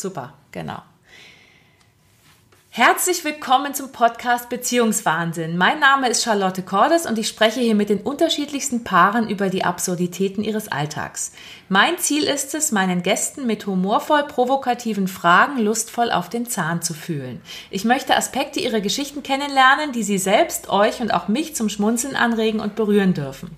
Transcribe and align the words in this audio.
Super, 0.00 0.32
genau. 0.50 0.80
Herzlich 2.72 3.24
willkommen 3.24 3.74
zum 3.74 3.90
Podcast 3.90 4.48
Beziehungswahnsinn. 4.48 5.58
Mein 5.58 5.80
Name 5.80 6.08
ist 6.08 6.22
Charlotte 6.22 6.62
Cordes 6.62 7.04
und 7.04 7.18
ich 7.18 7.26
spreche 7.26 7.60
hier 7.60 7.74
mit 7.74 7.90
den 7.90 8.00
unterschiedlichsten 8.00 8.84
Paaren 8.84 9.28
über 9.28 9.50
die 9.50 9.64
Absurditäten 9.64 10.44
ihres 10.44 10.68
Alltags. 10.68 11.32
Mein 11.68 11.98
Ziel 11.98 12.22
ist 12.22 12.54
es, 12.54 12.70
meinen 12.70 13.02
Gästen 13.02 13.46
mit 13.46 13.66
humorvoll 13.66 14.22
provokativen 14.22 15.08
Fragen 15.08 15.58
lustvoll 15.58 16.12
auf 16.12 16.28
den 16.28 16.46
Zahn 16.46 16.80
zu 16.80 16.94
fühlen. 16.94 17.42
Ich 17.70 17.84
möchte 17.84 18.16
Aspekte 18.16 18.60
ihrer 18.60 18.80
Geschichten 18.80 19.24
kennenlernen, 19.24 19.90
die 19.90 20.04
sie 20.04 20.18
selbst, 20.18 20.70
euch 20.70 21.00
und 21.00 21.12
auch 21.12 21.26
mich 21.26 21.56
zum 21.56 21.68
Schmunzeln 21.68 22.14
anregen 22.14 22.60
und 22.60 22.76
berühren 22.76 23.14
dürfen. 23.14 23.50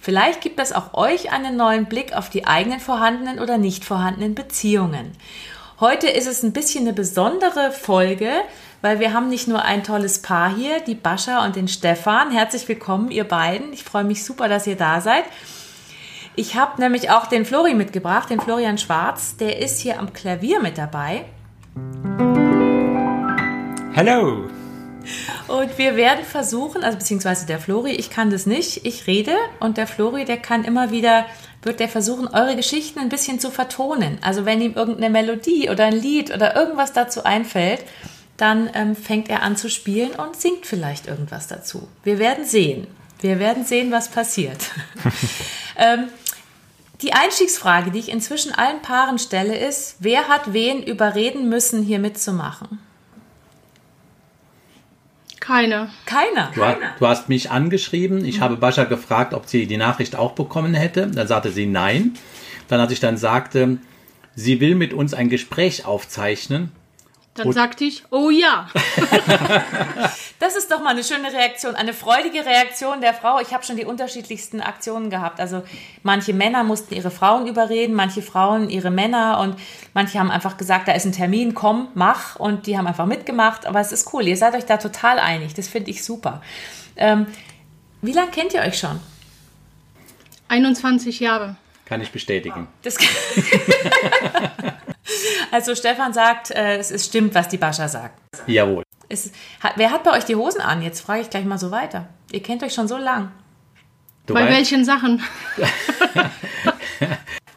Vielleicht 0.00 0.40
gibt 0.40 0.60
es 0.60 0.72
auch 0.72 0.94
euch 0.94 1.32
einen 1.32 1.56
neuen 1.56 1.86
Blick 1.86 2.16
auf 2.16 2.30
die 2.30 2.46
eigenen 2.46 2.78
vorhandenen 2.78 3.40
oder 3.40 3.58
nicht 3.58 3.84
vorhandenen 3.84 4.36
Beziehungen. 4.36 5.10
Heute 5.80 6.08
ist 6.08 6.26
es 6.26 6.42
ein 6.42 6.52
bisschen 6.52 6.82
eine 6.82 6.92
besondere 6.92 7.72
Folge, 7.72 8.30
weil 8.82 9.00
wir 9.00 9.14
haben 9.14 9.30
nicht 9.30 9.48
nur 9.48 9.62
ein 9.62 9.82
tolles 9.82 10.20
Paar 10.20 10.54
hier, 10.54 10.80
die 10.80 10.94
Bascha 10.94 11.42
und 11.42 11.56
den 11.56 11.68
Stefan. 11.68 12.30
Herzlich 12.30 12.68
willkommen, 12.68 13.10
ihr 13.10 13.24
beiden. 13.24 13.72
Ich 13.72 13.82
freue 13.82 14.04
mich 14.04 14.22
super, 14.22 14.46
dass 14.46 14.66
ihr 14.66 14.76
da 14.76 15.00
seid. 15.00 15.24
Ich 16.36 16.54
habe 16.54 16.82
nämlich 16.82 17.10
auch 17.10 17.28
den 17.28 17.46
Flori 17.46 17.72
mitgebracht, 17.72 18.28
den 18.28 18.40
Florian 18.40 18.76
Schwarz. 18.76 19.38
Der 19.38 19.58
ist 19.58 19.80
hier 19.80 19.98
am 19.98 20.12
Klavier 20.12 20.60
mit 20.60 20.76
dabei. 20.76 21.24
Hallo. 23.96 24.50
Und 25.48 25.78
wir 25.78 25.96
werden 25.96 26.26
versuchen, 26.26 26.84
also 26.84 26.98
beziehungsweise 26.98 27.46
der 27.46 27.58
Flori, 27.58 27.92
ich 27.92 28.10
kann 28.10 28.28
das 28.28 28.44
nicht, 28.44 28.84
ich 28.84 29.06
rede 29.06 29.34
und 29.60 29.78
der 29.78 29.86
Flori, 29.86 30.26
der 30.26 30.36
kann 30.36 30.62
immer 30.62 30.90
wieder 30.90 31.24
wird 31.62 31.80
er 31.80 31.88
versuchen, 31.88 32.28
eure 32.28 32.56
Geschichten 32.56 32.98
ein 32.98 33.08
bisschen 33.08 33.38
zu 33.38 33.50
vertonen. 33.50 34.18
Also 34.22 34.46
wenn 34.46 34.60
ihm 34.60 34.74
irgendeine 34.74 35.10
Melodie 35.10 35.68
oder 35.68 35.86
ein 35.86 36.00
Lied 36.00 36.34
oder 36.34 36.56
irgendwas 36.56 36.92
dazu 36.92 37.24
einfällt, 37.24 37.84
dann 38.36 38.70
ähm, 38.74 38.96
fängt 38.96 39.28
er 39.28 39.42
an 39.42 39.56
zu 39.56 39.68
spielen 39.68 40.12
und 40.12 40.36
singt 40.36 40.64
vielleicht 40.64 41.06
irgendwas 41.06 41.46
dazu. 41.46 41.88
Wir 42.02 42.18
werden 42.18 42.46
sehen. 42.46 42.86
Wir 43.20 43.38
werden 43.38 43.66
sehen, 43.66 43.90
was 43.90 44.08
passiert. 44.08 44.58
ähm, 45.76 46.08
die 47.02 47.12
Einstiegsfrage, 47.12 47.90
die 47.90 47.98
ich 47.98 48.08
inzwischen 48.10 48.52
allen 48.52 48.80
Paaren 48.80 49.18
stelle, 49.18 49.56
ist, 49.56 49.96
wer 50.00 50.28
hat 50.28 50.52
wen 50.54 50.82
überreden 50.82 51.48
müssen, 51.48 51.82
hier 51.82 51.98
mitzumachen? 51.98 52.78
Keiner. 55.40 55.88
Keiner. 56.04 56.50
Du, 56.54 56.60
du, 57.00 57.06
hast 57.06 57.28
mich 57.28 57.50
angeschrieben. 57.50 58.24
Ich 58.24 58.38
mhm. 58.38 58.42
habe 58.42 58.56
Bascha 58.56 58.84
gefragt, 58.84 59.34
ob 59.34 59.46
sie 59.46 59.66
die 59.66 59.78
Nachricht 59.78 60.14
auch 60.14 60.32
bekommen 60.32 60.74
hätte. 60.74 61.08
Dann 61.08 61.26
sagte 61.26 61.50
sie 61.50 61.66
nein. 61.66 62.12
Dann, 62.68 62.78
als 62.78 62.92
ich 62.92 63.00
dann 63.00 63.16
sagte, 63.16 63.78
sie 64.34 64.60
will 64.60 64.74
mit 64.74 64.92
uns 64.92 65.14
ein 65.14 65.28
Gespräch 65.28 65.86
aufzeichnen, 65.86 66.70
dann 67.34 67.46
und 67.46 67.52
sagte 67.52 67.84
ich, 67.84 68.02
oh 68.10 68.28
ja. 68.28 68.68
das 70.40 70.56
ist 70.56 70.70
doch 70.70 70.80
mal 70.82 70.90
eine 70.90 71.04
schöne 71.04 71.32
Reaktion, 71.32 71.76
eine 71.76 71.94
freudige 71.94 72.44
Reaktion 72.44 73.00
der 73.00 73.14
Frau. 73.14 73.38
Ich 73.40 73.54
habe 73.54 73.64
schon 73.64 73.76
die 73.76 73.84
unterschiedlichsten 73.84 74.60
Aktionen 74.60 75.10
gehabt. 75.10 75.38
Also 75.38 75.62
manche 76.02 76.34
Männer 76.34 76.64
mussten 76.64 76.92
ihre 76.94 77.12
Frauen 77.12 77.46
überreden, 77.46 77.94
manche 77.94 78.20
Frauen 78.20 78.68
ihre 78.68 78.90
Männer 78.90 79.38
und 79.40 79.56
manche 79.94 80.18
haben 80.18 80.30
einfach 80.30 80.56
gesagt, 80.56 80.88
da 80.88 80.92
ist 80.92 81.06
ein 81.06 81.12
Termin, 81.12 81.54
komm, 81.54 81.88
mach. 81.94 82.34
Und 82.34 82.66
die 82.66 82.76
haben 82.76 82.88
einfach 82.88 83.06
mitgemacht. 83.06 83.64
Aber 83.64 83.80
es 83.80 83.92
ist 83.92 84.12
cool, 84.12 84.26
ihr 84.26 84.36
seid 84.36 84.54
euch 84.54 84.66
da 84.66 84.78
total 84.78 85.20
einig. 85.20 85.54
Das 85.54 85.68
finde 85.68 85.90
ich 85.90 86.04
super. 86.04 86.42
Ähm, 86.96 87.26
wie 88.02 88.12
lange 88.12 88.32
kennt 88.32 88.54
ihr 88.54 88.62
euch 88.62 88.76
schon? 88.78 88.98
21 90.48 91.20
Jahre. 91.20 91.54
Kann 91.84 92.00
ich 92.00 92.10
bestätigen. 92.10 92.66
Das 92.82 92.96
also 95.50 95.74
Stefan 95.74 96.12
sagt, 96.12 96.50
äh, 96.50 96.76
es 96.76 96.90
ist 96.90 97.06
stimmt, 97.06 97.34
was 97.34 97.48
die 97.48 97.58
Bascha 97.58 97.88
sagt. 97.88 98.18
Jawohl. 98.46 98.82
Es, 99.08 99.32
hat, 99.60 99.72
wer 99.76 99.90
hat 99.90 100.04
bei 100.04 100.12
euch 100.16 100.24
die 100.24 100.36
Hosen 100.36 100.60
an? 100.60 100.82
Jetzt 100.82 101.00
frage 101.00 101.22
ich 101.22 101.30
gleich 101.30 101.44
mal 101.44 101.58
so 101.58 101.70
weiter. 101.70 102.08
Ihr 102.30 102.42
kennt 102.42 102.62
euch 102.62 102.72
schon 102.72 102.86
so 102.86 102.96
lang. 102.96 103.32
Du 104.26 104.34
bei 104.34 104.44
weißt, 104.44 104.52
welchen 104.52 104.84
Sachen? 104.84 105.22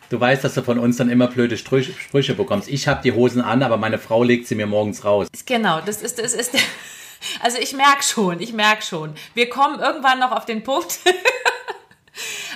du 0.10 0.20
weißt, 0.20 0.44
dass 0.44 0.56
du 0.56 0.64
von 0.64 0.80
uns 0.80 0.98
dann 0.98 1.10
immer 1.10 1.28
blöde 1.28 1.58
Sprüche, 1.58 1.94
Sprüche 1.94 2.34
bekommst. 2.34 2.68
Ich 2.68 2.88
habe 2.88 3.04
die 3.04 3.12
Hosen 3.12 3.42
an, 3.42 3.62
aber 3.62 3.78
meine 3.78 4.00
Frau 4.00 4.24
legt 4.24 4.48
sie 4.48 4.56
mir 4.56 4.66
morgens 4.66 5.06
raus. 5.06 5.28
Genau, 5.46 5.82
das 5.82 6.02
ist, 6.02 6.18
das 6.18 6.34
ist 6.34 6.56
also 7.42 7.60
ich 7.60 7.74
merke 7.74 8.02
schon, 8.02 8.40
ich 8.40 8.54
merke 8.54 8.82
schon. 8.82 9.14
Wir 9.36 9.50
kommen 9.50 9.80
irgendwann 9.80 10.20
noch 10.20 10.32
auf 10.32 10.46
den 10.46 10.64
Punkt. 10.64 11.00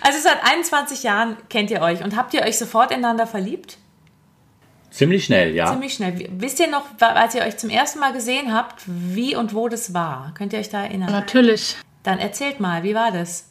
Also 0.01 0.19
seit 0.21 0.43
21 0.43 1.03
Jahren 1.03 1.37
kennt 1.49 1.71
ihr 1.71 1.81
euch 1.81 2.03
und 2.03 2.15
habt 2.15 2.33
ihr 2.35 2.43
euch 2.43 2.57
sofort 2.57 2.91
ineinander 2.91 3.25
verliebt? 3.25 3.77
Ziemlich 4.89 5.25
schnell, 5.25 5.53
ja. 5.53 5.71
Ziemlich 5.71 5.93
schnell. 5.93 6.29
Wisst 6.31 6.59
ihr 6.59 6.69
noch, 6.69 6.85
als 6.99 7.35
ihr 7.35 7.41
euch 7.41 7.57
zum 7.57 7.69
ersten 7.69 7.99
Mal 7.99 8.13
gesehen 8.13 8.53
habt, 8.53 8.83
wie 8.85 9.35
und 9.35 9.53
wo 9.53 9.67
das 9.67 9.93
war? 9.93 10.33
Könnt 10.35 10.53
ihr 10.53 10.59
euch 10.59 10.69
da 10.69 10.83
erinnern? 10.83 11.11
Natürlich. 11.11 11.75
Dann 12.03 12.19
erzählt 12.19 12.59
mal, 12.59 12.83
wie 12.83 12.95
war 12.95 13.11
das? 13.11 13.49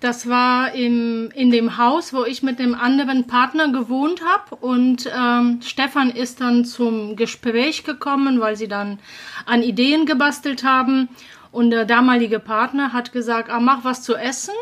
Das 0.00 0.28
war 0.28 0.74
im, 0.74 1.30
in 1.34 1.50
dem 1.50 1.78
Haus, 1.78 2.12
wo 2.12 2.24
ich 2.24 2.42
mit 2.42 2.58
dem 2.58 2.74
anderen 2.74 3.26
Partner 3.26 3.72
gewohnt 3.72 4.20
habe. 4.22 4.56
Und 4.56 5.10
ähm, 5.16 5.60
Stefan 5.62 6.10
ist 6.10 6.40
dann 6.40 6.64
zum 6.64 7.16
Gespräch 7.16 7.84
gekommen, 7.84 8.40
weil 8.40 8.56
sie 8.56 8.68
dann 8.68 8.98
an 9.46 9.62
Ideen 9.62 10.04
gebastelt 10.04 10.64
haben. 10.64 11.08
Und 11.50 11.70
der 11.70 11.86
damalige 11.86 12.40
Partner 12.40 12.92
hat 12.92 13.12
gesagt, 13.12 13.48
ah, 13.48 13.60
mach 13.60 13.84
was 13.84 14.02
zu 14.02 14.14
essen. 14.16 14.54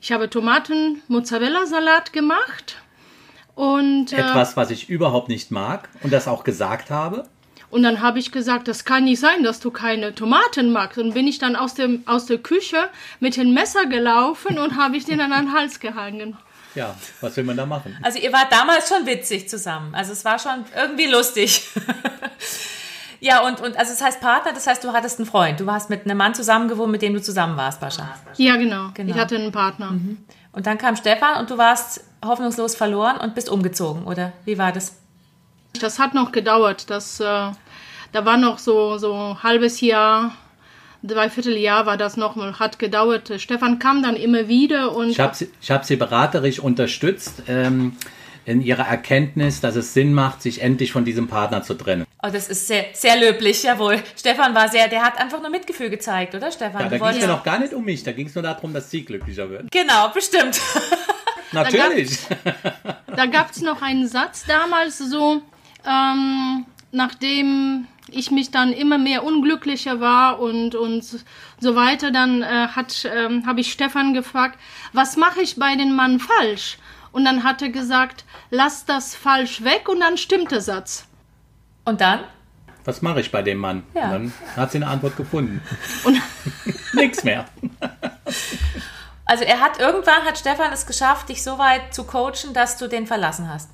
Ich 0.00 0.12
habe 0.12 0.30
Tomaten-Mozzarella-Salat 0.30 2.14
gemacht. 2.14 2.79
Und, 3.60 4.14
äh, 4.14 4.16
Etwas, 4.16 4.56
was 4.56 4.70
ich 4.70 4.88
überhaupt 4.88 5.28
nicht 5.28 5.50
mag 5.50 5.90
und 6.02 6.14
das 6.14 6.26
auch 6.28 6.44
gesagt 6.44 6.88
habe. 6.88 7.24
Und 7.68 7.82
dann 7.82 8.00
habe 8.00 8.18
ich 8.18 8.32
gesagt, 8.32 8.68
das 8.68 8.86
kann 8.86 9.04
nicht 9.04 9.20
sein, 9.20 9.42
dass 9.42 9.60
du 9.60 9.70
keine 9.70 10.14
Tomaten 10.14 10.72
magst. 10.72 10.96
Und 10.96 11.12
bin 11.12 11.28
ich 11.28 11.38
dann 11.38 11.56
aus, 11.56 11.74
dem, 11.74 12.02
aus 12.06 12.24
der 12.24 12.38
Küche 12.38 12.88
mit 13.20 13.36
dem 13.36 13.52
Messer 13.52 13.84
gelaufen 13.84 14.58
und 14.58 14.78
habe 14.78 14.96
ich 14.96 15.04
den 15.04 15.20
an 15.20 15.30
den 15.30 15.52
Hals 15.52 15.78
gehangen. 15.78 16.38
Ja, 16.74 16.96
was 17.20 17.36
will 17.36 17.44
man 17.44 17.58
da 17.58 17.66
machen? 17.66 17.98
Also 18.02 18.18
ihr 18.18 18.32
wart 18.32 18.50
damals 18.50 18.88
schon 18.88 19.04
witzig 19.06 19.46
zusammen. 19.46 19.94
Also 19.94 20.12
es 20.12 20.24
war 20.24 20.38
schon 20.38 20.64
irgendwie 20.74 21.06
lustig. 21.06 21.62
Ja, 23.22 23.46
und, 23.46 23.60
und 23.60 23.76
also 23.76 23.92
das 23.92 24.02
heißt 24.02 24.20
Partner, 24.20 24.52
das 24.54 24.66
heißt, 24.66 24.82
du 24.82 24.92
hattest 24.92 25.18
einen 25.18 25.26
Freund. 25.26 25.60
Du 25.60 25.66
warst 25.66 25.90
mit 25.90 26.06
einem 26.06 26.16
Mann 26.16 26.34
zusammengewohnt, 26.34 26.90
mit 26.90 27.02
dem 27.02 27.12
du 27.12 27.20
zusammen 27.20 27.54
warst, 27.56 27.78
Bascha. 27.78 28.14
Ja, 28.36 28.56
genau. 28.56 28.92
genau. 28.94 29.10
Ich 29.10 29.20
hatte 29.20 29.36
einen 29.36 29.52
Partner. 29.52 29.90
Mhm. 29.90 30.16
Und 30.52 30.66
dann 30.66 30.78
kam 30.78 30.96
Stefan 30.96 31.40
und 31.40 31.50
du 31.50 31.58
warst 31.58 32.04
hoffnungslos 32.24 32.74
verloren 32.74 33.16
und 33.18 33.34
bist 33.34 33.48
umgezogen, 33.48 34.04
oder? 34.04 34.32
Wie 34.44 34.58
war 34.58 34.72
das? 34.72 34.96
Das 35.80 35.98
hat 35.98 36.14
noch 36.14 36.32
gedauert. 36.32 36.90
Das, 36.90 37.20
äh, 37.20 37.24
da 37.24 38.24
war 38.24 38.36
noch 38.36 38.58
so, 38.58 38.98
so 38.98 39.14
ein 39.14 39.42
halbes 39.42 39.80
Jahr, 39.80 40.32
dreiviertel 41.02 41.56
Jahr 41.56 41.86
war 41.86 41.96
das 41.96 42.16
noch, 42.16 42.36
hat 42.58 42.78
gedauert. 42.78 43.32
Stefan 43.38 43.78
kam 43.78 44.02
dann 44.02 44.16
immer 44.16 44.48
wieder 44.48 44.94
und. 44.94 45.10
Ich 45.10 45.20
habe 45.20 45.34
sie, 45.34 45.50
hab 45.68 45.84
sie 45.84 45.96
beraterisch 45.96 46.58
unterstützt. 46.58 47.44
Ähm, 47.46 47.96
in 48.44 48.60
ihrer 48.60 48.86
Erkenntnis, 48.86 49.60
dass 49.60 49.76
es 49.76 49.94
Sinn 49.94 50.12
macht, 50.12 50.42
sich 50.42 50.62
endlich 50.62 50.92
von 50.92 51.04
diesem 51.04 51.28
Partner 51.28 51.62
zu 51.62 51.74
trennen. 51.74 52.06
Oh, 52.22 52.28
das 52.32 52.48
ist 52.48 52.66
sehr, 52.66 52.86
sehr 52.92 53.16
löblich, 53.18 53.62
jawohl. 53.62 54.02
Stefan 54.16 54.54
war 54.54 54.68
sehr, 54.68 54.88
der 54.88 55.02
hat 55.02 55.18
einfach 55.18 55.40
nur 55.40 55.50
Mitgefühl 55.50 55.90
gezeigt, 55.90 56.34
oder 56.34 56.50
Stefan? 56.50 56.82
Ja, 56.82 56.88
da 56.88 56.98
ging 56.98 57.06
es 57.08 57.20
ja 57.20 57.26
noch 57.26 57.42
gar 57.42 57.58
nicht 57.58 57.72
um 57.72 57.84
mich, 57.84 58.02
da 58.02 58.12
ging 58.12 58.26
es 58.26 58.34
nur 58.34 58.42
darum, 58.42 58.72
dass 58.72 58.90
sie 58.90 59.04
glücklicher 59.04 59.48
wird. 59.50 59.70
Genau, 59.70 60.08
bestimmt. 60.08 60.60
Natürlich. 61.52 62.18
Da 63.06 63.26
gab 63.26 63.50
es 63.50 63.60
noch 63.60 63.82
einen 63.82 64.06
Satz 64.06 64.44
damals 64.46 64.98
so, 64.98 65.42
ähm, 65.86 66.64
nachdem 66.92 67.86
ich 68.12 68.30
mich 68.30 68.50
dann 68.50 68.72
immer 68.72 68.98
mehr 68.98 69.24
unglücklicher 69.24 70.00
war 70.00 70.40
und, 70.40 70.74
und 70.74 71.04
so 71.04 71.76
weiter, 71.76 72.10
dann 72.10 72.42
äh, 72.42 72.68
ähm, 73.04 73.46
habe 73.46 73.60
ich 73.60 73.72
Stefan 73.72 74.14
gefragt, 74.14 74.58
was 74.92 75.16
mache 75.16 75.40
ich 75.42 75.56
bei 75.56 75.76
dem 75.76 75.94
Mann 75.94 76.20
falsch? 76.20 76.78
Und 77.12 77.24
dann 77.24 77.44
hat 77.44 77.62
er 77.62 77.70
gesagt, 77.70 78.24
lass 78.50 78.84
das 78.84 79.14
falsch 79.14 79.64
weg 79.64 79.88
und 79.88 80.00
dann 80.00 80.16
stimmt 80.16 80.50
der 80.50 80.60
Satz. 80.60 81.06
Und 81.84 82.00
dann? 82.00 82.20
Was 82.84 83.02
mache 83.02 83.20
ich 83.20 83.30
bei 83.30 83.42
dem 83.42 83.58
Mann? 83.58 83.82
Ja. 83.94 84.04
Und 84.04 84.10
dann 84.12 84.32
hat 84.56 84.72
sie 84.72 84.78
eine 84.78 84.86
Antwort 84.86 85.16
gefunden. 85.16 85.60
Und 86.04 86.20
nichts 86.94 87.24
mehr. 87.24 87.44
Also 89.24 89.44
er 89.44 89.60
hat 89.60 89.78
irgendwann 89.78 90.24
hat 90.24 90.38
Stefan 90.38 90.72
es 90.72 90.86
geschafft, 90.86 91.28
dich 91.28 91.42
so 91.42 91.58
weit 91.58 91.94
zu 91.94 92.04
coachen, 92.04 92.52
dass 92.54 92.78
du 92.78 92.88
den 92.88 93.06
verlassen 93.06 93.48
hast. 93.48 93.70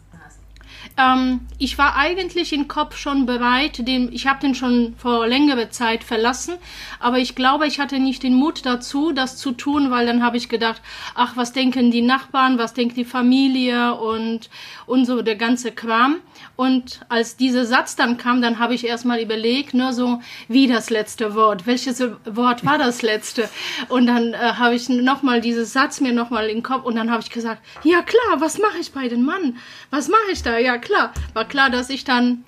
Ähm, 0.97 1.41
ich 1.59 1.79
war 1.79 1.97
eigentlich 1.97 2.53
im 2.53 2.69
Kopf 2.69 2.97
schon 2.97 3.27
bereit, 3.27 3.87
den, 3.87 4.13
ich 4.13 4.27
habe 4.27 4.41
den 4.41 4.55
schon 4.55 4.95
vor 4.97 5.27
längerer 5.27 5.71
Zeit 5.71 6.05
verlassen, 6.05 6.55
aber 7.01 7.19
ich 7.19 7.35
glaube, 7.35 7.67
ich 7.67 7.81
hatte 7.81 7.99
nicht 7.99 8.23
den 8.23 8.35
Mut 8.35 8.65
dazu, 8.65 9.13
das 9.13 9.37
zu 9.37 9.53
tun, 9.53 9.91
weil 9.91 10.07
dann 10.07 10.23
habe 10.23 10.37
ich 10.37 10.49
gedacht, 10.49 10.83
ach, 11.15 11.37
was 11.37 11.53
denken 11.53 11.91
die 11.91 12.03
Nachbarn, 12.03 12.59
was 12.59 12.75
denkt 12.75 12.97
die 12.97 13.05
Familie 13.05 13.95
und, 13.95 14.51
und 14.87 15.05
so 15.05 15.23
der 15.23 15.37
ganze 15.37 15.73
Kram. 15.73 16.17
Und 16.57 17.01
als 17.09 17.37
dieser 17.37 17.67
Satz 17.67 17.97
dann 17.97 18.17
kam, 18.17 18.41
dann 18.41 18.59
habe 18.59 18.75
ich 18.75 18.87
erstmal 18.87 19.21
überlegt, 19.21 19.75
nur 19.75 19.93
so, 19.93 20.21
wie 20.49 20.67
das 20.67 20.91
letzte 20.91 21.35
Wort, 21.35 21.67
welches 21.67 22.03
Wort 22.25 22.65
war 22.65 22.79
das 22.79 23.03
letzte? 23.03 23.49
Und 23.89 24.07
dann 24.07 24.33
äh, 24.33 24.37
habe 24.37 24.75
ich 24.75 24.89
nochmal 24.89 25.41
diesen 25.41 25.65
Satz 25.65 26.01
mir 26.01 26.13
nochmal 26.13 26.49
in 26.49 26.59
den 26.59 26.63
Kopf 26.63 26.85
und 26.85 26.97
dann 26.97 27.11
habe 27.11 27.23
ich 27.23 27.31
gesagt, 27.31 27.63
ja 27.85 28.03
klar, 28.03 28.41
was 28.41 28.59
mache 28.59 28.79
ich 28.81 28.93
bei 28.93 29.09
dem 29.09 29.25
Mann? 29.25 29.57
Was 29.91 30.09
mache 30.09 30.33
ich 30.33 30.43
da? 30.43 30.56
Ja 30.59 30.79
klar. 30.79 31.13
War 31.35 31.47
klar, 31.47 31.71
dass 31.71 31.91
ich 31.91 32.05
dann 32.05 32.45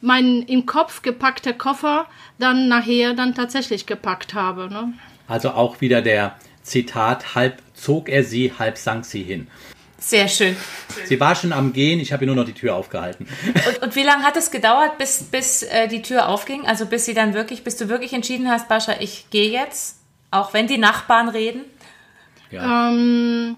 meinen 0.00 0.42
im 0.42 0.66
Kopf 0.66 1.02
gepackte 1.02 1.54
Koffer 1.54 2.06
dann 2.38 2.68
nachher 2.68 3.14
dann 3.14 3.34
tatsächlich 3.34 3.86
gepackt 3.86 4.34
habe. 4.34 4.68
Ne? 4.70 4.92
Also 5.28 5.50
auch 5.50 5.80
wieder 5.80 6.02
der 6.02 6.36
Zitat, 6.62 7.34
halb 7.34 7.62
zog 7.74 8.08
er 8.08 8.24
sie, 8.24 8.52
halb 8.58 8.78
sank 8.78 9.04
sie 9.04 9.22
hin. 9.22 9.46
Sehr 9.98 10.28
schön. 10.28 10.56
Sie 11.06 11.18
war 11.18 11.34
schon 11.34 11.52
am 11.52 11.72
Gehen, 11.72 12.00
ich 12.00 12.12
habe 12.12 12.24
ihr 12.24 12.26
nur 12.26 12.36
noch 12.36 12.44
die 12.44 12.52
Tür 12.52 12.76
aufgehalten. 12.76 13.26
Und, 13.46 13.82
und 13.82 13.96
wie 13.96 14.02
lange 14.02 14.24
hat 14.24 14.36
es 14.36 14.50
gedauert, 14.50 14.98
bis, 14.98 15.22
bis 15.24 15.62
äh, 15.62 15.88
die 15.88 16.02
Tür 16.02 16.28
aufging? 16.28 16.66
Also 16.66 16.86
bis 16.86 17.06
sie 17.06 17.14
dann 17.14 17.32
wirklich, 17.32 17.64
bis 17.64 17.76
du 17.76 17.88
wirklich 17.88 18.12
entschieden 18.12 18.50
hast, 18.50 18.68
Bascha, 18.68 18.94
ich 19.00 19.30
gehe 19.30 19.50
jetzt, 19.50 19.98
auch 20.30 20.52
wenn 20.52 20.66
die 20.66 20.78
Nachbarn 20.78 21.28
reden? 21.28 21.62
Ja. 22.50 22.90
Ähm, 22.90 23.56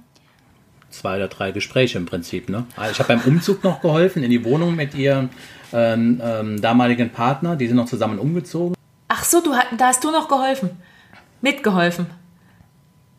Zwei 0.90 1.16
oder 1.16 1.28
drei 1.28 1.50
Gespräche 1.52 1.98
im 1.98 2.06
Prinzip. 2.06 2.48
Ne? 2.48 2.64
Also 2.76 2.92
ich 2.92 2.98
habe 2.98 3.14
beim 3.14 3.20
Umzug 3.20 3.62
noch 3.62 3.80
geholfen 3.80 4.22
in 4.22 4.30
die 4.30 4.44
Wohnung 4.44 4.74
mit 4.74 4.94
ihrem 4.94 5.28
ähm, 5.72 6.20
ähm, 6.22 6.60
damaligen 6.60 7.10
Partner. 7.10 7.56
Die 7.56 7.66
sind 7.66 7.76
noch 7.76 7.86
zusammen 7.86 8.18
umgezogen. 8.18 8.74
Ach 9.08 9.24
so, 9.24 9.40
du, 9.40 9.52
da 9.76 9.86
hast 9.86 10.04
du 10.04 10.10
noch 10.10 10.28
geholfen. 10.28 10.70
Mitgeholfen. 11.40 12.06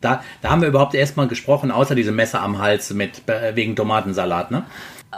Da, 0.00 0.22
da 0.40 0.50
haben 0.50 0.62
wir 0.62 0.68
überhaupt 0.68 0.94
erstmal 0.94 1.28
gesprochen, 1.28 1.70
außer 1.70 1.94
diese 1.94 2.12
Messer 2.12 2.40
am 2.40 2.58
Hals 2.58 2.92
mit 2.94 3.28
äh, 3.28 3.54
wegen 3.54 3.76
Tomatensalat. 3.76 4.50
Ne? 4.50 4.64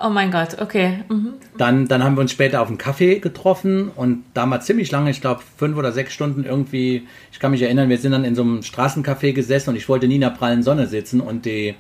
Oh 0.03 0.09
mein 0.09 0.31
Gott, 0.31 0.61
okay. 0.61 1.05
Mhm. 1.09 1.35
Dann, 1.59 1.87
dann 1.87 2.03
haben 2.03 2.17
wir 2.17 2.23
uns 2.23 2.33
später 2.33 2.63
auf 2.63 2.69
einen 2.69 2.79
Kaffee 2.79 3.19
getroffen 3.19 3.91
und 3.95 4.25
damals 4.35 4.65
ziemlich 4.65 4.91
lange, 4.91 5.11
ich 5.11 5.21
glaube 5.21 5.43
fünf 5.57 5.77
oder 5.77 5.93
sechs 5.93 6.15
Stunden 6.15 6.45
irgendwie, 6.45 7.07
ich 7.31 7.39
kann 7.39 7.51
mich 7.51 7.63
erinnern, 7.63 7.91
wir 7.91 7.99
sind 7.99 8.13
dann 8.13 8.25
in 8.25 8.35
so 8.35 8.43
einem 8.43 8.61
Straßencafé 8.61 9.35
gesessen 9.35 9.71
und 9.71 9.77
ich 9.77 9.89
wollte 9.89 10.09
nie 10.09 10.15
in 10.17 10.23
der 10.23 10.31
prallen 10.31 10.63
Sonne 10.63 10.87
sitzen 10.87 11.21
und 11.21 11.45
die, 11.45 11.75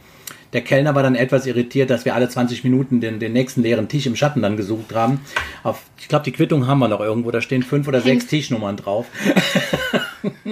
der 0.53 0.63
Kellner 0.63 0.95
war 0.95 1.03
dann 1.03 1.15
etwas 1.15 1.47
irritiert, 1.47 1.91
dass 1.91 2.05
wir 2.05 2.15
alle 2.15 2.29
20 2.29 2.63
Minuten 2.65 3.01
den, 3.01 3.19
den 3.19 3.33
nächsten 3.33 3.63
leeren 3.63 3.89
Tisch 3.89 4.07
im 4.07 4.17
Schatten 4.17 4.43
dann 4.43 4.57
gesucht 4.57 4.95
haben. 4.95 5.21
Auf, 5.63 5.83
ich 5.99 6.09
glaube, 6.09 6.25
die 6.25 6.33
Quittung 6.33 6.67
haben 6.67 6.79
wir 6.79 6.89
noch 6.89 7.01
irgendwo, 7.01 7.31
da 7.31 7.41
stehen 7.41 7.63
fünf 7.63 7.89
oder 7.89 8.01
sechs 8.01 8.27
Tischnummern 8.27 8.77
drauf. 8.77 9.07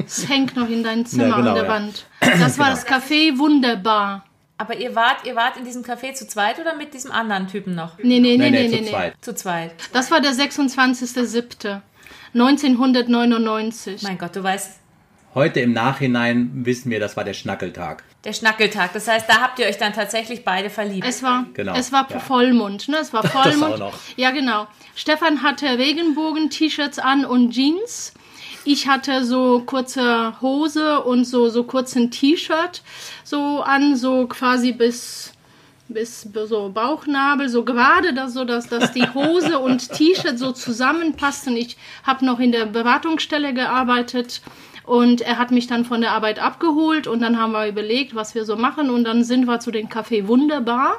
es 0.06 0.28
hängt 0.28 0.56
noch 0.56 0.68
in 0.68 0.82
deinem 0.82 1.04
Zimmer 1.04 1.28
Ja, 1.28 1.36
genau, 1.36 1.48
an 1.50 1.54
der 1.54 1.64
ja. 1.64 1.70
Wand. 1.70 2.06
Das 2.40 2.58
war 2.58 2.70
das 2.70 2.86
Café 2.86 3.38
Wunderbar. 3.38 4.24
Aber 4.56 4.76
ihr 4.76 4.94
wart, 4.94 5.26
ihr 5.26 5.36
wart 5.36 5.56
in 5.56 5.64
diesem 5.64 5.82
Café 5.82 6.12
zu 6.12 6.28
zweit 6.28 6.58
oder 6.58 6.76
mit 6.76 6.92
diesem 6.92 7.12
anderen 7.12 7.48
Typen 7.48 7.74
noch? 7.74 7.96
Nee, 7.98 8.20
nee, 8.20 8.36
nee, 8.36 8.50
Nee, 8.50 8.50
nee, 8.50 8.62
nee, 8.62 8.68
zu 8.68 8.74
nee. 8.74 8.80
nee. 8.82 8.90
zweit. 8.90 9.14
Zu 9.20 9.34
zweit. 9.34 9.72
Das 9.92 10.10
war 10.10 10.20
der 10.20 10.32
26.07. 10.32 11.80
1999. 12.34 14.02
Mein 14.02 14.18
Gott, 14.18 14.36
du 14.36 14.42
weißt, 14.42 14.79
Heute 15.34 15.60
im 15.60 15.72
Nachhinein 15.72 16.50
wissen 16.66 16.90
wir, 16.90 16.98
das 16.98 17.16
war 17.16 17.22
der 17.24 17.34
Schnackeltag. 17.34 18.02
der 18.24 18.32
Schnackeltag. 18.32 18.92
Das 18.92 19.06
heißt, 19.06 19.28
da 19.28 19.40
habt 19.40 19.58
ihr 19.60 19.66
euch 19.66 19.78
dann 19.78 19.92
tatsächlich 19.92 20.44
beide 20.44 20.70
verliebt. 20.70 21.06
Es 21.06 21.22
war, 21.22 21.46
Genau, 21.54 21.74
es 21.74 21.92
war 21.92 22.08
ja. 22.10 22.18
Vollmond, 22.18 22.88
ne? 22.88 22.96
Es 23.00 23.12
war 23.12 23.22
Vollmond. 23.26 23.74
auch 23.74 23.78
noch. 23.78 23.94
Ja, 24.16 24.32
genau. 24.32 24.66
Stefan 24.96 25.42
hatte 25.42 25.66
Regenbogen-T-Shirts 25.78 26.98
an 26.98 27.24
und 27.24 27.52
Jeans. 27.52 28.12
Ich 28.64 28.88
hatte 28.88 29.24
so 29.24 29.60
kurze 29.60 30.34
Hose 30.42 31.00
und 31.04 31.24
so, 31.24 31.48
so 31.48 31.62
kurzen 31.64 32.10
T-Shirt 32.10 32.82
so 33.24 33.62
an, 33.62 33.96
so 33.96 34.26
quasi 34.26 34.72
bis, 34.72 35.32
bis 35.88 36.22
so 36.44 36.68
Bauchnabel, 36.68 37.48
so 37.48 37.64
gerade, 37.64 38.12
dass, 38.12 38.34
so 38.34 38.44
dass, 38.44 38.68
dass 38.68 38.92
die 38.92 39.08
Hose 39.14 39.60
und 39.60 39.90
T-Shirt 39.92 40.38
so 40.38 40.50
zusammenpassten. 40.52 41.56
Ich 41.56 41.76
habe 42.02 42.26
noch 42.26 42.40
in 42.40 42.52
der 42.52 42.66
Beratungsstelle 42.66 43.54
gearbeitet 43.54 44.42
und 44.90 45.20
er 45.20 45.38
hat 45.38 45.52
mich 45.52 45.68
dann 45.68 45.84
von 45.84 46.00
der 46.00 46.10
Arbeit 46.10 46.40
abgeholt 46.40 47.06
und 47.06 47.20
dann 47.20 47.38
haben 47.38 47.52
wir 47.52 47.68
überlegt, 47.68 48.16
was 48.16 48.34
wir 48.34 48.44
so 48.44 48.56
machen 48.56 48.90
und 48.90 49.04
dann 49.04 49.22
sind 49.22 49.46
wir 49.46 49.60
zu 49.60 49.70
dem 49.70 49.86
Café 49.88 50.26
Wunderbar 50.26 50.96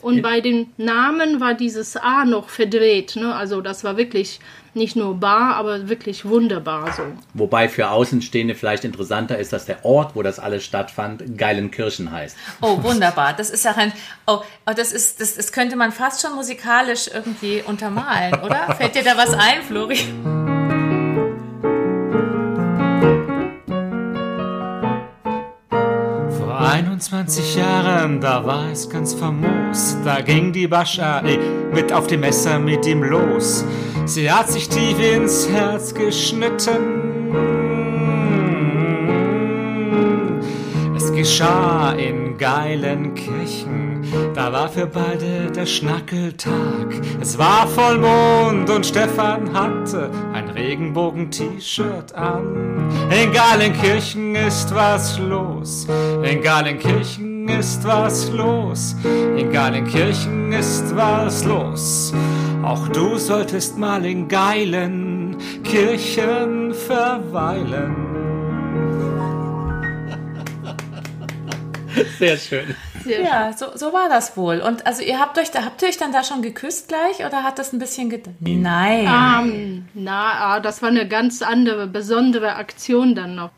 und 0.00 0.22
bei 0.22 0.40
den 0.40 0.72
Namen 0.76 1.40
war 1.40 1.54
dieses 1.54 1.96
A 1.96 2.24
noch 2.24 2.48
verdreht. 2.48 3.16
Ne? 3.16 3.34
Also 3.34 3.60
das 3.60 3.82
war 3.82 3.96
wirklich 3.96 4.38
nicht 4.74 4.94
nur 4.94 5.18
Bar, 5.18 5.56
aber 5.56 5.88
wirklich 5.88 6.24
wunderbar 6.24 6.92
so. 6.92 7.02
Wobei 7.34 7.68
für 7.68 7.90
Außenstehende 7.90 8.54
vielleicht 8.54 8.84
interessanter 8.84 9.36
ist, 9.38 9.52
dass 9.52 9.66
der 9.66 9.84
Ort, 9.84 10.14
wo 10.14 10.22
das 10.22 10.38
alles 10.38 10.64
stattfand, 10.64 11.36
Geilenkirchen 11.36 12.12
heißt. 12.12 12.36
Oh, 12.60 12.78
wunderbar. 12.84 13.32
Das 13.32 13.50
ist 13.50 13.64
ja 13.64 13.72
ein. 13.72 13.92
Oh, 14.28 14.42
oh 14.68 14.72
das 14.72 14.92
ist, 14.92 15.20
das, 15.20 15.34
das 15.34 15.50
könnte 15.50 15.74
man 15.74 15.90
fast 15.90 16.22
schon 16.22 16.36
musikalisch 16.36 17.10
irgendwie 17.12 17.64
untermalen, 17.66 18.34
oder? 18.34 18.72
Fällt 18.78 18.94
dir 18.94 19.02
da 19.02 19.16
was 19.16 19.34
ein, 19.34 19.62
Flori? 19.66 19.98
21 26.72 27.56
Jahren, 27.56 28.22
da 28.22 28.46
war 28.46 28.70
es 28.72 28.88
ganz 28.88 29.12
famos. 29.12 29.94
Da 30.06 30.22
ging 30.22 30.54
die 30.54 30.66
Bascha 30.66 31.20
ey, 31.20 31.38
mit 31.70 31.92
auf 31.92 32.06
dem 32.06 32.20
Messer 32.20 32.58
mit 32.58 32.86
ihm 32.86 33.02
los. 33.02 33.62
Sie 34.06 34.32
hat 34.32 34.50
sich 34.50 34.70
tief 34.70 34.98
ins 34.98 35.50
Herz 35.50 35.92
geschnitten. 35.92 37.34
Es 40.96 41.12
geschah 41.12 41.92
in 41.92 42.38
geilen 42.38 43.14
Kirchen. 43.16 43.91
Da 44.34 44.52
war 44.52 44.68
für 44.68 44.86
beide 44.86 45.50
der 45.50 45.66
Schnackeltag. 45.66 47.00
Es 47.20 47.38
war 47.38 47.66
Vollmond 47.66 48.68
und 48.68 48.84
Stefan 48.84 49.52
hatte 49.54 50.10
ein 50.32 50.50
Regenbogen-T-Shirt 50.50 52.14
an. 52.14 52.90
In 53.10 53.32
Galenkirchen 53.32 54.34
ist 54.34 54.74
was 54.74 55.18
los. 55.18 55.86
In 56.22 56.42
Galenkirchen 56.42 57.48
ist 57.48 57.84
was 57.84 58.30
los. 58.30 58.96
In 59.04 59.50
Galenkirchen 59.50 60.52
ist 60.52 60.94
was 60.94 61.44
los. 61.44 62.12
Auch 62.62 62.88
du 62.88 63.16
solltest 63.16 63.78
mal 63.78 64.04
in 64.04 64.28
geilen 64.28 65.36
Kirchen 65.64 66.74
verweilen. 66.74 67.96
Sehr 72.18 72.36
schön. 72.36 72.74
Ja, 73.06 73.52
so, 73.52 73.66
so 73.74 73.92
war 73.92 74.08
das 74.08 74.36
wohl. 74.36 74.60
Und 74.60 74.86
also 74.86 75.02
ihr 75.02 75.18
habt 75.18 75.38
euch 75.38 75.50
da, 75.50 75.64
habt 75.64 75.82
ihr 75.82 75.88
euch 75.88 75.96
dann 75.96 76.12
da 76.12 76.24
schon 76.24 76.42
geküsst 76.42 76.88
gleich 76.88 77.24
oder 77.26 77.42
hat 77.42 77.58
das 77.58 77.72
ein 77.72 77.78
bisschen 77.78 78.10
gedauert? 78.10 78.36
Nein. 78.40 79.06
Ähm, 79.06 79.88
na, 79.94 80.54
ah, 80.54 80.60
das 80.60 80.82
war 80.82 80.88
eine 80.88 81.06
ganz 81.08 81.42
andere, 81.42 81.86
besondere 81.86 82.56
Aktion 82.56 83.14
dann 83.14 83.34
noch. 83.34 83.50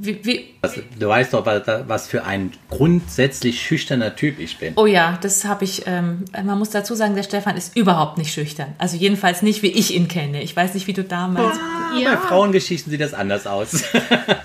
Wie, 0.00 0.24
wie, 0.24 0.46
Also, 0.62 0.80
du 0.98 1.08
weißt 1.08 1.34
doch, 1.34 1.46
was, 1.46 1.62
was 1.86 2.08
für 2.08 2.24
ein 2.24 2.52
grundsätzlich 2.70 3.60
schüchterner 3.62 4.14
Typ 4.16 4.38
ich 4.38 4.58
bin. 4.58 4.74
oh 4.76 4.86
ja, 4.86 5.18
das 5.20 5.44
habe 5.44 5.64
ich. 5.64 5.86
Ähm, 5.86 6.24
man 6.44 6.58
muss 6.58 6.70
dazu 6.70 6.94
sagen, 6.94 7.14
der 7.14 7.22
Stefan 7.22 7.56
ist 7.56 7.76
überhaupt 7.76 8.18
nicht 8.18 8.32
schüchtern. 8.32 8.74
Also 8.78 8.96
jedenfalls 8.96 9.42
nicht, 9.42 9.62
wie 9.62 9.68
ich 9.68 9.94
ihn 9.94 10.08
kenne. 10.08 10.42
Ich 10.42 10.54
weiß 10.54 10.74
nicht, 10.74 10.86
wie 10.86 10.92
du 10.92 11.04
damals. 11.04 11.58
Bei 11.58 12.00
Ja, 12.00 12.16
Frauengeschichten 12.16 12.90
sieht 12.90 13.00
das 13.00 13.14
anders 13.14 13.46
aus. 13.46 13.84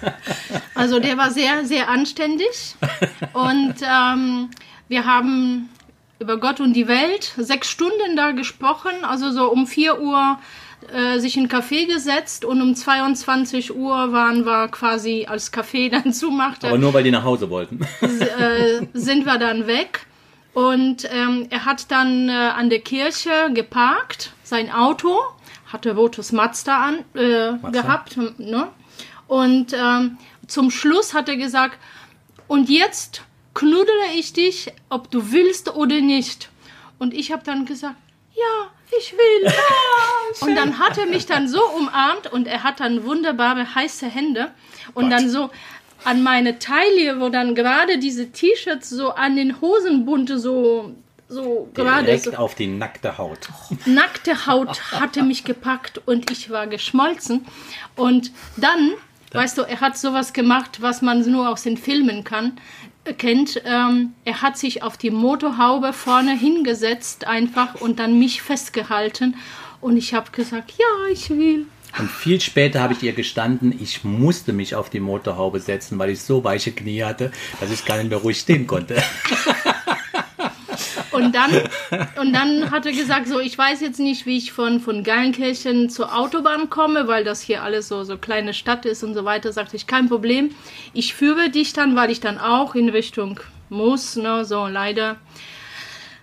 also 0.76 1.00
der 1.00 1.18
war 1.18 1.32
sehr, 1.32 1.66
sehr 1.66 1.90
anständig. 1.90 2.76
Und 3.34 3.76
ähm, 3.82 4.50
wir 4.88 5.06
haben 5.06 5.70
über 6.20 6.40
Gott 6.40 6.60
und 6.60 6.74
die 6.74 6.88
Welt 6.88 7.34
sechs 7.38 7.70
Stunden 7.70 8.16
da 8.16 8.32
gesprochen. 8.32 8.92
Also 9.04 9.32
so 9.32 9.52
um 9.52 9.68
4 9.68 10.00
Uhr 10.02 10.40
äh, 10.90 11.20
sich 11.20 11.38
in 11.38 11.50
einen 11.50 11.52
Café 11.52 11.86
gesetzt 11.88 12.46
und 12.46 12.62
um 12.62 12.76
22 12.76 13.76
Uhr 13.76 14.12
waren 14.12 14.46
wir 14.46 14.68
quasi, 14.70 15.26
als 15.28 15.52
Café 15.54 15.90
dann 16.04 16.14
zumachte, 16.14 16.68
Aber 16.68 16.78
nur 16.78 16.94
weil 16.94 17.04
die 17.04 17.12
nach 17.12 17.24
Hause 17.24 17.50
wollten. 17.50 17.82
äh, 18.02 18.86
sind 18.94 19.26
wir 19.26 19.38
dann 19.38 19.68
weg. 19.68 20.06
Und 20.54 21.10
ähm, 21.12 21.48
er 21.50 21.66
hat 21.66 21.90
dann 21.90 22.30
äh, 22.30 22.32
an 22.32 22.70
der 22.70 22.80
Kirche 22.80 23.32
geparkt, 23.54 24.34
sein 24.44 24.72
Auto, 24.72 25.18
hatte 25.72 25.96
rotes 25.96 26.32
Mazda 26.32 26.78
an, 26.78 27.00
äh, 27.16 27.54
gehabt. 27.72 28.18
Ne? 28.38 28.68
Und 29.28 29.74
ähm, 29.74 30.18
zum 30.48 30.70
Schluss 30.70 31.16
hat 31.16 31.28
er 31.28 31.38
gesagt, 31.38 31.80
und 32.48 32.70
jetzt 32.70 33.24
knuddele 33.56 34.14
ich 34.16 34.34
dich, 34.34 34.72
ob 34.90 35.10
du 35.10 35.32
willst 35.32 35.74
oder 35.76 36.02
nicht. 36.02 36.50
Und 37.00 37.14
ich 37.14 37.32
habe 37.32 37.44
dann 37.44 37.66
gesagt, 37.66 37.96
ja, 38.36 38.70
ich 39.00 39.14
will. 39.14 39.52
und 40.42 40.56
dann 40.56 40.80
hat 40.80 40.98
er 40.98 41.06
mich 41.06 41.26
dann 41.26 41.48
so 41.48 41.62
umarmt 41.78 42.32
und 42.32 42.48
er 42.48 42.64
hat 42.64 42.80
dann 42.80 43.06
wunderbare 43.06 43.76
heiße 43.76 44.08
Hände 44.08 44.52
und 44.94 45.10
dann 45.10 45.30
so 45.30 45.50
an 46.04 46.22
meine 46.24 46.60
Taille, 46.60 47.20
wo 47.20 47.30
dann 47.30 47.56
gerade 47.56 47.98
diese 47.98 48.32
T-Shirts 48.32 48.90
so 48.90 49.12
an 49.12 49.36
den 49.36 49.62
Hosenbund 49.62 50.30
so 50.36 50.94
so 51.30 51.70
gerade 51.74 52.06
Direkt 52.06 52.26
so 52.26 52.34
auf 52.34 52.56
die 52.56 52.68
nackte 52.68 53.18
Haut. 53.18 53.50
nackte 53.86 54.46
Haut 54.46 54.92
hatte 54.92 55.24
mich 55.24 55.44
gepackt 55.44 56.02
und 56.06 56.30
ich 56.30 56.50
war 56.50 56.68
geschmolzen. 56.68 57.46
Und 57.96 58.32
dann, 58.58 58.92
weißt 59.32 59.58
du, 59.58 59.64
er 59.64 59.82
hat 59.82 59.98
sowas 59.98 60.34
gemacht, 60.34 60.82
was 60.82 61.02
man 61.02 61.22
nur 61.30 61.50
aus 61.50 61.64
den 61.64 61.78
Filmen 61.78 62.24
kann, 62.24 62.60
kennt. 63.18 63.62
Ähm, 63.66 64.14
er 64.26 64.42
hat 64.42 64.58
sich 64.58 64.84
auf 64.84 64.98
die 64.98 65.12
Motorhaube 65.12 65.94
vorne 65.94 66.38
hingesetzt 66.38 67.28
einfach 67.28 67.76
und 67.76 68.00
dann 68.00 68.18
mich 68.20 68.42
festgehalten. 68.42 69.36
Und 69.82 69.98
ich 69.98 70.14
habe 70.14 70.32
gesagt, 70.32 70.72
ja, 70.78 71.12
ich 71.12 71.30
will. 71.30 71.66
Und 72.00 72.10
viel 72.10 72.42
später 72.42 72.82
habe 72.82 72.94
ich 72.94 73.04
ihr 73.04 73.14
gestanden, 73.14 73.78
ich 73.80 74.04
musste 74.04 74.52
mich 74.52 74.74
auf 74.74 74.90
die 74.90 75.00
Motorhaube 75.00 75.60
setzen, 75.60 76.00
weil 76.00 76.10
ich 76.10 76.22
so 76.22 76.44
weiche 76.44 76.72
Knie 76.72 77.04
hatte, 77.04 77.32
dass 77.60 77.70
ich 77.72 77.86
gar 77.86 77.98
nicht 77.98 78.10
mehr 78.10 78.18
ruhig 78.18 78.40
stehen 78.40 78.66
konnte. 78.66 78.96
Und 81.14 81.34
dann, 81.36 81.52
und 82.20 82.34
dann 82.34 82.72
hat 82.72 82.86
er 82.86 82.92
gesagt, 82.92 83.28
so, 83.28 83.40
ich 83.40 83.58
weiß 83.58 83.82
jetzt 83.82 84.00
nicht, 84.00 84.26
wie 84.26 84.38
ich 84.38 84.52
von, 84.52 84.80
von 84.80 85.04
Geilenkirchen 85.04 85.90
zur 85.90 86.18
Autobahn 86.18 86.70
komme, 86.70 87.08
weil 87.08 87.24
das 87.24 87.42
hier 87.42 87.64
alles 87.64 87.88
so, 87.88 88.04
so 88.04 88.18
kleine 88.18 88.54
Stadt 88.54 88.86
ist 88.86 89.04
und 89.04 89.14
so 89.14 89.26
weiter. 89.26 89.52
Sagte 89.52 89.76
ich, 89.76 89.88
kein 89.88 90.10
Problem. 90.10 90.50
Ich 90.94 91.14
führe 91.14 91.50
dich 91.50 91.74
dann, 91.74 91.96
weil 91.96 92.12
ich 92.12 92.20
dann 92.20 92.40
auch 92.40 92.76
in 92.76 92.90
Richtung 92.90 93.40
muss, 93.70 94.16
ne, 94.16 94.46
so 94.46 94.68
leider. 94.68 95.18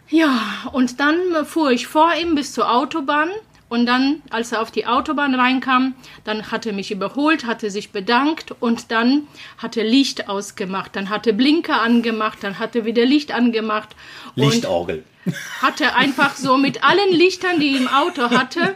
Ja, 0.08 0.40
und 0.72 0.98
dann 0.98 1.44
fuhr 1.44 1.70
ich 1.70 1.86
vor 1.86 2.12
ihm 2.20 2.34
bis 2.34 2.52
zur 2.52 2.72
Autobahn. 2.72 3.30
Und 3.70 3.86
dann, 3.86 4.20
als 4.30 4.50
er 4.50 4.62
auf 4.62 4.72
die 4.72 4.84
Autobahn 4.86 5.32
reinkam, 5.32 5.94
dann 6.24 6.50
hat 6.50 6.66
er 6.66 6.72
mich 6.72 6.90
überholt, 6.90 7.46
hatte 7.46 7.70
sich 7.70 7.92
bedankt 7.92 8.52
und 8.58 8.90
dann 8.90 9.28
hat 9.58 9.76
er 9.76 9.84
Licht 9.84 10.28
ausgemacht. 10.28 10.96
Dann 10.96 11.08
hat 11.08 11.24
er 11.28 11.34
Blinker 11.34 11.80
angemacht, 11.80 12.38
dann 12.42 12.58
hat 12.58 12.74
er 12.74 12.84
wieder 12.84 13.06
Licht 13.06 13.30
angemacht. 13.30 13.90
Lichtorgel. 14.34 15.04
Hat 15.62 15.80
er 15.80 15.94
einfach 15.94 16.34
so 16.34 16.56
mit 16.56 16.82
allen 16.82 17.12
Lichtern, 17.12 17.60
die 17.60 17.74
er 17.74 17.80
im 17.82 17.86
Auto 17.86 18.30
hatte, 18.30 18.74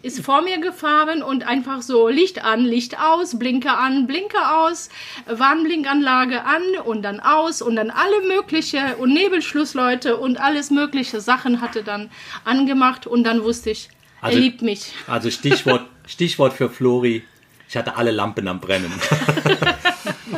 ist 0.00 0.24
vor 0.24 0.40
mir 0.40 0.58
gefahren 0.58 1.22
und 1.22 1.46
einfach 1.46 1.82
so 1.82 2.08
Licht 2.08 2.42
an, 2.42 2.64
Licht 2.64 2.98
aus, 2.98 3.38
Blinker 3.38 3.76
an, 3.76 4.06
Blinker 4.06 4.64
aus, 4.64 4.88
Warnblinkanlage 5.26 6.46
an 6.46 6.62
und 6.86 7.02
dann 7.02 7.20
aus 7.20 7.60
und 7.60 7.76
dann 7.76 7.90
alle 7.90 8.26
mögliche 8.26 8.96
und 8.96 9.12
Nebelschlussleute 9.12 10.16
und 10.16 10.40
alles 10.40 10.70
mögliche 10.70 11.20
Sachen 11.20 11.60
hatte 11.60 11.82
dann 11.82 12.08
angemacht 12.44 13.06
und 13.06 13.24
dann 13.24 13.42
wusste 13.42 13.70
ich, 13.70 13.90
Also- 14.20 14.36
er 14.36 14.42
liebt 14.42 14.62
mich. 14.62 14.92
Also 15.06 15.30
Stichwort, 15.30 15.82
Stichwort 16.06 16.52
für 16.52 16.68
Flori. 16.70 17.22
Ich 17.68 17.76
hatte 17.76 17.96
alle 17.96 18.10
Lampen 18.10 18.48
am 18.48 18.60
Brennen. 18.60 18.92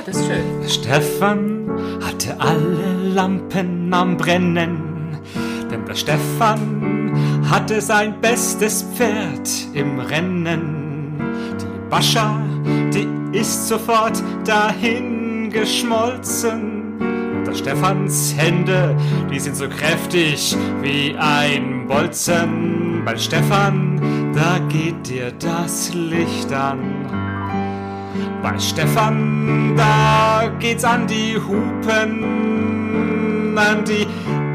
Das 0.06 0.16
ist 0.16 0.26
schön. 0.26 0.68
Stefan 0.68 1.70
hatte 2.02 2.40
alle 2.40 3.10
Lampen 3.14 3.92
am 3.92 4.16
Brennen, 4.16 5.18
denn 5.70 5.84
der 5.84 5.94
Stefan 5.94 7.44
hatte 7.48 7.80
sein 7.82 8.18
bestes 8.20 8.84
Pferd 8.94 9.48
im 9.74 10.00
Rennen. 10.00 11.20
Die 11.60 11.90
Bascha, 11.90 12.42
die 12.92 13.06
ist 13.36 13.68
sofort 13.68 14.20
dahin 14.46 15.50
geschmolzen. 15.50 16.98
Und 16.98 17.44
der 17.46 17.54
Stefans 17.54 18.34
Hände, 18.36 18.96
die 19.30 19.38
sind 19.38 19.56
so 19.56 19.68
kräftig 19.68 20.56
wie 20.80 21.14
ein 21.18 21.86
Bolzen. 21.86 22.81
Bei 23.04 23.16
Stefan, 23.16 24.00
da 24.32 24.58
geht 24.68 25.08
dir 25.08 25.32
das 25.32 25.92
Licht 25.92 26.52
an. 26.52 26.78
Bei 28.42 28.56
Stefan, 28.60 29.74
da 29.76 30.48
geht's 30.60 30.84
an 30.84 31.08
die 31.08 31.36
Hupen, 31.36 32.24
an 33.58 33.84
die, 33.84 34.06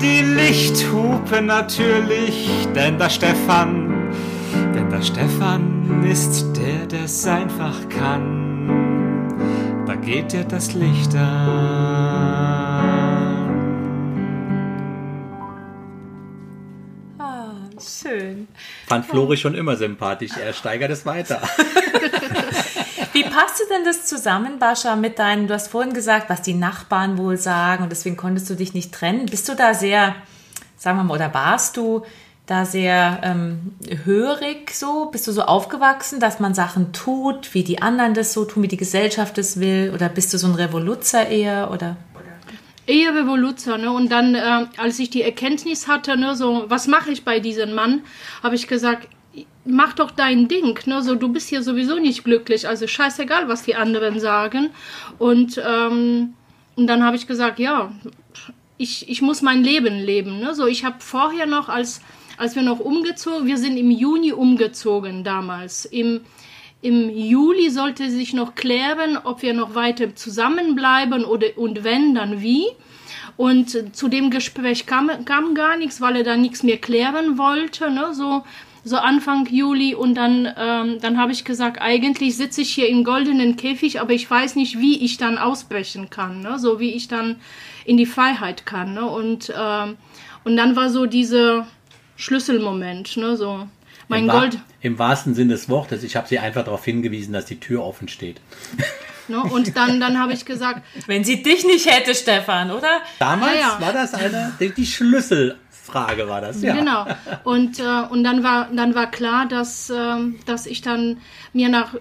die 0.01 0.22
Lichthupen 0.22 1.48
natürlich, 1.48 2.48
denn 2.74 2.98
der 2.98 3.10
Stefan, 3.10 4.13
denn 4.74 4.89
der 4.89 5.01
Stefan 5.01 6.04
ist 6.06 6.46
der, 6.56 6.86
der's 6.86 7.27
einfach 7.27 7.89
kann. 7.89 9.27
Da 9.86 9.96
geht 9.96 10.32
dir 10.32 10.46
das 10.46 10.74
Licht 10.74 11.13
an. 11.16 12.47
Schön. 18.28 18.48
Fand 18.88 19.06
Flori 19.06 19.38
schon 19.38 19.56
immer 19.56 19.76
sympathisch. 19.76 20.32
Er 20.38 20.54
steigert 20.54 20.92
es 20.92 21.06
weiter. 21.06 21.42
Wie 23.14 23.24
passte 23.24 23.64
denn 23.72 23.84
das 23.84 24.06
zusammen, 24.06 24.60
Bascha, 24.60 24.96
mit 24.96 25.18
deinen, 25.18 25.48
du 25.48 25.54
hast 25.54 25.70
vorhin 25.70 25.94
gesagt, 25.94 26.30
was 26.30 26.44
die 26.44 26.54
Nachbarn 26.54 27.18
wohl 27.18 27.38
sagen 27.38 27.84
und 27.84 27.90
deswegen 27.90 28.18
konntest 28.18 28.50
du 28.50 28.54
dich 28.54 28.74
nicht 28.74 28.94
trennen. 28.94 29.26
Bist 29.26 29.50
du 29.50 29.56
da 29.56 29.74
sehr, 29.74 30.16
sagen 30.78 30.98
wir 30.98 31.04
mal, 31.04 31.16
oder 31.16 31.34
warst 31.34 31.78
du 31.78 32.04
da 32.46 32.66
sehr 32.66 33.20
ähm, 33.24 33.74
hörig 34.06 34.72
so? 34.72 35.08
Bist 35.08 35.26
du 35.28 35.32
so 35.32 35.42
aufgewachsen, 35.44 36.20
dass 36.20 36.40
man 36.40 36.54
Sachen 36.54 36.94
tut, 36.94 37.54
wie 37.56 37.64
die 37.64 37.82
anderen 37.82 38.14
das 38.14 38.34
so 38.34 38.46
tun, 38.46 38.64
wie 38.64 38.68
die 38.68 38.78
Gesellschaft 38.78 39.38
es 39.38 39.60
will? 39.60 39.92
Oder 39.96 40.10
bist 40.10 40.34
du 40.34 40.38
so 40.38 40.48
ein 40.48 40.56
Revoluzer 40.56 41.28
eher? 41.28 41.72
Oder? 41.72 41.98
Ehe 42.88 43.13
Revoluzer, 43.13 43.77
ne? 43.77 43.91
Und 43.91 44.12
dann, 44.12 44.34
äh, 44.34 44.65
als 44.77 44.98
ich 45.00 45.10
die 45.10 45.22
Erkenntnis 45.22 45.88
hatte, 45.88 46.17
ne, 46.17 46.36
so, 46.36 46.65
was 46.67 46.88
mache 46.88 47.12
ich 47.12 47.25
bei 47.25 47.39
diesem 47.39 47.74
Mann, 47.74 48.01
habe 48.41 48.56
ich 48.56 48.67
gesagt, 48.67 49.10
mach 49.65 49.94
doch 49.94 50.12
dein 50.12 50.48
Ding, 50.48 50.79
ne? 50.86 51.03
So, 51.03 51.15
du 51.15 51.27
bist 51.29 51.50
hier 51.50 51.62
sowieso 51.62 52.00
nicht 52.00 52.24
glücklich, 52.24 52.67
also 52.67 52.88
scheißegal, 52.88 53.50
was 53.50 53.63
die 53.63 53.75
anderen 53.75 54.20
sagen. 54.20 54.70
Und, 55.20 55.62
ähm, 55.65 56.34
und 56.75 56.88
dann 56.88 57.03
habe 57.03 57.17
ich 57.17 57.27
gesagt, 57.27 57.60
ja, 57.60 57.91
ich, 58.77 59.10
ich 59.10 59.22
muss 59.22 59.41
mein 59.41 59.63
Leben 59.63 60.00
leben, 60.00 60.39
ne? 60.39 60.56
So, 60.56 60.65
ich 60.65 60.86
habe 60.86 60.98
vorher 61.00 61.46
noch, 61.46 61.67
als, 61.67 62.01
als 62.38 62.56
wir 62.56 62.63
noch 62.63 62.79
umgezogen, 62.79 63.48
wir 63.48 63.58
sind 63.58 63.75
im 63.75 63.91
Juni 63.91 64.32
umgezogen 64.32 65.24
damals, 65.25 65.86
im 65.86 66.22
im 66.82 67.10
Juli 67.10 67.70
sollte 67.70 68.10
sich 68.10 68.34
noch 68.34 68.56
klären, 68.56 69.18
ob 69.18 69.42
wir 69.42 69.54
noch 69.54 69.74
weiter 69.76 70.16
zusammenbleiben 70.16 71.26
oder 71.26 71.48
und 71.58 71.84
wenn, 71.84 72.14
dann 72.14 72.42
wie. 72.42 72.68
Und 73.36 73.96
zu 73.96 74.08
dem 74.08 74.32
Gespräch 74.32 74.86
kam, 74.86 75.10
kam 75.26 75.54
gar 75.54 75.78
nichts, 75.78 76.02
weil 76.02 76.18
er 76.18 76.24
da 76.24 76.38
nichts 76.38 76.64
mehr 76.64 76.78
klären 76.78 77.38
wollte, 77.38 77.92
ne? 77.92 78.14
so, 78.14 78.44
so 78.84 78.98
Anfang 78.98 79.46
Juli. 79.48 79.94
Und 79.94 80.16
dann, 80.16 80.52
ähm, 80.58 80.98
dann 81.02 81.18
habe 81.20 81.32
ich 81.32 81.44
gesagt, 81.44 81.80
eigentlich 81.80 82.36
sitze 82.36 82.62
ich 82.62 82.74
hier 82.74 82.88
im 82.90 83.04
goldenen 83.04 83.56
Käfig, 83.56 84.02
aber 84.02 84.14
ich 84.14 84.30
weiß 84.30 84.56
nicht, 84.56 84.80
wie 84.80 85.04
ich 85.04 85.18
dann 85.18 85.38
ausbrechen 85.38 86.10
kann, 86.10 86.42
ne? 86.42 86.58
so 86.58 86.80
wie 86.80 86.92
ich 86.92 87.08
dann 87.08 87.38
in 87.86 87.98
die 87.98 88.08
Freiheit 88.08 88.66
kann. 88.66 88.94
Ne? 88.94 89.06
Und, 89.06 89.54
ähm, 89.56 89.98
und 90.44 90.58
dann 90.58 90.76
war 90.76 90.90
so 90.90 91.06
dieser 91.06 91.68
Schlüsselmoment, 92.16 93.18
ne? 93.18 93.38
so 93.38 93.68
mein 94.08 94.24
Im, 94.24 94.28
wahr- 94.30 94.40
Gold. 94.42 94.60
Im 94.82 95.00
wahrsten 95.00 95.34
Sinne 95.36 95.54
des 95.54 95.70
Wortes. 95.70 96.04
Ich 96.04 96.16
habe 96.16 96.28
sie 96.28 96.40
einfach 96.40 96.64
darauf 96.66 96.84
hingewiesen, 96.86 97.34
dass 97.34 97.46
die 97.46 97.60
Tür 97.60 97.84
offen 97.84 98.08
steht. 98.08 98.40
Ne? 99.30 99.44
Und 99.44 99.76
dann, 99.76 100.00
dann 100.00 100.18
habe 100.18 100.32
ich 100.32 100.46
gesagt, 100.46 100.84
Wenn 101.06 101.26
sie 101.26 101.44
dich 101.44 101.66
nicht 101.66 101.86
hätte, 101.86 102.16
Stefan, 102.16 102.72
oder? 102.72 103.02
Damals 103.20 103.56
Ja, 103.56 103.78
ja. 103.78 103.82
war 103.82 103.92
das 103.92 104.14
eine, 104.14 104.54
die, 104.58 104.70
die 104.70 104.86
Schlüsselfrage 105.88 106.27
war 106.27 106.41
das, 106.41 106.62
ja. 106.62 106.75
Genau. 106.75 107.06
Und, 107.44 107.79
äh, 107.79 107.84
und 108.10 108.24
dann 108.24 108.44
war 108.44 108.67
dann 108.74 108.94
war 108.96 109.10
klar, 109.10 109.46
dass, 109.48 109.89
ähm, 109.89 110.36
dass 110.46 110.65
ich 110.65 110.82
dann 110.82 111.17
mir 111.53 111.70
nach, 111.70 111.94
äh, 111.96 112.00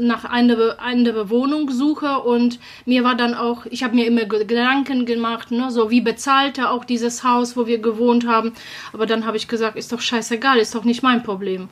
nach 0.00 0.24
einer 0.24 0.76
andere 0.80 1.30
Wohnung 1.30 1.70
suche 1.70 2.18
und 2.20 2.58
mir 2.84 3.04
war 3.04 3.14
dann 3.14 3.34
auch, 3.34 3.66
ich 3.66 3.82
habe 3.84 3.94
mir 3.94 4.06
immer 4.06 4.24
Ge- 4.24 4.44
Gedanken 4.44 5.06
gemacht, 5.06 5.50
ne, 5.50 5.70
so 5.70 5.90
wie 5.90 6.00
bezahlt 6.00 6.58
er 6.58 6.72
auch 6.72 6.84
dieses 6.84 7.22
Haus, 7.24 7.56
wo 7.56 7.66
wir 7.66 7.78
gewohnt 7.78 8.26
haben. 8.26 8.52
Aber 8.92 9.06
dann 9.06 9.24
habe 9.24 9.36
ich 9.36 9.48
gesagt, 9.48 9.76
ist 9.76 9.92
doch 9.92 10.00
scheißegal, 10.00 10.58
ist 10.58 10.74
doch 10.74 10.84
nicht 10.84 11.02
mein 11.02 11.22
Problem. 11.22 11.68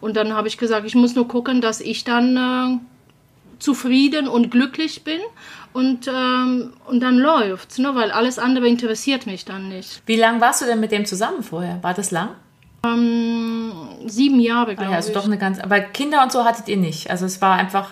Und 0.00 0.16
dann 0.16 0.34
habe 0.34 0.48
ich 0.48 0.56
gesagt, 0.56 0.86
ich 0.86 0.94
muss 0.94 1.14
nur 1.14 1.28
gucken, 1.28 1.60
dass 1.60 1.80
ich 1.80 2.04
dann 2.04 2.36
äh, 2.36 2.78
zufrieden 3.60 4.26
und 4.26 4.50
glücklich 4.50 5.04
bin 5.04 5.20
und, 5.72 6.08
ähm, 6.08 6.72
und 6.86 7.00
dann 7.00 7.16
läuft's, 7.18 7.78
ne, 7.78 7.94
weil 7.94 8.10
alles 8.10 8.38
andere 8.38 8.66
interessiert 8.66 9.26
mich 9.26 9.44
dann 9.44 9.68
nicht. 9.68 10.02
Wie 10.06 10.16
lange 10.16 10.40
warst 10.40 10.62
du 10.62 10.66
denn 10.66 10.80
mit 10.80 10.90
dem 10.90 11.04
zusammen 11.04 11.42
vorher? 11.42 11.78
War 11.82 11.94
das 11.94 12.10
lang? 12.10 12.30
Ähm, 12.84 13.72
sieben 14.06 14.40
Jahre, 14.40 14.72
Ah 14.72 14.74
glaube 14.74 14.90
ja, 14.90 14.96
also 14.96 15.10
ich. 15.10 15.14
doch 15.14 15.26
eine 15.26 15.38
ganz. 15.38 15.60
Aber 15.60 15.80
Kinder 15.80 16.22
und 16.22 16.32
so 16.32 16.44
hattet 16.44 16.68
ihr 16.68 16.76
nicht. 16.78 17.10
Also 17.10 17.26
es 17.26 17.40
war 17.40 17.56
einfach. 17.56 17.90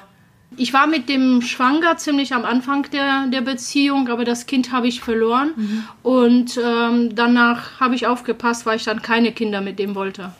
Ich 0.56 0.72
war 0.72 0.86
mit 0.86 1.08
dem 1.10 1.42
schwanger 1.42 1.98
ziemlich 1.98 2.32
am 2.32 2.44
Anfang 2.44 2.88
der, 2.90 3.26
der 3.26 3.42
Beziehung, 3.42 4.08
aber 4.08 4.24
das 4.24 4.46
Kind 4.46 4.72
habe 4.72 4.88
ich 4.88 5.00
verloren. 5.02 5.52
Mhm. 5.54 5.84
Und 6.02 6.58
ähm, 6.64 7.14
danach 7.14 7.78
habe 7.78 7.94
ich 7.94 8.06
aufgepasst, 8.06 8.64
weil 8.64 8.76
ich 8.76 8.84
dann 8.84 9.02
keine 9.02 9.32
Kinder 9.32 9.60
mit 9.60 9.78
dem 9.78 9.94
wollte. 9.94 10.32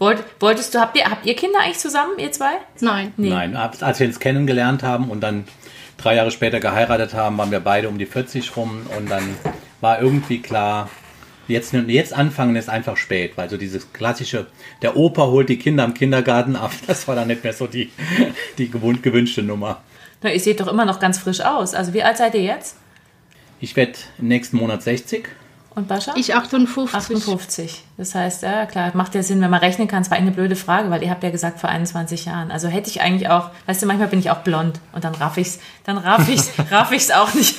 Wollt, 0.00 0.24
wolltest 0.40 0.74
du, 0.74 0.80
habt 0.80 0.96
ihr, 0.96 1.04
habt 1.04 1.26
ihr 1.26 1.36
Kinder 1.36 1.58
eigentlich 1.60 1.78
zusammen, 1.78 2.12
ihr 2.16 2.32
zwei? 2.32 2.52
Nein. 2.80 3.12
Nee. 3.18 3.28
Nein, 3.28 3.54
als 3.54 4.00
wir 4.00 4.06
uns 4.06 4.18
kennengelernt 4.18 4.82
haben 4.82 5.10
und 5.10 5.20
dann 5.20 5.44
drei 5.98 6.14
Jahre 6.14 6.30
später 6.30 6.58
geheiratet 6.58 7.12
haben, 7.12 7.36
waren 7.36 7.50
wir 7.50 7.60
beide 7.60 7.90
um 7.90 7.98
die 7.98 8.06
40 8.06 8.56
rum 8.56 8.86
und 8.96 9.10
dann 9.10 9.22
war 9.82 10.00
irgendwie 10.00 10.40
klar, 10.40 10.88
jetzt, 11.48 11.74
jetzt 11.74 12.14
anfangen 12.14 12.56
ist 12.56 12.70
einfach 12.70 12.96
spät, 12.96 13.32
weil 13.36 13.50
so 13.50 13.58
dieses 13.58 13.92
klassische, 13.92 14.46
der 14.80 14.96
Opa 14.96 15.26
holt 15.26 15.50
die 15.50 15.58
Kinder 15.58 15.84
im 15.84 15.92
Kindergarten 15.92 16.56
ab, 16.56 16.72
das 16.86 17.06
war 17.06 17.14
dann 17.14 17.28
nicht 17.28 17.44
mehr 17.44 17.52
so 17.52 17.66
die, 17.66 17.92
die 18.56 18.70
gewohnt, 18.70 19.02
gewünschte 19.02 19.42
Nummer. 19.42 19.82
Na, 20.22 20.32
ihr 20.32 20.40
seht 20.40 20.60
doch 20.60 20.68
immer 20.68 20.86
noch 20.86 20.98
ganz 20.98 21.18
frisch 21.18 21.42
aus. 21.42 21.74
Also 21.74 21.92
wie 21.92 22.02
alt 22.02 22.16
seid 22.16 22.34
ihr 22.34 22.42
jetzt? 22.42 22.76
Ich 23.60 23.76
werde 23.76 23.98
im 24.18 24.28
nächsten 24.28 24.56
Monat 24.56 24.82
60. 24.82 25.28
Und 25.74 25.86
Bascha? 25.88 26.14
Ich 26.16 26.34
58. 26.34 26.94
58. 26.96 27.84
Das 27.96 28.14
heißt, 28.14 28.42
ja 28.42 28.66
klar, 28.66 28.90
macht 28.94 29.14
ja 29.14 29.22
Sinn, 29.22 29.40
wenn 29.40 29.50
man 29.50 29.60
rechnen 29.60 29.86
kann. 29.86 30.02
Es 30.02 30.10
war 30.10 30.18
eine 30.18 30.32
blöde 30.32 30.56
Frage, 30.56 30.90
weil 30.90 31.02
ihr 31.02 31.10
habt 31.10 31.22
ja 31.22 31.30
gesagt 31.30 31.60
vor 31.60 31.70
21 31.70 32.24
Jahren. 32.24 32.50
Also 32.50 32.68
hätte 32.68 32.90
ich 32.90 33.00
eigentlich 33.00 33.28
auch, 33.30 33.50
weißt 33.66 33.82
du, 33.82 33.86
manchmal 33.86 34.08
bin 34.08 34.18
ich 34.18 34.30
auch 34.30 34.38
blond 34.38 34.80
und 34.92 35.04
dann 35.04 35.14
raff 35.14 35.36
ich's, 35.36 35.60
dann 35.84 35.96
raff 35.98 36.28
ich's, 36.28 36.50
raff 36.70 36.90
ich's 36.92 37.10
auch 37.12 37.32
nicht. 37.34 37.54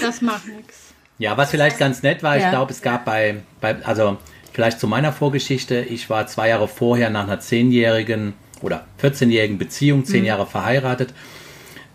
Das 0.00 0.20
macht 0.22 0.46
nichts. 0.46 0.76
Ja, 1.18 1.36
was 1.36 1.50
vielleicht 1.50 1.78
ganz 1.78 2.02
nett 2.02 2.22
war, 2.22 2.36
ich 2.36 2.42
Ja. 2.44 2.50
glaube, 2.50 2.70
es 2.72 2.80
gab 2.80 3.04
bei, 3.04 3.42
bei, 3.60 3.76
also 3.84 4.16
vielleicht 4.52 4.78
zu 4.78 4.86
meiner 4.86 5.12
Vorgeschichte, 5.12 5.80
ich 5.80 6.08
war 6.08 6.26
zwei 6.28 6.48
Jahre 6.48 6.68
vorher 6.68 7.10
nach 7.10 7.24
einer 7.24 7.40
zehnjährigen 7.40 8.34
oder 8.62 8.84
14-jährigen 9.02 9.58
Beziehung, 9.58 10.04
zehn 10.04 10.24
Jahre 10.24 10.46
verheiratet, 10.46 11.12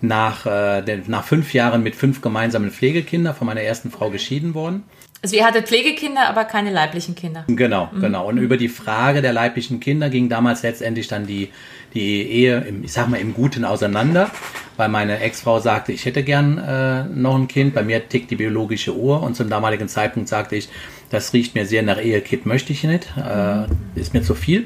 nach, 0.03 0.45
äh, 0.45 1.01
nach 1.07 1.24
fünf 1.24 1.53
Jahren 1.53 1.81
mit 1.81 1.95
fünf 1.95 2.22
gemeinsamen 2.22 2.72
Pflegekindern 2.72 3.33
von 3.33 3.48
meiner 3.48 3.62
ersten 3.62 3.89
Frau 3.89 4.10
geschieden 4.10 4.53
worden. 4.53 4.83
Also 5.22 5.38
ihr 5.38 5.45
hattet 5.45 5.69
Pflegekinder, 5.69 6.27
aber 6.27 6.43
keine 6.43 6.69
leiblichen 6.69 7.15
Kinder. 7.15 7.45
Genau, 7.48 7.89
genau. 8.01 8.27
Und 8.27 8.38
über 8.38 8.57
die 8.57 8.67
Frage 8.67 9.22
der 9.22 9.31
leiblichen 9.31 9.79
Kinder 9.79 10.10
ging 10.10 10.27
damals 10.27 10.63
letztendlich 10.63 11.07
dann 11.07 11.25
die, 11.25 11.48
die 11.93 12.24
Ehe, 12.24 12.60
im, 12.60 12.83
ich 12.83 12.91
sag 12.91 13.07
mal, 13.07 13.22
im 13.22 13.33
Guten 13.33 13.63
auseinander, 13.63 14.29
weil 14.75 14.89
meine 14.89 15.22
Ex-Frau 15.22 15.62
sagte, 15.62 15.93
ich 15.93 16.03
hätte 16.03 16.24
gern 16.24 16.57
äh, 16.57 17.05
noch 17.05 17.36
ein 17.36 17.48
Kind. 17.48 17.74
Bei 17.74 17.83
mir 17.83 18.10
tickt 18.10 18.31
die 18.31 18.36
biologische 18.36 18.93
Uhr 18.93 19.24
und 19.24 19.38
zum 19.38 19.50
damaligen 19.50 19.88
Zeitpunkt 19.88 20.27
sagte 20.27 20.57
ich, 20.57 20.67
das 21.10 21.31
riecht 21.31 21.55
mir 21.55 21.65
sehr 21.65 21.83
nach 21.83 22.01
Ehekind, 22.01 22.45
möchte 22.45 22.74
ich 22.74 22.83
nicht, 22.83 23.07
äh, 23.15 23.67
ist 23.95 24.13
mir 24.13 24.24
zu 24.24 24.36
viel. 24.36 24.65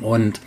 Und 0.00 0.40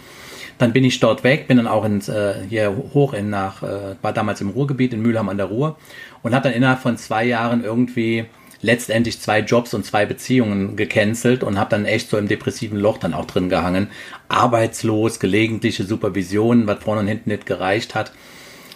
dann 0.58 0.74
bin 0.74 0.84
ich 0.84 1.00
dort 1.00 1.24
weg, 1.24 1.48
bin 1.48 1.58
dann 1.58 1.68
auch 1.68 1.86
ins, 1.86 2.10
äh, 2.10 2.36
hier 2.50 2.76
hoch 2.94 3.14
in 3.14 3.30
nach, 3.30 3.64
äh, 3.64 3.96
war 4.02 4.14
damals 4.14 4.42
im 4.42 4.50
Ruhrgebiet 4.50 4.94
in 4.94 5.02
Mülheim 5.02 5.30
an 5.30 5.38
der 5.38 5.48
Ruhr 5.48 5.78
und 6.22 6.34
habe 6.34 6.44
dann 6.50 6.54
innerhalb 6.54 6.80
von 6.80 6.98
zwei 6.98 7.26
Jahren 7.26 7.64
irgendwie 7.64 8.26
letztendlich 8.62 9.20
zwei 9.20 9.40
Jobs 9.40 9.74
und 9.74 9.86
zwei 9.86 10.06
Beziehungen 10.06 10.76
gecancelt 10.76 11.44
und 11.44 11.60
habe 11.60 11.70
dann 11.70 11.86
echt 11.86 12.10
so 12.10 12.18
im 12.18 12.28
depressiven 12.28 12.80
Loch 12.80 12.98
dann 12.98 13.14
auch 13.14 13.26
drin 13.26 13.50
gehangen. 13.50 13.90
Arbeitslos, 14.30 15.20
gelegentliche 15.20 15.84
Supervisionen, 15.84 16.66
was 16.66 16.84
vorne 16.84 17.02
und 17.02 17.08
hinten 17.08 17.30
nicht 17.30 17.46
gereicht 17.46 17.94
hat. 17.94 18.14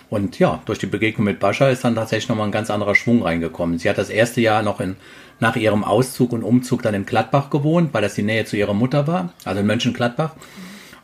Und 0.09 0.39
ja, 0.39 0.61
durch 0.65 0.79
die 0.79 0.85
Begegnung 0.85 1.25
mit 1.25 1.39
Bascha 1.39 1.69
ist 1.69 1.83
dann 1.83 1.95
tatsächlich 1.95 2.29
nochmal 2.29 2.47
ein 2.47 2.51
ganz 2.51 2.69
anderer 2.69 2.95
Schwung 2.95 3.23
reingekommen. 3.23 3.79
Sie 3.79 3.89
hat 3.89 3.97
das 3.97 4.09
erste 4.09 4.41
Jahr 4.41 4.61
noch 4.61 4.79
in, 4.79 4.95
nach 5.39 5.55
ihrem 5.55 5.83
Auszug 5.83 6.31
und 6.31 6.43
Umzug 6.43 6.81
dann 6.81 6.93
in 6.93 7.05
Gladbach 7.05 7.49
gewohnt, 7.49 7.93
weil 7.93 8.01
das 8.01 8.15
die 8.15 8.23
Nähe 8.23 8.45
zu 8.45 8.55
ihrer 8.55 8.73
Mutter 8.73 9.07
war, 9.07 9.33
also 9.43 9.59
in 9.59 9.67
Mönchengladbach. 9.67 10.35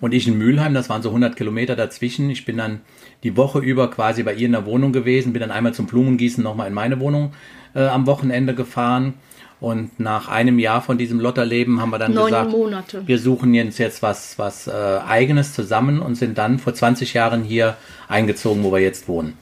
Und 0.03 0.13
ich 0.13 0.27
in 0.27 0.37
Mülheim, 0.37 0.73
das 0.73 0.89
waren 0.89 1.01
so 1.01 1.07
100 1.07 1.37
Kilometer 1.37 1.77
dazwischen. 1.77 2.29
Ich 2.29 2.43
bin 2.43 2.57
dann 2.57 2.81
die 3.23 3.37
Woche 3.37 3.59
über 3.59 3.89
quasi 3.89 4.21
bei 4.23 4.33
ihr 4.33 4.47
in 4.47 4.51
der 4.51 4.65
Wohnung 4.65 4.91
gewesen, 4.91 5.31
bin 5.31 5.39
dann 5.39 5.49
einmal 5.49 5.73
zum 5.73 5.87
Blumengießen 5.87 6.43
nochmal 6.43 6.67
in 6.67 6.73
meine 6.73 6.99
Wohnung 6.99 7.31
äh, 7.73 7.87
am 7.87 8.05
Wochenende 8.05 8.53
gefahren. 8.53 9.13
Und 9.61 10.01
nach 10.01 10.27
einem 10.27 10.59
Jahr 10.59 10.81
von 10.81 10.97
diesem 10.97 11.21
Lotterleben 11.21 11.79
haben 11.79 11.91
wir 11.91 11.99
dann 11.99 12.13
Neun 12.13 12.25
gesagt, 12.25 12.51
Monate. 12.51 13.07
wir 13.07 13.17
suchen 13.17 13.53
jetzt, 13.53 13.77
jetzt 13.77 14.03
was, 14.03 14.37
was 14.37 14.67
äh, 14.67 14.71
eigenes 15.07 15.53
zusammen 15.53 16.01
und 16.01 16.15
sind 16.15 16.37
dann 16.37 16.59
vor 16.59 16.73
20 16.73 17.13
Jahren 17.13 17.41
hier 17.41 17.77
eingezogen, 18.09 18.61
wo 18.65 18.73
wir 18.73 18.79
jetzt 18.79 19.07
wohnen. 19.07 19.37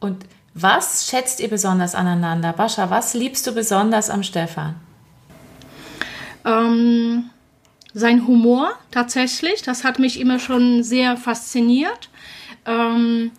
Und 0.00 0.24
was 0.54 1.10
schätzt 1.10 1.40
ihr 1.40 1.48
besonders 1.48 1.94
aneinander? 1.94 2.54
Bascha, 2.54 2.88
was 2.88 3.12
liebst 3.12 3.46
du 3.46 3.52
besonders 3.52 4.08
am 4.08 4.22
Stefan? 4.22 4.76
Ähm, 6.46 7.24
sein 7.98 8.26
Humor 8.26 8.78
tatsächlich, 8.90 9.62
das 9.62 9.82
hat 9.82 9.98
mich 9.98 10.20
immer 10.20 10.38
schon 10.38 10.82
sehr 10.82 11.16
fasziniert. 11.16 12.10
Ähm, 12.64 13.32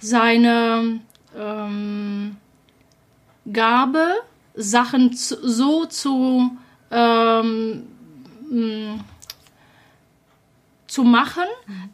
seine 0.00 1.00
ähm, 1.38 2.36
Gabe, 3.52 4.06
Sachen 4.54 5.12
zu, 5.12 5.36
so 5.48 5.86
zu, 5.86 6.56
ähm, 6.90 7.86
mh, 8.50 9.04
zu 10.88 11.04
machen, 11.04 11.44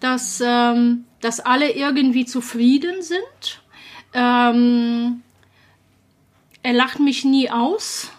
dass, 0.01 0.43
ähm, 0.45 1.05
dass 1.21 1.41
alle 1.41 1.73
irgendwie 1.73 2.25
zufrieden 2.25 3.03
sind. 3.03 3.61
Ähm, 4.15 5.23
er 6.63 6.73
lacht 6.73 6.99
mich 6.99 7.25
nie 7.25 7.51
aus. 7.51 8.11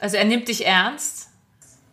Also 0.00 0.18
er 0.18 0.26
nimmt 0.26 0.48
dich 0.48 0.66
ernst. 0.66 1.25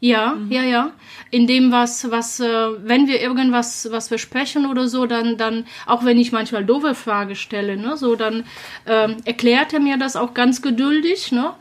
Ja, 0.04 0.36
ja, 0.50 0.64
ja. 0.64 0.92
In 1.32 1.48
dem, 1.48 1.72
was, 1.72 2.12
was, 2.12 2.42
äh, 2.42 2.46
wenn 2.46 3.08
wir 3.08 3.22
irgendwas, 3.22 3.88
was 3.90 4.10
besprechen 4.10 4.66
oder 4.66 4.90
so, 4.90 5.06
dann, 5.06 5.38
dann, 5.38 5.66
auch 5.86 6.04
wenn 6.04 6.20
ich 6.20 6.34
manchmal 6.34 6.66
doofe 6.66 6.94
Frage 6.94 7.38
stelle, 7.38 7.78
ne, 7.78 7.96
so, 7.96 8.18
dann 8.18 8.44
ähm, 8.86 9.16
erklärt 9.24 9.72
er 9.72 9.80
mir 9.80 9.98
das 9.98 10.18
auch 10.18 10.34
ganz 10.34 10.62
geduldig, 10.62 11.32
ne. 11.32 11.54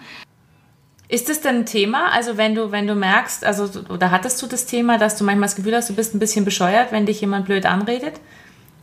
Ist 1.07 1.31
es 1.31 1.41
denn 1.41 1.59
ein 1.59 1.67
Thema? 1.67 2.11
Also 2.11 2.37
wenn 2.37 2.57
du, 2.57 2.73
wenn 2.73 2.89
du 2.89 2.97
merkst, 2.97 3.45
also 3.45 3.69
oder 3.89 4.11
hattest 4.11 4.43
du 4.43 4.49
das 4.49 4.67
Thema, 4.67 4.99
dass 4.99 5.17
du 5.17 5.23
manchmal 5.23 5.47
das 5.47 5.55
Gefühl 5.55 5.77
hast, 5.77 5.91
du 5.91 5.95
bist 5.95 6.13
ein 6.13 6.19
bisschen 6.19 6.45
bescheuert, 6.45 6.91
wenn 6.91 7.07
dich 7.07 7.21
jemand 7.21 7.47
blöd 7.47 7.65
anredet? 7.65 8.15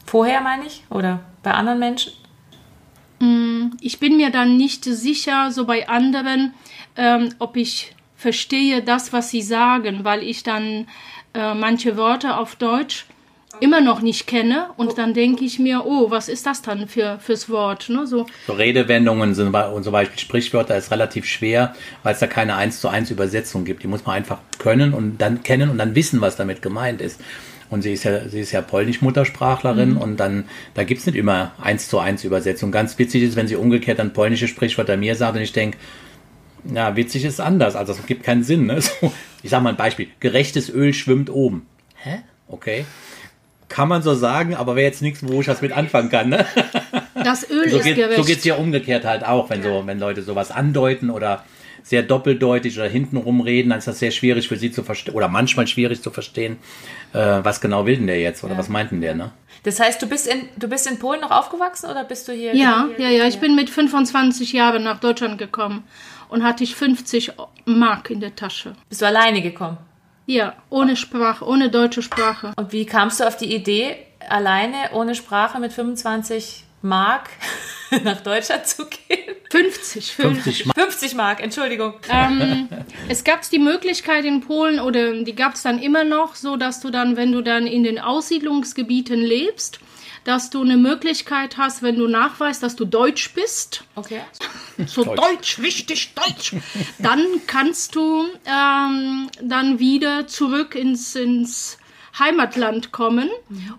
Vorher 0.06 0.40
meine 0.40 0.68
ich? 0.68 0.86
Oder 0.90 1.20
bei 1.44 1.52
anderen 1.52 1.80
Menschen? 1.80 2.14
Ich 3.82 4.00
bin 4.00 4.16
mir 4.16 4.30
dann 4.30 4.56
nicht 4.56 4.86
sicher, 4.86 5.52
so 5.52 5.66
bei 5.66 5.90
anderen, 5.90 6.54
ähm, 6.96 7.36
ob 7.40 7.58
ich 7.58 7.94
verstehe 8.20 8.84
das, 8.84 9.14
was 9.14 9.32
sie 9.32 9.42
sagen, 9.42 10.04
weil 10.04 10.24
ich 10.24 10.44
dann 10.44 10.88
äh, 11.34 11.54
manche 11.54 11.96
Worte 11.96 12.36
auf 12.38 12.56
Deutsch 12.58 13.06
immer 13.62 13.82
noch 13.82 14.02
nicht 14.02 14.28
kenne 14.28 14.68
und 14.78 14.98
dann 14.98 15.14
denke 15.14 15.44
ich 15.44 15.58
mir, 15.58 15.86
oh, 15.86 16.12
was 16.12 16.30
ist 16.30 16.46
das 16.46 16.62
dann 16.62 16.88
für 16.88 17.18
fürs 17.20 17.50
Wort, 17.50 17.90
ne? 17.90 18.06
So 18.06 18.26
So 18.46 18.54
Redewendungen 18.54 19.34
sind 19.36 19.56
und 19.56 19.84
zum 19.84 19.92
Beispiel 19.94 20.20
Sprichwörter 20.20 20.78
ist 20.78 20.92
relativ 20.92 21.26
schwer, 21.26 21.74
weil 22.04 22.14
es 22.14 22.20
da 22.20 22.28
keine 22.28 22.56
eins 22.56 22.82
zu 22.82 22.90
eins 22.90 23.10
Übersetzung 23.10 23.66
gibt. 23.66 23.84
Die 23.84 23.88
muss 23.88 24.06
man 24.06 24.18
einfach 24.18 24.40
können 24.60 24.94
und 24.94 25.18
dann 25.20 25.42
kennen 25.44 25.70
und 25.70 25.78
dann 25.78 25.96
wissen, 25.96 26.22
was 26.22 26.36
damit 26.36 26.62
gemeint 26.62 27.02
ist. 27.02 27.22
Und 27.70 27.84
sie 27.84 27.94
ist 27.94 28.04
ja, 28.04 28.28
sie 28.28 28.40
ist 28.42 28.52
ja 28.52 28.62
Polnisch-Muttersprachlerin 28.62 29.96
und 29.96 30.18
dann, 30.18 30.46
da 30.74 30.84
gibt's 30.84 31.06
nicht 31.06 31.16
immer 31.16 31.52
eins 31.62 31.88
zu 31.88 32.00
eins 32.00 32.24
Übersetzung. 32.24 32.72
Ganz 32.72 32.98
witzig 32.98 33.24
ist, 33.24 33.36
wenn 33.36 33.48
sie 33.48 33.56
umgekehrt 33.56 34.00
dann 34.00 34.12
polnische 34.12 34.48
Sprichwörter 34.48 34.98
mir 34.98 35.16
sagt 35.16 35.36
und 35.36 35.44
ich 35.44 35.54
denke, 35.54 35.78
ja, 36.64 36.96
witzig 36.96 37.26
ist 37.26 37.40
anders. 37.40 37.76
Also 37.76 37.94
es 37.94 38.06
gibt 38.06 38.24
keinen 38.24 38.44
Sinn. 38.44 38.66
Ne? 38.66 38.80
So, 39.02 39.12
ich 39.44 39.50
sag 39.50 39.64
mal 39.64 39.70
ein 39.70 39.78
Beispiel. 39.78 40.08
Gerechtes 40.20 40.70
Öl 40.70 40.94
schwimmt 40.94 41.30
oben. 41.30 41.66
Hä? 41.96 42.20
Okay. 42.48 42.86
Kann 43.70 43.88
man 43.88 44.02
so 44.02 44.16
sagen, 44.16 44.56
aber 44.56 44.76
wäre 44.76 44.88
jetzt 44.88 45.02
nichts, 45.02 45.26
wo 45.26 45.42
ich 45.42 45.48
was 45.48 45.62
mit 45.62 45.72
anfangen 45.72 46.10
kann. 46.10 46.30
Ne? 46.30 46.46
das 47.24 47.50
Öl 47.50 47.70
So 47.70 47.78
ist 47.78 47.84
geht 47.84 47.96
gerecht. 47.96 48.18
so 48.18 48.24
geht's 48.24 48.44
ja 48.44 48.56
umgekehrt 48.56 49.06
halt 49.06 49.24
auch, 49.26 49.50
wenn 49.50 49.64
so, 49.64 49.84
wenn 49.86 50.00
Leute 50.00 50.24
sowas 50.24 50.52
andeuten 50.52 51.10
oder 51.10 51.44
sehr 51.84 52.04
doppeldeutig 52.04 52.78
oder 52.78 52.88
hintenrum 52.88 53.42
reden, 53.42 53.70
dann 53.70 53.80
ist 53.80 53.88
das 53.88 54.00
sehr 54.00 54.12
schwierig 54.12 54.48
für 54.48 54.58
sie 54.58 54.72
zu 54.72 54.84
verstehen 54.84 55.14
oder 55.16 55.28
manchmal 55.28 55.68
schwierig 55.68 56.02
zu 56.02 56.12
verstehen, 56.12 56.58
äh, 57.14 57.40
was 57.44 57.62
genau 57.62 57.86
will 57.86 57.96
denn 57.98 58.08
der 58.08 58.20
jetzt 58.20 58.44
oder 58.44 58.58
was 58.58 58.70
meint 58.70 58.92
denn 58.92 59.02
der, 59.02 59.16
ne? 59.16 59.32
Das 59.64 59.80
heißt, 59.80 60.02
du 60.02 60.08
bist 60.08 60.28
in, 60.28 60.48
du 60.58 60.68
bist 60.68 60.90
in 60.90 61.00
Polen 61.00 61.20
noch 61.22 61.32
aufgewachsen 61.32 61.90
oder 61.90 62.04
bist 62.04 62.28
du 62.28 62.32
hier? 62.32 62.56
Ja, 62.56 62.88
ja, 62.98 63.10
ja. 63.10 63.28
Ich 63.28 63.40
bin 63.40 63.56
mit 63.56 63.70
25 63.70 64.54
Jahren 64.54 64.84
nach 64.84 65.00
Deutschland 65.00 65.38
gekommen 65.38 65.84
und 66.30 66.44
hatte 66.44 66.64
ich 66.64 66.76
50 66.76 67.34
Mark 67.66 68.10
in 68.10 68.20
der 68.20 68.36
Tasche. 68.36 68.74
Bist 68.88 69.02
du 69.02 69.06
alleine 69.06 69.42
gekommen? 69.42 69.78
Ja, 70.26 70.54
ohne 70.70 70.96
Sprache, 70.96 71.46
ohne 71.46 71.70
deutsche 71.70 72.02
Sprache. 72.04 72.54
Und 72.56 72.72
wie 72.72 72.86
kamst 72.86 73.20
du 73.20 73.28
auf 73.28 73.36
die 73.36 73.54
Idee, 73.54 73.98
alleine 74.30 74.92
ohne 74.94 75.16
Sprache 75.16 75.60
mit 75.60 75.74
25 75.74 76.66
Mark 76.84 77.30
nach 78.04 78.22
Deutschland 78.22 78.68
zu 78.68 78.86
gehen? 78.86 79.36
50, 79.50 80.14
50. 80.14 80.64
50 80.64 80.66
Mark. 80.68 80.78
50 80.78 81.16
Mark, 81.16 81.44
Entschuldigung. 81.44 81.94
ähm, 82.10 82.70
es 83.10 83.24
gab 83.24 83.50
die 83.50 83.58
Möglichkeit 83.58 84.24
in 84.24 84.42
Polen 84.42 84.80
oder 84.80 85.24
die 85.24 85.36
gab 85.36 85.56
es 85.56 85.64
dann 85.64 85.80
immer 85.80 86.04
noch, 86.04 86.36
so 86.36 86.56
dass 86.56 86.80
du 86.80 86.92
dann, 86.92 87.18
wenn 87.18 87.32
du 87.32 87.42
dann 87.42 87.66
in 87.66 87.84
den 87.84 87.98
Aussiedlungsgebieten 87.98 89.20
lebst, 89.20 89.80
dass 90.24 90.50
du 90.50 90.62
eine 90.62 90.78
Möglichkeit 90.78 91.58
hast, 91.58 91.82
wenn 91.84 91.96
du 91.98 92.08
nachweist, 92.08 92.62
dass 92.64 92.76
du 92.76 92.86
Deutsch 92.86 93.34
bist, 93.34 93.84
Okay. 93.96 94.22
so 94.86 95.04
Deutsch, 95.04 95.60
wichtig, 95.60 96.14
Deutsch, 96.16 96.54
dann 97.00 97.26
kannst 97.48 97.96
du 97.96 98.26
ähm, 98.46 99.30
dann 99.42 99.80
wieder 99.80 100.28
zurück 100.28 100.76
ins, 100.76 101.16
ins 101.16 101.78
Heimatland 102.18 102.92
kommen. 102.92 103.30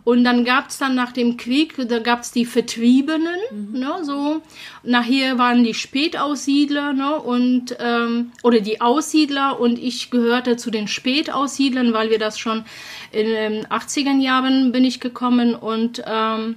Und 0.04 0.24
dann 0.24 0.44
gab's 0.44 0.78
dann 0.78 0.94
nach 0.94 1.12
dem 1.12 1.36
Krieg, 1.36 1.74
da 1.76 1.98
gab's 1.98 2.30
die 2.32 2.46
Vertriebenen, 2.46 3.36
ne, 3.72 3.98
so. 4.02 4.40
Nachher 4.82 5.36
waren 5.36 5.62
die 5.64 5.74
Spätaussiedler, 5.74 6.92
ne, 6.92 7.16
und, 7.16 7.76
ähm, 7.78 8.32
oder 8.42 8.60
die 8.60 8.80
Aussiedler 8.80 9.60
und 9.60 9.78
ich 9.78 10.10
gehörte 10.10 10.56
zu 10.56 10.70
den 10.70 10.88
Spätaussiedlern, 10.88 11.92
weil 11.92 12.08
wir 12.10 12.18
das 12.18 12.38
schon 12.38 12.64
in 13.12 13.26
den 13.26 13.66
80er 13.66 14.18
Jahren 14.20 14.72
bin 14.72 14.84
ich 14.84 15.00
gekommen 15.00 15.54
und, 15.54 16.02
ähm, 16.06 16.56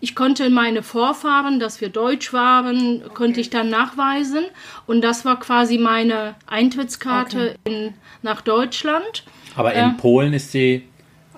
ich 0.00 0.14
konnte 0.14 0.48
meine 0.48 0.82
Vorfahren, 0.82 1.60
dass 1.60 1.80
wir 1.80 1.90
deutsch 1.90 2.32
waren, 2.32 3.02
konnte 3.12 3.40
ich 3.40 3.50
dann 3.50 3.68
nachweisen. 3.68 4.44
Und 4.86 5.02
das 5.02 5.24
war 5.24 5.38
quasi 5.38 5.76
meine 5.76 6.36
Eintrittskarte 6.46 7.56
in, 7.64 7.92
nach 8.22 8.40
Deutschland. 8.40 9.24
Aber 9.56 9.74
in 9.74 9.96
Polen 9.98 10.32
ist 10.32 10.52
sie 10.52 10.84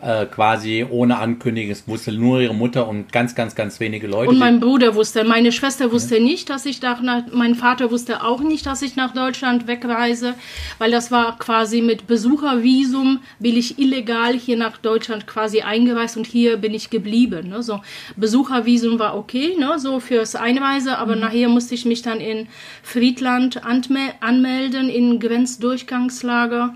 äh, 0.03 0.27
quasi 0.27 0.85
ohne 0.88 1.19
Ankündigung, 1.19 1.71
es 1.71 1.87
wusste 1.87 2.11
nur 2.11 2.41
ihre 2.41 2.55
Mutter 2.55 2.88
und 2.88 3.12
ganz, 3.12 3.37
ganz, 3.37 3.55
ganz 3.55 3.79
wenige 3.79 4.09
Leute. 4.09 4.31
Und 4.31 4.38
mein 4.38 4.59
Bruder 4.59 4.97
wusste, 4.97 5.23
meine 5.23 5.53
Schwester 5.53 5.93
wusste 5.93 6.19
nicht, 6.19 6.51
dass 6.51 6.67
ich 6.67 6.83
nach, 6.83 7.01
mein 7.33 7.55
Vater 7.55 7.91
wusste 7.93 8.25
auch 8.25 8.41
nicht, 8.41 8.67
dass 8.67 8.83
ich 8.83 8.97
nach 8.97 9.15
Deutschland 9.15 9.69
wegreise, 9.69 10.35
weil 10.79 10.91
das 10.91 11.12
war 11.12 11.38
quasi 11.38 11.83
mit 11.83 12.09
Besuchervisum, 12.09 13.21
bin 13.38 13.57
ich 13.57 13.79
illegal 13.79 14.35
hier 14.35 14.57
nach 14.57 14.77
Deutschland 14.77 15.29
quasi 15.29 15.61
eingereist 15.61 16.17
und 16.17 16.27
hier 16.27 16.57
bin 16.57 16.75
ich 16.75 16.91
geblieben. 16.91 17.51
Ne? 17.51 17.62
So, 17.62 17.81
Besuchervisum 18.17 18.99
war 18.99 19.17
okay, 19.17 19.57
ne? 19.57 19.79
so 19.79 20.01
fürs 20.01 20.35
Einreise, 20.35 20.99
aber 20.99 21.15
nachher 21.15 21.49
musste 21.49 21.77
ich 21.77 21.85
mich 21.85 22.03
dann 22.03 22.21
in 22.21 22.49
Friedland 22.83 23.62
anmelden, 23.65 24.88
in 24.88 25.21
Grenzdurchgangslager. 25.21 26.75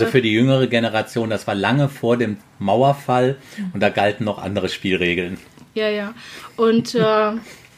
Also 0.00 0.10
für 0.10 0.22
die 0.22 0.32
jüngere 0.32 0.66
Generation, 0.66 1.30
das 1.30 1.46
war 1.46 1.54
lange 1.54 1.88
vor 1.88 2.16
dem 2.16 2.36
Mauerfall 2.58 3.36
und 3.72 3.80
da 3.82 3.88
galten 3.90 4.24
noch 4.24 4.38
andere 4.42 4.68
Spielregeln. 4.68 5.38
Ja, 5.74 5.88
ja. 5.88 6.14
Und 6.56 6.94
äh, 6.94 7.32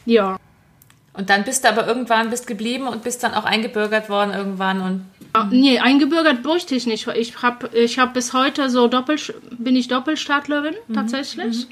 ja. 0.05 0.37
Und 1.13 1.29
dann 1.31 1.43
bist 1.43 1.63
du 1.63 1.69
aber 1.69 1.87
irgendwann 1.87 2.29
bist 2.29 2.45
geblieben 2.45 2.87
und 2.87 3.03
bist 3.03 3.23
dann 3.23 3.33
auch 3.33 3.45
eingebürgert 3.45 4.09
worden 4.09 4.33
irgendwann 4.33 4.81
und 4.81 5.05
Ah, 5.33 5.47
Nee, 5.51 5.79
eingebürgert 5.79 6.41
bräuchte 6.41 6.73
ich 6.73 6.87
nicht. 6.87 7.07
Ich 7.15 7.41
habe 7.43 7.69
ich 7.75 7.99
hab 7.99 8.13
bis 8.13 8.33
heute 8.33 8.69
so 8.69 8.87
Doppel, 8.87 9.17
bin 9.57 9.75
ich 9.75 9.87
Doppelstaatlerin 9.87 10.73
tatsächlich. 10.93 11.67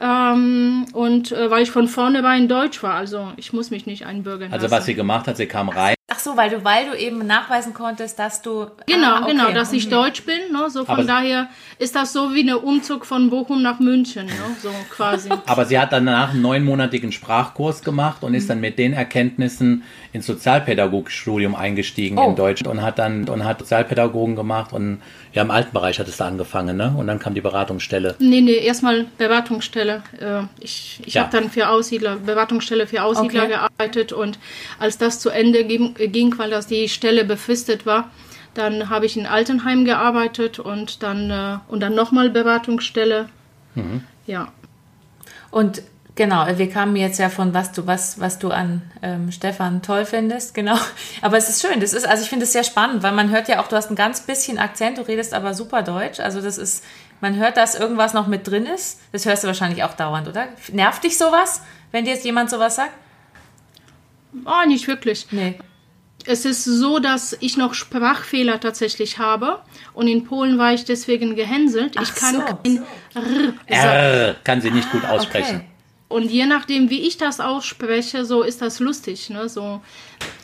Ähm, 0.00 0.86
und 0.92 1.32
äh, 1.32 1.50
weil 1.50 1.62
ich 1.62 1.70
von 1.70 1.88
vornherein 1.88 2.48
Deutsch 2.48 2.82
war, 2.82 2.94
also 2.94 3.32
ich 3.36 3.52
muss 3.52 3.70
mich 3.70 3.86
nicht 3.86 4.06
einbürgern 4.06 4.52
Also 4.52 4.64
lassen. 4.64 4.76
was 4.76 4.84
sie 4.86 4.94
gemacht 4.94 5.26
hat, 5.26 5.36
sie 5.36 5.46
kam 5.46 5.68
rein. 5.68 5.94
So, 6.22 6.36
weil 6.36 6.50
du 6.50 6.62
weil 6.64 6.86
du 6.88 6.96
eben 6.96 7.26
nachweisen 7.26 7.74
konntest, 7.74 8.16
dass 8.18 8.42
du 8.42 8.66
Genau, 8.86 9.08
Ah, 9.16 9.20
okay. 9.22 9.32
genau, 9.32 9.50
dass 9.50 9.72
ich 9.72 9.88
Deutsch 9.88 10.22
bin. 10.24 10.52
Ne? 10.52 10.70
So 10.70 10.84
von 10.84 10.94
Aber- 10.94 11.04
daher 11.04 11.48
ist 11.78 11.96
das 11.96 12.12
so 12.12 12.32
wie 12.32 12.48
ein 12.48 12.54
Umzug 12.54 13.04
von 13.06 13.28
Bochum 13.28 13.60
nach 13.62 13.80
München, 13.80 14.26
ne? 14.26 14.32
so 14.62 14.70
quasi. 14.90 15.28
Aber 15.46 15.64
sie 15.64 15.78
hat 15.78 15.92
danach 15.92 16.30
einen 16.30 16.42
neunmonatigen 16.42 17.10
Sprachkurs 17.10 17.82
gemacht 17.82 18.22
und 18.22 18.34
ist 18.34 18.48
dann 18.48 18.60
mit 18.60 18.78
den 18.78 18.92
Erkenntnissen 18.92 19.82
ins 20.12 20.26
Sozialpädagogikstudium 20.26 21.54
eingestiegen 21.54 22.18
Oh. 22.18 22.30
in 22.30 22.36
Deutsch 22.36 22.62
und 22.66 22.82
hat 22.82 22.98
dann 22.98 23.28
und 23.28 23.44
hat 23.44 23.58
Sozialpädagogen 23.60 24.36
gemacht 24.36 24.72
und 24.72 25.00
ja 25.32 25.42
im 25.42 25.50
alten 25.50 25.72
Bereich 25.72 25.98
hat 25.98 26.08
es 26.08 26.16
da 26.18 26.26
angefangen, 26.26 26.76
ne? 26.76 26.94
Und 26.96 27.06
dann 27.06 27.18
kam 27.18 27.34
die 27.34 27.40
Beratungsstelle. 27.40 28.16
Nee, 28.18 28.40
nee, 28.40 28.52
erstmal 28.54 29.06
Beratungsstelle. 29.18 30.02
Äh, 30.20 30.42
Ich, 30.60 31.00
ich 31.06 31.14
Ja. 31.14 31.22
habe 31.22 31.32
dann 31.36 31.50
für 31.50 31.68
Aussiedler, 31.68 32.16
Beratungsstelle 32.16 32.86
für 32.86 33.02
Aussiedler 33.02 33.44
Okay. 33.44 33.52
gearbeitet 33.52 34.12
und 34.12 34.38
als 34.78 34.98
das 34.98 35.20
zu 35.20 35.30
Ende 35.30 35.64
ging, 35.64 35.94
ging, 35.94 36.36
weil 36.38 36.50
das 36.50 36.66
die 36.66 36.88
Stelle 36.88 37.24
befristet 37.24 37.86
war, 37.86 38.10
dann 38.54 38.90
habe 38.90 39.06
ich 39.06 39.16
in 39.16 39.26
Altenheim 39.26 39.84
gearbeitet 39.86 40.58
und 40.58 41.02
dann, 41.02 41.30
äh, 41.30 41.58
und 41.68 41.80
dann 41.80 41.94
nochmal 41.94 42.28
Beratungsstelle. 42.30 43.28
Mhm. 43.74 44.04
Ja. 44.26 44.48
Und 45.50 45.82
genau, 46.14 46.46
wir 46.56 46.70
kamen 46.70 46.96
jetzt 46.96 47.18
ja 47.18 47.28
von 47.28 47.54
was 47.54 47.72
du 47.72 47.86
was 47.86 48.20
was 48.20 48.38
du 48.38 48.50
an 48.50 48.82
ähm, 49.02 49.32
Stefan 49.32 49.82
toll 49.82 50.04
findest, 50.04 50.54
genau. 50.54 50.76
Aber 51.22 51.36
es 51.36 51.48
ist 51.48 51.62
schön, 51.62 51.80
das 51.80 51.92
ist 51.92 52.06
also 52.06 52.22
ich 52.22 52.28
finde 52.28 52.44
es 52.44 52.52
sehr 52.52 52.64
spannend, 52.64 53.02
weil 53.02 53.12
man 53.12 53.30
hört 53.30 53.48
ja 53.48 53.62
auch, 53.62 53.68
du 53.68 53.76
hast 53.76 53.90
ein 53.90 53.96
ganz 53.96 54.20
bisschen 54.22 54.58
Akzent, 54.58 54.98
du 54.98 55.02
redest 55.02 55.34
aber 55.34 55.54
super 55.54 55.82
Deutsch, 55.82 56.20
also 56.20 56.40
das 56.40 56.58
ist 56.58 56.84
man 57.22 57.36
hört, 57.36 57.56
dass 57.56 57.76
irgendwas 57.76 58.14
noch 58.14 58.26
mit 58.26 58.48
drin 58.48 58.66
ist. 58.66 59.00
Das 59.12 59.26
hörst 59.26 59.44
du 59.44 59.46
wahrscheinlich 59.46 59.84
auch 59.84 59.94
dauernd, 59.94 60.26
oder? 60.26 60.48
Nervt 60.72 61.04
dich 61.04 61.16
sowas, 61.16 61.62
wenn 61.92 62.04
dir 62.04 62.14
jetzt 62.14 62.24
jemand 62.24 62.50
sowas 62.50 62.74
sagt? 62.74 62.90
Oh, 64.44 64.66
nicht 64.66 64.88
wirklich. 64.88 65.28
Nee. 65.30 65.56
Es 66.24 66.44
ist 66.44 66.64
so, 66.64 66.98
dass 66.98 67.36
ich 67.38 67.56
noch 67.56 67.74
Sprachfehler 67.74 68.58
tatsächlich 68.58 69.18
habe 69.18 69.60
und 69.92 70.08
in 70.08 70.24
Polen 70.24 70.58
war 70.58 70.72
ich 70.72 70.84
deswegen 70.84 71.36
gehänselt. 71.36 71.94
Ach 71.96 72.02
ich 72.02 72.14
kann 72.14 72.34
so. 72.34 72.40
kein 72.40 72.84
R. 73.66 73.92
R 73.92 74.36
kann 74.42 74.60
sie 74.60 74.72
nicht 74.72 74.90
gut 74.90 75.04
aussprechen. 75.04 75.56
Okay. 75.56 75.71
Und 76.12 76.30
je 76.30 76.46
nachdem, 76.46 76.90
wie 76.90 77.00
ich 77.00 77.16
das 77.16 77.40
ausspreche, 77.40 78.24
so 78.24 78.42
ist 78.42 78.60
das 78.62 78.80
lustig, 78.80 79.30
ne? 79.30 79.48
So 79.48 79.80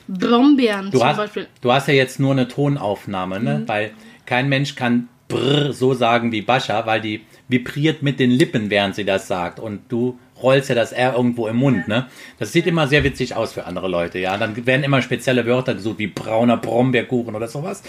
Brombeeren 0.08 0.90
Du 0.90 0.98
zum 0.98 1.06
hast, 1.06 1.16
Beispiel. 1.18 1.48
du 1.60 1.72
hast 1.72 1.88
ja 1.88 1.94
jetzt 1.94 2.18
nur 2.18 2.32
eine 2.32 2.48
Tonaufnahme, 2.48 3.40
ne? 3.40 3.62
Weil 3.66 3.92
kein 4.26 4.48
Mensch 4.48 4.74
kann 4.74 5.08
brr 5.28 5.72
so 5.74 5.92
sagen 5.92 6.32
wie 6.32 6.40
Bascha, 6.40 6.86
weil 6.86 7.00
die 7.02 7.20
vibriert 7.48 8.02
mit 8.02 8.18
den 8.18 8.30
Lippen, 8.30 8.70
während 8.70 8.94
sie 8.94 9.04
das 9.04 9.28
sagt. 9.28 9.60
Und 9.60 9.80
du 9.90 10.18
rollst 10.42 10.68
ja 10.68 10.74
das 10.74 10.92
R 10.92 11.14
irgendwo 11.14 11.48
im 11.48 11.56
Mund, 11.56 11.88
ne? 11.88 12.06
Das 12.38 12.52
sieht 12.52 12.66
immer 12.66 12.86
sehr 12.86 13.04
witzig 13.04 13.34
aus 13.36 13.52
für 13.52 13.66
andere 13.66 13.88
Leute, 13.88 14.18
ja. 14.18 14.36
Dann 14.36 14.66
werden 14.66 14.84
immer 14.84 15.02
spezielle 15.02 15.46
Wörter 15.46 15.74
gesucht, 15.74 15.98
wie 15.98 16.06
brauner 16.06 16.56
Brombeerkuchen 16.56 17.34
oder 17.34 17.48
sowas. 17.48 17.82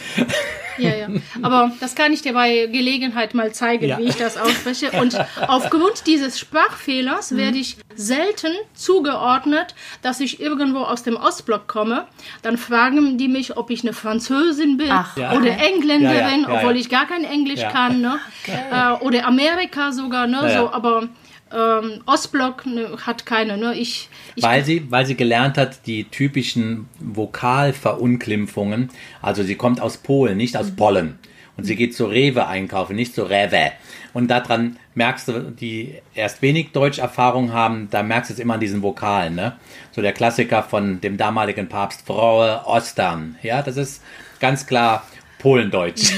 Ja, 0.77 0.95
ja. 0.95 1.07
Aber 1.41 1.71
das 1.81 1.93
kann 1.95 2.13
ich 2.13 2.21
dir 2.21 2.33
bei 2.33 2.67
Gelegenheit 2.67 3.33
mal 3.33 3.51
zeigen, 3.51 3.85
Ja. 3.85 3.97
wie 3.97 4.03
ich 4.03 4.15
das 4.15 4.37
ausspreche. 4.37 4.91
Und 4.91 5.17
aufgrund 5.47 6.07
dieses 6.07 6.39
Sprachfehlers 6.39 7.35
werde 7.35 7.57
ich 7.57 7.75
selten 7.95 8.53
zugeordnet, 8.73 9.75
dass 10.01 10.19
ich 10.19 10.39
irgendwo 10.39 10.79
aus 10.79 11.03
dem 11.03 11.15
Ostblock 11.17 11.67
komme. 11.67 12.05
Dann 12.41 12.57
fragen 12.57 13.17
die 13.17 13.27
mich, 13.27 13.57
ob 13.57 13.69
ich 13.71 13.81
eine 13.83 13.93
Französin 13.93 14.77
bin 14.77 14.89
Ach, 14.91 15.15
Ja. 15.17 15.33
oder 15.33 15.49
Engländerin, 15.51 16.15
Ja, 16.17 16.29
ja, 16.29 16.37
ja, 16.37 16.55
obwohl 16.55 16.73
ja. 16.75 16.79
ich 16.81 16.89
gar 16.89 17.07
kein 17.07 17.23
Englisch 17.25 17.59
Ja. 17.61 17.71
kann. 17.71 18.01
Ne? 18.01 18.17
Äh, 18.47 19.03
oder 19.03 19.25
Amerika 19.27 19.91
sogar, 19.91 20.27
ne? 20.27 20.37
Ja, 20.43 20.47
ja. 20.49 20.59
So, 20.61 20.71
aber 20.71 21.07
ähm, 21.53 22.01
Ostblock 22.05 22.65
ne, 22.65 22.97
hat 23.05 23.25
keine. 23.25 23.57
Ne? 23.57 23.75
Ich, 23.75 24.09
ich 24.35 24.43
Weil 24.43 24.63
sie, 24.63 24.91
weil 24.91 25.05
sie 25.05 25.15
gelernt 25.15 25.57
hat, 25.57 25.85
die 25.85 26.05
typischen 26.05 26.87
Vokalverunglimpfungen. 26.99 28.89
Also 29.21 29.43
sie 29.43 29.55
kommt 29.55 29.81
aus 29.81 29.97
Polen, 29.97 30.37
nicht 30.37 30.57
aus 30.57 30.71
Pollen. 30.71 31.19
Und 31.57 31.65
sie 31.65 31.75
geht 31.75 31.93
zu 31.93 32.05
Rewe 32.05 32.47
einkaufen, 32.47 32.95
nicht 32.95 33.13
zu 33.13 33.23
Rewe. 33.23 33.73
Und 34.13 34.29
daran 34.29 34.77
merkst 34.95 35.27
du, 35.27 35.51
die 35.51 35.95
erst 36.15 36.41
wenig 36.41 36.71
Deutscherfahrung 36.71 37.51
haben, 37.51 37.89
da 37.91 38.01
merkst 38.01 38.29
du 38.29 38.33
es 38.35 38.39
immer 38.39 38.53
an 38.53 38.61
diesen 38.61 38.81
Vokalen. 38.81 39.35
Ne? 39.35 39.57
So 39.91 40.01
der 40.01 40.13
Klassiker 40.13 40.63
von 40.63 41.01
dem 41.01 41.17
damaligen 41.17 41.67
Papst 41.67 42.07
Frohe 42.07 42.61
Ostern. 42.65 43.35
Ja, 43.43 43.61
das 43.61 43.75
ist 43.75 44.01
ganz 44.39 44.67
klar 44.67 45.03
Polendeutsch. 45.39 46.11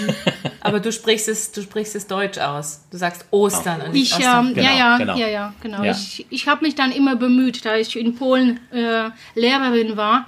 Aber 0.62 0.79
du 0.79 0.91
sprichst 0.91 1.27
es 1.29 1.51
du 1.51 1.62
sprichst 1.62 1.95
es 1.95 2.07
deutsch 2.07 2.38
aus. 2.39 2.81
Du 2.91 2.97
sagst 2.97 3.25
Ostern 3.31 3.81
und 3.81 3.93
nicht 3.93 4.12
Ich, 4.12 4.17
Ostern. 4.17 4.47
ähm, 4.49 4.53
Genau, 4.55 4.67
ja, 4.67 4.75
ja, 4.77 4.97
genau. 4.97 5.15
ja, 5.17 5.27
ja, 5.27 5.53
genau. 5.62 5.84
Ja. 5.84 5.91
Ich, 5.91 6.25
ich 6.29 6.47
habe 6.47 6.65
mich 6.65 6.75
dann 6.75 6.91
immer 6.91 7.15
bemüht, 7.15 7.63
da 7.65 7.75
ich 7.77 7.95
in 7.97 8.15
Polen 8.15 8.60
äh, 8.73 9.10
Lehrerin 9.36 9.95
war, 9.97 10.27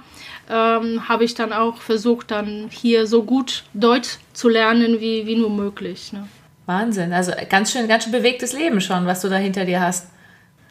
ähm, 0.50 1.08
habe 1.08 1.24
ich 1.24 1.34
dann 1.34 1.52
auch 1.52 1.78
versucht, 1.78 2.30
dann 2.30 2.68
hier 2.70 3.06
so 3.06 3.22
gut 3.24 3.64
Deutsch 3.74 4.18
zu 4.32 4.48
lernen, 4.48 5.00
wie, 5.00 5.26
wie 5.26 5.36
nur 5.36 5.50
möglich. 5.50 6.12
Ne? 6.12 6.28
Wahnsinn. 6.66 7.12
Also 7.12 7.32
ganz 7.50 7.72
schön 7.72 7.88
ganz 7.88 8.04
schön 8.04 8.12
bewegtes 8.12 8.52
Leben 8.52 8.80
schon, 8.80 9.06
was 9.06 9.20
du 9.22 9.28
da 9.28 9.36
hinter 9.36 9.64
dir 9.64 9.80
hast. 9.80 10.08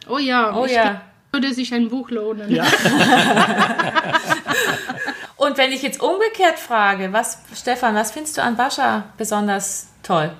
Oh 0.08 0.18
ja, 0.18 0.54
Oh 0.56 0.64
ich 0.66 0.72
ja. 0.72 1.00
würde 1.32 1.52
sich 1.54 1.72
ein 1.74 1.88
Buch 1.88 2.10
lohnen. 2.10 2.48
Und 5.44 5.58
wenn 5.58 5.72
ich 5.72 5.82
jetzt 5.82 6.00
umgekehrt 6.00 6.58
frage, 6.58 7.12
was, 7.12 7.38
Stefan, 7.54 7.94
was 7.94 8.12
findest 8.12 8.38
du 8.38 8.42
an 8.42 8.56
Bascha 8.56 9.04
besonders 9.18 9.88
toll? 10.02 10.30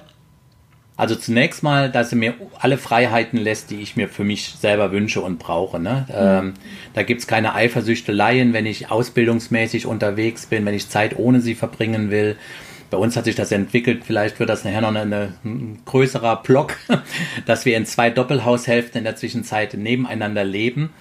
Also 0.97 1.15
zunächst 1.15 1.63
mal, 1.63 1.91
dass 1.91 2.11
sie 2.11 2.17
mir 2.17 2.35
alle 2.59 2.79
Freiheiten 2.79 3.39
lässt, 3.39 3.71
die 3.71 3.83
ich 3.83 3.97
mir 3.97 4.09
für 4.09 4.25
mich 4.25 4.55
selber 4.59 4.93
wünsche 4.93 5.21
und 5.21 5.39
brauche. 5.39 5.79
Ne? 5.79 6.07
Ähm, 6.11 6.55
da 6.95 7.03
gibt's 7.03 7.27
keine 7.27 7.55
Eifersüchteleien, 7.55 8.55
wenn 8.55 8.65
ich 8.65 8.91
ausbildungsmäßig 8.91 9.87
unterwegs 9.87 10.47
bin, 10.47 10.65
wenn 10.65 10.75
ich 10.75 10.89
Zeit 10.89 11.19
ohne 11.19 11.41
sie 11.41 11.55
verbringen 11.55 12.11
will. 12.11 12.37
Bei 12.91 12.97
uns 12.97 13.17
hat 13.17 13.25
sich 13.25 13.35
das 13.35 13.53
entwickelt, 13.53 14.05
vielleicht 14.07 14.39
wird 14.39 14.49
das 14.49 14.65
nachher 14.65 14.83
noch 14.83 14.89
eine, 14.89 15.01
eine, 15.01 15.35
ein 15.45 15.83
größerer 15.85 16.37
Block, 16.43 16.77
dass 17.47 17.67
wir 17.67 17.77
in 17.77 17.85
zwei 17.85 18.09
Doppelhaushälften 18.09 18.99
in 18.99 19.05
der 19.05 19.17
Zwischenzeit 19.17 19.75
nebeneinander 19.75 20.45
leben. 20.45 20.95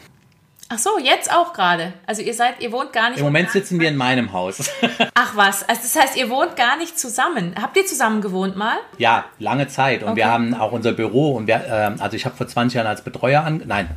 Ach 0.69 0.77
so, 0.79 0.97
jetzt 0.97 1.31
auch 1.31 1.53
gerade. 1.53 1.93
Also 2.07 2.21
ihr 2.21 2.33
seid, 2.33 2.59
ihr 2.61 2.71
wohnt 2.71 2.93
gar 2.93 3.09
nicht. 3.09 3.19
Im 3.19 3.25
Moment 3.25 3.51
sitzen 3.51 3.79
wir 3.79 3.89
in 3.89 3.97
meinem 3.97 4.33
Haus. 4.33 4.69
Ach 5.13 5.35
was, 5.35 5.67
also 5.67 5.81
das 5.83 5.95
heißt, 5.95 6.17
ihr 6.17 6.29
wohnt 6.29 6.55
gar 6.55 6.77
nicht 6.77 6.97
zusammen. 6.97 7.53
Habt 7.61 7.77
ihr 7.77 7.85
zusammen 7.85 8.21
gewohnt 8.21 8.55
mal? 8.55 8.77
Ja, 8.97 9.25
lange 9.39 9.67
Zeit. 9.67 10.01
Und 10.03 10.15
wir 10.15 10.23
Okay. 10.23 10.31
haben 10.31 10.53
auch 10.55 10.71
unser 10.71 10.93
Büro 10.93 11.35
und 11.35 11.47
wir, 11.47 11.63
ähm, 11.69 11.95
also 11.99 12.15
ich 12.15 12.25
habe 12.25 12.35
vor 12.35 12.47
20 12.47 12.75
Jahren 12.77 12.87
als 12.87 13.03
Betreuer 13.03 13.43
an. 13.43 13.61
Nein, 13.65 13.89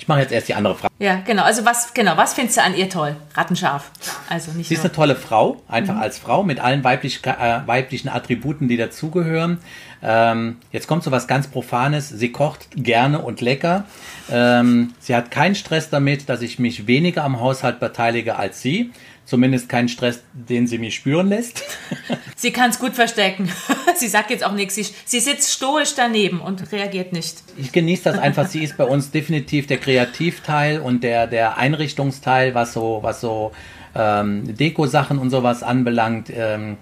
ich 0.00 0.08
mache 0.08 0.20
jetzt 0.20 0.32
erst 0.32 0.48
die 0.48 0.54
andere 0.54 0.74
Frage. 0.74 0.94
Ja, 0.98 1.16
genau. 1.26 1.42
Also 1.42 1.66
was, 1.66 1.92
genau, 1.92 2.16
was 2.16 2.32
findest 2.32 2.56
du 2.56 2.62
an 2.62 2.74
ihr 2.74 2.88
toll? 2.88 3.16
Rattenscharf. 3.34 3.90
Also 4.30 4.50
nicht 4.52 4.68
Sie 4.68 4.74
ist 4.74 4.80
nur. 4.80 4.86
eine 4.86 4.92
tolle 4.94 5.14
Frau, 5.16 5.60
einfach 5.68 5.94
Mhm. 5.94 6.00
als 6.00 6.18
Frau 6.18 6.42
mit 6.42 6.58
allen 6.58 6.82
weiblich, 6.82 7.20
äh, 7.26 7.60
weiblichen 7.66 8.08
Attributen, 8.08 8.66
die 8.66 8.78
dazugehören. 8.78 9.58
Ähm, 10.02 10.56
jetzt 10.72 10.88
kommt 10.88 11.02
so 11.04 11.10
was 11.10 11.26
ganz 11.28 11.48
Profanes. 11.48 12.08
Sie 12.08 12.32
kocht 12.32 12.68
gerne 12.74 13.18
und 13.20 13.42
lecker. 13.42 13.84
Ähm, 14.30 14.94
sie 15.00 15.14
hat 15.14 15.30
keinen 15.30 15.54
Stress 15.54 15.90
damit, 15.90 16.30
dass 16.30 16.40
ich 16.40 16.58
mich 16.58 16.86
weniger 16.86 17.22
am 17.24 17.38
Haushalt 17.40 17.78
beteilige 17.80 18.36
als 18.36 18.62
sie. 18.62 18.92
Zumindest 19.30 19.68
keinen 19.68 19.88
Stress, 19.88 20.24
den 20.32 20.66
sie 20.66 20.78
mich 20.78 20.96
spüren 20.96 21.28
lässt. 21.28 21.62
Sie 22.34 22.50
kann 22.50 22.70
es 22.70 22.80
gut 22.80 22.94
verstecken. 22.94 23.48
sie 23.94 24.08
sagt 24.08 24.30
jetzt 24.30 24.44
auch 24.44 24.54
nichts. 24.54 24.74
Sie, 24.74 24.86
sie 25.04 25.20
sitzt 25.20 25.52
stoisch 25.52 25.94
daneben 25.94 26.40
und 26.40 26.72
reagiert 26.72 27.12
nicht. 27.12 27.36
Ich 27.56 27.70
genieße 27.70 28.02
das 28.02 28.18
einfach. 28.18 28.48
Sie 28.48 28.64
ist 28.64 28.76
bei 28.76 28.82
uns 28.84 29.12
definitiv 29.12 29.68
der 29.68 29.78
Kreativteil 29.78 30.80
und 30.80 31.04
der, 31.04 31.28
der 31.28 31.58
Einrichtungsteil, 31.58 32.56
was 32.56 32.72
so, 32.72 32.98
was 33.02 33.20
so 33.20 33.52
ähm, 33.94 34.56
Deko-Sachen 34.56 35.18
und 35.18 35.30
sowas 35.30 35.62
anbelangt, 35.62 36.32
ähm, 36.34 36.78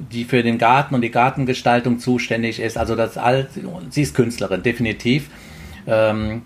die 0.00 0.24
für 0.24 0.42
den 0.42 0.58
Garten 0.58 0.96
und 0.96 1.02
die 1.02 1.12
Gartengestaltung 1.12 2.00
zuständig 2.00 2.58
ist. 2.58 2.78
Also 2.78 2.96
das 2.96 3.16
all, 3.16 3.48
sie 3.90 4.02
ist 4.02 4.16
Künstlerin, 4.16 4.64
definitiv. 4.64 5.28
Ähm, 5.86 6.42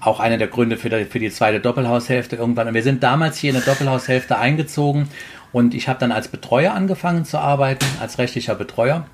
auch 0.00 0.20
einer 0.20 0.38
der 0.38 0.48
Gründe 0.48 0.76
für 0.76 0.88
die, 0.88 1.04
für 1.04 1.18
die 1.18 1.30
zweite 1.30 1.60
Doppelhaushälfte 1.60 2.36
irgendwann. 2.36 2.68
Und 2.68 2.74
wir 2.74 2.82
sind 2.82 3.02
damals 3.02 3.38
hier 3.38 3.50
in 3.50 3.56
eine 3.56 3.64
Doppelhaushälfte 3.64 4.38
eingezogen 4.38 5.08
und 5.52 5.74
ich 5.74 5.88
habe 5.88 5.98
dann 5.98 6.12
als 6.12 6.28
Betreuer 6.28 6.74
angefangen 6.74 7.24
zu 7.24 7.38
arbeiten, 7.38 7.84
als 8.00 8.18
rechtlicher 8.18 8.54
Betreuer. 8.54 9.06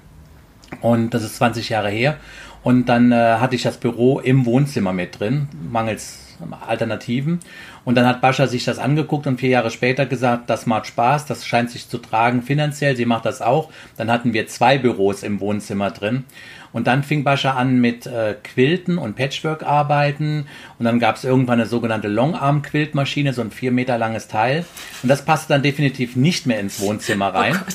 Und 0.80 1.10
das 1.10 1.22
ist 1.22 1.36
20 1.36 1.68
Jahre 1.68 1.90
her. 1.90 2.16
Und 2.62 2.86
dann 2.86 3.12
äh, 3.12 3.14
hatte 3.14 3.54
ich 3.54 3.62
das 3.62 3.78
Büro 3.78 4.18
im 4.18 4.44
Wohnzimmer 4.44 4.92
mit 4.92 5.20
drin, 5.20 5.48
mangels 5.70 6.25
Alternativen. 6.66 7.40
Und 7.84 7.94
dann 7.96 8.06
hat 8.06 8.20
Bascha 8.20 8.46
sich 8.46 8.64
das 8.64 8.78
angeguckt 8.78 9.26
und 9.26 9.40
vier 9.40 9.50
Jahre 9.50 9.70
später 9.70 10.06
gesagt, 10.06 10.50
das 10.50 10.66
macht 10.66 10.86
Spaß, 10.86 11.26
das 11.26 11.46
scheint 11.46 11.70
sich 11.70 11.88
zu 11.88 11.98
tragen 11.98 12.42
finanziell, 12.42 12.96
sie 12.96 13.06
macht 13.06 13.24
das 13.24 13.42
auch. 13.42 13.70
Dann 13.96 14.10
hatten 14.10 14.32
wir 14.32 14.46
zwei 14.46 14.78
Büros 14.78 15.22
im 15.22 15.40
Wohnzimmer 15.40 15.90
drin. 15.90 16.24
Und 16.72 16.88
dann 16.88 17.02
fing 17.02 17.24
Bascha 17.24 17.52
an 17.52 17.80
mit 17.80 18.06
äh, 18.06 18.34
Quilten 18.42 18.98
und 18.98 19.16
Patchwork-Arbeiten. 19.16 20.46
Und 20.78 20.84
dann 20.84 20.98
gab 20.98 21.16
es 21.16 21.24
irgendwann 21.24 21.58
eine 21.58 21.68
sogenannte 21.68 22.08
Longarm-Quiltmaschine, 22.08 23.32
so 23.32 23.40
ein 23.40 23.50
vier 23.50 23.72
Meter 23.72 23.96
langes 23.96 24.28
Teil. 24.28 24.66
Und 25.02 25.08
das 25.08 25.24
passte 25.24 25.54
dann 25.54 25.62
definitiv 25.62 26.16
nicht 26.16 26.46
mehr 26.46 26.60
ins 26.60 26.80
Wohnzimmer 26.80 27.28
rein. 27.28 27.58
Oh 27.58 27.72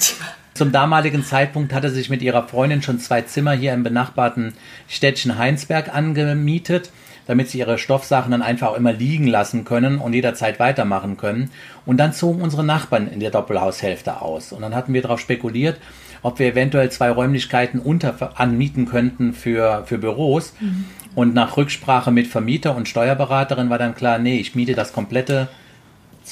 Zum 0.54 0.71
damaligen 0.71 1.24
Zeitpunkt 1.24 1.74
hatte 1.74 1.89
sich 1.89 2.12
mit 2.12 2.21
ihrer 2.21 2.47
Freundin 2.47 2.84
schon 2.84 3.00
zwei 3.00 3.21
Zimmer 3.21 3.54
hier 3.54 3.74
im 3.74 3.82
benachbarten 3.82 4.54
Städtchen 4.88 5.38
Heinsberg 5.38 5.91
angemietet 5.91 6.91
damit 7.31 7.49
sie 7.49 7.59
ihre 7.59 7.77
Stoffsachen 7.77 8.31
dann 8.31 8.41
einfach 8.41 8.67
auch 8.67 8.75
immer 8.75 8.91
liegen 8.91 9.25
lassen 9.25 9.63
können 9.63 9.99
und 9.99 10.11
jederzeit 10.11 10.59
weitermachen 10.59 11.15
können. 11.15 11.49
Und 11.85 11.95
dann 11.95 12.11
zogen 12.11 12.41
unsere 12.41 12.65
Nachbarn 12.65 13.07
in 13.07 13.21
der 13.21 13.31
Doppelhaushälfte 13.31 14.21
aus. 14.21 14.51
Und 14.51 14.63
dann 14.63 14.75
hatten 14.75 14.93
wir 14.93 15.01
darauf 15.01 15.21
spekuliert, 15.21 15.77
ob 16.23 16.39
wir 16.39 16.47
eventuell 16.47 16.91
zwei 16.91 17.09
Räumlichkeiten 17.09 17.79
unter 17.79 18.37
anmieten 18.37 18.85
könnten 18.85 19.31
für, 19.31 19.83
für 19.85 19.97
Büros. 19.97 20.53
Mhm. 20.59 20.83
Und 21.15 21.33
nach 21.33 21.55
Rücksprache 21.55 22.11
mit 22.11 22.27
Vermieter 22.27 22.75
und 22.75 22.89
Steuerberaterin 22.89 23.69
war 23.69 23.77
dann 23.77 23.95
klar, 23.95 24.19
nee, 24.19 24.35
ich 24.37 24.53
miete 24.53 24.73
das 24.73 24.91
komplette 24.91 25.47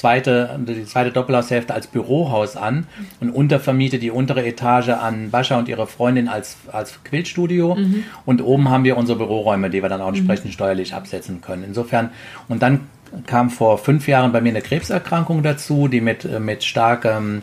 zweite, 0.00 0.58
die 0.66 0.84
zweite 0.86 1.10
Doppelhaushälfte 1.10 1.74
als 1.74 1.86
Bürohaus 1.86 2.56
an 2.56 2.86
und 3.20 3.30
untervermiete 3.30 3.98
die 3.98 4.10
untere 4.10 4.44
Etage 4.46 4.88
an 4.88 5.30
Bascha 5.30 5.58
und 5.58 5.68
ihre 5.68 5.86
Freundin 5.86 6.28
als, 6.28 6.56
als 6.72 7.04
Quiltstudio. 7.04 7.74
Mhm. 7.74 8.04
Und 8.24 8.42
oben 8.42 8.70
haben 8.70 8.84
wir 8.84 8.96
unsere 8.96 9.18
Büroräume, 9.18 9.68
die 9.68 9.82
wir 9.82 9.88
dann 9.88 10.00
auch 10.00 10.08
entsprechend 10.08 10.46
mhm. 10.46 10.52
steuerlich 10.52 10.94
absetzen 10.94 11.42
können. 11.42 11.64
Insofern, 11.64 12.10
und 12.48 12.62
dann 12.62 12.80
kam 13.26 13.50
vor 13.50 13.78
fünf 13.78 14.08
Jahren 14.08 14.32
bei 14.32 14.40
mir 14.40 14.50
eine 14.50 14.62
Krebserkrankung 14.62 15.42
dazu, 15.42 15.88
die 15.88 16.00
mit, 16.00 16.24
mit 16.40 16.64
starkem 16.64 17.42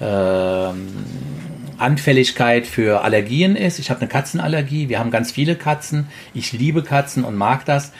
ähm, 0.00 0.88
Anfälligkeit 1.78 2.66
für 2.66 3.02
Allergien 3.02 3.56
ist. 3.56 3.78
Ich 3.78 3.90
habe 3.90 4.00
eine 4.00 4.08
Katzenallergie. 4.08 4.88
Wir 4.88 5.00
haben 5.00 5.10
ganz 5.10 5.32
viele 5.32 5.56
Katzen. 5.56 6.06
Ich 6.32 6.52
liebe 6.52 6.82
Katzen 6.82 7.24
und 7.24 7.34
mag 7.34 7.64
das. 7.64 7.92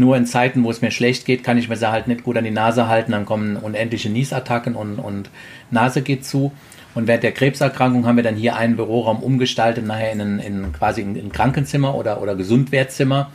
Nur 0.00 0.16
in 0.16 0.24
Zeiten, 0.24 0.64
wo 0.64 0.70
es 0.70 0.80
mir 0.80 0.90
schlecht 0.90 1.26
geht, 1.26 1.44
kann 1.44 1.58
ich 1.58 1.68
mir 1.68 1.76
sie 1.76 1.90
halt 1.90 2.08
nicht 2.08 2.24
gut 2.24 2.38
an 2.38 2.44
die 2.44 2.50
Nase 2.50 2.88
halten. 2.88 3.12
Dann 3.12 3.26
kommen 3.26 3.56
unendliche 3.56 4.08
Niesattacken 4.08 4.74
und, 4.74 4.98
und 4.98 5.28
Nase 5.70 6.00
geht 6.00 6.24
zu. 6.24 6.52
Und 6.94 7.06
während 7.06 7.22
der 7.22 7.32
Krebserkrankung 7.32 8.06
haben 8.06 8.16
wir 8.16 8.24
dann 8.24 8.34
hier 8.34 8.56
einen 8.56 8.76
Büroraum 8.76 9.22
umgestaltet, 9.22 9.84
nachher 9.86 10.12
in, 10.12 10.38
in 10.38 10.72
quasi 10.72 11.02
ein 11.02 11.30
Krankenzimmer 11.32 11.94
oder, 11.94 12.22
oder 12.22 12.34
Gesundwertzimmer. 12.34 13.30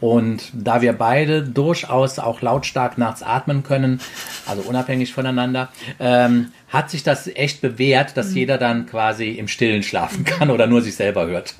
Und 0.00 0.50
da 0.52 0.82
wir 0.82 0.92
beide 0.92 1.42
durchaus 1.42 2.18
auch 2.18 2.42
lautstark 2.42 2.98
nachts 2.98 3.22
atmen 3.22 3.62
können, 3.62 4.00
also 4.46 4.62
unabhängig 4.62 5.12
voneinander, 5.12 5.70
ähm, 5.98 6.52
hat 6.68 6.90
sich 6.90 7.02
das 7.02 7.26
echt 7.28 7.60
bewährt, 7.60 8.16
dass 8.16 8.30
mhm. 8.30 8.36
jeder 8.36 8.58
dann 8.58 8.86
quasi 8.86 9.30
im 9.30 9.48
Stillen 9.48 9.82
schlafen 9.82 10.24
kann 10.24 10.50
oder 10.50 10.66
nur 10.66 10.82
sich 10.82 10.96
selber 10.96 11.26
hört. 11.26 11.54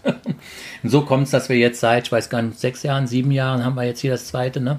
Und 0.83 0.91
so 0.91 1.03
kommt 1.03 1.25
es, 1.25 1.31
dass 1.31 1.49
wir 1.49 1.57
jetzt 1.57 1.81
seit, 1.81 2.07
ich 2.07 2.13
weiß 2.13 2.29
gar 2.29 2.43
nicht, 2.43 2.59
sechs 2.59 2.83
Jahren, 2.83 3.07
sieben 3.07 3.31
Jahren 3.31 3.65
haben 3.65 3.77
wir 3.77 3.85
jetzt 3.85 4.01
hier 4.01 4.11
das 4.11 4.27
zweite, 4.27 4.61
ne? 4.61 4.79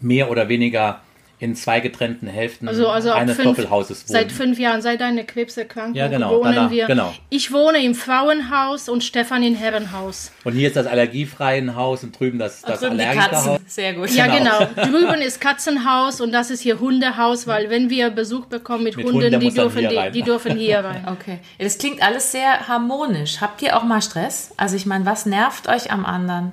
Mehr 0.00 0.30
oder 0.30 0.48
weniger 0.48 1.00
in 1.40 1.54
zwei 1.54 1.80
getrennten 1.80 2.26
Hälften 2.26 2.68
also, 2.68 2.88
also 2.88 3.12
eines 3.12 3.36
fünf, 3.36 3.56
Doppelhauses 3.56 4.08
wohnen. 4.08 4.12
Seit 4.12 4.32
fünf 4.32 4.58
Jahren, 4.58 4.82
seit 4.82 5.00
deiner 5.00 5.22
Krebserkrankung 5.22 5.94
ja, 5.94 6.08
genau, 6.08 6.40
wohnen 6.40 6.54
danach, 6.54 6.70
wir. 6.70 6.86
Genau. 6.86 7.14
Ich 7.30 7.52
wohne 7.52 7.82
im 7.84 7.94
Frauenhaus 7.94 8.88
und 8.88 9.04
Stefan 9.04 9.42
im 9.42 9.54
Herrenhaus. 9.54 10.32
Und 10.44 10.54
hier 10.54 10.68
ist 10.68 10.76
das 10.76 10.86
allergiefreie 10.86 11.74
Haus 11.74 12.02
und 12.02 12.18
drüben 12.18 12.38
das, 12.38 12.62
das 12.62 12.80
drüben 12.80 13.00
Allergikerhaus. 13.00 13.60
Sehr 13.66 13.94
gut. 13.94 14.10
Ja, 14.10 14.26
genau. 14.26 14.66
genau. 14.74 14.88
Drüben 14.88 15.22
ist 15.22 15.40
Katzenhaus 15.40 16.20
und 16.20 16.32
das 16.32 16.50
ist 16.50 16.60
hier 16.60 16.80
Hundehaus, 16.80 17.46
weil 17.46 17.70
wenn 17.70 17.90
wir 17.90 18.10
Besuch 18.10 18.46
bekommen 18.46 18.84
mit, 18.84 18.96
mit 18.96 19.06
Hunden, 19.06 19.22
Hunden 19.22 19.40
die, 19.40 19.50
dürfen, 19.50 19.88
die, 19.88 20.10
die, 20.12 20.22
dürfen 20.22 20.56
hier 20.56 20.80
rein. 20.80 21.06
Okay. 21.18 21.38
Das 21.58 21.78
klingt 21.78 22.02
alles 22.02 22.32
sehr 22.32 22.68
harmonisch. 22.68 23.40
Habt 23.40 23.62
ihr 23.62 23.76
auch 23.76 23.82
mal 23.82 24.02
Stress? 24.02 24.52
Also 24.56 24.76
ich 24.76 24.84
meine, 24.84 25.06
was 25.06 25.26
nervt 25.26 25.68
euch 25.68 25.90
am 25.90 26.04
anderen? 26.04 26.52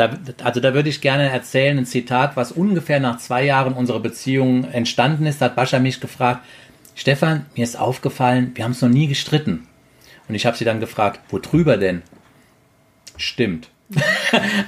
Da, 0.00 0.08
also 0.44 0.60
da 0.60 0.72
würde 0.72 0.88
ich 0.88 1.02
gerne 1.02 1.28
erzählen, 1.28 1.76
ein 1.76 1.84
Zitat, 1.84 2.34
was 2.34 2.52
ungefähr 2.52 3.00
nach 3.00 3.18
zwei 3.18 3.44
Jahren 3.44 3.74
unserer 3.74 4.00
Beziehung 4.00 4.64
entstanden 4.64 5.26
ist. 5.26 5.42
Da 5.42 5.46
hat 5.46 5.56
Bascha 5.56 5.78
mich 5.78 6.00
gefragt, 6.00 6.40
Stefan, 6.94 7.44
mir 7.54 7.64
ist 7.64 7.78
aufgefallen, 7.78 8.52
wir 8.54 8.64
haben 8.64 8.72
es 8.72 8.80
noch 8.80 8.88
nie 8.88 9.08
gestritten. 9.08 9.66
Und 10.26 10.34
ich 10.34 10.46
habe 10.46 10.56
sie 10.56 10.64
dann 10.64 10.80
gefragt, 10.80 11.20
wo 11.28 11.38
drüber 11.38 11.76
denn? 11.76 12.00
Stimmt. 13.18 13.68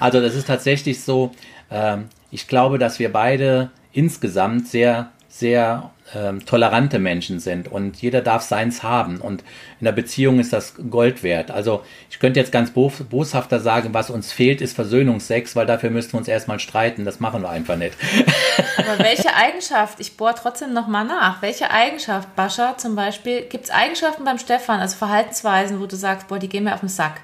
also 0.00 0.20
das 0.20 0.34
ist 0.34 0.48
tatsächlich 0.48 1.00
so, 1.00 1.32
ähm, 1.70 2.10
ich 2.30 2.46
glaube, 2.46 2.76
dass 2.76 2.98
wir 2.98 3.10
beide 3.10 3.70
insgesamt 3.90 4.68
sehr, 4.68 5.12
sehr 5.28 5.92
ähm, 6.14 6.44
tolerante 6.44 6.98
Menschen 6.98 7.40
sind 7.40 7.70
und 7.70 8.00
jeder 8.02 8.20
darf 8.20 8.42
seins 8.42 8.82
haben 8.82 9.20
und 9.20 9.42
in 9.80 9.84
der 9.84 9.92
Beziehung 9.92 10.38
ist 10.40 10.52
das 10.52 10.74
Gold 10.90 11.22
wert. 11.22 11.50
Also 11.50 11.84
ich 12.10 12.18
könnte 12.18 12.40
jetzt 12.40 12.52
ganz 12.52 12.70
boshafter 12.72 13.60
sagen, 13.60 13.94
was 13.94 14.10
uns 14.10 14.32
fehlt, 14.32 14.60
ist 14.60 14.74
Versöhnungsex, 14.74 15.56
weil 15.56 15.66
dafür 15.66 15.90
müssten 15.90 16.12
wir 16.12 16.18
uns 16.18 16.28
erstmal 16.28 16.60
streiten. 16.60 17.04
Das 17.04 17.20
machen 17.20 17.42
wir 17.42 17.50
einfach 17.50 17.76
nicht. 17.76 17.96
Aber 18.76 18.98
welche 19.04 19.34
Eigenschaft, 19.34 20.00
ich 20.00 20.16
bohre 20.16 20.34
trotzdem 20.34 20.72
nochmal 20.72 21.04
nach, 21.04 21.42
welche 21.42 21.70
Eigenschaft, 21.70 22.34
Bascha 22.36 22.76
zum 22.76 22.94
Beispiel, 22.94 23.42
gibt 23.42 23.64
es 23.64 23.70
Eigenschaften 23.70 24.24
beim 24.24 24.38
Stefan, 24.38 24.80
also 24.80 24.96
Verhaltensweisen, 24.96 25.80
wo 25.80 25.86
du 25.86 25.96
sagst, 25.96 26.28
boah, 26.28 26.38
die 26.38 26.48
gehen 26.48 26.64
mir 26.64 26.74
auf 26.74 26.80
den 26.80 26.88
Sack? 26.88 27.20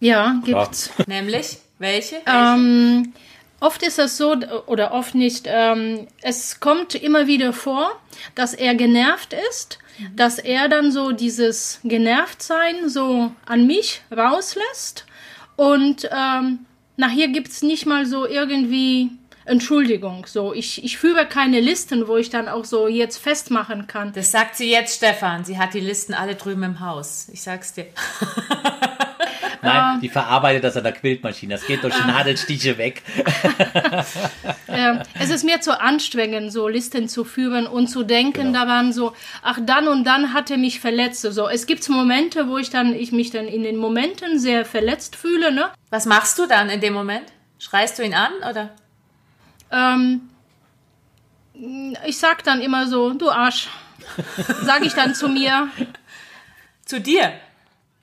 Ja, 0.00 0.40
gibt's. 0.44 0.90
Nämlich? 1.06 1.58
Welche? 1.78 2.16
welche? 2.24 2.26
Ähm, 2.26 3.12
Oft 3.60 3.82
ist 3.82 3.98
es 3.98 4.16
so, 4.16 4.34
oder 4.66 4.92
oft 4.92 5.14
nicht, 5.14 5.44
ähm, 5.46 6.08
es 6.22 6.60
kommt 6.60 6.94
immer 6.94 7.26
wieder 7.26 7.52
vor, 7.52 8.00
dass 8.34 8.54
er 8.54 8.74
genervt 8.74 9.34
ist, 9.50 9.78
dass 10.16 10.38
er 10.38 10.68
dann 10.70 10.90
so 10.90 11.12
dieses 11.12 11.80
Genervtsein 11.84 12.88
so 12.88 13.32
an 13.44 13.66
mich 13.66 14.00
rauslässt 14.10 15.04
und 15.56 16.08
ähm, 16.10 16.60
nachher 16.96 17.28
gibt's 17.28 17.62
nicht 17.62 17.84
mal 17.84 18.06
so 18.06 18.26
irgendwie 18.26 19.10
Entschuldigung, 19.44 20.26
so 20.26 20.54
ich, 20.54 20.82
ich 20.84 20.96
führe 20.96 21.26
keine 21.26 21.60
Listen, 21.60 22.08
wo 22.08 22.16
ich 22.16 22.30
dann 22.30 22.48
auch 22.48 22.64
so 22.64 22.88
jetzt 22.88 23.18
festmachen 23.18 23.86
kann. 23.86 24.12
Das 24.12 24.30
sagt 24.30 24.56
sie 24.56 24.70
jetzt, 24.70 24.96
Stefan. 24.96 25.44
Sie 25.44 25.58
hat 25.58 25.74
die 25.74 25.80
Listen 25.80 26.14
alle 26.14 26.34
drüben 26.34 26.62
im 26.62 26.80
Haus. 26.80 27.28
Ich 27.32 27.42
sag's 27.42 27.74
dir. 27.74 27.86
Nein, 29.62 30.00
die 30.00 30.08
verarbeitet 30.08 30.64
das 30.64 30.76
an 30.76 30.84
der 30.84 30.92
Quiltmaschine. 30.92 31.54
Das 31.54 31.66
geht 31.66 31.82
durch 31.82 31.94
ah. 31.94 32.06
Nadelstiche 32.06 32.78
weg. 32.78 33.02
es 35.18 35.30
ist 35.30 35.44
mir 35.44 35.60
zu 35.60 35.80
anstrengend, 35.80 36.52
so 36.52 36.68
Listen 36.68 37.08
zu 37.08 37.24
führen 37.24 37.66
und 37.66 37.88
zu 37.88 38.02
denken 38.02 38.52
genau. 38.52 38.64
daran, 38.64 38.92
so, 38.92 39.12
ach, 39.42 39.58
dann 39.62 39.88
und 39.88 40.04
dann 40.04 40.32
hat 40.32 40.50
er 40.50 40.58
mich 40.58 40.80
verletzt. 40.80 41.22
So, 41.22 41.48
es 41.48 41.66
gibt 41.66 41.88
Momente, 41.88 42.48
wo 42.48 42.58
ich 42.58 42.70
dann, 42.70 42.94
ich 42.94 43.12
mich 43.12 43.30
dann 43.30 43.46
in 43.46 43.62
den 43.62 43.76
Momenten 43.76 44.38
sehr 44.38 44.64
verletzt 44.64 45.16
fühle, 45.16 45.52
ne? 45.52 45.70
Was 45.90 46.06
machst 46.06 46.38
du 46.38 46.46
dann 46.46 46.70
in 46.70 46.80
dem 46.80 46.94
Moment? 46.94 47.26
Schreist 47.58 47.98
du 47.98 48.02
ihn 48.02 48.14
an, 48.14 48.32
oder? 48.48 48.70
Ähm, 49.70 50.30
ich 52.06 52.18
sag 52.18 52.44
dann 52.44 52.60
immer 52.60 52.86
so, 52.86 53.12
du 53.12 53.30
Arsch. 53.30 53.68
sag 54.62 54.84
ich 54.84 54.94
dann 54.94 55.14
zu 55.14 55.28
mir. 55.28 55.68
Zu 56.84 57.00
dir? 57.00 57.32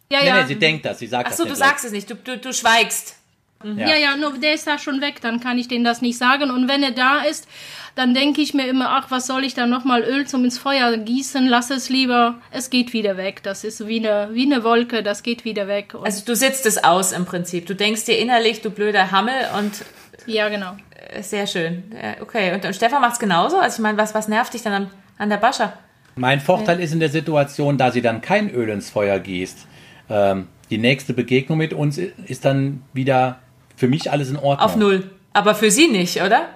Ja, 0.09 0.21
nee, 0.21 0.27
ja. 0.27 0.41
Nee, 0.41 0.47
sie 0.47 0.55
denkt 0.55 0.85
das, 0.85 0.99
sie 0.99 1.07
sagt 1.07 1.29
Ach 1.29 1.33
so, 1.33 1.43
das. 1.43 1.51
Achso, 1.51 1.63
du 1.63 1.67
sagst 1.69 1.85
es 1.85 1.91
nicht, 1.91 2.09
du, 2.09 2.15
du, 2.15 2.37
du 2.37 2.53
schweigst. 2.53 3.15
Mhm. 3.63 3.79
Ja. 3.79 3.87
ja, 3.89 3.95
ja, 3.95 4.17
nur 4.17 4.37
der 4.37 4.53
ist 4.53 4.67
da 4.67 4.77
schon 4.77 5.01
weg, 5.01 5.19
dann 5.21 5.39
kann 5.39 5.57
ich 5.57 5.67
denen 5.67 5.83
das 5.83 6.01
nicht 6.01 6.17
sagen. 6.17 6.51
Und 6.51 6.67
wenn 6.67 6.83
er 6.83 6.91
da 6.91 7.21
ist, 7.21 7.47
dann 7.95 8.13
denke 8.13 8.41
ich 8.41 8.53
mir 8.53 8.67
immer, 8.67 8.89
ach, 8.91 9.09
was 9.09 9.25
soll 9.25 9.43
ich 9.43 9.55
da 9.55 9.65
nochmal 9.65 10.03
Öl 10.03 10.27
zum 10.27 10.45
ins 10.45 10.59
Feuer 10.59 10.95
gießen? 10.97 11.47
Lass 11.47 11.71
es 11.71 11.89
lieber, 11.89 12.35
es 12.51 12.69
geht 12.69 12.93
wieder 12.93 13.17
weg. 13.17 13.41
Das 13.41 13.63
ist 13.63 13.87
wie 13.87 13.97
eine, 13.97 14.29
wie 14.33 14.45
eine 14.45 14.63
Wolke, 14.63 15.01
das 15.01 15.23
geht 15.23 15.43
wieder 15.43 15.67
weg. 15.67 15.95
Und 15.95 16.05
also 16.05 16.23
du 16.23 16.35
sitzt 16.35 16.67
es 16.67 16.83
aus 16.83 17.11
im 17.11 17.25
Prinzip. 17.25 17.65
Du 17.65 17.73
denkst 17.73 18.05
dir 18.05 18.19
innerlich, 18.19 18.61
du 18.61 18.69
blöder 18.69 19.11
Hammel 19.11 19.33
und... 19.57 19.83
Ja, 20.27 20.49
genau. 20.49 20.75
Äh, 21.09 21.23
sehr 21.23 21.47
schön. 21.47 21.83
Okay, 22.21 22.53
und, 22.53 22.63
und 22.63 22.75
Stefan 22.75 23.01
macht 23.01 23.13
es 23.13 23.19
genauso? 23.19 23.57
Also 23.57 23.77
ich 23.77 23.81
meine, 23.81 23.97
was, 23.97 24.13
was 24.13 24.27
nervt 24.27 24.53
dich 24.53 24.61
dann 24.61 24.73
an, 24.73 24.91
an 25.17 25.29
der 25.29 25.37
Bascha? 25.37 25.73
Mein 26.15 26.39
Vorteil 26.39 26.77
ja. 26.77 26.83
ist 26.83 26.93
in 26.93 26.99
der 26.99 27.09
Situation, 27.09 27.77
da 27.77 27.91
sie 27.91 28.01
dann 28.01 28.21
kein 28.21 28.49
Öl 28.51 28.69
ins 28.69 28.89
Feuer 28.89 29.19
gießt, 29.19 29.67
ähm, 30.09 30.47
die 30.69 30.77
nächste 30.77 31.13
Begegnung 31.13 31.57
mit 31.57 31.73
uns 31.73 31.97
ist 31.97 32.45
dann 32.45 32.83
wieder 32.93 33.39
für 33.75 33.87
mich 33.87 34.11
alles 34.11 34.29
in 34.29 34.37
Ordnung. 34.37 34.59
Auf 34.59 34.75
Null. 34.75 35.11
Aber 35.33 35.55
für 35.55 35.71
Sie 35.71 35.87
nicht, 35.87 36.21
oder? 36.21 36.49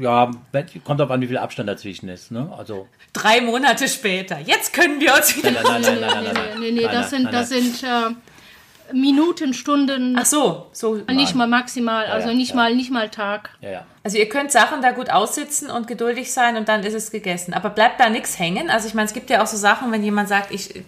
Ja, 0.00 0.30
kommt 0.84 1.00
auf 1.00 1.10
an, 1.10 1.20
wie 1.20 1.28
viel 1.28 1.38
Abstand 1.38 1.68
dazwischen 1.68 2.08
ist. 2.08 2.30
Ne? 2.30 2.52
Also 2.56 2.88
Drei 3.12 3.40
Monate 3.40 3.88
später. 3.88 4.38
Jetzt 4.40 4.72
können 4.72 5.00
wir 5.00 5.14
uns 5.14 5.36
wieder. 5.36 5.52
Nein, 5.52 5.62
nein, 5.64 5.82
nein, 5.82 6.00
nein, 6.00 6.10
nein, 6.10 6.24
nein, 6.24 6.34
nein, 6.60 6.74
nein, 6.74 6.88
das 6.90 7.10
sind, 7.10 7.32
das 7.32 7.48
sind 7.48 7.82
äh, 7.82 8.10
Minuten, 8.92 9.54
Stunden. 9.54 10.16
Ach 10.18 10.24
so, 10.24 10.66
so. 10.72 10.94
Nicht 10.94 11.34
mal 11.34 11.46
maximal, 11.46 12.06
also 12.06 12.28
ja, 12.28 12.34
nicht 12.34 12.50
ja. 12.50 12.56
mal, 12.56 12.74
nicht 12.74 12.90
mal 12.90 13.08
Tag. 13.08 13.50
Ja, 13.60 13.70
ja. 13.70 13.86
Also 14.04 14.18
ihr 14.18 14.28
könnt 14.28 14.50
Sachen 14.50 14.82
da 14.82 14.90
gut 14.90 15.10
aussitzen 15.10 15.70
und 15.70 15.86
geduldig 15.86 16.32
sein 16.32 16.56
und 16.56 16.68
dann 16.68 16.82
ist 16.82 16.94
es 16.94 17.10
gegessen. 17.10 17.54
Aber 17.54 17.70
bleibt 17.70 18.00
da 18.00 18.08
nichts 18.08 18.38
hängen? 18.38 18.68
Also 18.68 18.88
ich 18.88 18.94
meine, 18.94 19.06
es 19.06 19.14
gibt 19.14 19.30
ja 19.30 19.42
auch 19.42 19.46
so 19.46 19.56
Sachen, 19.56 19.92
wenn 19.92 20.02
jemand 20.02 20.28
sagt, 20.28 20.52
ich, 20.52 20.76
äh, 20.76 20.82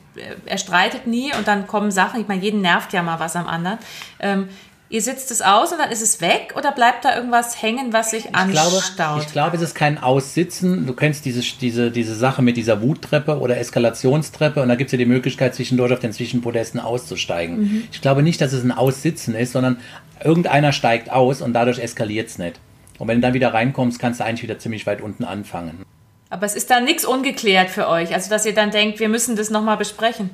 er 0.46 0.58
streitet 0.58 1.06
nie 1.06 1.32
und 1.34 1.46
dann 1.46 1.66
kommen 1.66 1.90
Sachen, 1.90 2.20
ich 2.20 2.28
meine, 2.28 2.42
jeden 2.42 2.60
nervt 2.60 2.92
ja 2.92 3.02
mal 3.02 3.20
was 3.20 3.36
am 3.36 3.46
anderen. 3.46 3.78
Ähm, 4.18 4.48
ihr 4.94 5.02
sitzt 5.02 5.32
es 5.32 5.42
aus 5.42 5.72
und 5.72 5.78
dann 5.78 5.90
ist 5.90 6.02
es 6.02 6.20
weg 6.20 6.54
oder 6.56 6.70
bleibt 6.70 7.04
da 7.04 7.16
irgendwas 7.16 7.60
hängen, 7.60 7.92
was 7.92 8.10
sich 8.10 8.26
Ich 8.26 8.30
glaube, 8.30 8.76
anstaut? 8.76 9.22
ich 9.22 9.32
glaube, 9.32 9.56
es 9.56 9.62
ist 9.62 9.74
kein 9.74 10.00
Aussitzen. 10.00 10.86
Du 10.86 10.92
kennst 10.92 11.24
diese, 11.24 11.40
diese, 11.40 11.90
diese 11.90 12.14
Sache 12.14 12.42
mit 12.42 12.56
dieser 12.56 12.80
Wuttreppe 12.80 13.40
oder 13.40 13.58
Eskalationstreppe 13.58 14.62
und 14.62 14.68
da 14.68 14.76
gibt 14.76 14.88
es 14.88 14.92
ja 14.92 14.98
die 14.98 15.04
Möglichkeit, 15.04 15.52
zwischendurch 15.56 15.92
auf 15.92 15.98
den 15.98 16.12
Zwischenpodesten 16.12 16.78
auszusteigen. 16.78 17.58
Mhm. 17.58 17.88
Ich 17.90 18.02
glaube 18.02 18.22
nicht, 18.22 18.40
dass 18.40 18.52
es 18.52 18.62
ein 18.62 18.70
Aussitzen 18.70 19.34
ist, 19.34 19.50
sondern 19.50 19.78
irgendeiner 20.22 20.70
steigt 20.70 21.10
aus 21.10 21.42
und 21.42 21.54
dadurch 21.54 21.80
eskaliert 21.80 22.28
es 22.28 22.38
nicht. 22.38 22.60
Und 23.00 23.08
wenn 23.08 23.16
du 23.16 23.22
dann 23.22 23.34
wieder 23.34 23.52
reinkommst, 23.52 23.98
kannst 23.98 24.20
du 24.20 24.24
eigentlich 24.24 24.44
wieder 24.44 24.60
ziemlich 24.60 24.86
weit 24.86 25.00
unten 25.00 25.24
anfangen. 25.24 25.84
Aber 26.30 26.46
es 26.46 26.54
ist 26.54 26.70
da 26.70 26.78
nichts 26.78 27.04
ungeklärt 27.04 27.68
für 27.68 27.88
euch. 27.88 28.14
Also, 28.14 28.30
dass 28.30 28.46
ihr 28.46 28.54
dann 28.54 28.70
denkt, 28.70 29.00
wir 29.00 29.08
müssen 29.08 29.34
das 29.34 29.50
nochmal 29.50 29.76
besprechen. 29.76 30.30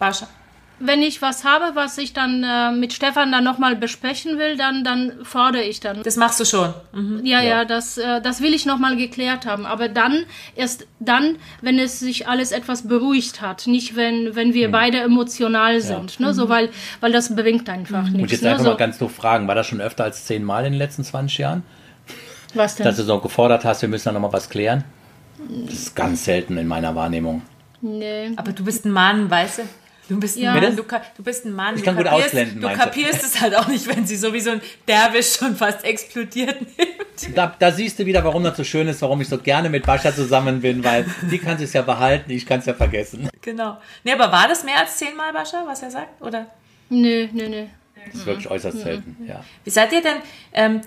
Bascha. 0.00 0.26
Wenn 0.78 1.00
ich 1.00 1.22
was 1.22 1.44
habe, 1.44 1.74
was 1.74 1.96
ich 1.96 2.12
dann 2.12 2.44
äh, 2.44 2.70
mit 2.70 2.92
Stefan 2.92 3.32
dann 3.32 3.44
nochmal 3.44 3.76
besprechen 3.76 4.38
will, 4.38 4.58
dann, 4.58 4.84
dann 4.84 5.12
fordere 5.24 5.62
ich 5.62 5.80
dann. 5.80 6.02
Das 6.02 6.16
machst 6.16 6.38
du 6.38 6.44
schon. 6.44 6.74
Mhm. 6.92 7.24
Ja, 7.24 7.40
ja, 7.40 7.64
das, 7.64 7.96
äh, 7.96 8.20
das 8.20 8.42
will 8.42 8.52
ich 8.52 8.66
nochmal 8.66 8.94
geklärt 8.96 9.46
haben. 9.46 9.64
Aber 9.64 9.88
dann, 9.88 10.24
erst 10.54 10.86
dann, 11.00 11.36
wenn 11.62 11.78
es 11.78 11.98
sich 12.00 12.28
alles 12.28 12.52
etwas 12.52 12.86
beruhigt 12.88 13.40
hat. 13.40 13.66
Nicht, 13.66 13.96
wenn, 13.96 14.36
wenn 14.36 14.52
wir 14.52 14.70
beide 14.70 14.98
emotional 15.00 15.80
sind. 15.80 16.20
Ne? 16.20 16.34
So, 16.34 16.50
weil, 16.50 16.68
weil 17.00 17.10
das 17.10 17.34
bringt 17.34 17.70
einfach 17.70 18.04
Und 18.04 18.12
nichts. 18.12 18.32
jetzt 18.32 18.42
Ne? 18.42 18.50
einfach 18.50 18.64
So, 18.64 18.70
mal 18.72 18.76
ganz 18.76 18.98
doof 18.98 19.14
fragen, 19.14 19.48
war 19.48 19.54
das 19.54 19.66
schon 19.66 19.80
öfter 19.80 20.04
als 20.04 20.26
zehnmal 20.26 20.66
in 20.66 20.72
den 20.72 20.78
letzten 20.78 21.04
20 21.04 21.38
Jahren? 21.38 21.62
was 22.52 22.74
denn? 22.76 22.84
Dass 22.84 22.96
du 22.96 23.02
so 23.02 23.18
gefordert 23.20 23.64
hast, 23.64 23.80
wir 23.82 23.88
müssen 23.88 24.04
da 24.06 24.12
nochmal 24.12 24.32
was 24.32 24.48
klären? 24.50 24.84
Das 25.66 25.74
ist 25.74 25.96
ganz 25.96 26.24
selten 26.24 26.56
in 26.58 26.66
meiner 26.66 26.94
Wahrnehmung. 26.94 27.42
nee. 27.80 28.30
Aber 28.36 28.52
du 28.52 28.64
bist 28.64 28.84
ein 28.84 28.90
Mann, 28.90 29.30
weißt 29.30 29.58
du? 29.58 29.62
Du 30.08 30.20
bist 30.20 30.36
ein 30.36 30.42
Ja. 30.42 30.54
Mann, 30.54 30.76
du, 30.76 30.82
du 30.84 31.22
bist 31.24 31.44
ein 31.44 31.52
Mann. 31.52 31.74
Ich 31.74 31.80
du 31.80 31.86
kann 31.86 31.96
gut 31.96 32.06
kapierst- 32.06 32.26
ausblenden, 32.26 32.60
Du 32.60 32.68
kapierst 32.72 33.24
es 33.24 33.40
halt 33.40 33.56
auch 33.56 33.66
nicht, 33.66 33.88
wenn 33.88 34.06
sie 34.06 34.16
so 34.16 34.32
wie 34.32 34.40
so 34.40 34.50
ein 34.52 34.60
Derwisch 34.86 35.34
schon 35.34 35.56
fast 35.56 35.84
explodiert 35.84 36.60
nimmt. 36.60 37.36
Da, 37.36 37.54
da 37.58 37.72
siehst 37.72 37.98
du 37.98 38.06
wieder, 38.06 38.22
warum 38.24 38.44
das 38.44 38.56
so 38.56 38.62
schön 38.64 38.86
ist, 38.88 39.02
warum 39.02 39.20
ich 39.20 39.28
so 39.28 39.38
gerne 39.38 39.68
mit 39.68 39.84
Bascha 39.84 40.14
zusammen 40.14 40.60
bin, 40.60 40.84
weil 40.84 41.06
die 41.30 41.38
kann 41.38 41.60
es 41.60 41.72
ja 41.72 41.82
behalten, 41.82 42.30
ich 42.30 42.46
kann 42.46 42.60
es 42.60 42.66
ja 42.66 42.74
vergessen. 42.74 43.28
Genau. 43.42 43.78
Nee, 44.04 44.12
aber 44.12 44.30
war 44.30 44.46
das 44.48 44.62
mehr 44.64 44.78
als 44.78 44.96
zehnmal, 44.98 45.32
Bascha, 45.32 45.64
was 45.66 45.82
er 45.82 45.90
sagt? 45.90 46.22
Oder 46.22 46.46
Nee, 46.88 47.28
nee, 47.32 47.48
nee. 47.48 47.68
Das 48.06 48.14
ist 48.20 48.26
wirklich 48.26 48.48
äußerst 48.48 48.78
selten, 48.78 49.16
ja. 49.26 49.42
wie 49.64 49.70
seid 49.70 49.92
ihr 49.92 50.00
denn, 50.02 50.18
ähm, 50.52 50.80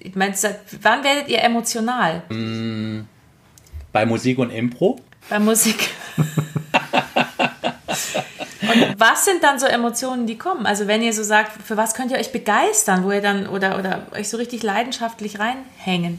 ich 0.00 0.16
meine, 0.16 0.34
wann 0.82 1.04
werdet 1.04 1.28
ihr 1.28 1.40
emotional 1.44 2.22
Bei 3.92 4.04
Musik 4.06 4.38
und 4.38 4.50
Impro, 4.50 4.98
bei 5.28 5.38
Musik? 5.38 5.90
Und 8.62 8.98
was 8.98 9.24
sind 9.24 9.42
dann 9.42 9.58
so 9.58 9.66
Emotionen, 9.66 10.26
die 10.26 10.36
kommen? 10.36 10.66
Also 10.66 10.86
wenn 10.86 11.02
ihr 11.02 11.12
so 11.12 11.22
sagt, 11.22 11.62
für 11.62 11.76
was 11.76 11.94
könnt 11.94 12.10
ihr 12.10 12.18
euch 12.18 12.32
begeistern, 12.32 13.04
wo 13.04 13.12
ihr 13.12 13.22
dann 13.22 13.46
oder, 13.46 13.78
oder 13.78 14.06
euch 14.12 14.28
so 14.28 14.36
richtig 14.36 14.62
leidenschaftlich 14.62 15.38
reinhängen? 15.38 16.18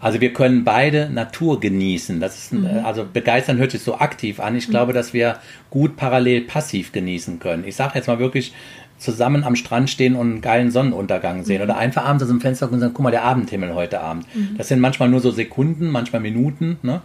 Also 0.00 0.20
wir 0.20 0.34
können 0.34 0.64
beide 0.64 1.08
Natur 1.08 1.60
genießen. 1.60 2.20
Das 2.20 2.36
ist, 2.36 2.52
ein, 2.52 2.84
also 2.84 3.06
begeistern 3.10 3.56
hört 3.56 3.70
sich 3.70 3.82
so 3.82 3.98
aktiv 3.98 4.38
an. 4.38 4.54
Ich 4.54 4.68
glaube, 4.68 4.92
dass 4.92 5.14
wir 5.14 5.38
gut 5.70 5.96
parallel 5.96 6.42
passiv 6.42 6.92
genießen 6.92 7.38
können. 7.38 7.64
Ich 7.66 7.76
sage 7.76 7.92
jetzt 7.94 8.06
mal 8.06 8.18
wirklich 8.18 8.52
zusammen 8.98 9.44
am 9.44 9.56
Strand 9.56 9.90
stehen 9.90 10.14
und 10.14 10.30
einen 10.30 10.40
geilen 10.40 10.70
Sonnenuntergang 10.70 11.44
sehen 11.44 11.62
oder 11.62 11.76
einfach 11.76 12.04
abends 12.04 12.22
aus 12.22 12.28
dem 12.28 12.40
Fenster 12.40 12.66
gucken 12.66 12.76
und 12.76 12.80
sagen, 12.80 12.94
guck 12.94 13.02
mal, 13.02 13.10
der 13.10 13.24
Abendhimmel 13.24 13.74
heute 13.74 14.00
Abend. 14.00 14.26
Das 14.58 14.68
sind 14.68 14.80
manchmal 14.80 15.08
nur 15.08 15.20
so 15.20 15.30
Sekunden, 15.30 15.90
manchmal 15.90 16.20
Minuten. 16.20 16.78
Ne? 16.82 17.00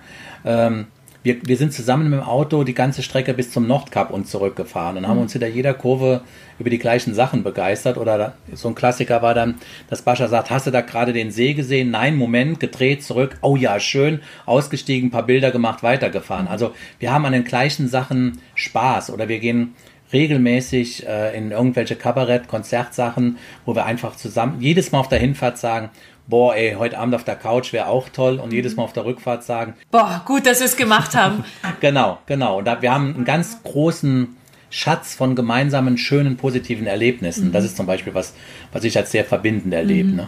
Ähm, 0.45 0.87
wir, 1.21 1.37
wir 1.43 1.57
sind 1.57 1.73
zusammen 1.73 2.09
mit 2.09 2.19
dem 2.19 2.25
Auto 2.25 2.63
die 2.63 2.73
ganze 2.73 3.03
Strecke 3.03 3.33
bis 3.33 3.51
zum 3.51 3.67
Nordkap 3.67 4.11
und 4.11 4.27
zurückgefahren 4.27 4.97
und 4.97 5.07
haben 5.07 5.19
uns 5.19 5.33
hinter 5.33 5.47
jeder 5.47 5.73
Kurve 5.73 6.21
über 6.59 6.69
die 6.69 6.79
gleichen 6.79 7.13
Sachen 7.13 7.43
begeistert. 7.43 7.97
Oder 7.97 8.33
so 8.53 8.69
ein 8.69 8.75
Klassiker 8.75 9.21
war 9.21 9.33
dann, 9.33 9.55
dass 9.89 10.01
Bascha 10.01 10.27
sagt, 10.27 10.49
hast 10.49 10.67
du 10.67 10.71
da 10.71 10.81
gerade 10.81 11.11
den 11.11 11.31
See 11.31 11.53
gesehen? 11.53 11.91
Nein, 11.91 12.15
Moment, 12.15 12.59
gedreht, 12.59 13.03
zurück. 13.03 13.37
Oh 13.41 13.55
ja, 13.57 13.79
schön, 13.79 14.21
ausgestiegen, 14.45 15.11
paar 15.11 15.25
Bilder 15.25 15.51
gemacht, 15.51 15.83
weitergefahren. 15.83 16.47
Also 16.47 16.73
wir 16.99 17.11
haben 17.11 17.25
an 17.25 17.33
den 17.33 17.43
gleichen 17.43 17.87
Sachen 17.87 18.39
Spaß 18.55 19.11
oder 19.11 19.27
wir 19.27 19.39
gehen 19.39 19.75
regelmäßig 20.11 21.05
äh, 21.07 21.37
in 21.37 21.51
irgendwelche 21.51 21.95
Kabarett, 21.95 22.47
Konzertsachen, 22.47 23.37
wo 23.65 23.75
wir 23.75 23.85
einfach 23.85 24.15
zusammen 24.15 24.59
jedes 24.59 24.91
Mal 24.91 24.99
auf 24.99 25.09
der 25.09 25.19
Hinfahrt 25.19 25.57
sagen, 25.57 25.89
boah, 26.29 26.55
ey, 26.55 26.75
heute 26.77 26.97
Abend 26.97 27.15
auf 27.15 27.23
der 27.23 27.35
Couch 27.35 27.73
wäre 27.73 27.87
auch 27.87 28.07
toll 28.09 28.39
und 28.39 28.53
jedes 28.53 28.75
Mal 28.75 28.83
auf 28.83 28.93
der 28.93 29.05
Rückfahrt 29.05 29.43
sagen, 29.43 29.73
Boah, 29.91 30.21
gut, 30.25 30.45
dass 30.45 30.59
wir 30.59 30.65
es 30.65 30.77
gemacht 30.77 31.15
haben. 31.15 31.43
Genau, 31.81 32.19
genau. 32.25 32.59
Und 32.59 32.65
da, 32.65 32.81
wir 32.81 32.93
haben 32.93 33.15
einen 33.15 33.25
ganz 33.25 33.63
großen 33.63 34.35
Schatz 34.69 35.15
von 35.15 35.35
gemeinsamen, 35.35 35.97
schönen, 35.97 36.37
positiven 36.37 36.87
Erlebnissen. 36.87 37.51
Das 37.51 37.63
ist 37.63 37.77
zum 37.77 37.85
Beispiel 37.85 38.13
was, 38.13 38.33
was 38.71 38.83
ich 38.83 38.97
als 38.97 39.11
sehr 39.11 39.25
verbindend 39.25 39.73
erlebe. 39.73 40.09
Ne? 40.09 40.27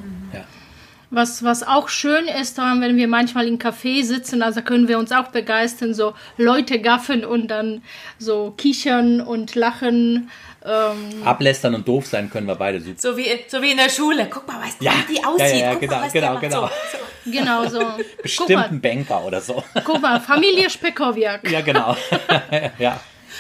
Ja. 1.11 1.17
Was, 1.17 1.43
was 1.43 1.63
auch 1.63 1.89
schön 1.89 2.25
ist, 2.27 2.57
daran, 2.57 2.81
wenn 2.81 2.95
wir 2.95 3.07
manchmal 3.07 3.47
im 3.47 3.57
Café 3.59 4.03
sitzen, 4.03 4.41
also 4.41 4.61
können 4.61 4.87
wir 4.87 4.97
uns 4.97 5.11
auch 5.11 5.27
begeistern, 5.27 5.93
so 5.93 6.13
Leute 6.37 6.79
gaffen 6.79 7.25
und 7.25 7.47
dann 7.49 7.83
so 8.17 8.53
kichern 8.57 9.21
und 9.21 9.55
lachen. 9.55 10.29
Ähm, 10.63 11.23
Ablästern 11.25 11.73
und 11.75 11.87
doof 11.87 12.05
sein 12.05 12.29
können 12.29 12.47
wir 12.47 12.55
beide 12.55 12.79
super. 12.79 12.99
So 12.99 13.17
wie, 13.17 13.25
so 13.47 13.61
wie 13.61 13.71
in 13.71 13.77
der 13.77 13.89
Schule. 13.89 14.27
Guck 14.29 14.47
mal, 14.47 14.61
weißt 14.61 14.79
du, 14.79 14.85
Ja, 14.85 14.93
wie 15.07 15.15
die 15.15 15.23
aussieht. 15.25 15.47
ja, 15.47 15.55
ja, 15.57 15.71
Guck 15.71 15.79
genau, 15.81 15.95
mal, 15.95 16.05
was 16.05 16.13
genau, 16.13 16.25
der 16.25 16.33
macht. 16.33 16.41
genau. 16.41 16.67
So, 16.67 16.97
so. 17.25 17.31
genau 17.31 17.65
so. 17.67 17.79
guck, 17.97 18.21
Bestimmt 18.23 18.49
mal, 18.51 18.69
ein 18.69 18.81
Banker 18.81 19.25
oder 19.25 19.41
so. 19.41 19.63
guck 19.83 20.01
mal, 20.01 20.19
Familie 20.19 20.69
Spekowiak. 20.69 21.49
ja, 21.49 21.61
genau. 21.61 21.95
ja, 22.79 22.99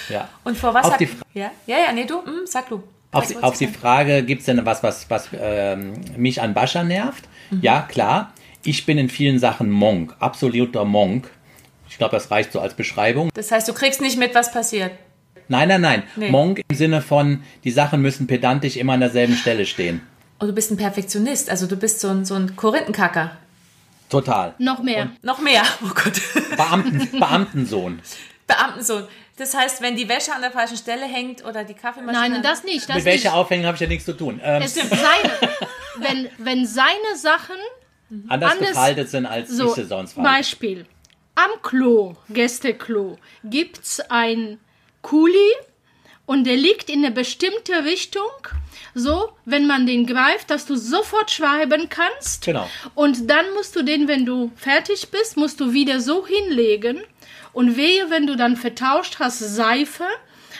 ja. 0.09 0.29
Und 0.43 0.57
vor 0.57 0.73
was 0.73 0.85
Auf 0.87 0.97
die 0.97 1.07
ja? 1.33 1.51
ja, 1.67 1.77
ja, 1.77 1.91
nee, 1.93 2.05
du, 2.05 2.25
hm, 2.25 2.41
sag 2.45 2.69
du. 2.69 2.83
Auf 3.13 3.43
auf 3.43 3.57
die? 3.57 3.67
Frage, 3.67 4.23
gibt 4.23 4.39
es 4.39 4.45
denn 4.45 4.65
was, 4.65 4.81
was, 4.83 5.09
was 5.09 5.29
ähm, 5.39 5.93
mich 6.17 6.41
an 6.41 6.53
Bascha 6.53 6.81
nervt? 6.83 7.25
Ja, 7.61 7.81
klar. 7.81 8.33
Ich 8.63 8.85
bin 8.85 8.97
in 8.97 9.09
vielen 9.09 9.39
Sachen 9.39 9.69
Monk, 9.69 10.15
absoluter 10.19 10.85
Monk. 10.85 11.29
Ich 11.89 11.97
glaube, 11.97 12.15
das 12.15 12.31
reicht 12.31 12.51
so 12.53 12.59
als 12.59 12.75
Beschreibung. 12.75 13.29
Das 13.33 13.51
heißt, 13.51 13.67
du 13.67 13.73
kriegst 13.73 14.01
nicht 14.01 14.17
mit, 14.17 14.33
was 14.35 14.51
passiert. 14.51 14.91
Nein, 15.47 15.67
nein, 15.67 15.81
nein. 15.81 16.03
Nee. 16.15 16.29
Monk 16.29 16.61
im 16.69 16.75
Sinne 16.77 17.01
von, 17.01 17.43
die 17.63 17.71
Sachen 17.71 18.01
müssen 18.01 18.27
pedantisch 18.27 18.77
immer 18.77 18.93
an 18.93 19.01
derselben 19.01 19.35
Stelle 19.35 19.65
stehen. 19.65 20.01
Und 20.39 20.47
du 20.47 20.53
bist 20.53 20.71
ein 20.71 20.77
Perfektionist, 20.77 21.49
also 21.49 21.67
du 21.67 21.75
bist 21.75 21.99
so 21.99 22.07
ein, 22.07 22.23
so 22.23 22.35
ein 22.35 22.55
Korinthenkacker. 22.55 23.31
Total. 24.09 24.53
Noch 24.59 24.81
mehr. 24.81 25.09
Noch 25.21 25.39
mehr, 25.39 25.63
oh 25.83 25.89
Gott. 25.93 26.21
Beamten, 26.55 27.19
Beamtensohn. 27.19 28.01
Beamtensohn. 28.47 29.03
Das 29.37 29.55
heißt, 29.55 29.81
wenn 29.81 29.95
die 29.95 30.07
Wäsche 30.07 30.33
an 30.33 30.41
der 30.41 30.51
falschen 30.51 30.77
Stelle 30.77 31.05
hängt 31.05 31.43
oder 31.43 31.63
die 31.63 31.73
Kaffeemaschine... 31.73 32.29
Nein, 32.29 32.43
das 32.43 32.63
nicht. 32.63 32.87
Das 32.87 32.97
Mit 32.97 33.05
welcher 33.05 33.29
nicht. 33.29 33.37
Aufhängung 33.37 33.65
habe 33.65 33.75
ich 33.75 33.81
ja 33.81 33.87
nichts 33.87 34.05
zu 34.05 34.13
tun. 34.13 34.39
Ähm, 34.43 34.61
Es 34.61 34.73
sind 34.73 34.89
seine, 34.89 35.33
wenn, 35.99 36.29
wenn 36.37 36.65
seine 36.65 37.15
Sachen 37.15 37.55
anders, 38.27 38.51
anders- 38.53 38.69
gefaltet 38.69 39.09
sind, 39.09 39.25
als 39.25 39.49
so, 39.49 39.69
ich 39.69 39.75
sie 39.75 39.85
sonst 39.85 40.13
falte. 40.13 40.29
Beispiel. 40.29 40.85
Am 41.35 41.61
Klo, 41.61 42.15
Gästeklo, 42.29 43.17
gibt's 43.43 43.99
ein 44.09 44.59
Kuli 45.01 45.51
und 46.25 46.43
der 46.45 46.55
liegt 46.57 46.89
in 46.89 47.03
eine 47.05 47.11
bestimmte 47.13 47.85
Richtung, 47.85 48.29
so, 48.93 49.29
wenn 49.45 49.65
man 49.65 49.87
den 49.87 50.05
greift, 50.05 50.49
dass 50.49 50.65
du 50.65 50.75
sofort 50.75 51.31
schreiben 51.31 51.87
kannst. 51.89 52.43
Genau. 52.43 52.69
Und 52.95 53.29
dann 53.29 53.45
musst 53.53 53.75
du 53.77 53.83
den, 53.83 54.07
wenn 54.09 54.25
du 54.25 54.51
fertig 54.57 55.09
bist, 55.09 55.37
musst 55.37 55.59
du 55.61 55.71
wieder 55.71 56.01
so 56.01 56.27
hinlegen. 56.27 57.01
Und 57.53 57.77
wehe, 57.77 58.09
wenn 58.09 58.27
du 58.27 58.35
dann 58.35 58.57
vertauscht 58.57 59.17
hast 59.19 59.39
Seife 59.39 60.05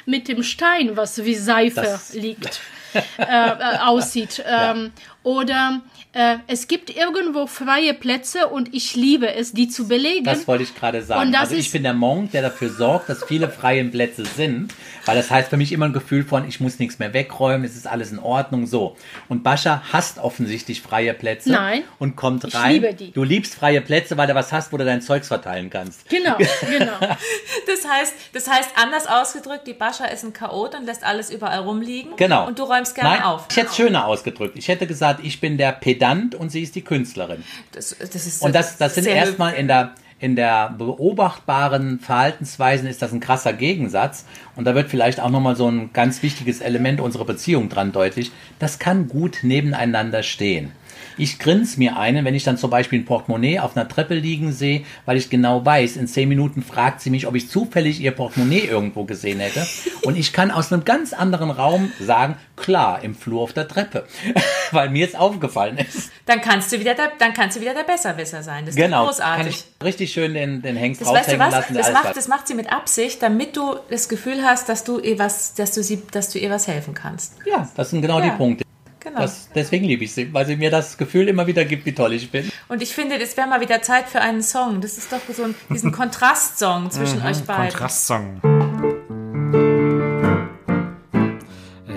mit 0.05 0.27
dem 0.29 0.43
Stein, 0.43 0.95
was 0.97 1.23
wie 1.25 1.35
Seife 1.35 1.81
Das- 1.81 2.13
liegt, 2.13 2.61
äh, 2.93 3.01
äh, 3.27 3.77
aussieht. 3.79 4.43
Ähm, 4.45 4.91
Oder 5.23 5.81
äh, 6.13 6.37
es 6.47 6.67
gibt 6.67 6.89
irgendwo 6.89 7.45
freie 7.45 7.93
Plätze 7.93 8.47
und 8.47 8.73
ich 8.73 8.95
liebe 8.95 9.31
es, 9.33 9.53
die 9.53 9.67
zu 9.69 9.87
belegen. 9.87 10.23
Das 10.25 10.47
wollte 10.47 10.63
ich 10.63 10.73
gerade 10.73 11.03
sagen. 11.03 11.27
Und 11.27 11.31
das 11.31 11.41
also 11.41 11.55
ich 11.55 11.71
bin 11.71 11.83
der 11.83 11.93
Monk, 11.93 12.31
der 12.31 12.41
dafür 12.41 12.69
sorgt, 12.69 13.07
dass 13.07 13.23
viele 13.23 13.47
freie 13.49 13.85
Plätze 13.85 14.25
sind, 14.25 14.73
weil 15.05 15.15
das 15.15 15.29
heißt 15.29 15.49
für 15.49 15.57
mich 15.57 15.71
immer 15.71 15.85
ein 15.85 15.93
Gefühl 15.93 16.23
von, 16.23 16.47
ich 16.47 16.59
muss 16.59 16.79
nichts 16.79 16.97
mehr 16.97 17.13
wegräumen, 17.13 17.63
es 17.65 17.75
ist 17.75 17.85
alles 17.85 18.11
in 18.11 18.17
Ordnung, 18.17 18.65
so. 18.65 18.95
Und 19.29 19.43
Bascha 19.43 19.83
hasst 19.93 20.17
offensichtlich 20.17 20.81
freie 20.81 21.13
Plätze 21.13 21.51
Nein. 21.51 21.83
und 21.99 22.15
kommt 22.15 22.43
Ich 22.45 22.55
rein. 22.55 22.73
liebe 22.73 22.93
die. 22.95 23.11
Du 23.11 23.23
liebst 23.23 23.53
freie 23.53 23.81
Plätze, 23.81 24.17
weil 24.17 24.25
du 24.27 24.33
was 24.33 24.51
hast, 24.51 24.73
wo 24.73 24.77
du 24.77 24.85
dein 24.85 25.01
Zeugs 25.03 25.27
verteilen 25.27 25.69
kannst. 25.69 26.09
Genau, 26.09 26.35
genau. 26.69 26.97
Das 26.99 27.87
heißt, 27.87 28.13
das 28.33 28.49
heißt, 28.49 28.69
anders 28.75 29.05
ausgedrückt, 29.05 29.67
die 29.67 29.73
Bascha 29.73 30.05
ist 30.05 30.23
ein 30.23 30.33
Chaot 30.33 30.73
und 30.73 30.85
lässt 30.87 31.03
alles 31.03 31.29
überall 31.29 31.59
rumliegen. 31.59 32.15
Genau. 32.15 32.47
Und 32.47 32.57
du 32.57 32.63
räumst 32.63 32.95
gerne 32.95 33.17
Nein, 33.17 33.23
auf. 33.23 33.45
Ich 33.51 33.57
hätte 33.57 33.67
es 33.69 33.75
schöner 33.75 34.05
ausgedrückt. 34.07 34.57
Ich 34.57 34.67
hätte 34.67 34.87
gesagt, 34.87 35.10
ich 35.23 35.39
bin 35.39 35.57
der 35.57 35.71
Pedant 35.71 36.35
und 36.35 36.51
sie 36.51 36.61
ist 36.61 36.75
die 36.75 36.81
Künstlerin. 36.81 37.43
Das, 37.71 37.95
das 37.97 38.27
ist 38.27 38.41
Und 38.41 38.55
das, 38.55 38.77
das 38.77 38.95
sind 38.95 39.07
erstmal 39.07 39.53
in 39.53 39.67
der, 39.67 39.95
in 40.19 40.35
der 40.35 40.73
beobachtbaren 40.77 41.99
Verhaltensweisen 41.99 42.87
ist 42.87 43.01
das 43.01 43.11
ein 43.11 43.19
krasser 43.19 43.53
Gegensatz. 43.53 44.25
Und 44.55 44.65
da 44.65 44.75
wird 44.75 44.89
vielleicht 44.89 45.19
auch 45.19 45.29
nochmal 45.29 45.55
so 45.55 45.69
ein 45.69 45.91
ganz 45.93 46.21
wichtiges 46.23 46.61
Element 46.61 47.01
unserer 47.01 47.25
Beziehung 47.25 47.69
dran 47.69 47.91
deutlich. 47.91 48.31
Das 48.59 48.79
kann 48.79 49.07
gut 49.07 49.39
nebeneinander 49.41 50.23
stehen. 50.23 50.71
Ich 51.17 51.39
grins 51.39 51.77
mir 51.77 51.97
einen, 51.97 52.25
wenn 52.25 52.35
ich 52.35 52.43
dann 52.43 52.57
zum 52.57 52.69
Beispiel 52.69 52.99
ein 52.99 53.05
Portemonnaie 53.05 53.59
auf 53.59 53.75
einer 53.75 53.87
Treppe 53.87 54.15
liegen 54.15 54.51
sehe, 54.51 54.83
weil 55.05 55.17
ich 55.17 55.29
genau 55.29 55.65
weiß, 55.65 55.97
in 55.97 56.07
zehn 56.07 56.29
Minuten 56.29 56.61
fragt 56.63 57.01
sie 57.01 57.09
mich, 57.09 57.27
ob 57.27 57.35
ich 57.35 57.49
zufällig 57.49 57.99
ihr 58.01 58.11
Portemonnaie 58.11 58.59
irgendwo 58.61 59.03
gesehen 59.03 59.39
hätte. 59.39 59.65
Und 60.03 60.17
ich 60.17 60.33
kann 60.33 60.51
aus 60.51 60.71
einem 60.71 60.85
ganz 60.85 61.13
anderen 61.13 61.51
Raum 61.51 61.91
sagen, 61.99 62.37
klar, 62.55 63.03
im 63.03 63.15
Flur 63.15 63.41
auf 63.41 63.53
der 63.53 63.67
Treppe, 63.67 64.05
weil 64.71 64.89
mir 64.89 65.05
es 65.07 65.15
aufgefallen 65.15 65.77
ist. 65.77 66.11
Dann 66.25 66.41
kannst 66.41 66.71
du 66.71 66.79
wieder 66.79 66.93
der, 66.95 67.11
dann 67.19 67.33
kannst 67.33 67.57
du 67.57 67.61
wieder 67.61 67.73
der 67.73 67.83
Besserwisser 67.83 68.43
sein. 68.43 68.65
Das 68.65 68.75
ist 68.75 68.81
Genau, 68.81 69.05
großartig. 69.05 69.37
kann 69.37 69.47
ich 69.47 69.85
richtig 69.85 70.11
schön 70.13 70.33
den, 70.33 70.61
den 70.61 70.75
Hengst 70.75 71.01
Das, 71.01 71.09
weißt 71.09 71.31
du 71.31 71.33
raushängen 71.33 71.51
lassen. 71.51 71.73
Das 71.73 71.91
macht, 71.93 72.17
das 72.17 72.27
macht 72.27 72.47
sie 72.47 72.53
mit 72.53 72.71
Absicht, 72.71 73.21
damit 73.21 73.57
du 73.57 73.75
das 73.89 74.07
Gefühl 74.09 74.43
hast, 74.43 74.69
dass 74.69 74.83
du 74.83 74.99
ihr 74.99 75.19
was, 75.19 75.53
dass 75.55 75.73
du 75.73 75.83
sie, 75.83 76.01
dass 76.11 76.29
du 76.29 76.39
ihr 76.39 76.49
was 76.49 76.67
helfen 76.67 76.93
kannst. 76.93 77.35
Ja, 77.45 77.67
das 77.75 77.89
sind 77.89 78.01
genau 78.01 78.19
Ja, 78.19 78.25
die 78.25 78.37
Punkte. 78.37 78.63
Genau. 79.03 79.19
Das, 79.19 79.49
deswegen 79.55 79.85
liebe 79.85 80.03
ich 80.03 80.13
sie, 80.13 80.31
weil 80.31 80.45
sie 80.45 80.55
mir 80.55 80.69
das 80.69 80.95
Gefühl 80.97 81.27
immer 81.27 81.47
wieder 81.47 81.65
gibt, 81.65 81.85
wie 81.87 81.93
toll 81.93 82.13
ich 82.13 82.29
bin. 82.29 82.51
Und 82.67 82.83
ich 82.83 82.93
finde, 82.93 83.17
es 83.19 83.35
wäre 83.35 83.47
mal 83.47 83.59
wieder 83.59 83.81
Zeit 83.81 84.07
für 84.07 84.21
einen 84.21 84.43
Song. 84.43 84.79
Das 84.79 84.97
ist 84.97 85.11
doch 85.11 85.19
so 85.35 85.43
ein, 85.43 85.55
diesen 85.69 85.91
Kontrastsong 86.01 86.91
zwischen 86.91 87.19
Mhm, 87.19 87.25
euch 87.25 87.43
beiden. 87.43 87.69
Kontrastsong. 87.69 88.41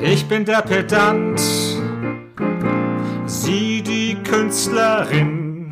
Ich 0.03 0.27
bin 0.27 0.45
der 0.47 0.63
Pedant, 0.63 1.41
sie 3.27 3.83
die 3.83 4.17
Künstlerin. 4.25 5.71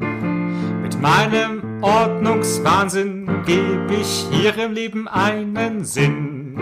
Mit 0.83 1.01
meinem 1.01 1.83
Ordnungswahnsinn 1.83 3.27
gebe 3.47 3.95
ich 4.01 4.27
ihrem 4.43 4.73
Leben 4.73 5.09
einen 5.09 5.85
Sinn. 5.85 6.55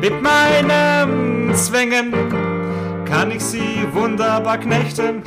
Mit 0.00 0.20
meinem 0.22 1.54
Zwängen 1.54 2.12
kann 3.04 3.30
ich 3.30 3.42
sie 3.42 3.86
wunderbar 3.92 4.58
knechten 4.58 5.22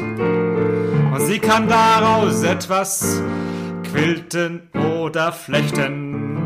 und 1.13 1.21
sie 1.21 1.39
kann 1.39 1.67
daraus 1.67 2.43
etwas 2.43 3.21
quilten 3.91 4.69
oder 4.73 5.31
flechten. 5.31 6.37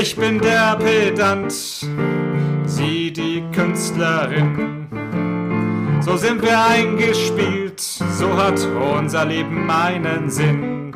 Ich 0.00 0.16
bin 0.16 0.40
der 0.40 0.76
Pedant, 0.76 1.52
sie 2.64 3.12
die 3.12 3.44
Künstlerin. 3.54 4.86
So 6.00 6.16
sind 6.16 6.42
wir 6.42 6.64
eingespielt, 6.64 7.80
so 7.80 8.36
hat 8.36 8.60
unser 8.98 9.24
Leben 9.24 9.70
einen 9.70 10.30
Sinn. 10.30 10.92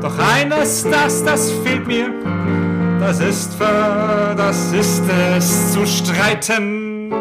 Doch 0.00 0.16
eines, 0.18 0.84
das, 0.84 1.24
das 1.24 1.50
fehlt 1.64 1.86
mir, 1.86 2.10
das 3.00 3.20
ist 3.20 3.54
für, 3.54 4.34
das 4.36 4.72
ist 4.72 5.02
es 5.36 5.72
zu 5.72 5.84
streiten. 5.86 7.12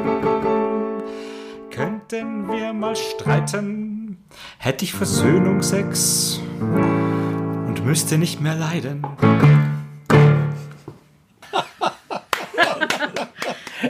Könnten 2.09 2.47
wir 2.49 2.71
mal 2.71 2.95
streiten, 2.95 4.17
hätte 4.59 4.85
ich 4.85 4.93
Versöhnungsex 4.93 6.39
und 6.61 7.81
müsste 7.83 8.17
nicht 8.17 8.39
mehr 8.39 8.55
leiden. 8.55 9.05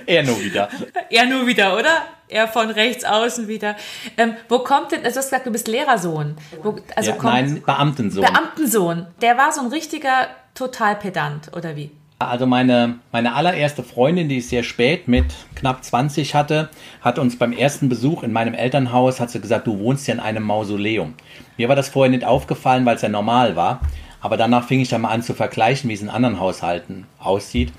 Er 0.08 0.24
nur 0.24 0.40
wieder. 0.42 0.70
Er 1.10 1.26
nur 1.26 1.46
wieder, 1.48 1.78
oder? 1.78 2.06
Er 2.28 2.48
von 2.48 2.70
rechts 2.70 3.04
außen 3.04 3.48
wieder. 3.48 3.76
Ähm, 4.18 4.36
wo 4.50 4.60
kommt 4.60 4.94
denn, 4.94 5.04
also 5.04 5.16
du 5.16 5.20
hast 5.20 5.26
gesagt, 5.28 5.46
du 5.46 5.52
bist 5.52 5.68
Lehrersohn. 5.68 6.38
Wo, 6.64 6.78
also 6.96 7.12
ja, 7.12 7.18
kommt 7.18 7.34
nein, 7.34 7.62
Beamtensohn. 7.64 8.22
Beamtensohn. 8.24 9.08
Der 9.22 9.38
war 9.38 9.52
so 9.52 9.62
ein 9.62 9.68
richtiger 9.68 10.28
Totalpedant, 10.56 11.56
oder 11.56 11.76
wie? 11.76 11.92
Also 12.20 12.48
meine, 12.48 12.98
meine 13.12 13.36
allererste 13.36 13.84
Freundin, 13.84 14.28
die 14.28 14.40
ich 14.40 14.48
sehr 14.48 14.64
spät 14.64 15.08
mit 15.08 15.26
knapp 15.54 15.84
20 15.84 16.34
hatte, 16.34 16.70
hat 17.02 17.20
uns 17.20 17.38
beim 17.38 17.54
ersten 17.54 17.90
Besuch 17.90 18.24
in 18.24 18.34
meinem 18.34 18.56
Elternhaus, 18.56 19.20
hat 19.20 19.30
sie 19.30 19.40
gesagt, 19.40 19.68
du 19.68 19.78
wohnst 19.78 20.08
ja 20.08 20.16
in 20.16 20.20
einem 20.20 20.42
Mausoleum. 20.42 21.14
Mir 21.58 21.70
war 21.70 21.76
das 21.76 21.90
vorher 21.90 22.10
nicht 22.10 22.26
aufgefallen, 22.26 22.86
weil 22.86 22.96
es 22.96 23.04
ja 23.04 23.10
normal 23.10 23.56
war. 23.56 23.82
Aber 24.20 24.36
danach 24.36 24.68
fing 24.68 24.80
ich 24.80 24.90
dann 24.90 25.02
mal 25.02 25.10
an 25.10 25.22
zu 25.22 25.36
vergleichen, 25.36 25.92
wie 25.92 25.94
es 25.94 26.02
in 26.02 26.10
anderen 26.10 26.40
Haushalten 26.40 27.06
aussieht. 27.20 27.72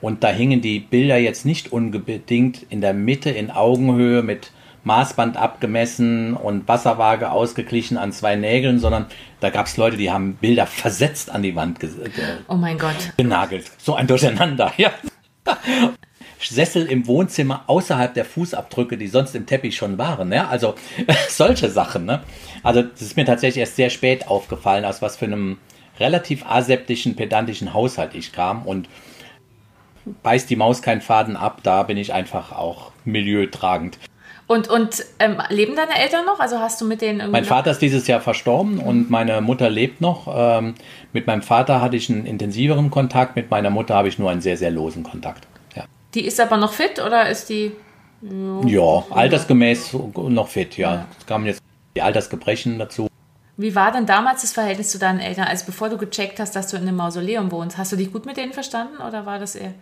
Und 0.00 0.22
da 0.22 0.28
hingen 0.28 0.60
die 0.60 0.78
Bilder 0.78 1.16
jetzt 1.16 1.44
nicht 1.44 1.72
unbedingt 1.72 2.64
in 2.68 2.80
der 2.80 2.94
Mitte 2.94 3.30
in 3.30 3.50
Augenhöhe 3.50 4.22
mit 4.22 4.52
Maßband 4.84 5.36
abgemessen 5.36 6.34
und 6.34 6.66
Wasserwaage 6.66 7.30
ausgeglichen 7.30 7.96
an 7.96 8.12
zwei 8.12 8.36
Nägeln, 8.36 8.78
sondern 8.78 9.06
da 9.40 9.50
gab 9.50 9.66
es 9.66 9.76
Leute, 9.76 9.96
die 9.96 10.10
haben 10.10 10.34
Bilder 10.34 10.66
versetzt 10.66 11.30
an 11.30 11.42
die 11.42 11.54
Wand 11.54 11.80
ge 11.80 11.90
Oh 12.48 12.56
mein 12.56 12.78
Gott. 12.78 13.12
genagelt. 13.16 13.70
So 13.78 13.94
ein 13.94 14.06
Durcheinander, 14.06 14.72
ja. 14.76 14.90
Sessel 16.40 16.86
im 16.86 17.06
Wohnzimmer 17.06 17.64
außerhalb 17.68 18.14
der 18.14 18.24
Fußabdrücke, 18.24 18.96
die 18.98 19.06
sonst 19.06 19.34
im 19.34 19.46
Teppich 19.46 19.76
schon 19.76 19.96
waren, 19.98 20.28
ne? 20.28 20.48
Also 20.48 20.74
solche 21.28 21.70
Sachen, 21.70 22.04
ne? 22.04 22.22
Also 22.62 22.82
das 22.82 23.00
ist 23.00 23.16
mir 23.16 23.24
tatsächlich 23.24 23.60
erst 23.60 23.76
sehr 23.76 23.90
spät 23.90 24.26
aufgefallen, 24.26 24.84
aus 24.84 25.00
was 25.02 25.16
für 25.16 25.26
einem 25.26 25.58
relativ 26.00 26.44
aseptischen, 26.44 27.14
pedantischen 27.14 27.72
Haushalt 27.74 28.14
ich 28.14 28.32
kam 28.32 28.62
und 28.66 28.88
beißt 30.22 30.50
die 30.50 30.56
Maus 30.56 30.82
keinen 30.82 31.00
Faden 31.00 31.36
ab, 31.36 31.60
da 31.62 31.84
bin 31.84 31.96
ich 31.96 32.12
einfach 32.12 32.52
auch 32.52 32.90
milieutragend. 33.04 33.98
Und, 34.52 34.68
und 34.68 35.02
ähm, 35.18 35.40
leben 35.48 35.76
deine 35.76 35.96
Eltern 35.98 36.26
noch? 36.26 36.38
Also 36.38 36.58
hast 36.58 36.78
du 36.78 36.84
mit 36.84 37.00
denen 37.00 37.20
irgendwie. 37.20 37.32
Mein 37.32 37.46
Vater 37.46 37.70
ist 37.70 37.80
dieses 37.80 38.06
Jahr 38.06 38.20
verstorben 38.20 38.78
und 38.80 39.08
meine 39.08 39.40
Mutter 39.40 39.70
lebt 39.70 40.02
noch. 40.02 40.28
Ähm, 40.30 40.74
mit 41.14 41.26
meinem 41.26 41.40
Vater 41.40 41.80
hatte 41.80 41.96
ich 41.96 42.10
einen 42.10 42.26
intensiveren 42.26 42.90
Kontakt, 42.90 43.34
mit 43.34 43.50
meiner 43.50 43.70
Mutter 43.70 43.94
habe 43.94 44.08
ich 44.08 44.18
nur 44.18 44.30
einen 44.30 44.42
sehr, 44.42 44.58
sehr 44.58 44.70
losen 44.70 45.04
Kontakt. 45.04 45.46
Ja, 45.74 45.84
Die 46.14 46.26
ist 46.26 46.38
aber 46.38 46.58
noch 46.58 46.74
fit 46.74 46.98
oder 47.02 47.30
ist 47.30 47.48
die. 47.48 47.72
ja 48.66 49.02
altersgemäß 49.08 49.96
noch 50.14 50.48
fit, 50.48 50.76
ja. 50.76 51.06
Es 51.18 51.24
kamen 51.24 51.46
jetzt 51.46 51.62
die 51.96 52.02
Altersgebrechen 52.02 52.78
dazu. 52.78 53.08
Wie 53.56 53.74
war 53.74 53.90
denn 53.90 54.04
damals 54.04 54.42
das 54.42 54.52
Verhältnis 54.52 54.90
zu 54.90 54.98
deinen 54.98 55.20
Eltern? 55.20 55.46
Also 55.46 55.64
bevor 55.64 55.88
du 55.88 55.96
gecheckt 55.96 56.38
hast, 56.40 56.54
dass 56.54 56.68
du 56.68 56.76
in 56.76 56.82
einem 56.82 56.96
Mausoleum 56.96 57.50
wohnst, 57.50 57.78
hast 57.78 57.92
du 57.92 57.96
dich 57.96 58.12
gut 58.12 58.26
mit 58.26 58.36
denen 58.36 58.52
verstanden 58.52 58.98
oder 58.98 59.24
war 59.24 59.38
das 59.38 59.54
eher. 59.54 59.72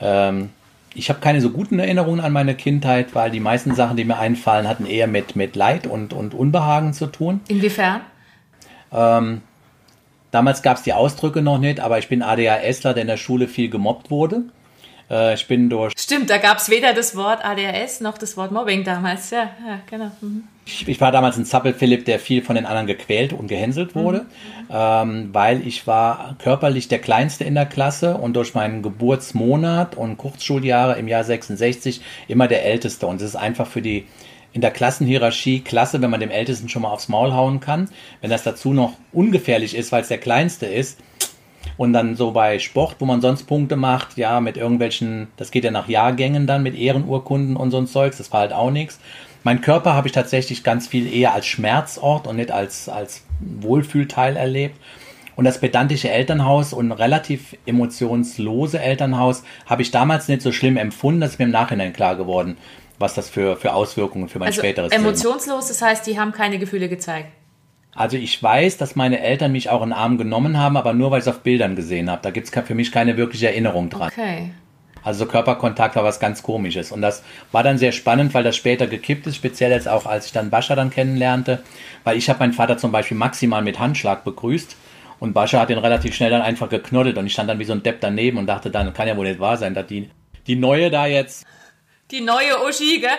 Ähm, 0.00 0.48
ich 0.94 1.10
habe 1.10 1.20
keine 1.20 1.40
so 1.40 1.50
guten 1.50 1.78
Erinnerungen 1.78 2.20
an 2.20 2.32
meine 2.32 2.54
Kindheit, 2.54 3.14
weil 3.14 3.30
die 3.30 3.40
meisten 3.40 3.74
Sachen, 3.74 3.96
die 3.96 4.04
mir 4.04 4.18
einfallen, 4.18 4.68
hatten 4.68 4.86
eher 4.86 5.06
mit, 5.06 5.36
mit 5.36 5.56
Leid 5.56 5.86
und, 5.86 6.12
und 6.12 6.34
Unbehagen 6.34 6.92
zu 6.92 7.06
tun. 7.06 7.40
Inwiefern? 7.48 8.00
Damals 10.30 10.62
gab 10.62 10.76
es 10.76 10.82
die 10.82 10.92
Ausdrücke 10.92 11.42
noch 11.42 11.58
nicht, 11.58 11.80
aber 11.80 11.98
ich 11.98 12.08
bin 12.08 12.22
ADHSler, 12.22 12.94
der 12.94 13.02
in 13.02 13.08
der 13.08 13.16
Schule 13.16 13.48
viel 13.48 13.70
gemobbt 13.70 14.10
wurde. 14.10 14.42
Äh, 15.10 15.34
ich 15.34 15.46
bin 15.46 15.70
durch 15.70 15.92
Stimmt, 15.98 16.30
da 16.30 16.38
gab 16.38 16.58
es 16.58 16.70
weder 16.70 16.94
das 16.94 17.16
Wort 17.16 17.44
ADHS 17.44 18.00
noch 18.00 18.18
das 18.18 18.36
Wort 18.36 18.52
Mobbing 18.52 18.84
damals. 18.84 19.30
Ja, 19.30 19.50
ja 19.66 19.80
genau. 19.88 20.10
Mhm. 20.20 20.44
Ich, 20.66 20.86
ich 20.86 21.00
war 21.00 21.12
damals 21.12 21.38
ein 21.38 21.46
Zappel-Philipp, 21.46 22.04
der 22.04 22.18
viel 22.18 22.42
von 22.42 22.54
den 22.54 22.66
anderen 22.66 22.86
gequält 22.86 23.32
und 23.32 23.48
gehänselt 23.48 23.94
wurde, 23.94 24.26
ähm, 24.70 25.30
weil 25.32 25.66
ich 25.66 25.86
war 25.86 26.36
körperlich 26.38 26.88
der 26.88 26.98
Kleinste 26.98 27.44
in 27.44 27.54
der 27.54 27.64
Klasse 27.64 28.18
und 28.18 28.34
durch 28.34 28.54
meinen 28.54 28.82
Geburtsmonat 28.82 29.96
und 29.96 30.18
Kurzschuljahre 30.18 30.98
im 30.98 31.08
Jahr 31.08 31.24
66 31.24 32.02
immer 32.28 32.48
der 32.48 32.66
Älteste. 32.66 33.06
Und 33.06 33.16
es 33.16 33.28
ist 33.28 33.36
einfach 33.36 33.66
für 33.66 33.80
die 33.80 34.06
in 34.52 34.60
der 34.60 34.70
Klassenhierarchie 34.70 35.60
klasse, 35.60 36.02
wenn 36.02 36.10
man 36.10 36.20
dem 36.20 36.30
Ältesten 36.30 36.68
schon 36.68 36.82
mal 36.82 36.90
aufs 36.90 37.08
Maul 37.08 37.32
hauen 37.32 37.60
kann. 37.60 37.88
Wenn 38.20 38.30
das 38.30 38.42
dazu 38.42 38.72
noch 38.72 38.94
ungefährlich 39.12 39.74
ist, 39.74 39.92
weil 39.92 40.02
es 40.02 40.08
der 40.08 40.18
Kleinste 40.18 40.66
ist, 40.66 40.98
und 41.76 41.92
dann 41.92 42.16
so 42.16 42.32
bei 42.32 42.58
Sport, 42.58 42.96
wo 42.98 43.04
man 43.04 43.20
sonst 43.20 43.44
Punkte 43.44 43.76
macht, 43.76 44.16
ja, 44.16 44.40
mit 44.40 44.56
irgendwelchen, 44.56 45.28
das 45.36 45.50
geht 45.50 45.64
ja 45.64 45.70
nach 45.70 45.88
Jahrgängen 45.88 46.46
dann 46.46 46.62
mit 46.62 46.74
Ehrenurkunden 46.74 47.56
und 47.56 47.70
so 47.70 47.78
ein 47.78 47.86
Zeugs, 47.86 48.18
das 48.18 48.32
war 48.32 48.40
halt 48.40 48.52
auch 48.52 48.70
nichts. 48.70 48.98
Mein 49.44 49.60
Körper 49.60 49.94
habe 49.94 50.08
ich 50.08 50.12
tatsächlich 50.12 50.64
ganz 50.64 50.88
viel 50.88 51.12
eher 51.12 51.32
als 51.32 51.46
Schmerzort 51.46 52.26
und 52.26 52.36
nicht 52.36 52.50
als, 52.50 52.88
als 52.88 53.22
Wohlfühlteil 53.40 54.36
erlebt. 54.36 54.76
Und 55.36 55.44
das 55.44 55.60
pedantische 55.60 56.10
Elternhaus 56.10 56.72
und 56.72 56.90
relativ 56.90 57.56
emotionslose 57.64 58.80
Elternhaus 58.80 59.44
habe 59.66 59.82
ich 59.82 59.92
damals 59.92 60.26
nicht 60.26 60.42
so 60.42 60.50
schlimm 60.50 60.76
empfunden, 60.76 61.20
das 61.20 61.32
ist 61.32 61.38
mir 61.38 61.44
im 61.44 61.52
Nachhinein 61.52 61.92
klar 61.92 62.16
geworden, 62.16 62.56
was 62.98 63.14
das 63.14 63.30
für, 63.30 63.56
für 63.56 63.72
Auswirkungen 63.72 64.28
für 64.28 64.40
mein 64.40 64.48
Also 64.48 64.62
späteres 64.62 64.90
Leben 64.90 65.04
emotionslos, 65.04 65.68
das 65.68 65.80
heißt, 65.80 66.04
die 66.08 66.18
haben 66.18 66.32
keine 66.32 66.58
Gefühle 66.58 66.88
gezeigt. 66.88 67.28
Also 67.98 68.16
ich 68.16 68.40
weiß, 68.40 68.76
dass 68.76 68.94
meine 68.94 69.18
Eltern 69.18 69.50
mich 69.50 69.70
auch 69.70 69.82
in 69.82 69.88
den 69.88 69.92
Arm 69.92 70.18
genommen 70.18 70.56
haben, 70.56 70.76
aber 70.76 70.92
nur, 70.92 71.10
weil 71.10 71.18
ich 71.18 71.26
es 71.26 71.34
auf 71.34 71.40
Bildern 71.40 71.74
gesehen 71.74 72.08
habe. 72.08 72.22
Da 72.22 72.30
gibt 72.30 72.46
es 72.46 72.64
für 72.64 72.74
mich 72.76 72.92
keine 72.92 73.16
wirkliche 73.16 73.48
Erinnerung 73.48 73.90
dran. 73.90 74.12
Okay. 74.12 74.52
Also 75.02 75.24
so 75.24 75.30
Körperkontakt 75.30 75.96
war 75.96 76.04
was 76.04 76.20
ganz 76.20 76.44
Komisches. 76.44 76.92
Und 76.92 77.02
das 77.02 77.24
war 77.50 77.64
dann 77.64 77.76
sehr 77.76 77.90
spannend, 77.90 78.34
weil 78.34 78.44
das 78.44 78.54
später 78.54 78.86
gekippt 78.86 79.26
ist, 79.26 79.34
speziell 79.34 79.72
jetzt 79.72 79.88
auch, 79.88 80.06
als 80.06 80.26
ich 80.26 80.32
dann 80.32 80.48
Bascha 80.48 80.76
dann 80.76 80.90
kennenlernte. 80.90 81.58
Weil 82.04 82.16
ich 82.16 82.30
habe 82.30 82.38
meinen 82.38 82.52
Vater 82.52 82.78
zum 82.78 82.92
Beispiel 82.92 83.16
maximal 83.16 83.62
mit 83.62 83.80
Handschlag 83.80 84.22
begrüßt. 84.22 84.76
Und 85.18 85.32
Bascha 85.32 85.58
hat 85.58 85.70
ihn 85.70 85.78
relativ 85.78 86.14
schnell 86.14 86.30
dann 86.30 86.42
einfach 86.42 86.68
geknoddelt. 86.68 87.18
Und 87.18 87.26
ich 87.26 87.32
stand 87.32 87.50
dann 87.50 87.58
wie 87.58 87.64
so 87.64 87.72
ein 87.72 87.82
Depp 87.82 88.00
daneben 88.00 88.38
und 88.38 88.46
dachte 88.46 88.70
dann, 88.70 88.94
kann 88.94 89.08
ja 89.08 89.16
wohl 89.16 89.26
nicht 89.26 89.40
wahr 89.40 89.56
sein, 89.56 89.74
dass 89.74 89.88
die, 89.88 90.08
die 90.46 90.54
Neue 90.54 90.90
da 90.90 91.06
jetzt 91.06 91.48
Die 92.10 92.22
neue 92.22 92.64
Uschi, 92.66 93.00
gell? 93.00 93.10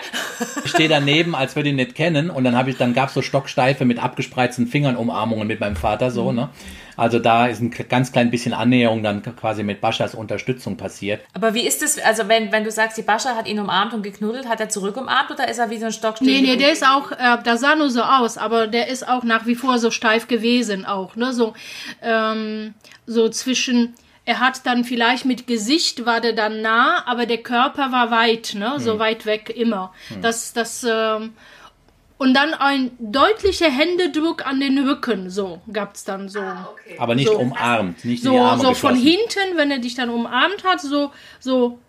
ich 0.65 0.71
stehe 0.71 0.89
daneben, 0.89 1.35
als 1.35 1.55
würde 1.55 1.69
ihn 1.69 1.75
nicht 1.75 1.93
kennen. 1.93 2.31
Und 2.31 2.43
dann 2.43 2.55
habe 2.55 2.71
ich, 2.71 2.77
dann 2.77 2.95
gab 2.95 3.09
es 3.09 3.13
so 3.13 3.21
stocksteife 3.21 3.85
mit 3.85 4.01
abgespreizten 4.01 4.65
Fingern 4.65 4.95
Umarmungen 4.95 5.47
mit 5.47 5.59
meinem 5.59 5.75
Vater 5.75 6.09
so, 6.09 6.31
ne? 6.31 6.49
Also 6.97 7.17
da 7.17 7.47
ist 7.47 7.61
ein 7.61 7.71
ganz 7.87 8.11
klein 8.11 8.29
bisschen 8.29 8.53
Annäherung 8.53 9.03
dann 9.03 9.23
quasi 9.23 9.63
mit 9.63 9.79
Baschas 9.79 10.13
Unterstützung 10.13 10.75
passiert. 10.75 11.21
Aber 11.33 11.53
wie 11.53 11.65
ist 11.65 11.81
es, 11.81 11.97
also 11.97 12.27
wenn, 12.27 12.51
wenn 12.51 12.65
du 12.65 12.71
sagst, 12.71 12.97
die 12.97 13.03
Bascha 13.03 13.37
hat 13.37 13.47
ihn 13.47 13.57
umarmt 13.57 13.93
und 13.93 14.01
geknuddelt, 14.01 14.49
hat 14.49 14.59
er 14.59 14.67
zurück 14.67 14.97
umarmt 14.97 15.31
oder 15.31 15.47
ist 15.47 15.59
er 15.59 15.69
wie 15.69 15.77
so 15.77 15.85
ein 15.85 15.93
Stock 15.93 16.19
Nee, 16.19 16.41
nee, 16.41 16.57
der 16.57 16.73
ist 16.73 16.85
auch, 16.85 17.11
äh, 17.11 17.37
da 17.41 17.55
sah 17.55 17.75
nur 17.75 17.89
so 17.89 18.01
aus, 18.01 18.37
aber 18.37 18.67
der 18.67 18.89
ist 18.89 19.07
auch 19.07 19.23
nach 19.23 19.45
wie 19.45 19.55
vor 19.55 19.79
so 19.79 19.91
steif 19.91 20.27
gewesen 20.27 20.83
auch, 20.83 21.15
ne? 21.15 21.31
So, 21.31 21.53
ähm, 22.01 22.73
so 23.07 23.29
zwischen, 23.29 23.93
er 24.29 24.39
hat 24.39 24.63
dann 24.67 24.83
vielleicht 24.83 25.25
mit 25.25 25.47
Gesicht 25.47 26.05
war 26.05 26.21
der 26.21 26.33
dann 26.33 26.61
nah, 26.61 27.03
aber 27.07 27.25
der 27.25 27.39
Körper 27.39 27.91
war 27.91 28.11
weit, 28.11 28.53
ne? 28.53 28.79
So 28.79 28.93
Hm. 28.93 28.99
weit 28.99 29.25
weg 29.25 29.49
immer. 29.49 29.91
Das, 30.21 30.53
das, 30.53 30.85
ähm, 30.87 31.33
und 32.19 32.35
dann 32.35 32.53
ein 32.53 32.91
deutlicher 32.99 33.71
Händedruck 33.71 34.45
an 34.45 34.59
den 34.59 34.87
Rücken, 34.87 35.31
so 35.31 35.61
gab's 35.73 36.03
dann 36.03 36.29
so. 36.29 36.43
Aber 36.99 37.15
nicht 37.15 37.27
So. 37.31 37.39
umarmt, 37.39 38.05
nicht 38.05 38.23
in 38.23 38.31
die 38.31 38.37
So, 38.37 38.43
Arme 38.43 38.61
so 38.61 38.73
von 38.75 38.95
hinten, 38.95 39.55
wenn 39.55 39.71
er 39.71 39.79
dich 39.79 39.95
dann 39.95 40.11
umarmt 40.11 40.63
hat, 40.63 40.79
so, 40.79 41.11
so, 41.39 41.79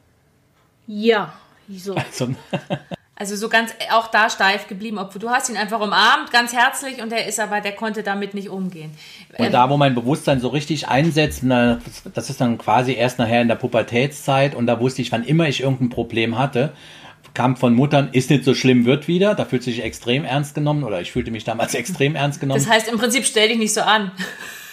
ja, 0.87 1.35
so. 1.69 1.95
So, 2.11 2.29
Also 3.21 3.37
so 3.37 3.51
ganz 3.51 3.75
auch 3.91 4.07
da 4.07 4.31
steif 4.31 4.67
geblieben, 4.67 4.97
obwohl 4.97 5.21
du 5.21 5.29
hast 5.29 5.51
ihn 5.51 5.59
einfach 5.59 5.79
umarmt, 5.79 6.33
ganz 6.33 6.55
herzlich 6.55 7.03
und 7.03 7.13
er 7.13 7.27
ist 7.27 7.39
aber, 7.39 7.61
der 7.61 7.73
konnte 7.73 8.03
damit 8.03 8.33
nicht 8.33 8.49
umgehen. 8.49 8.93
Und 9.37 9.45
Ähm, 9.45 9.53
da, 9.53 9.69
wo 9.69 9.77
mein 9.77 9.95
Bewusstsein 9.95 10.41
so 10.41 10.49
richtig 10.49 10.89
einsetzt, 10.89 11.43
na, 11.43 11.81
das 12.15 12.31
ist 12.31 12.41
dann 12.41 12.57
quasi 12.57 12.95
erst 12.95 13.19
nachher 13.19 13.43
in 13.43 13.49
der 13.49 13.57
Pubertätszeit 13.57 14.55
und 14.55 14.67
da 14.67 14.81
wusste 14.81 15.03
ich, 15.03 15.13
wann 15.13 15.23
immer 15.23 15.47
ich 15.47 15.61
irgendein 15.61 15.91
Problem 15.91 16.39
hatte, 16.39 16.73
kam 17.35 17.59
von 17.59 17.75
Muttern, 17.75 18.09
ist 18.13 18.31
nicht 18.31 18.43
so 18.43 18.55
schlimm, 18.55 18.87
wird 18.87 19.07
wieder. 19.07 19.35
Da 19.35 19.45
fühlt 19.45 19.65
sich 19.65 19.85
extrem 19.85 20.25
ernst 20.25 20.55
genommen 20.55 20.83
oder 20.83 21.03
ich 21.03 21.13
fühlte 21.13 21.31
mich 21.31 21.45
damals 21.45 21.75
extrem 21.75 22.15
ernst 22.15 22.41
genommen. 22.41 22.59
das 22.59 22.73
heißt 22.73 22.89
im 22.89 22.97
Prinzip 22.97 23.27
stell 23.27 23.49
dich 23.49 23.59
nicht 23.59 23.75
so 23.75 23.83
an. 23.83 24.13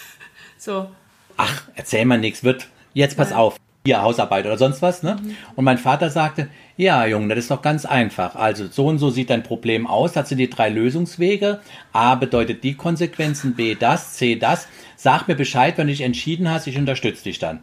so. 0.56 0.88
ach, 1.36 1.64
erzähl 1.74 2.06
mal 2.06 2.18
nichts, 2.18 2.42
wird, 2.44 2.66
jetzt 2.94 3.18
pass 3.18 3.30
auf, 3.30 3.58
hier 3.88 4.02
Hausarbeit 4.02 4.46
oder 4.46 4.58
sonst 4.58 4.82
was, 4.82 5.02
ne? 5.02 5.16
Und 5.56 5.64
mein 5.64 5.78
Vater 5.78 6.10
sagte, 6.10 6.48
ja, 6.76 7.06
Junge, 7.06 7.34
das 7.34 7.44
ist 7.44 7.50
doch 7.50 7.62
ganz 7.62 7.84
einfach. 7.84 8.36
Also 8.36 8.66
so 8.66 8.86
und 8.86 8.98
so 8.98 9.10
sieht 9.10 9.30
dein 9.30 9.42
Problem 9.42 9.86
aus, 9.86 10.12
das 10.12 10.28
sind 10.28 10.38
die 10.38 10.50
drei 10.50 10.68
Lösungswege. 10.68 11.60
A 11.92 12.14
bedeutet 12.14 12.62
die 12.64 12.74
Konsequenzen, 12.74 13.54
B 13.54 13.74
das, 13.74 14.14
C 14.14 14.36
das. 14.36 14.68
Sag 14.96 15.26
mir 15.26 15.34
Bescheid, 15.34 15.78
wenn 15.78 15.86
du 15.86 15.92
dich 15.92 16.02
entschieden 16.02 16.50
hast, 16.50 16.66
ich 16.66 16.76
unterstütze 16.76 17.24
dich 17.24 17.38
dann. 17.38 17.60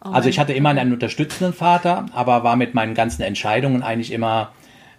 also 0.00 0.28
ich 0.28 0.38
hatte 0.38 0.52
immer 0.52 0.68
einen 0.68 0.92
unterstützenden 0.92 1.54
Vater, 1.54 2.06
aber 2.12 2.44
war 2.44 2.56
mit 2.56 2.74
meinen 2.74 2.94
ganzen 2.94 3.22
Entscheidungen 3.22 3.82
eigentlich 3.82 4.12
immer 4.12 4.52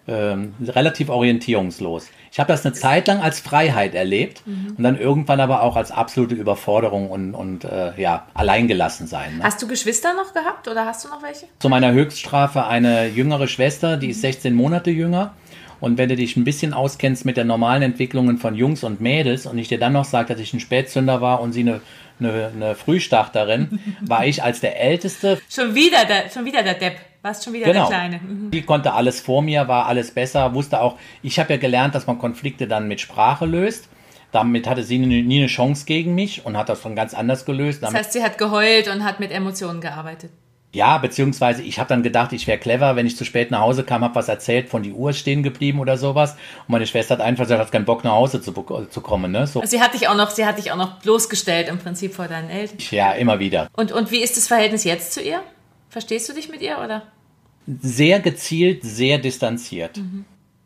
ähm, 0.08 0.54
relativ 0.66 1.10
orientierungslos. 1.10 2.10
Ich 2.38 2.40
habe 2.40 2.54
das 2.54 2.64
eine 2.64 2.76
Zeit 2.76 3.08
lang 3.08 3.20
als 3.20 3.40
Freiheit 3.40 3.96
erlebt 3.96 4.44
und 4.46 4.84
dann 4.84 4.96
irgendwann 4.96 5.40
aber 5.40 5.64
auch 5.64 5.76
als 5.76 5.90
absolute 5.90 6.36
Überforderung 6.36 7.10
und, 7.10 7.34
und 7.34 7.64
äh, 7.64 8.00
ja, 8.00 8.28
alleingelassen 8.36 9.08
sein. 9.08 9.40
Ne? 9.40 9.44
Hast 9.44 9.60
du 9.60 9.68
Geschwister 9.68 10.14
noch 10.14 10.36
gehabt 10.36 10.68
oder 10.68 10.86
hast 10.86 11.04
du 11.04 11.10
noch 11.10 11.24
welche? 11.24 11.48
Zu 11.58 11.68
meiner 11.68 11.94
Höchststrafe 11.94 12.68
eine 12.68 13.08
jüngere 13.08 13.48
Schwester, 13.48 13.98
die 13.98 14.12
ist 14.12 14.22
16 14.22 14.54
Monate 14.54 14.92
jünger. 14.92 15.34
Und 15.80 15.98
wenn 15.98 16.10
du 16.10 16.16
dich 16.16 16.38
ein 16.38 16.44
bisschen 16.44 16.74
auskennst 16.74 17.26
mit 17.26 17.38
den 17.38 17.48
normalen 17.48 17.82
Entwicklungen 17.82 18.38
von 18.38 18.54
Jungs 18.54 18.84
und 18.84 19.02
Mädels 19.02 19.48
und 19.48 19.58
ich 19.58 19.68
dir 19.68 19.80
dann 19.80 19.94
noch 19.94 20.06
sage, 20.06 20.34
dass 20.34 20.40
ich 20.40 20.54
ein 20.54 20.60
Spätzünder 20.60 21.22
war 21.22 21.42
und 21.42 21.54
sie 21.54 21.62
eine, 21.62 21.82
eine, 22.20 22.52
eine 22.54 22.76
Frühstarterin, 22.76 23.80
war 24.02 24.28
ich 24.28 24.44
als 24.44 24.60
der 24.60 24.80
Älteste 24.80 25.42
Schon 25.50 25.74
wieder 25.74 26.06
der, 26.06 26.30
schon 26.30 26.46
wieder 26.46 26.62
der 26.62 26.76
Depp. 26.76 26.98
Warst 27.28 27.44
schon 27.44 27.54
wieder 27.54 27.66
Genau. 27.66 27.90
der 27.90 27.98
Kleine. 27.98 28.20
Mhm. 28.20 28.52
Die 28.52 28.62
konnte 28.62 28.94
alles 28.94 29.20
vor 29.20 29.42
mir, 29.42 29.68
war 29.68 29.86
alles 29.88 30.12
besser, 30.12 30.54
wusste 30.54 30.80
auch, 30.82 30.98
ich 31.22 31.40
habe 31.40 31.54
ja 31.54 31.60
gelernt, 31.60 31.94
dass 31.94 32.08
man 32.08 32.18
Konflikte 32.20 32.68
dann 32.68 32.88
mit 32.88 33.02
Sprache 33.02 33.46
löst. 33.46 33.90
Damit 34.32 34.68
hatte 34.68 34.84
sie 34.84 34.98
nie, 35.00 35.38
eine 35.40 35.48
Chance 35.48 35.86
gegen 35.86 36.16
mich 36.16 36.46
und 36.46 36.56
hat 36.58 36.70
das 36.70 36.80
von 36.80 36.96
ganz 36.96 37.14
anders 37.14 37.44
gelöst. 37.46 37.82
Das 37.84 37.90
Damit, 37.90 38.00
heißt, 38.06 38.14
sie 38.14 38.24
hat 38.24 38.38
geheult 38.38 38.88
und 38.88 39.04
hat 39.04 39.20
mit 39.20 39.32
Emotionen 39.32 39.82
gearbeitet. 39.82 40.32
ja, 40.74 40.98
beziehungsweise 41.00 41.64
ich 41.64 41.80
habe 41.80 41.88
dann 41.90 42.04
gedacht, 42.04 42.32
ich 42.34 42.46
wäre 42.48 42.58
clever, 42.60 42.96
wenn 42.96 43.08
ich 43.08 43.18
zu 43.18 43.26
spät 43.26 43.52
nach 43.52 43.62
Hause 43.62 43.84
kam, 43.84 44.04
habe 44.04 44.16
was 44.16 44.28
erzählt, 44.30 44.70
von 44.70 44.84
die 44.84 44.92
Uhr 44.94 45.12
stehen 45.14 45.44
geblieben 45.44 45.80
oder 45.80 45.98
sowas. 45.98 46.32
Und 46.34 46.70
meine 46.70 46.86
Schwester 46.88 47.16
hat 47.16 47.22
einfach 47.22 47.44
gesagt, 47.46 47.60
hat 47.62 47.72
keinen 47.72 47.86
Bock 47.86 48.04
nach 48.04 48.12
Hause 48.12 48.42
zu, 48.42 48.52
zu 48.54 49.02
kommen. 49.02 49.32
Ne? 49.32 49.48
So, 49.48 49.60
Also 49.62 49.72
sie 49.78 49.82
hat 49.82 49.94
dich 49.94 50.08
auch 50.08 50.16
noch, 50.16 50.30
sie 50.30 50.46
hat 50.46 50.58
dich 50.58 50.72
auch 50.72 50.78
noch 50.78 51.00
bloßgestellt 51.00 51.68
im 51.70 51.78
Prinzip 51.80 52.14
vor 52.14 52.28
deinen 52.28 52.50
Eltern. 52.50 52.78
ja, 52.92 53.12
immer 53.14 53.40
wieder. 53.40 53.68
Und, 53.76 53.92
und 53.92 54.12
wie 54.12 54.22
ist 54.22 54.38
das 54.38 54.48
Verhältnis 54.48 54.84
jetzt 54.84 55.14
zu 55.14 55.22
ihr? 55.22 55.42
Verstehst 55.90 56.28
du 56.30 56.34
dich 56.34 56.50
mit 56.50 56.62
ihr 56.62 56.78
oder? 56.84 57.04
Sehr 57.82 58.20
gezielt, 58.20 58.84
sehr 58.84 59.18
distanziert. 59.18 60.00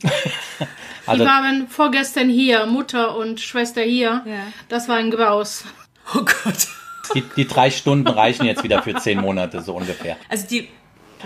also 1.06 1.24
Die 1.24 1.30
waren 1.30 1.68
vorgestern 1.68 2.30
hier, 2.30 2.66
Mutter 2.66 3.18
und 3.18 3.40
Schwester 3.40 3.82
hier. 3.82 4.24
Ja. 4.26 4.48
Das 4.70 4.88
war 4.88 4.98
ein 4.98 5.12
Graus. 5.12 5.66
Oh 6.16 6.20
Gott. 6.20 6.68
die, 7.16 7.24
die 7.36 7.48
drei 7.48 7.72
Stunden 7.72 8.08
reichen 8.08 8.46
jetzt 8.46 8.64
wieder 8.64 8.82
für 8.84 8.96
zehn 8.96 9.20
Monate, 9.20 9.62
so 9.62 9.76
ungefähr. 9.76 10.18
Also 10.30 10.48
die. 10.48 10.70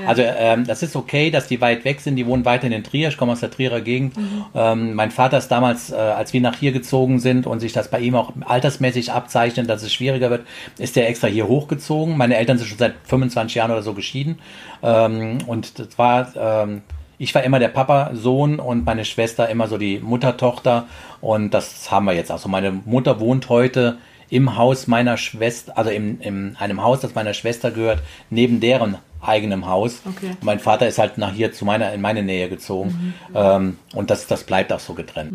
Also 0.06 0.22
ähm, 0.24 0.66
das 0.66 0.84
ist 0.84 0.96
okay, 0.96 1.32
dass 1.32 1.48
die 1.48 1.62
weit 1.62 1.86
weg 1.86 2.02
sind. 2.02 2.16
Die 2.16 2.26
wohnen 2.26 2.46
weiterhin 2.46 2.72
in 2.72 2.84
Trier. 2.84 3.10
Ich 3.10 3.18
komme 3.18 3.32
aus 3.32 3.40
der 3.40 3.52
Trierer 3.52 3.82
Gegend. 3.82 4.16
Ähm, 4.54 4.94
mein 4.94 5.12
Vater 5.12 5.38
ist 5.38 5.50
damals, 5.50 5.92
äh, 5.92 5.96
als 5.96 6.34
wir 6.34 6.42
nach 6.42 6.58
hier 6.58 6.72
gezogen 6.72 7.20
sind 7.20 7.48
und 7.48 7.60
sich 7.60 7.74
das 7.74 7.90
bei 7.90 8.00
ihm 8.00 8.16
auch 8.16 8.34
altersmäßig 8.46 9.12
abzeichnet, 9.12 9.70
dass 9.70 9.84
es 9.84 9.94
schwieriger 9.94 10.30
wird, 10.30 10.46
ist 10.78 10.96
der 10.96 11.10
extra 11.10 11.28
hier 11.28 11.48
hochgezogen. 11.48 12.18
Meine 12.18 12.38
Eltern 12.38 12.58
sind 12.58 12.68
schon 12.68 12.78
seit 12.78 12.96
25 13.06 13.56
Jahren 13.56 13.72
oder 13.72 13.84
so 13.84 13.94
geschieden. 13.94 14.40
Ähm, 14.84 15.40
und 15.48 15.80
das 15.80 15.98
war, 15.98 16.28
ähm, 16.36 16.82
ich 17.18 17.34
war 17.34 17.44
immer 17.44 17.60
der 17.60 17.70
Papa-Sohn 17.70 18.60
und 18.60 18.86
meine 18.86 19.06
Schwester 19.06 19.50
immer 19.50 19.68
so 19.68 19.78
die 19.78 20.00
Mutter-Tochter. 20.00 20.88
Und 21.22 21.54
das 21.54 21.90
haben 21.92 22.06
wir 22.06 22.14
jetzt. 22.14 22.32
Also 22.32 22.50
meine 22.50 22.72
Mutter 22.72 23.20
wohnt 23.20 23.50
heute 23.50 23.98
im 24.30 24.58
Haus 24.58 24.88
meiner 24.88 25.18
Schwester, 25.18 25.78
also 25.78 25.92
in, 25.92 26.20
in 26.20 26.56
einem 26.58 26.84
Haus, 26.84 27.02
das 27.02 27.16
meiner 27.16 27.34
Schwester 27.34 27.72
gehört, 27.72 28.00
neben 28.30 28.60
deren 28.60 28.98
eigenem 29.28 29.68
Haus. 29.68 30.02
Okay. 30.06 30.32
Mein 30.42 30.60
Vater 30.60 30.88
ist 30.88 31.00
halt 31.00 31.18
nach 31.18 31.34
hier 31.34 31.52
zu 31.52 31.66
meiner, 31.66 31.94
in 31.94 32.02
meine 32.02 32.24
Nähe 32.24 32.50
gezogen. 32.50 33.14
Ähm, 33.34 33.78
und 33.94 34.10
das, 34.10 34.28
das 34.28 34.44
bleibt 34.44 34.72
auch 34.72 34.80
so 34.80 34.94
getrennt. 34.94 35.34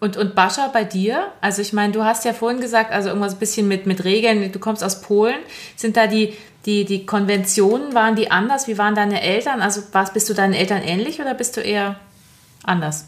Und, 0.00 0.16
und 0.16 0.34
Bascha, 0.34 0.68
bei 0.68 0.84
dir? 0.84 1.28
Also 1.40 1.60
ich 1.60 1.72
meine, 1.72 1.92
du 1.92 2.04
hast 2.04 2.24
ja 2.24 2.32
vorhin 2.32 2.60
gesagt, 2.60 2.90
also 2.90 3.10
irgendwas 3.10 3.34
ein 3.34 3.38
bisschen 3.38 3.68
mit, 3.68 3.86
mit 3.86 4.04
Regeln, 4.04 4.50
du 4.50 4.58
kommst 4.58 4.82
aus 4.82 5.02
Polen. 5.02 5.38
Sind 5.76 5.96
da 5.96 6.06
die, 6.06 6.34
die, 6.64 6.86
die 6.86 7.04
Konventionen, 7.04 7.94
waren 7.94 8.16
die 8.16 8.30
anders? 8.30 8.66
Wie 8.66 8.78
waren 8.78 8.94
deine 8.94 9.20
Eltern? 9.20 9.60
Also 9.60 9.82
was, 9.92 10.12
bist 10.12 10.28
du 10.30 10.34
deinen 10.34 10.54
Eltern 10.54 10.82
ähnlich 10.82 11.20
oder 11.20 11.34
bist 11.34 11.56
du 11.56 11.60
eher 11.60 11.96
anders? 12.64 13.06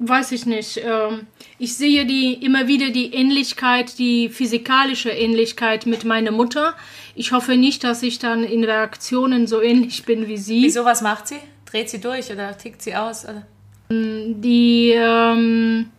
Weiß 0.00 0.30
ich 0.30 0.46
nicht. 0.46 0.80
Ähm, 0.84 1.26
ich 1.58 1.76
sehe 1.76 2.06
die 2.06 2.34
immer 2.34 2.68
wieder 2.68 2.90
die 2.90 3.12
Ähnlichkeit, 3.14 3.98
die 3.98 4.28
physikalische 4.28 5.10
Ähnlichkeit 5.10 5.86
mit 5.86 6.04
meiner 6.04 6.30
Mutter. 6.30 6.74
Ich 7.16 7.32
hoffe 7.32 7.56
nicht, 7.56 7.82
dass 7.82 8.04
ich 8.04 8.20
dann 8.20 8.44
in 8.44 8.62
Reaktionen 8.62 9.48
so 9.48 9.60
ähnlich 9.60 10.04
bin 10.04 10.28
wie 10.28 10.36
sie. 10.36 10.62
Wieso, 10.62 10.84
was 10.84 11.02
macht 11.02 11.26
sie? 11.26 11.38
Dreht 11.66 11.90
sie 11.90 12.00
durch 12.00 12.30
oder 12.30 12.56
tickt 12.56 12.80
sie 12.80 12.94
aus? 12.94 13.24
Oder? 13.24 13.42
Die, 13.90 14.92
ähm, 14.96 15.90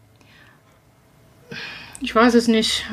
ich 2.00 2.16
weiß 2.16 2.36
es 2.36 2.48
nicht. 2.48 2.86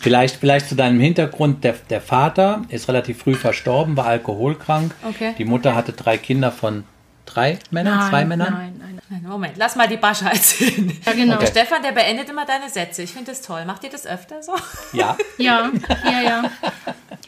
Vielleicht, 0.00 0.36
vielleicht 0.36 0.68
zu 0.68 0.76
deinem 0.76 1.00
Hintergrund, 1.00 1.64
der, 1.64 1.74
der 1.90 2.00
Vater 2.00 2.62
ist 2.68 2.86
relativ 2.86 3.18
früh 3.18 3.34
verstorben, 3.34 3.96
war 3.96 4.06
alkoholkrank. 4.06 4.94
Okay. 5.02 5.34
Die 5.38 5.44
Mutter 5.44 5.74
hatte 5.74 5.92
drei 5.92 6.18
Kinder 6.18 6.52
von 6.52 6.84
drei 7.26 7.58
Männern, 7.70 8.08
zwei 8.08 8.24
Männern. 8.24 8.52
Nein, 8.52 8.74
nein. 8.78 8.97
Moment, 9.22 9.56
lass 9.56 9.76
mal 9.76 9.88
die 9.88 9.96
Bascha 9.96 10.28
erzählen. 10.28 10.96
Ja, 11.04 11.12
genau. 11.12 11.36
Okay. 11.36 11.46
Stefan, 11.46 11.82
der 11.82 11.92
beendet 11.92 12.28
immer 12.28 12.44
deine 12.44 12.68
Sätze. 12.68 13.02
Ich 13.02 13.12
finde 13.12 13.30
das 13.30 13.40
toll. 13.42 13.64
Macht 13.64 13.84
ihr 13.84 13.90
das 13.90 14.06
öfter 14.06 14.42
so? 14.42 14.52
Ja. 14.92 15.16
Ja, 15.38 15.70
ja, 16.04 16.20
ja. 16.20 16.50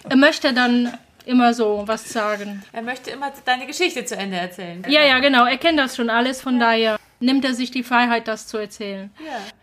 Er 0.09 0.17
möchte 0.17 0.53
dann 0.53 0.93
immer 1.25 1.55
so 1.55 1.85
was 1.87 2.09
sagen. 2.13 2.63
Er 2.73 2.83
möchte 2.83 3.11
immer 3.11 3.33
deine 3.45 3.67
Geschichte 3.67 4.05
zu 4.05 4.17
Ende 4.17 4.37
erzählen. 4.37 4.85
Ja, 4.89 5.03
ja, 5.03 5.19
genau. 5.21 5.45
Er 5.45 5.59
kennt 5.59 5.79
das 5.79 5.97
schon 5.97 6.11
alles, 6.11 6.41
von 6.41 6.59
daher 6.59 6.99
nimmt 7.21 7.45
er 7.45 7.55
sich 7.55 7.71
die 7.71 7.83
Freiheit, 7.85 8.27
das 8.29 8.47
zu 8.47 8.59
erzählen. 8.59 9.11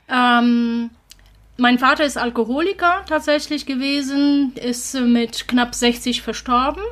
Ja. 0.07 0.39
Ähm, 0.39 0.91
mein 1.57 1.79
Vater 1.79 2.05
ist 2.05 2.17
Alkoholiker 2.17 3.03
tatsächlich 3.09 3.65
gewesen, 3.65 4.53
ist 4.55 4.93
mit 4.93 5.47
knapp 5.47 5.75
60 5.75 6.21
verstorben. 6.21 6.83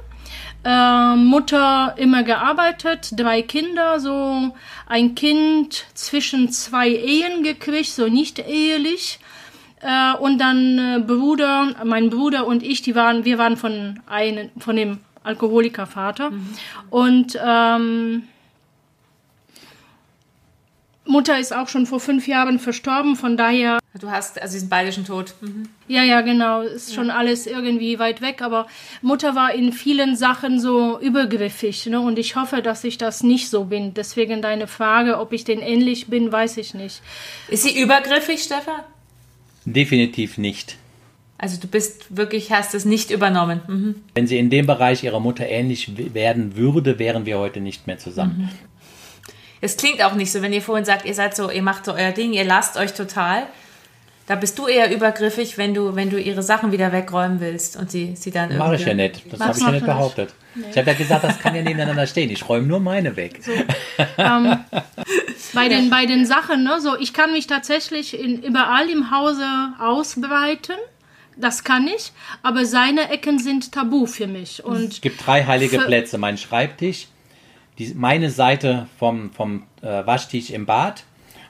Ähm, 0.68 1.26
Mutter 1.26 1.94
immer 1.98 2.24
gearbeitet, 2.24 3.12
drei 3.16 3.44
Kinder, 3.44 4.00
so 4.00 4.52
ein 4.88 5.14
Kind 5.14 5.86
zwischen 5.94 6.52
zwei 6.52 6.90
Ehen 6.90 7.44
gekriegt, 7.44 7.92
so 7.92 8.08
nicht 8.08 8.40
ehelich. 8.40 9.20
Äh, 9.82 10.16
und 10.16 10.40
dann 10.40 10.80
äh, 10.80 11.04
Bruder, 11.06 11.76
mein 11.84 12.10
Bruder 12.10 12.48
und 12.48 12.64
ich, 12.64 12.82
die 12.82 12.96
waren, 12.96 13.26
wir 13.26 13.38
waren 13.38 13.58
von 13.58 14.00
einem, 14.08 14.50
von 14.58 14.76
dem 14.76 14.98
Alkoholikervater. 15.24 16.32
Und 16.90 17.38
ähm, 17.46 18.24
Mutter 21.06 21.38
ist 21.38 21.56
auch 21.56 21.68
schon 21.68 21.86
vor 21.86 22.00
fünf 22.00 22.28
Jahren 22.28 22.58
verstorben, 22.58 23.16
von 23.16 23.38
daher 23.38 23.78
Du 24.00 24.12
hast, 24.12 24.42
also 24.42 24.54
sie 24.54 24.60
sind 24.60 24.70
beide 24.70 24.92
schon 24.92 25.06
tot. 25.06 25.34
Mhm. 25.40 25.70
ja, 25.88 26.04
ja, 26.04 26.20
genau. 26.22 26.62
Ist 26.62 26.94
schon 26.94 27.10
alles 27.10 27.48
irgendwie 27.48 27.98
weit 27.98 28.22
weg. 28.22 28.42
Aber 28.42 28.68
Mutter 29.02 29.36
war 29.36 29.54
in 29.54 29.72
vielen 29.72 30.18
Sachen 30.18 30.60
so 30.60 31.00
übergriffig. 31.00 31.86
Ne? 31.86 32.02
Und 32.02 32.20
ich 32.20 32.36
hoffe, 32.36 32.62
dass 32.62 32.84
ich 32.84 32.98
das 32.98 33.24
nicht 33.24 33.50
so 33.50 33.66
bin. 33.66 33.94
Deswegen 33.94 34.42
deine 34.42 34.68
Frage, 34.68 35.18
ob 35.20 35.32
ich 35.32 35.46
den 35.46 35.60
ähnlich 35.60 36.08
bin, 36.08 36.30
weiß 36.30 36.58
ich 36.58 36.74
nicht. 36.74 37.02
Ist 37.48 37.64
sie 37.64 37.80
übergriffig, 37.80 38.44
Stefan? 38.44 38.82
Definitiv 39.64 40.38
nicht. 40.38 40.76
Also 41.38 41.60
du 41.60 41.68
bist 41.68 42.18
wirklich, 42.18 42.52
hast 42.52 42.76
es 42.76 42.84
nicht 42.84 43.12
übernommen. 43.12 43.62
Mhm. 43.68 43.96
Wenn 44.14 44.28
sie 44.28 44.38
in 44.38 44.50
dem 44.50 44.68
Bereich 44.68 45.04
ihrer 45.04 45.20
Mutter 45.20 45.48
ähnlich 45.48 46.14
werden 46.14 46.58
würde, 46.58 47.00
wären 47.00 47.26
wir 47.26 47.40
heute 47.40 47.62
nicht 47.62 47.88
mehr 47.88 47.98
zusammen. 47.98 48.50
Es 49.62 49.78
klingt 49.78 50.04
auch 50.04 50.16
nicht 50.16 50.32
so, 50.32 50.42
wenn 50.42 50.54
ihr 50.54 50.62
vorhin 50.62 50.86
sagt, 50.86 51.06
ihr 51.06 51.14
seid 51.14 51.36
so, 51.36 51.50
ihr 51.50 51.64
macht 51.64 51.86
so 51.86 51.94
euer 51.94 52.12
Ding, 52.12 52.34
ihr 52.34 52.44
lasst 52.44 52.78
euch 52.78 52.94
total. 52.94 53.48
Da 54.28 54.36
bist 54.36 54.58
du 54.58 54.68
eher 54.68 54.92
übergriffig, 54.94 55.58
wenn 55.60 55.76
du, 55.76 55.96
wenn 55.96 56.10
du 56.10 56.20
ihre 56.20 56.42
Sachen 56.42 56.72
wieder 56.72 56.92
wegräumen 56.92 57.40
willst 57.40 57.78
und 57.78 57.92
sie, 57.92 58.16
sie 58.16 58.32
dann 58.32 58.58
Mache 58.58 58.76
ich 58.76 58.88
irgendwie- 58.88 59.04
ja 59.04 59.10
nicht. 59.10 59.32
Das 59.32 59.40
habe 59.40 59.58
ich 59.58 59.64
ja 59.64 59.72
nicht 59.72 59.86
behauptet. 59.86 60.34
Ich 60.72 60.78
habe 60.78 60.90
ja 60.90 60.98
gesagt, 60.98 61.24
das 61.24 61.38
kann 61.40 61.54
ja 61.54 61.62
nebeneinander 61.62 62.08
stehen. 62.08 62.30
Ich 62.32 62.48
räume 62.50 62.66
nur 62.66 62.80
meine 62.80 63.16
weg. 63.18 63.42
bei 65.54 65.70
den, 65.70 65.90
bei 65.90 66.06
den 66.06 66.26
Sachen, 66.26 66.64
ne, 66.64 66.80
so, 66.82 66.98
ich 66.98 67.14
kann 67.14 67.32
mich 67.34 67.48
tatsächlich 67.48 68.20
in, 68.20 68.42
überall 68.42 68.90
im 68.90 69.12
Hause 69.12 69.46
ausbreiten. 69.80 70.76
Das 71.38 71.66
kann 71.66 71.86
ich, 71.88 72.14
aber 72.44 72.66
seine 72.66 73.10
Ecken 73.10 73.40
sind 73.40 73.74
tabu 73.74 74.06
für 74.06 74.28
mich. 74.28 74.64
Und 74.64 74.94
Es 74.94 75.02
gibt 75.02 75.26
drei 75.28 75.44
heilige 75.44 75.80
Plätze. 75.80 76.18
Mein 76.18 76.38
Schreibtisch, 76.38 77.08
die, 77.78 77.94
meine 77.94 78.30
Seite 78.32 78.88
vom, 78.98 79.32
vom 79.32 79.64
äh, 79.82 80.06
Waschtisch 80.06 80.50
im 80.50 80.66
Bad 80.66 81.04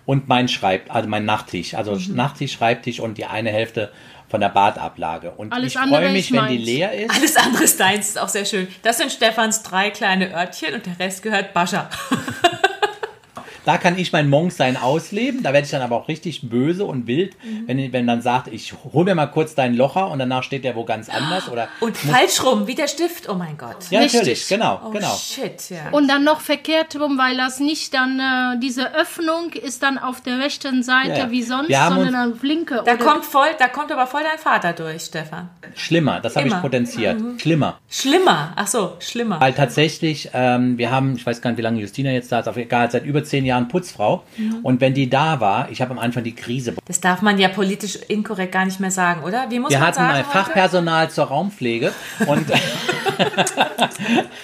und 0.05 0.27
mein 0.27 0.47
Schreib, 0.47 0.93
also 0.93 1.07
mein 1.09 1.25
Nachttisch. 1.25 1.73
Also 1.73 1.93
Mhm. 1.95 2.15
Nachttisch, 2.15 2.53
Schreibtisch 2.53 2.99
und 2.99 3.17
die 3.17 3.25
eine 3.25 3.49
Hälfte 3.51 3.91
von 4.29 4.41
der 4.41 4.49
Badablage. 4.49 5.31
Und 5.31 5.53
Alles 5.53 5.73
ich 5.75 5.79
freue 5.79 6.11
mich, 6.11 6.31
wenn 6.31 6.47
die 6.47 6.55
meins. 6.57 6.65
leer 6.65 6.93
ist. 6.93 7.11
Alles 7.15 7.35
andere 7.37 7.63
ist 7.63 7.79
deins, 7.79 8.07
ist 8.09 8.19
auch 8.19 8.29
sehr 8.29 8.45
schön. 8.45 8.67
Das 8.81 8.97
sind 8.97 9.11
Stefans 9.11 9.61
drei 9.63 9.91
kleine 9.91 10.33
Örtchen 10.35 10.73
und 10.73 10.85
der 10.85 10.97
Rest 10.99 11.21
gehört 11.23 11.53
Bascha. 11.53 11.89
Da 13.65 13.77
kann 13.77 13.97
ich 13.97 14.11
mein 14.13 14.29
Monksein 14.29 14.77
ausleben. 14.77 15.43
Da 15.43 15.51
werde 15.53 15.65
ich 15.65 15.71
dann 15.71 15.81
aber 15.81 15.95
auch 15.95 16.07
richtig 16.07 16.49
böse 16.49 16.85
und 16.85 17.07
wild, 17.07 17.35
Mhm. 17.43 17.63
wenn, 17.67 17.93
wenn 17.93 18.05
man 18.05 18.21
sagt, 18.21 18.47
ich 18.47 18.73
hol 18.93 19.03
mir 19.05 19.15
mal 19.15 19.25
kurz 19.27 19.55
deinen 19.55 19.75
Locher 19.75 20.09
und 20.09 20.19
danach 20.19 20.43
steht 20.43 20.63
der 20.63 20.75
wo 20.75 20.83
ganz 20.85 21.09
anders. 21.09 21.49
Oder 21.49 21.67
Und 21.79 21.97
falsch 21.97 22.43
rum, 22.43 22.67
wie 22.67 22.75
der 22.75 22.87
Stift, 22.87 23.27
oh 23.29 23.33
mein 23.33 23.57
Gott. 23.57 23.77
ja, 23.89 23.99
Richtig. 23.99 24.19
natürlich, 24.21 24.47
genau, 24.47 24.79
Oh 24.85 24.89
genau. 24.91 25.15
shit, 25.15 25.69
ja. 25.69 25.89
Und 25.91 26.07
dann 26.07 26.23
noch 26.23 26.39
verkehrt 26.41 26.95
rum, 26.99 27.17
weil 27.17 27.35
das 27.37 27.59
nicht 27.59 27.93
dann, 27.93 28.19
äh, 28.19 28.59
diese 28.59 28.93
Öffnung 28.95 29.51
ist 29.53 29.81
dann 29.83 29.97
auf 29.97 30.21
der 30.21 30.39
rechten 30.39 30.83
Seite 30.83 31.19
Ja, 31.19 31.31
wie 31.31 31.41
sonst, 31.43 31.69
sondern 31.73 32.33
auf 32.33 32.43
linke. 32.43 32.81
da 32.85 32.95
kommt 32.95 33.25
voll, 33.25 33.47
da 33.57 33.67
kommt 33.67 33.91
aber 33.91 34.05
voll 34.07 34.21
dein 34.23 34.39
Vater 34.39 34.73
durch, 34.73 35.03
Stefan. 35.03 35.49
Schlimmer, 35.75 36.19
das 36.19 36.35
habe 36.35 36.47
ich 36.47 36.61
potenziert. 36.61 37.19
Schlimmer. 37.41 37.79
Schlimmer, 37.89 38.53
ach 38.55 38.67
so, 38.67 38.93
schlimmer. 38.99 39.39
Weil 39.39 39.53
tatsächlich, 39.53 40.29
ähm, 40.33 40.77
wir 40.77 40.91
haben, 40.91 41.15
ich 41.15 41.25
weiß 41.25 41.41
gar 41.41 41.49
nicht, 41.51 41.57
wie 41.57 41.61
lange 41.63 41.79
Justina 41.79 42.11
jetzt 42.11 42.31
da 42.31 42.39
ist, 42.39 42.47
auf 42.47 42.57
egal, 42.57 42.91
seit 42.91 43.05
über 43.05 43.23
zehn 43.23 43.45
Jahren 43.45 43.54
Putzfrau. 43.67 44.23
Mhm. 44.37 44.59
Und 44.63 44.81
wenn 44.81 44.93
die 44.93 45.09
da 45.09 45.39
war, 45.39 45.69
ich 45.71 45.81
habe 45.81 45.91
am 45.91 45.99
Anfang 45.99 46.23
die 46.23 46.35
Krise. 46.35 46.75
Das 46.85 46.99
darf 47.01 47.21
man 47.21 47.37
ja 47.39 47.47
politisch 47.49 47.95
inkorrekt 48.07 48.51
gar 48.51 48.65
nicht 48.65 48.79
mehr 48.79 48.91
sagen, 48.91 49.23
oder? 49.23 49.45
Wie 49.49 49.59
muss 49.59 49.71
Wir 49.71 49.79
man 49.79 49.87
hatten 49.87 49.95
sagen? 49.97 50.09
ein 50.13 50.25
heute? 50.27 50.37
Fachpersonal 50.37 51.09
zur 51.09 51.25
Raumpflege 51.25 51.91
und, 52.27 52.45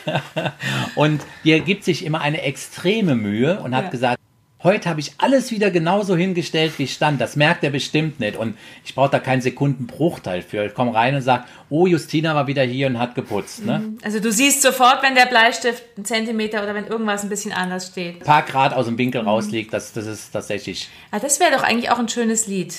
und 0.95 1.21
die 1.43 1.59
gibt 1.61 1.83
sich 1.83 2.05
immer 2.05 2.21
eine 2.21 2.41
extreme 2.41 3.15
Mühe 3.15 3.59
und 3.59 3.75
hat 3.75 3.85
Ja. 3.85 3.89
gesagt, 3.89 4.17
heute 4.63 4.89
habe 4.89 4.99
ich 4.99 5.13
alles 5.17 5.51
wieder 5.51 5.71
genauso 5.71 6.15
hingestellt, 6.15 6.73
wie 6.77 6.83
es 6.83 6.93
stand. 6.93 7.19
Das 7.19 7.35
merkt 7.35 7.63
er 7.63 7.69
bestimmt 7.71 8.19
nicht. 8.19 8.35
Und 8.37 8.57
ich 8.85 8.93
brauche 8.95 9.09
da 9.09 9.19
keinen 9.19 9.41
Sekundenbruchteil 9.41 10.41
für. 10.41 10.65
Ich 10.65 10.73
komme 10.73 10.93
rein 10.93 11.15
und 11.15 11.21
sage, 11.21 11.45
oh, 11.69 11.87
Justina 11.87 12.35
war 12.35 12.47
wieder 12.47 12.63
hier 12.63 12.87
und 12.87 12.99
hat 12.99 13.15
geputzt. 13.15 13.65
Ne? 13.65 13.93
Also 14.03 14.19
du 14.19 14.31
siehst 14.31 14.61
sofort, 14.61 15.01
wenn 15.03 15.15
der 15.15 15.25
Bleistift 15.25 15.83
einen 15.95 16.05
Zentimeter 16.05 16.63
oder 16.63 16.75
wenn 16.75 16.85
irgendwas 16.87 17.23
ein 17.23 17.29
bisschen 17.29 17.51
anders 17.53 17.87
steht. 17.87 18.21
Ein 18.21 18.25
paar 18.25 18.43
Grad 18.43 18.73
aus 18.73 18.85
dem 18.85 18.93
Mhm. 18.95 18.99
Winkel 18.99 19.21
rausliegt, 19.21 19.73
das, 19.73 19.93
das 19.93 20.05
ist 20.05 20.31
tatsächlich 20.31 20.89
Ah, 21.11 21.19
das 21.19 21.39
wäre 21.39 21.51
doch 21.51 21.63
eigentlich 21.63 21.89
auch 21.89 21.99
ein 21.99 22.07
schönes 22.09 22.47
Lied. 22.47 22.75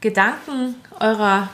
Gedanken 0.00 0.74
eurer, 1.00 1.48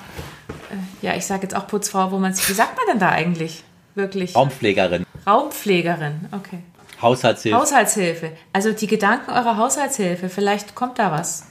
äh, 0.71 1.07
ja, 1.07 1.15
ich 1.15 1.25
sage 1.27 1.43
jetzt 1.43 1.55
auch 1.55 1.67
Putzfrau, 1.67 2.11
wo 2.11 2.19
man 2.19 2.35
sich, 2.35 2.49
wie 2.49 2.55
sagt 2.55 2.77
man 2.77 2.87
denn 2.91 2.99
da 2.99 3.11
eigentlich? 3.11 3.63
Wirklich? 3.95 4.35
Raumpflegerin, 4.35 5.05
Raumpflegerin, 5.27 6.29
okay. 6.33 6.59
Haushaltshilfe. 7.01 7.59
Haushaltshilfe. 7.59 8.33
Also 8.53 8.73
die 8.73 8.87
Gedanken 8.87 9.31
eurer 9.31 9.57
Haushaltshilfe, 9.57 10.29
vielleicht 10.29 10.75
kommt 10.75 10.99
da 10.99 11.13
was. 11.13 11.45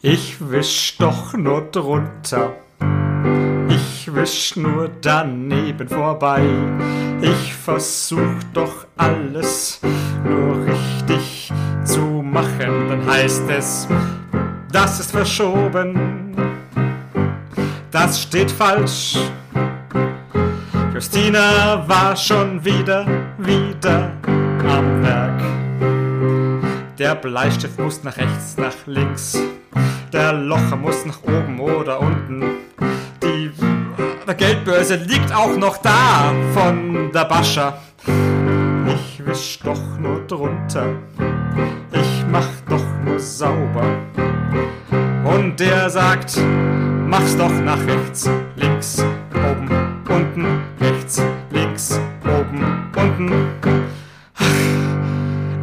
Ich 0.00 0.36
wisch 0.50 0.96
doch 0.98 1.32
nur 1.34 1.62
drunter. 1.70 2.54
Ich 3.68 4.12
wisch 4.12 4.56
nur 4.56 4.90
daneben 5.00 5.88
vorbei. 5.88 6.42
Ich 7.20 7.54
versuch 7.54 8.42
doch 8.52 8.84
alles 8.96 9.80
nur 10.24 10.66
richtig 10.66 11.52
zu 11.84 12.00
machen. 12.00 12.88
Dann 12.88 13.06
heißt 13.06 13.48
es, 13.48 13.86
das 14.72 14.98
ist 14.98 15.12
verschoben. 15.12 16.34
Das 17.92 18.22
steht 18.22 18.50
falsch. 18.50 19.18
Justina 20.94 21.88
war 21.88 22.14
schon 22.14 22.62
wieder, 22.62 23.06
wieder 23.38 24.10
am 24.68 25.02
Werk. 25.02 25.40
Der 26.98 27.14
Bleistift 27.14 27.78
muss 27.78 28.04
nach 28.04 28.16
rechts, 28.18 28.58
nach 28.58 28.74
links. 28.86 29.38
Der 30.12 30.34
Locher 30.34 30.76
muss 30.76 31.06
nach 31.06 31.22
oben 31.22 31.58
oder 31.60 31.98
unten. 31.98 32.42
Die 33.22 33.50
äh, 34.26 34.34
Geldbörse 34.34 34.96
liegt 34.96 35.34
auch 35.34 35.56
noch 35.56 35.78
da 35.78 36.32
von 36.52 37.10
der 37.10 37.24
Bascha. 37.24 37.78
Ich 38.86 39.24
wisch 39.24 39.60
doch 39.64 39.98
nur 39.98 40.20
drunter. 40.26 40.90
Ich 41.92 42.24
mach 42.30 42.48
doch 42.68 42.84
nur 43.02 43.18
sauber. 43.18 43.96
Und 45.24 45.58
der 45.58 45.88
sagt, 45.88 46.38
mach's 47.06 47.34
doch 47.36 47.52
nach 47.64 47.80
rechts, 47.86 48.28
links, 48.56 49.02
oben, 49.34 49.70
unten, 50.12 50.62
rechts, 50.80 51.20
links, 51.50 51.98
oben, 52.24 52.90
unten. 52.96 53.32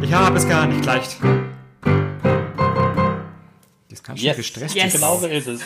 Ich 0.02 0.12
habe 0.12 0.36
es 0.38 0.48
gar 0.48 0.66
nicht 0.66 0.84
leicht. 0.84 1.16
Die 3.88 3.92
ist 3.94 4.04
ganz 4.04 4.18
schön 4.18 4.26
Yes. 4.28 4.36
gestresst. 4.36 4.74
Yes. 4.74 4.92
Genau 4.94 5.18
so 5.18 5.26
ist 5.26 5.46
es. 5.46 5.60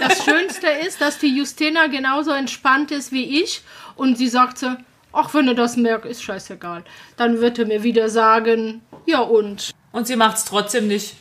Das 0.00 0.24
Schönste 0.24 0.66
ist, 0.86 1.00
dass 1.00 1.18
die 1.18 1.36
Justina 1.36 1.86
genauso 1.88 2.30
entspannt 2.30 2.90
ist 2.90 3.12
wie 3.12 3.42
ich 3.42 3.62
und 3.96 4.16
sie 4.16 4.28
sagte, 4.28 4.78
ach, 5.12 5.34
wenn 5.34 5.48
er 5.48 5.54
das 5.54 5.76
merkt, 5.76 6.06
ist 6.06 6.22
scheißegal. 6.22 6.84
Dann 7.16 7.40
wird 7.40 7.58
er 7.58 7.66
mir 7.66 7.82
wieder 7.82 8.08
sagen, 8.08 8.80
ja 9.06 9.20
und? 9.20 9.70
Und 9.92 10.06
sie 10.06 10.16
macht 10.16 10.36
es 10.38 10.44
trotzdem 10.44 10.88
nicht. 10.88 11.14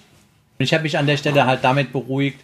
Ich 0.60 0.74
habe 0.74 0.84
mich 0.84 0.98
an 0.98 1.08
der 1.08 1.18
Stelle 1.18 1.46
halt 1.46 1.64
damit 1.64 1.92
beruhigt, 1.94 2.40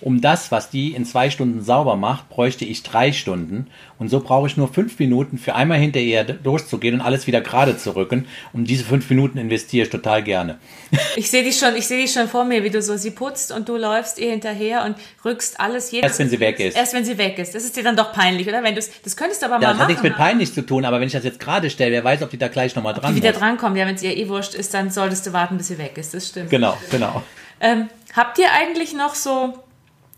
um 0.00 0.20
das, 0.20 0.50
was 0.52 0.70
die 0.70 0.92
in 0.92 1.04
zwei 1.04 1.30
Stunden 1.30 1.62
sauber 1.62 1.96
macht, 1.96 2.28
bräuchte 2.28 2.64
ich 2.64 2.82
drei 2.82 3.12
Stunden. 3.12 3.68
Und 3.98 4.08
so 4.10 4.20
brauche 4.20 4.46
ich 4.48 4.56
nur 4.56 4.68
fünf 4.68 4.98
Minuten 4.98 5.38
für 5.38 5.54
einmal 5.54 5.78
hinter 5.78 6.00
ihr 6.00 6.24
durchzugehen 6.24 6.94
und 6.96 7.00
alles 7.00 7.26
wieder 7.26 7.40
gerade 7.40 7.78
zu 7.78 7.94
rücken. 7.96 8.26
Und 8.52 8.64
diese 8.64 8.84
fünf 8.84 9.08
Minuten 9.08 9.38
investiere 9.38 9.84
ich 9.84 9.90
total 9.90 10.22
gerne. 10.22 10.58
Ich 11.16 11.30
sehe 11.30 11.42
dich 11.44 11.58
schon, 11.58 11.76
ich 11.76 11.86
sehe 11.86 12.00
dich 12.02 12.12
schon 12.12 12.28
vor 12.28 12.44
mir, 12.44 12.64
wie 12.64 12.70
du 12.70 12.82
so 12.82 12.96
sie 12.96 13.12
putzt 13.12 13.52
und 13.52 13.68
du 13.68 13.76
läufst 13.76 14.18
ihr 14.18 14.30
hinterher 14.30 14.84
und 14.84 14.96
rückst 15.24 15.60
alles 15.60 15.90
jedes 15.92 16.10
Erst 16.10 16.18
wenn 16.20 16.28
sie 16.28 16.40
weg 16.40 16.58
ist. 16.60 16.76
Erst 16.76 16.92
wenn 16.92 17.04
sie 17.04 17.16
weg 17.18 17.38
ist. 17.38 17.54
Das 17.54 17.64
ist 17.64 17.76
dir 17.76 17.82
dann 17.84 17.96
doch 17.96 18.12
peinlich, 18.12 18.48
oder? 18.48 18.62
Wenn 18.62 18.74
du's, 18.74 18.90
das 19.04 19.16
könntest 19.16 19.42
du 19.42 19.46
aber 19.46 19.58
mal 19.58 19.70
das 19.72 19.78
hat 19.78 19.88
nichts 19.88 20.02
mit 20.02 20.12
machen. 20.12 20.22
peinlich 20.22 20.52
zu 20.52 20.62
tun, 20.62 20.84
aber 20.84 20.98
wenn 21.00 21.06
ich 21.06 21.12
das 21.12 21.24
jetzt 21.24 21.38
gerade 21.40 21.70
stelle, 21.70 21.92
wer 21.92 22.02
weiß, 22.04 22.22
ob 22.22 22.30
die 22.30 22.36
da 22.38 22.48
gleich 22.48 22.74
nochmal 22.74 22.94
dran 22.94 23.12
Die 23.14 23.22
wieder 23.22 23.30
muss. 23.30 23.38
drankommen. 23.38 23.76
Ja, 23.78 23.86
wenn 23.86 23.94
es 23.94 24.02
ihr 24.02 24.16
eh 24.16 24.28
wurscht 24.28 24.54
ist, 24.54 24.74
dann 24.74 24.90
solltest 24.90 25.26
du 25.26 25.32
warten, 25.32 25.56
bis 25.56 25.68
sie 25.68 25.78
weg 25.78 25.96
ist. 25.96 26.14
Das 26.14 26.28
stimmt. 26.28 26.50
Genau, 26.50 26.76
genau. 26.90 27.22
Ähm, 27.60 27.88
habt 28.14 28.38
ihr 28.38 28.52
eigentlich 28.52 28.92
noch 28.92 29.14
so, 29.14 29.54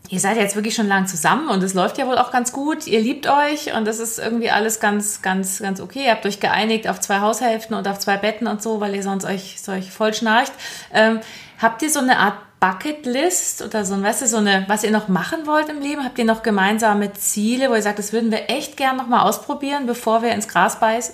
ihr 0.09 0.19
seid 0.19 0.37
ja 0.37 0.43
jetzt 0.43 0.55
wirklich 0.55 0.75
schon 0.75 0.87
lang 0.87 1.07
zusammen 1.07 1.49
und 1.49 1.61
es 1.63 1.73
läuft 1.73 1.97
ja 1.97 2.07
wohl 2.07 2.17
auch 2.17 2.31
ganz 2.31 2.53
gut, 2.53 2.87
ihr 2.87 3.01
liebt 3.01 3.27
euch 3.27 3.75
und 3.75 3.85
das 3.85 3.99
ist 3.99 4.19
irgendwie 4.19 4.49
alles 4.49 4.79
ganz, 4.79 5.21
ganz, 5.21 5.59
ganz 5.59 5.81
okay. 5.81 6.05
Ihr 6.05 6.11
habt 6.11 6.25
euch 6.25 6.39
geeinigt 6.39 6.87
auf 6.87 6.99
zwei 6.99 7.19
Haushälften 7.19 7.75
und 7.75 7.87
auf 7.87 7.99
zwei 7.99 8.17
Betten 8.17 8.47
und 8.47 8.61
so, 8.61 8.79
weil 8.79 8.95
ihr 8.95 9.03
sonst 9.03 9.25
euch, 9.25 9.61
so 9.61 9.73
euch 9.73 9.91
voll 9.91 10.13
schnarcht. 10.13 10.53
Ähm, 10.93 11.19
habt 11.61 11.81
ihr 11.81 11.89
so 11.89 11.99
eine 11.99 12.19
Art 12.19 12.35
Bucketlist 12.59 13.61
oder 13.61 13.85
so, 13.85 13.93
ein, 13.93 14.03
weißt 14.03 14.23
du, 14.23 14.27
so 14.27 14.37
eine, 14.37 14.65
was 14.67 14.83
ihr 14.83 14.91
noch 14.91 15.09
machen 15.09 15.45
wollt 15.45 15.69
im 15.69 15.79
Leben? 15.79 16.03
Habt 16.03 16.17
ihr 16.17 16.25
noch 16.25 16.41
gemeinsame 16.41 17.13
Ziele, 17.13 17.69
wo 17.69 17.75
ihr 17.75 17.81
sagt, 17.81 17.99
das 17.99 18.13
würden 18.13 18.31
wir 18.31 18.49
echt 18.49 18.77
gern 18.77 18.97
noch 18.97 19.07
mal 19.07 19.23
ausprobieren, 19.23 19.85
bevor 19.85 20.21
wir 20.21 20.31
ins 20.31 20.47
Gras 20.47 20.79
beißen? 20.79 21.13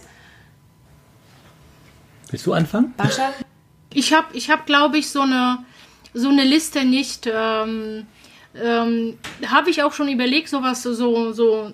Willst 2.29 2.45
du 2.45 2.53
anfangen? 2.53 2.93
Bascha? 2.95 3.33
Ich 3.93 4.13
habe, 4.13 4.27
ich 4.33 4.49
hab, 4.49 4.65
glaube 4.65 4.97
ich, 4.97 5.09
so 5.09 5.21
eine, 5.21 5.59
so 6.13 6.29
eine 6.29 6.43
Liste 6.43 6.85
nicht. 6.85 7.29
Ähm, 7.31 8.07
ähm, 8.61 9.17
habe 9.47 9.69
ich 9.69 9.83
auch 9.83 9.93
schon 9.93 10.09
überlegt, 10.09 10.49
sowas 10.49 10.83
so, 10.83 10.93
so, 11.33 11.71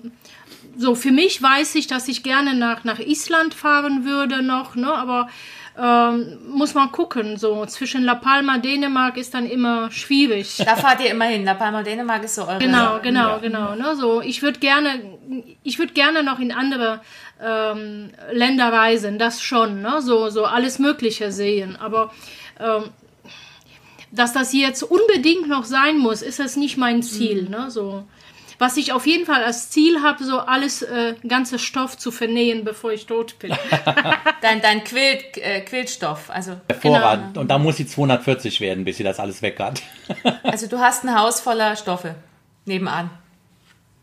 so 0.77 0.95
für 0.95 1.11
mich 1.11 1.41
weiß 1.41 1.75
ich, 1.75 1.88
dass 1.88 2.07
ich 2.07 2.23
gerne 2.23 2.53
nach, 2.53 2.84
nach 2.84 2.99
Island 2.99 3.53
fahren 3.53 4.05
würde 4.05 4.41
noch, 4.41 4.75
ne? 4.75 4.93
aber 4.93 5.27
ähm, 5.77 6.39
muss 6.47 6.73
man 6.73 6.91
gucken. 6.91 7.38
So 7.38 7.65
zwischen 7.65 8.03
La 8.03 8.15
Palma, 8.15 8.57
Dänemark 8.57 9.17
ist 9.17 9.34
dann 9.34 9.45
immer 9.45 9.91
schwierig. 9.91 10.57
Da 10.57 10.75
fahrt 10.75 11.01
ihr 11.01 11.11
immer 11.11 11.25
hin. 11.25 11.45
La 11.45 11.53
Palma 11.53 11.84
Dänemark 11.84 12.23
ist 12.23 12.36
so 12.36 12.43
eure. 12.47 12.59
Genau, 12.59 12.99
genau, 13.01 13.39
genau. 13.39 13.75
Ne? 13.75 13.95
So, 13.95 14.21
ich 14.21 14.41
würde 14.41 14.59
gerne, 14.59 15.01
ich 15.63 15.80
würde 15.80 15.93
gerne 15.93 16.23
noch 16.23 16.39
in 16.39 16.51
andere 16.51 17.01
ähm, 17.41 18.09
Länder 18.32 18.71
reisen, 18.73 19.19
das 19.19 19.41
schon, 19.41 19.82
ne? 19.82 20.01
so, 20.01 20.30
so 20.30 20.45
alles 20.45 20.80
Mögliche 20.80 21.32
sehen. 21.32 21.77
Aber 21.77 22.11
ähm, 22.59 22.86
dass 24.12 24.34
das 24.34 24.53
jetzt 24.53 24.84
unbedingt 24.84 25.47
noch 25.47 25.66
sein 25.66 25.97
muss, 25.97 26.22
ist 26.22 26.39
das 26.39 26.55
nicht 26.55 26.78
mein 26.78 27.03
Ziel. 27.03 27.43
Mhm. 27.43 27.49
Ne? 27.49 27.72
So. 27.72 28.03
Was 28.57 28.76
ich 28.76 28.91
auf 28.91 29.07
jeden 29.07 29.26
Fall 29.26 29.43
als 29.43 29.70
Ziel 29.70 30.01
habe, 30.01 30.22
so 30.24 30.39
alles, 30.39 30.82
äh, 30.82 31.16
ganze 31.26 31.60
Stoff 31.60 31.97
zu 31.97 32.12
vernähen, 32.12 32.66
bevor 32.66 32.91
ich 32.91 33.05
tot 33.05 33.39
bin. 33.39 33.55
dein 34.41 34.62
dein 34.62 34.84
Quilt, 34.84 35.38
äh, 35.38 35.62
Quiltstoff, 35.62 36.30
also. 36.30 36.57
Hervorragend. 36.68 37.28
Genau. 37.28 37.41
Und 37.41 37.47
da 37.47 37.57
muss 37.57 37.78
sie 37.78 37.88
240 37.88 38.60
werden, 38.60 38.84
bis 38.84 38.97
sie 38.97 39.03
das 39.03 39.20
alles 39.20 39.41
weg 39.41 39.60
hat. 39.60 39.82
also 40.43 40.68
du 40.68 40.80
hast 40.80 41.05
ein 41.05 41.18
Haus 41.18 41.39
voller 41.39 41.78
Stoffe 41.78 42.16
nebenan. 42.66 43.10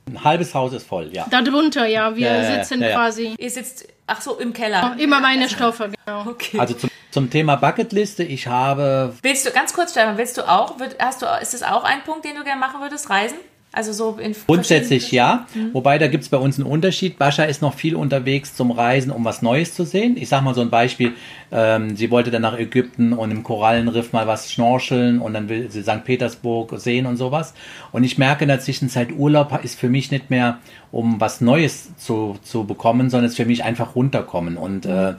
Ein 0.08 0.22
halbes 0.22 0.54
Haus 0.54 0.72
ist 0.72 0.86
voll, 0.86 1.10
ja. 1.12 1.26
Darunter, 1.28 1.84
ja. 1.86 2.14
Wir 2.14 2.30
ja, 2.30 2.54
sitzen 2.54 2.80
ja, 2.80 2.88
ja. 2.88 2.94
quasi. 2.94 3.34
Ihr 3.38 3.50
sitzt, 3.50 3.88
ach 4.06 4.20
so, 4.20 4.38
im 4.38 4.52
Keller. 4.52 4.94
Immer 4.98 5.20
meine 5.20 5.48
Stoffe, 5.48 5.90
genau. 6.06 6.30
Okay. 6.30 6.58
Also 6.58 6.74
zum, 6.74 6.90
zum 7.16 7.30
Thema 7.30 7.56
Bucketliste, 7.56 8.24
ich 8.24 8.46
habe. 8.46 9.14
Willst 9.22 9.46
du, 9.46 9.50
ganz 9.50 9.72
kurz, 9.72 9.92
Stefan, 9.92 10.18
willst 10.18 10.36
du 10.36 10.46
auch, 10.46 10.74
hast 10.98 11.22
du, 11.22 11.26
ist 11.40 11.54
das 11.54 11.62
auch 11.62 11.82
ein 11.82 12.02
Punkt, 12.04 12.26
den 12.26 12.36
du 12.36 12.44
gerne 12.44 12.60
machen 12.60 12.82
würdest, 12.82 13.08
Reisen? 13.08 13.38
Also 13.72 13.92
so 13.92 14.18
in 14.18 14.34
Grundsätzlich 14.46 15.12
ja, 15.12 15.46
mhm. 15.54 15.74
wobei 15.74 15.98
da 15.98 16.08
gibt 16.08 16.24
es 16.24 16.30
bei 16.30 16.36
uns 16.36 16.58
einen 16.58 16.66
Unterschied. 16.66 17.18
Bascha 17.18 17.44
ist 17.44 17.60
noch 17.60 17.74
viel 17.74 17.94
unterwegs 17.94 18.54
zum 18.54 18.70
Reisen, 18.70 19.10
um 19.10 19.24
was 19.24 19.42
Neues 19.42 19.74
zu 19.74 19.84
sehen. 19.84 20.16
Ich 20.18 20.28
sag 20.28 20.42
mal 20.42 20.54
so 20.54 20.62
ein 20.62 20.70
Beispiel, 20.70 21.12
ähm, 21.52 21.94
sie 21.94 22.10
wollte 22.10 22.30
dann 22.30 22.42
nach 22.42 22.58
Ägypten 22.58 23.12
und 23.12 23.30
im 23.30 23.42
Korallenriff 23.42 24.12
mal 24.12 24.26
was 24.26 24.50
schnorcheln 24.52 25.18
und 25.18 25.34
dann 25.34 25.48
will 25.48 25.70
sie 25.70 25.82
St. 25.82 26.04
Petersburg 26.04 26.72
sehen 26.78 27.04
und 27.04 27.16
sowas. 27.16 27.52
Und 27.92 28.04
ich 28.04 28.16
merke 28.16 28.44
in 28.44 28.48
der 28.48 28.60
Zwischenzeit, 28.60 29.12
Urlaub 29.12 29.58
ist 29.62 29.78
für 29.78 29.88
mich 29.88 30.10
nicht 30.10 30.30
mehr, 30.30 30.58
um 30.90 31.20
was 31.20 31.42
Neues 31.42 31.94
zu, 31.96 32.38
zu 32.42 32.64
bekommen, 32.64 33.10
sondern 33.10 33.26
es 33.26 33.32
ist 33.32 33.36
für 33.36 33.44
mich 33.44 33.62
einfach 33.62 33.94
runterkommen. 33.94 34.56
Und 34.56 34.86
äh, 34.86 35.14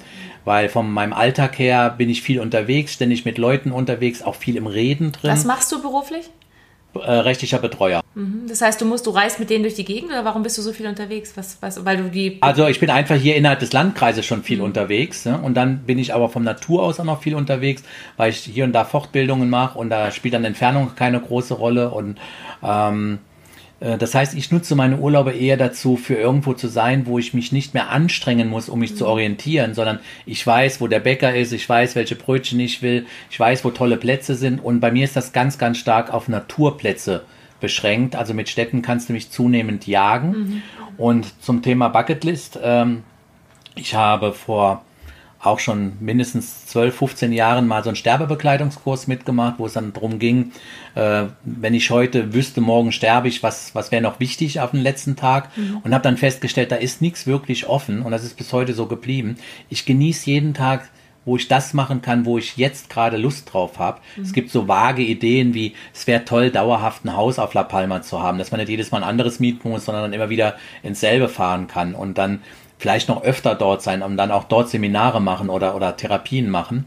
weil 0.48 0.70
von 0.70 0.90
meinem 0.90 1.12
Alltag 1.12 1.60
her 1.60 1.94
bin 1.98 2.10
ich 2.10 2.22
viel 2.22 2.40
unterwegs, 2.40 2.94
ständig 2.94 3.26
mit 3.26 3.38
Leuten 3.38 3.74
unterwegs, 3.74 4.22
auch 4.22 4.36
viel 4.36 4.56
im 4.56 4.66
Reden 4.66 5.12
drin. 5.12 5.30
Was 5.30 5.44
machst 5.44 5.70
du 5.74 5.82
beruflich? 5.82 6.30
Äh, 6.96 7.12
rechtlicher 7.12 7.60
Betreuer. 7.60 8.02
Mhm. 8.16 8.46
Das 8.48 8.62
heißt, 8.62 8.80
du 8.80 8.86
musst, 8.86 9.06
du 9.06 9.10
reist 9.12 9.40
mit 9.40 9.50
denen 9.50 9.64
durch 9.64 9.76
die 9.76 9.84
Gegend 9.84 10.10
oder 10.10 10.24
warum 10.24 10.44
bist 10.44 10.58
du 10.58 10.62
so 10.62 10.72
viel 10.72 10.88
unterwegs? 10.88 11.34
Was, 11.36 11.58
was, 11.62 11.84
weil 11.84 11.98
du 11.98 12.10
die 12.10 12.38
also 12.40 12.66
ich 12.66 12.80
bin 12.80 12.90
einfach 12.90 13.18
hier 13.18 13.36
innerhalb 13.36 13.60
des 13.60 13.74
Landkreises 13.74 14.26
schon 14.26 14.42
viel 14.42 14.60
mhm. 14.60 14.64
unterwegs 14.64 15.26
ne? 15.26 15.38
und 15.38 15.54
dann 15.54 15.80
bin 15.80 16.00
ich 16.00 16.16
aber 16.16 16.30
vom 16.30 16.44
Natur 16.44 16.82
aus 16.82 16.98
auch 17.02 17.04
noch 17.04 17.22
viel 17.22 17.36
unterwegs, 17.36 17.84
weil 18.16 18.30
ich 18.32 18.38
hier 18.38 18.64
und 18.64 18.72
da 18.72 18.86
Fortbildungen 18.86 19.50
mache 19.50 19.78
und 19.78 19.90
da 19.90 20.12
spielt 20.12 20.34
dann 20.34 20.46
Entfernung 20.46 20.96
keine 20.96 21.20
große 21.20 21.56
Rolle 21.56 21.90
und 21.90 22.18
ähm, 22.64 23.16
äh, 23.16 23.27
das 23.80 24.16
heißt, 24.16 24.34
ich 24.34 24.52
nutze 24.52 24.76
meine 24.76 24.98
Urlaube 24.98 25.34
eher 25.34 25.56
dazu, 25.56 25.98
für 25.98 26.16
irgendwo 26.16 26.54
zu 26.54 26.68
sein, 26.68 27.06
wo 27.06 27.20
ich 27.20 27.36
mich 27.36 27.52
nicht 27.52 27.76
mehr 27.76 27.90
anstrengen 27.90 28.50
muss, 28.50 28.70
um 28.70 28.80
mich 28.80 28.92
mhm. 28.94 28.96
zu 28.96 29.08
orientieren, 29.08 29.76
sondern 29.76 30.00
ich 30.26 30.46
weiß, 30.46 30.82
wo 30.82 30.88
der 30.88 31.00
Bäcker 31.00 31.36
ist, 31.36 31.52
ich 31.52 31.68
weiß, 31.68 31.96
welche 31.96 32.16
Brötchen 32.16 32.60
ich 32.60 32.82
will, 32.82 33.06
ich 33.30 33.40
weiß, 33.40 33.64
wo 33.64 33.70
tolle 33.70 33.98
Plätze 33.98 34.34
sind 34.34 34.64
und 34.64 34.80
bei 34.80 34.92
mir 34.92 35.04
ist 35.04 35.16
das 35.16 35.32
ganz, 35.32 35.60
ganz 35.60 35.78
stark 35.78 36.12
auf 36.12 36.28
Naturplätze 36.28 37.24
beschränkt. 37.60 38.16
Also 38.16 38.34
mit 38.34 38.50
Städten 38.50 38.82
kannst 38.82 39.10
du 39.10 39.14
mich 39.14 39.32
zunehmend 39.32 39.88
jagen. 39.88 40.30
Mhm. 40.30 40.62
Und 40.98 41.44
zum 41.44 41.62
Thema 41.62 41.90
Bucketlist, 41.90 42.60
ähm, 42.62 43.04
ich 43.76 43.94
habe 43.94 44.34
vor 44.34 44.84
auch 45.48 45.60
schon 45.60 45.94
mindestens 46.00 46.66
12, 46.68 46.96
15 46.96 47.34
Jahren 47.34 47.68
mal 47.68 47.84
so 47.84 47.90
einen 47.90 47.96
Sterbebekleidungskurs 47.96 49.08
mitgemacht, 49.08 49.60
wo 49.60 49.66
es 49.66 49.74
dann 49.74 49.94
darum 49.94 50.20
ging, 50.20 50.52
äh, 50.96 51.24
wenn 51.44 51.74
ich 51.74 51.90
heute 51.90 52.34
wüsste, 52.34 52.62
morgen 52.62 52.92
sterbe 52.92 53.28
ich, 53.28 53.44
was, 53.44 53.74
was 53.76 53.92
wäre 53.92 54.02
noch 54.02 54.20
wichtig 54.20 54.60
auf 54.60 54.72
den 54.72 54.82
letzten 54.82 55.16
Tag 55.16 55.56
mhm. 55.58 55.82
und 55.84 55.94
habe 55.94 56.04
dann 56.04 56.18
festgestellt, 56.18 56.72
da 56.72 56.76
ist 56.76 57.02
nichts 57.02 57.28
wirklich 57.28 57.68
offen 57.68 58.02
und 58.02 58.12
das 58.12 58.24
ist 58.24 58.38
bis 58.38 58.54
heute 58.54 58.74
so 58.74 58.86
geblieben. 58.86 59.38
Ich 59.70 59.86
genieße 59.86 60.30
jeden 60.30 60.54
Tag 60.54 60.90
wo 61.28 61.36
ich 61.36 61.50
das 61.50 61.74
machen 61.74 62.02
kann, 62.02 62.26
wo 62.26 62.38
ich 62.38 62.56
jetzt 62.56 62.90
gerade 62.90 63.18
Lust 63.18 63.52
drauf 63.52 63.80
habe. 63.80 64.00
Mhm. 64.16 64.24
Es 64.24 64.32
gibt 64.32 64.50
so 64.50 64.70
vage 64.70 65.04
Ideen 65.04 65.54
wie, 65.54 65.76
es 65.94 66.08
wäre 66.08 66.24
toll, 66.24 66.52
dauerhaft 66.52 67.04
ein 67.04 67.18
Haus 67.18 67.38
auf 67.38 67.54
La 67.54 67.64
Palma 67.64 68.02
zu 68.02 68.24
haben, 68.24 68.38
dass 68.38 68.52
man 68.52 68.62
nicht 68.62 68.70
jedes 68.70 68.92
Mal 68.92 69.00
ein 69.00 69.10
anderes 69.10 69.42
mieten 69.42 69.70
muss, 69.70 69.84
sondern 69.84 70.06
dann 70.06 70.14
immer 70.14 70.30
wieder 70.30 70.56
ins 70.84 71.02
selbe 71.02 71.28
fahren 71.28 71.68
kann 71.68 71.96
und 71.96 72.18
dann 72.18 72.40
vielleicht 72.78 73.10
noch 73.10 73.24
öfter 73.24 73.56
dort 73.56 73.82
sein 73.82 74.04
und 74.04 74.18
dann 74.18 74.32
auch 74.32 74.44
dort 74.44 74.70
Seminare 74.70 75.22
machen 75.22 75.50
oder, 75.50 75.76
oder 75.76 75.96
Therapien 75.96 76.50
machen. 76.50 76.86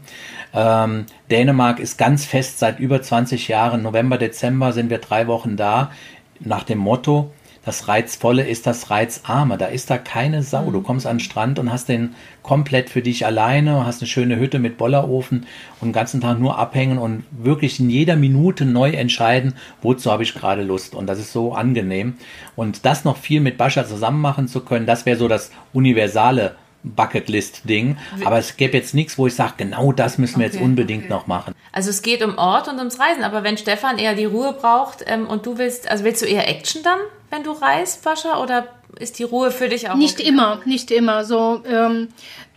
Ähm, 0.53 1.05
Dänemark 1.29 1.79
ist 1.79 1.97
ganz 1.97 2.25
fest 2.25 2.59
seit 2.59 2.79
über 2.79 3.01
20 3.01 3.47
Jahren. 3.47 3.83
November, 3.83 4.17
Dezember 4.17 4.73
sind 4.73 4.89
wir 4.89 4.99
drei 4.99 5.27
Wochen 5.27 5.57
da 5.57 5.91
nach 6.39 6.63
dem 6.63 6.79
Motto, 6.79 7.31
das 7.63 7.87
Reizvolle 7.87 8.47
ist 8.47 8.65
das 8.65 8.89
Reizarme. 8.89 9.57
Da 9.57 9.67
ist 9.67 9.89
da 9.89 9.97
keine 9.97 10.41
Sau. 10.41 10.71
Du 10.71 10.79
mhm. 10.79 10.83
kommst 10.83 11.05
an 11.05 11.17
den 11.17 11.23
Strand 11.23 11.59
und 11.59 11.71
hast 11.71 11.89
den 11.89 12.15
komplett 12.41 12.89
für 12.89 13.01
dich 13.01 13.25
alleine, 13.25 13.85
hast 13.85 14.01
eine 14.01 14.07
schöne 14.07 14.37
Hütte 14.37 14.57
mit 14.57 14.77
Bollerofen 14.77 15.45
und 15.79 15.89
den 15.89 15.93
ganzen 15.93 16.21
Tag 16.21 16.39
nur 16.39 16.57
abhängen 16.57 16.97
und 16.97 17.23
wirklich 17.31 17.79
in 17.79 17.89
jeder 17.89 18.15
Minute 18.15 18.65
neu 18.65 18.89
entscheiden, 18.91 19.53
wozu 19.81 20.11
habe 20.11 20.23
ich 20.23 20.33
gerade 20.33 20.63
Lust. 20.63 20.95
Und 20.95 21.05
das 21.05 21.19
ist 21.19 21.33
so 21.33 21.53
angenehm. 21.53 22.15
Und 22.55 22.85
das 22.85 23.05
noch 23.05 23.17
viel 23.17 23.41
mit 23.41 23.57
Bascha 23.57 23.85
zusammen 23.85 24.21
machen 24.21 24.47
zu 24.47 24.61
können, 24.61 24.87
das 24.87 25.05
wäre 25.05 25.17
so 25.17 25.27
das 25.27 25.51
universale 25.71 26.55
Bucketlist-Ding. 26.83 27.97
Aber 28.25 28.39
es 28.39 28.57
gäbe 28.57 28.75
jetzt 28.75 28.95
nichts, 28.95 29.19
wo 29.19 29.27
ich 29.27 29.35
sage, 29.35 29.53
genau 29.57 29.91
das 29.91 30.17
müssen 30.17 30.39
wir 30.39 30.47
okay, 30.47 30.55
jetzt 30.55 30.63
unbedingt 30.63 31.03
okay. 31.03 31.13
noch 31.13 31.27
machen. 31.27 31.53
Also 31.71 31.91
es 31.91 32.01
geht 32.01 32.23
um 32.23 32.39
Ort 32.39 32.67
und 32.67 32.79
ums 32.79 32.99
Reisen. 32.99 33.23
Aber 33.23 33.43
wenn 33.43 33.57
Stefan 33.57 33.99
eher 33.99 34.15
die 34.15 34.25
Ruhe 34.25 34.53
braucht 34.53 35.03
ähm, 35.05 35.27
und 35.27 35.45
du 35.45 35.59
willst, 35.59 35.89
also 35.91 36.03
willst 36.03 36.23
du 36.23 36.25
eher 36.25 36.49
Action 36.49 36.81
dann, 36.83 36.99
wenn 37.31 37.43
du 37.43 37.51
reist, 37.51 38.03
Bascha? 38.03 38.41
Oder 38.41 38.67
ist 38.99 39.17
die 39.17 39.23
Ruhe 39.23 39.49
für 39.49 39.67
dich 39.67 39.89
auch? 39.89 39.95
Nicht 39.95 40.19
okay? 40.19 40.27
immer, 40.27 40.61
nicht 40.65 40.91
immer. 40.91 41.25
So, 41.25 41.63
ähm, 41.65 42.09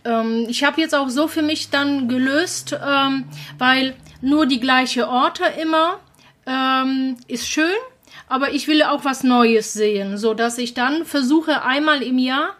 ähm, 0.03 0.45
ich 0.47 0.63
habe 0.63 0.79
jetzt 0.79 0.93
auch 0.93 1.09
so 1.09 1.27
für 1.27 1.41
mich 1.41 1.71
dann 1.71 2.07
gelöst, 2.07 2.77
ähm, 2.85 3.25
weil 3.57 3.95
nur 4.21 4.45
die 4.45 4.59
gleiche 4.59 5.09
Orte 5.09 5.45
immer 5.59 5.99
ähm, 6.45 7.17
ist 7.27 7.47
schön 7.47 7.75
aber 8.27 8.51
ich 8.51 8.67
will 8.67 8.83
auch 8.83 9.05
was 9.05 9.23
Neues 9.23 9.73
sehen, 9.73 10.17
so 10.17 10.33
dass 10.33 10.57
ich 10.57 10.73
dann 10.73 11.05
versuche 11.05 11.63
einmal 11.63 12.01
im 12.01 12.17
Jahr 12.17 12.55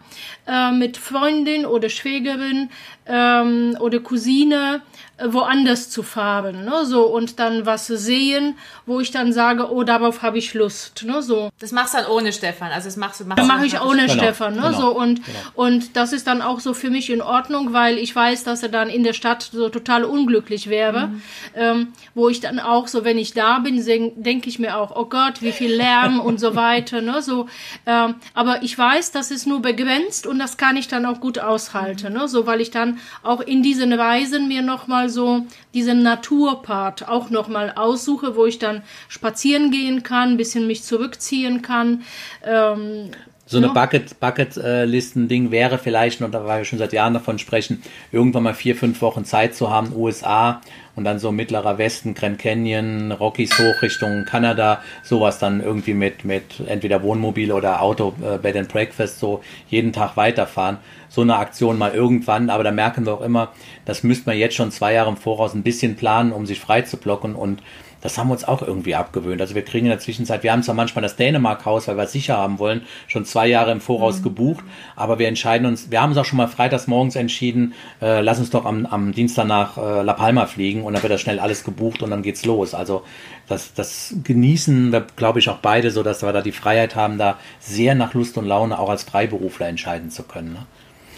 äh, 0.46 0.70
mit 0.70 0.96
Freundin 0.96 1.66
oder 1.66 1.88
Schwägerin 1.88 2.70
ähm, 3.06 3.76
oder 3.80 4.00
Cousine 4.00 4.82
woanders 5.18 5.88
zu 5.88 6.02
fahren, 6.02 6.66
ne, 6.66 6.84
so 6.84 7.06
und 7.06 7.38
dann 7.38 7.64
was 7.64 7.86
sehen, 7.86 8.58
wo 8.84 9.00
ich 9.00 9.10
dann 9.10 9.32
sage, 9.32 9.72
oh, 9.72 9.82
darauf 9.82 10.20
habe 10.20 10.36
ich 10.36 10.52
Lust, 10.52 11.04
ne, 11.04 11.22
so. 11.22 11.48
Das 11.58 11.72
machst 11.72 11.94
du 11.94 11.98
dann 11.98 12.10
ohne 12.10 12.34
Stefan, 12.34 12.70
also 12.70 12.86
das 12.86 12.96
machst 12.96 13.20
du. 13.20 13.24
Machst 13.24 13.40
das 13.40 13.48
mache 13.48 13.64
ich 13.64 13.80
ohne 13.80 14.02
genau, 14.02 14.12
Stefan, 14.12 14.56
ne, 14.56 14.62
genau, 14.62 14.78
so 14.78 14.88
und 14.94 15.24
genau. 15.24 15.38
und 15.54 15.96
das 15.96 16.12
ist 16.12 16.26
dann 16.26 16.42
auch 16.42 16.60
so 16.60 16.74
für 16.74 16.90
mich 16.90 17.08
in 17.08 17.22
Ordnung, 17.22 17.72
weil 17.72 17.96
ich 17.96 18.14
weiß, 18.14 18.44
dass 18.44 18.62
er 18.62 18.68
dann 18.68 18.90
in 18.90 19.04
der 19.04 19.14
Stadt 19.14 19.48
so 19.52 19.70
total 19.70 20.04
unglücklich 20.04 20.68
wäre, 20.68 21.06
mhm. 21.06 21.22
ähm, 21.54 21.88
wo 22.14 22.28
ich 22.28 22.40
dann 22.40 22.60
auch 22.60 22.86
so, 22.86 23.04
wenn 23.04 23.16
ich 23.16 23.32
da 23.32 23.60
bin, 23.60 23.82
denke 24.16 24.50
ich 24.50 24.58
mir 24.58 24.76
auch, 24.76 24.94
oh 24.94 25.06
Gott, 25.06 25.40
wie 25.40 25.52
viel 25.52 25.72
Lärm 25.72 26.20
und 26.26 26.38
so 26.38 26.54
weiter, 26.54 27.00
ne, 27.00 27.22
so. 27.22 27.46
Ähm, 27.86 28.16
aber 28.34 28.62
ich 28.62 28.76
weiß, 28.76 29.12
das 29.12 29.30
ist 29.30 29.46
nur 29.46 29.62
begrenzt 29.62 30.26
und 30.26 30.38
das 30.38 30.58
kann 30.58 30.76
ich 30.76 30.88
dann 30.88 31.06
auch 31.06 31.20
gut 31.20 31.38
aushalten, 31.38 32.12
mhm. 32.12 32.18
ne, 32.18 32.28
so, 32.28 32.46
weil 32.46 32.60
ich 32.60 32.70
dann 32.70 32.98
auch 33.22 33.40
in 33.40 33.62
diesen 33.62 33.94
Reisen 33.94 34.46
mir 34.46 34.60
noch 34.60 34.86
mal 34.86 35.05
so 35.08 35.46
diesen 35.74 36.02
Naturpart 36.02 37.08
auch 37.08 37.30
noch 37.30 37.48
mal 37.48 37.72
aussuche, 37.74 38.36
wo 38.36 38.46
ich 38.46 38.58
dann 38.58 38.82
spazieren 39.08 39.70
gehen 39.70 40.02
kann, 40.02 40.30
ein 40.30 40.36
bisschen 40.36 40.66
mich 40.66 40.82
zurückziehen 40.82 41.62
kann. 41.62 42.02
Ähm, 42.44 43.10
so 43.48 43.58
eine 43.58 43.68
Bucket, 43.68 44.18
Bucket-Listen-Ding 44.18 45.52
wäre 45.52 45.78
vielleicht, 45.78 46.20
und 46.20 46.32
da 46.32 46.44
wir 46.44 46.64
schon 46.64 46.80
seit 46.80 46.92
Jahren 46.92 47.14
davon 47.14 47.38
sprechen, 47.38 47.80
irgendwann 48.10 48.42
mal 48.42 48.54
vier, 48.54 48.74
fünf 48.74 49.00
Wochen 49.02 49.24
Zeit 49.24 49.54
zu 49.54 49.70
haben, 49.70 49.92
USA 49.94 50.60
und 50.96 51.04
dann 51.04 51.18
so 51.18 51.30
mittlerer 51.30 51.78
Westen, 51.78 52.14
Grand 52.14 52.38
Canyon, 52.38 53.12
Rockies 53.12 53.56
hoch 53.58 53.82
Richtung 53.82 54.24
Kanada, 54.24 54.82
sowas 55.02 55.38
dann 55.38 55.62
irgendwie 55.62 55.94
mit, 55.94 56.24
mit 56.24 56.60
entweder 56.66 57.02
Wohnmobil 57.02 57.52
oder 57.52 57.82
Auto, 57.82 58.14
äh, 58.22 58.38
Bed 58.38 58.56
and 58.56 58.68
Breakfast, 58.68 59.20
so 59.20 59.42
jeden 59.68 59.92
Tag 59.92 60.16
weiterfahren. 60.16 60.78
So 61.08 61.20
eine 61.20 61.36
Aktion 61.36 61.78
mal 61.78 61.92
irgendwann, 61.92 62.50
aber 62.50 62.64
da 62.64 62.72
merken 62.72 63.06
wir 63.06 63.14
auch 63.14 63.20
immer, 63.20 63.52
das 63.84 64.02
müsste 64.02 64.30
man 64.30 64.38
jetzt 64.38 64.56
schon 64.56 64.72
zwei 64.72 64.94
Jahre 64.94 65.10
im 65.10 65.16
Voraus 65.16 65.54
ein 65.54 65.62
bisschen 65.62 65.96
planen, 65.96 66.32
um 66.32 66.46
sich 66.46 66.58
frei 66.58 66.82
zu 66.82 66.96
blocken 66.96 67.34
und 67.36 67.62
das 68.06 68.18
haben 68.18 68.28
wir 68.28 68.34
uns 68.34 68.44
auch 68.44 68.62
irgendwie 68.62 68.94
abgewöhnt. 68.94 69.40
Also 69.40 69.56
wir 69.56 69.64
kriegen 69.64 69.86
in 69.86 69.90
der 69.90 69.98
Zwischenzeit, 69.98 70.44
wir 70.44 70.52
haben 70.52 70.62
zwar 70.62 70.76
manchmal 70.76 71.02
das 71.02 71.16
Dänemark-Haus, 71.16 71.88
weil 71.88 71.96
wir 71.96 72.04
es 72.04 72.12
sicher 72.12 72.36
haben 72.36 72.60
wollen, 72.60 72.82
schon 73.08 73.24
zwei 73.24 73.48
Jahre 73.48 73.72
im 73.72 73.80
Voraus 73.80 74.20
mhm. 74.20 74.22
gebucht, 74.22 74.64
aber 74.94 75.18
wir 75.18 75.26
entscheiden 75.26 75.66
uns, 75.66 75.90
wir 75.90 76.00
haben 76.00 76.10
uns 76.10 76.18
auch 76.18 76.24
schon 76.24 76.36
mal 76.36 76.46
freitags 76.46 76.86
morgens 76.86 77.16
entschieden, 77.16 77.74
äh, 78.00 78.20
lass 78.20 78.38
uns 78.38 78.50
doch 78.50 78.64
am, 78.64 78.86
am 78.86 79.10
Dienstag 79.10 79.48
nach 79.48 79.76
äh, 79.76 80.02
La 80.02 80.12
Palma 80.12 80.46
fliegen 80.46 80.84
und 80.84 80.92
dann 80.92 81.02
wird 81.02 81.12
das 81.12 81.20
schnell 81.20 81.40
alles 81.40 81.64
gebucht 81.64 82.00
und 82.00 82.10
dann 82.10 82.22
geht's 82.22 82.44
los. 82.44 82.74
Also 82.74 83.02
das, 83.48 83.74
das 83.74 84.14
genießen 84.22 84.92
wir, 84.92 85.04
glaube 85.16 85.40
ich, 85.40 85.48
auch 85.48 85.58
beide 85.58 85.90
so, 85.90 86.04
dass 86.04 86.22
wir 86.22 86.32
da 86.32 86.42
die 86.42 86.52
Freiheit 86.52 86.94
haben, 86.94 87.18
da 87.18 87.38
sehr 87.58 87.96
nach 87.96 88.14
Lust 88.14 88.38
und 88.38 88.46
Laune 88.46 88.78
auch 88.78 88.88
als 88.88 89.02
Freiberufler 89.02 89.66
entscheiden 89.66 90.10
zu 90.10 90.22
können. 90.22 90.52
Ne? 90.52 90.66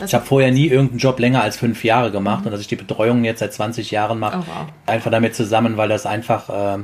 Ich 0.04 0.14
habe 0.14 0.24
vorher 0.24 0.50
nie 0.50 0.66
irgendeinen 0.66 0.98
Job 0.98 1.18
länger 1.18 1.42
als 1.42 1.56
fünf 1.56 1.84
Jahre 1.84 2.10
gemacht 2.10 2.40
mhm. 2.40 2.46
und 2.46 2.52
dass 2.52 2.60
ich 2.60 2.66
die 2.66 2.76
Betreuung 2.76 3.24
jetzt 3.24 3.40
seit 3.40 3.52
20 3.52 3.90
Jahren 3.90 4.18
mache, 4.18 4.38
oh, 4.38 4.44
wow. 4.46 4.66
einfach 4.86 5.10
damit 5.10 5.34
zusammen, 5.34 5.76
weil 5.76 5.88
das 5.88 6.06
einfach 6.06 6.48
äh, 6.48 6.82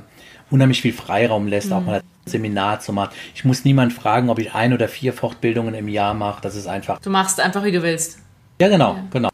unheimlich 0.50 0.82
viel 0.82 0.92
Freiraum 0.92 1.46
lässt, 1.46 1.68
mhm. 1.68 1.72
auch 1.72 1.82
mal 1.82 2.00
ein 2.00 2.30
Seminar 2.30 2.80
zu 2.80 2.92
machen. 2.92 3.14
Ich 3.34 3.44
muss 3.44 3.64
niemand 3.64 3.92
fragen, 3.92 4.30
ob 4.30 4.38
ich 4.38 4.54
ein 4.54 4.72
oder 4.72 4.88
vier 4.88 5.12
Fortbildungen 5.12 5.74
im 5.74 5.88
Jahr 5.88 6.14
mache. 6.14 6.40
Das 6.42 6.56
ist 6.56 6.66
einfach. 6.66 6.98
Du 7.00 7.10
machst 7.10 7.40
einfach, 7.40 7.64
wie 7.64 7.72
du 7.72 7.82
willst. 7.82 8.18
Ja, 8.60 8.68
genau, 8.68 8.94
ja. 8.94 9.04
genau. 9.10 9.28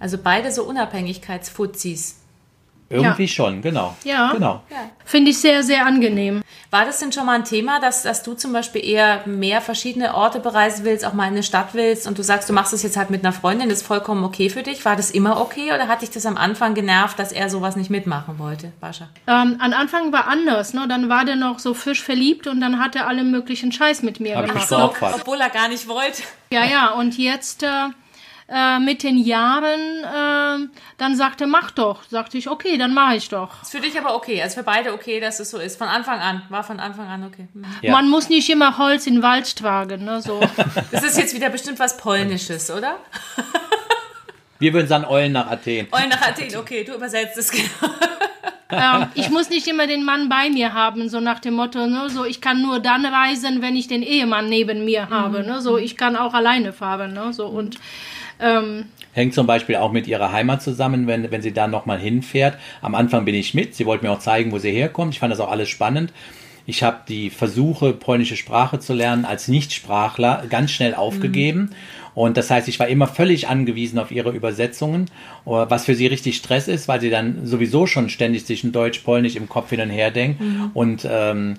Also 0.00 0.18
beide 0.22 0.50
so 0.50 0.64
Unabhängigkeitsfuzis. 0.64 2.21
Irgendwie 2.92 3.22
Ja. 3.24 3.28
schon, 3.28 3.62
genau. 3.62 3.96
Ja. 4.04 4.32
Genau. 4.32 4.62
Finde 5.04 5.30
ich 5.30 5.38
sehr, 5.38 5.62
sehr 5.62 5.86
angenehm. 5.86 6.42
War 6.70 6.84
das 6.84 7.00
denn 7.00 7.12
schon 7.12 7.26
mal 7.26 7.32
ein 7.34 7.44
Thema, 7.44 7.80
dass, 7.80 8.02
dass 8.02 8.22
du 8.22 8.34
zum 8.34 8.52
Beispiel 8.52 8.84
eher 8.84 9.22
mehr 9.26 9.60
verschiedene 9.60 10.14
Orte 10.14 10.40
bereisen 10.40 10.84
willst, 10.84 11.04
auch 11.04 11.12
mal 11.12 11.24
in 11.26 11.32
eine 11.32 11.42
Stadt 11.42 11.68
willst 11.72 12.06
und 12.06 12.18
du 12.18 12.22
sagst, 12.22 12.48
du 12.48 12.52
machst 12.52 12.72
das 12.72 12.82
jetzt 12.82 12.96
halt 12.96 13.10
mit 13.10 13.24
einer 13.24 13.32
Freundin, 13.32 13.68
das 13.68 13.78
ist 13.80 13.86
vollkommen 13.86 14.24
okay 14.24 14.48
für 14.50 14.62
dich? 14.62 14.84
War 14.84 14.96
das 14.96 15.10
immer 15.10 15.40
okay 15.40 15.72
oder 15.72 15.88
hat 15.88 16.02
dich 16.02 16.10
das 16.10 16.24
am 16.26 16.36
Anfang 16.36 16.74
genervt, 16.74 17.18
dass 17.18 17.32
er 17.32 17.50
sowas 17.50 17.76
nicht 17.76 17.90
mitmachen 17.90 18.38
wollte, 18.38 18.72
Bascha? 18.80 19.08
Ähm, 19.26 19.56
am 19.60 19.72
Anfang 19.72 20.12
war 20.12 20.28
anders, 20.28 20.72
ne? 20.74 20.86
Dann 20.88 21.08
war 21.08 21.24
der 21.24 21.36
noch 21.36 21.58
so 21.58 21.74
frisch 21.74 22.02
verliebt 22.02 22.46
und 22.46 22.60
dann 22.60 22.78
hat 22.78 22.94
er 22.96 23.06
alle 23.06 23.24
möglichen 23.24 23.72
Scheiß 23.72 24.02
mit 24.02 24.20
mir 24.20 24.36
Hab 24.36 24.44
ich 24.46 24.52
gemacht. 24.52 24.68
geopfert. 24.68 25.14
Obwohl 25.20 25.40
er 25.40 25.50
gar 25.50 25.68
nicht 25.68 25.88
wollte. 25.88 26.22
Ja, 26.52 26.64
ja, 26.64 26.90
und 26.92 27.16
jetzt 27.18 27.62
äh, 27.62 27.66
äh, 28.52 28.78
mit 28.78 29.02
den 29.02 29.16
Jahren, 29.16 29.80
äh, 30.04 30.68
dann 30.98 31.16
sagte, 31.16 31.46
mach 31.46 31.70
doch. 31.70 32.02
Sagte 32.04 32.36
ich, 32.36 32.50
okay, 32.50 32.76
dann 32.76 32.92
mache 32.92 33.16
ich 33.16 33.28
doch. 33.30 33.62
Ist 33.62 33.72
für 33.72 33.80
dich 33.80 33.98
aber 33.98 34.14
okay, 34.14 34.42
also 34.42 34.56
für 34.56 34.62
beide 34.62 34.92
okay, 34.92 35.20
dass 35.20 35.40
es 35.40 35.50
so 35.50 35.58
ist. 35.58 35.78
Von 35.78 35.88
Anfang 35.88 36.20
an, 36.20 36.42
war 36.50 36.62
von 36.62 36.78
Anfang 36.78 37.08
an 37.08 37.24
okay. 37.24 37.48
Hm. 37.54 37.64
Ja. 37.80 37.92
Man 37.92 38.10
muss 38.10 38.28
nicht 38.28 38.50
immer 38.50 38.76
Holz 38.76 39.06
in 39.06 39.14
den 39.14 39.22
Wald 39.22 39.56
tragen, 39.56 40.04
ne? 40.04 40.20
So. 40.20 40.40
Das 40.90 41.02
ist 41.02 41.16
jetzt 41.16 41.34
wieder 41.34 41.48
bestimmt 41.48 41.78
was 41.78 41.96
Polnisches, 41.96 42.70
oder? 42.70 42.96
Wir 44.58 44.72
würden 44.74 44.86
sagen, 44.86 45.04
Eulen 45.06 45.32
nach 45.32 45.50
Athen. 45.50 45.88
Oh, 45.90 45.98
nach 46.08 46.20
Athen, 46.20 46.54
okay, 46.56 46.84
du 46.84 46.94
übersetzt 46.94 47.38
es 47.38 47.50
genau. 47.50 47.94
ähm, 48.70 49.06
ich 49.14 49.30
muss 49.30 49.48
nicht 49.48 49.66
immer 49.66 49.86
den 49.86 50.04
Mann 50.04 50.28
bei 50.28 50.50
mir 50.50 50.72
haben, 50.72 51.08
so 51.08 51.20
nach 51.20 51.40
dem 51.40 51.54
Motto, 51.54 51.86
ne? 51.86 52.10
So, 52.10 52.24
ich 52.24 52.40
kann 52.40 52.62
nur 52.62 52.80
dann 52.80 53.06
reisen, 53.06 53.62
wenn 53.62 53.76
ich 53.76 53.88
den 53.88 54.02
Ehemann 54.02 54.48
neben 54.48 54.84
mir 54.84 55.08
habe, 55.08 55.42
ne? 55.42 55.60
So, 55.62 55.78
ich 55.78 55.96
kann 55.96 56.16
auch 56.16 56.34
alleine 56.34 56.72
fahren, 56.72 57.14
ne? 57.14 57.32
So, 57.32 57.46
und 57.46 57.78
ähm, 58.42 58.84
Hängt 59.12 59.34
zum 59.34 59.46
Beispiel 59.46 59.76
auch 59.76 59.92
mit 59.92 60.06
ihrer 60.06 60.32
Heimat 60.32 60.62
zusammen, 60.62 61.06
wenn, 61.06 61.30
wenn 61.30 61.42
sie 61.42 61.52
da 61.52 61.68
nochmal 61.68 61.98
hinfährt. 61.98 62.58
Am 62.80 62.94
Anfang 62.94 63.24
bin 63.24 63.34
ich 63.34 63.54
mit. 63.54 63.74
Sie 63.74 63.86
wollte 63.86 64.04
mir 64.04 64.10
auch 64.10 64.18
zeigen, 64.18 64.52
wo 64.52 64.58
sie 64.58 64.70
herkommt. 64.70 65.14
Ich 65.14 65.20
fand 65.20 65.32
das 65.32 65.40
auch 65.40 65.50
alles 65.50 65.68
spannend. 65.68 66.12
Ich 66.64 66.82
habe 66.82 66.98
die 67.08 67.30
Versuche, 67.30 67.92
polnische 67.92 68.36
Sprache 68.36 68.78
zu 68.78 68.94
lernen, 68.94 69.24
als 69.24 69.48
Nichtsprachler 69.48 70.44
ganz 70.48 70.70
schnell 70.70 70.94
aufgegeben. 70.94 71.70
Und 72.14 72.36
das 72.36 72.50
heißt, 72.50 72.68
ich 72.68 72.78
war 72.78 72.88
immer 72.88 73.06
völlig 73.06 73.48
angewiesen 73.48 73.98
auf 73.98 74.10
ihre 74.10 74.30
Übersetzungen, 74.30 75.06
was 75.44 75.86
für 75.86 75.94
sie 75.94 76.06
richtig 76.06 76.36
Stress 76.36 76.68
ist, 76.68 76.86
weil 76.86 77.00
sie 77.00 77.10
dann 77.10 77.46
sowieso 77.46 77.86
schon 77.86 78.10
ständig 78.10 78.46
zwischen 78.46 78.70
Deutsch, 78.70 79.00
Polnisch 79.00 79.34
im 79.34 79.48
Kopf 79.48 79.70
hin 79.70 79.80
und 79.80 79.90
her 79.90 80.10
denkt. 80.10 80.40
Und 80.74 81.06
ähm, 81.10 81.56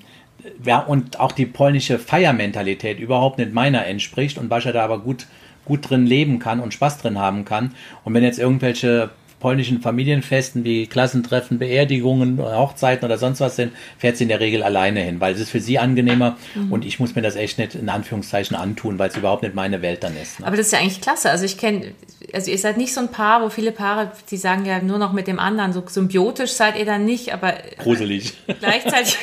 ja, 0.64 0.80
und 0.80 1.20
auch 1.20 1.32
die 1.32 1.46
polnische 1.46 2.00
Feiermentalität 2.00 3.00
überhaupt 3.00 3.40
nicht 3.40 3.54
meiner 3.54 3.86
entspricht 3.86 4.38
und 4.38 4.50
Bascha 4.50 4.72
da 4.72 4.84
aber 4.84 5.00
gut, 5.00 5.28
gut 5.66 5.90
drin 5.90 6.06
leben 6.06 6.40
kann 6.40 6.60
und 6.60 6.74
Spaß 6.74 7.00
drin 7.00 7.18
haben 7.18 7.46
kann. 7.46 7.72
Und 8.04 8.14
wenn 8.14 8.24
jetzt 8.24 8.40
irgendwelche 8.40 9.10
polnischen 9.44 9.82
Familienfesten 9.82 10.64
wie 10.64 10.88
Klassentreffen, 10.88 11.60
Beerdigungen, 11.60 12.40
Hochzeiten 12.40 13.04
oder 13.06 13.18
sonst 13.18 13.42
was 13.42 13.58
sind, 13.58 13.74
fährt 13.98 14.16
sie 14.16 14.24
in 14.24 14.30
der 14.30 14.40
Regel 14.40 14.64
alleine 14.64 15.02
hin, 15.02 15.20
weil 15.20 15.34
es 15.34 15.42
ist 15.42 15.50
für 15.50 15.60
sie 15.60 15.80
angenehmer 15.80 16.38
und 16.70 16.86
ich 16.86 16.98
muss 17.02 17.14
mir 17.14 17.22
das 17.22 17.36
echt 17.36 17.60
nicht 17.60 17.76
in 17.76 17.90
Anführungszeichen 17.90 18.56
antun, 18.56 18.98
weil 19.00 19.10
es 19.10 19.18
überhaupt 19.18 19.44
nicht 19.44 19.54
meine 19.54 19.82
Welt 19.82 20.02
dann 20.02 20.16
ist. 20.16 20.40
Ne? 20.40 20.48
Aber 20.48 20.56
das 20.56 20.68
ist 20.68 20.72
ja 20.72 20.80
eigentlich 20.80 21.02
klasse. 21.02 21.30
Also 21.30 21.44
ich 21.44 21.58
kenne, 21.58 21.92
also 22.32 22.52
ihr 22.52 22.58
seid 22.58 22.78
nicht 22.78 22.94
so 22.94 23.02
ein 23.02 23.10
Paar, 23.10 23.42
wo 23.42 23.50
viele 23.50 23.74
Paare, 23.74 24.14
die 24.32 24.38
sagen 24.38 24.66
ja 24.66 24.82
nur 24.82 24.98
noch 24.98 25.12
mit 25.12 25.28
dem 25.28 25.40
anderen, 25.40 25.74
so 25.74 25.84
symbiotisch 25.86 26.52
seid 26.52 26.78
ihr 26.78 26.86
dann 26.86 27.04
nicht, 27.04 27.34
aber 27.34 27.56
Gruselig. 27.80 28.36
gleichzeitig. 28.62 29.18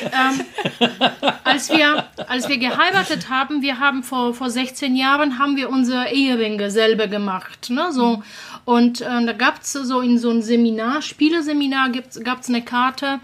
als 1.43 1.69
wir, 1.69 2.05
als 2.27 2.47
wir 2.47 2.59
geheiratet 2.59 3.31
haben, 3.31 3.63
wir 3.63 3.79
haben 3.79 4.03
vor, 4.03 4.35
vor 4.35 4.51
16 4.51 4.95
Jahren, 4.95 5.39
haben 5.39 5.57
wir 5.57 5.69
unsere 5.69 6.11
Eheringe 6.11 6.69
selber 6.69 7.07
gemacht, 7.07 7.71
ne, 7.71 7.91
so. 7.91 8.21
Und 8.63 9.01
äh, 9.01 9.25
da 9.25 9.33
gab's 9.33 9.73
so 9.73 10.01
in 10.01 10.10
so 10.17 10.29
einem 10.29 10.41
Seminar, 10.41 11.01
Spieleseminar, 11.01 11.89
gibt's, 11.89 12.19
gab's 12.23 12.49
eine 12.49 12.63
Karte, 12.63 13.19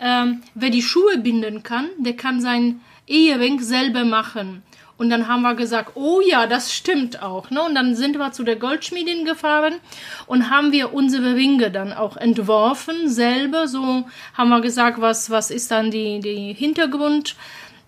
ähm, 0.00 0.42
wer 0.54 0.70
die 0.70 0.82
Schuhe 0.82 1.18
binden 1.18 1.62
kann, 1.62 1.88
der 1.98 2.16
kann 2.16 2.40
sein 2.40 2.80
Ehering 3.06 3.60
selber 3.60 4.04
machen. 4.04 4.62
Und 4.98 5.10
dann 5.10 5.26
haben 5.26 5.42
wir 5.42 5.54
gesagt, 5.54 5.92
oh 5.96 6.20
ja, 6.20 6.46
das 6.46 6.72
stimmt 6.72 7.22
auch. 7.22 7.50
Ne? 7.50 7.60
Und 7.62 7.74
dann 7.74 7.96
sind 7.96 8.18
wir 8.18 8.30
zu 8.30 8.44
der 8.44 8.56
Goldschmiedin 8.56 9.24
gefahren 9.24 9.74
und 10.26 10.48
haben 10.48 10.70
wir 10.70 10.94
unsere 10.94 11.34
Ringe 11.34 11.70
dann 11.70 11.92
auch 11.92 12.16
entworfen, 12.16 13.08
selber. 13.08 13.66
So 13.66 14.04
haben 14.34 14.48
wir 14.50 14.60
gesagt, 14.60 15.00
was, 15.00 15.30
was 15.30 15.50
ist 15.50 15.70
dann 15.70 15.90
die, 15.90 16.20
die 16.20 16.52
Hintergrund, 16.52 17.34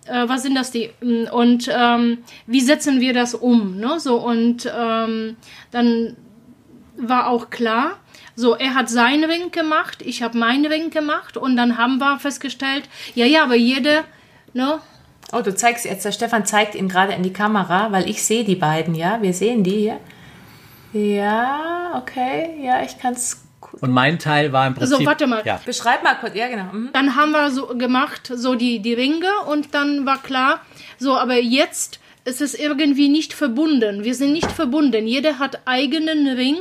äh, 0.07 0.29
was 0.29 0.43
sind 0.43 0.57
das 0.57 0.73
die, 0.73 0.91
und 1.31 1.71
ähm, 1.73 2.19
wie 2.47 2.61
setzen 2.61 3.01
wir 3.01 3.13
das 3.13 3.35
um? 3.35 3.77
Ne? 3.77 4.01
So, 4.01 4.17
und 4.17 4.69
ähm, 4.77 5.37
dann 5.71 6.17
war 6.97 7.29
auch 7.29 7.51
klar, 7.51 7.99
so, 8.37 8.55
er 8.57 8.75
hat 8.75 8.89
seinen 8.89 9.25
Ring 9.25 9.51
gemacht, 9.51 10.03
ich 10.03 10.23
habe 10.23 10.37
meinen 10.39 10.67
Ring 10.67 10.91
gemacht 10.91 11.37
und 11.37 11.57
dann 11.57 11.79
haben 11.79 11.99
wir 11.99 12.19
festgestellt, 12.19 12.89
ja, 13.15 13.27
ja, 13.27 13.45
aber 13.45 13.55
jede, 13.55 14.05
ne, 14.53 14.81
Oh, 15.33 15.41
du 15.41 15.53
zeigst 15.53 15.85
jetzt, 15.85 16.05
der 16.05 16.13
Stefan 16.13 16.47
zeigt 16.47 16.77
ihn 16.77 16.89
gerade 16.89 17.13
in 17.13 17.25
die 17.25 17.33
Kamera, 17.33 17.91
weil 17.91 18.09
ich 18.09 18.23
sehe 18.23 18.45
die 18.45 18.55
beiden, 18.55 18.95
ja? 18.95 19.21
Wir 19.21 19.33
sehen 19.33 19.65
die 19.65 19.91
hier. 19.91 20.01
Ja, 20.93 21.93
okay, 21.97 22.51
ja, 22.63 22.83
ich 22.83 22.99
kann 22.99 23.15
es. 23.15 23.43
Und 23.81 23.91
mein 23.91 24.21
Teil 24.21 24.53
war 24.53 24.67
im 24.69 24.75
Prinzip. 24.75 24.99
So, 24.99 25.05
warte 25.05 25.27
mal. 25.27 25.43
Ja. 25.45 25.61
Beschreib 25.65 26.05
mal 26.05 26.15
kurz, 26.15 26.37
ja, 26.37 26.47
genau. 26.47 26.73
Mhm. 26.73 26.91
Dann 26.93 27.17
haben 27.17 27.33
wir 27.33 27.51
so 27.51 27.67
gemacht, 27.67 28.31
so 28.33 28.55
die, 28.55 28.79
die 28.79 28.95
Ringe 28.95 29.31
und 29.49 29.75
dann 29.75 30.07
war 30.07 30.23
klar, 30.23 30.61
so, 30.99 31.17
aber 31.17 31.35
jetzt 31.35 31.99
ist 32.25 32.41
es 32.41 32.55
irgendwie 32.55 33.09
nicht 33.09 33.35
verbunden. 33.35 34.03
Wir 34.03 34.15
sind 34.15 34.33
nicht 34.33 34.51
verbunden. 34.51 35.07
Jeder 35.07 35.39
hat 35.39 35.61
eigenen 35.67 36.27
Ring, 36.27 36.59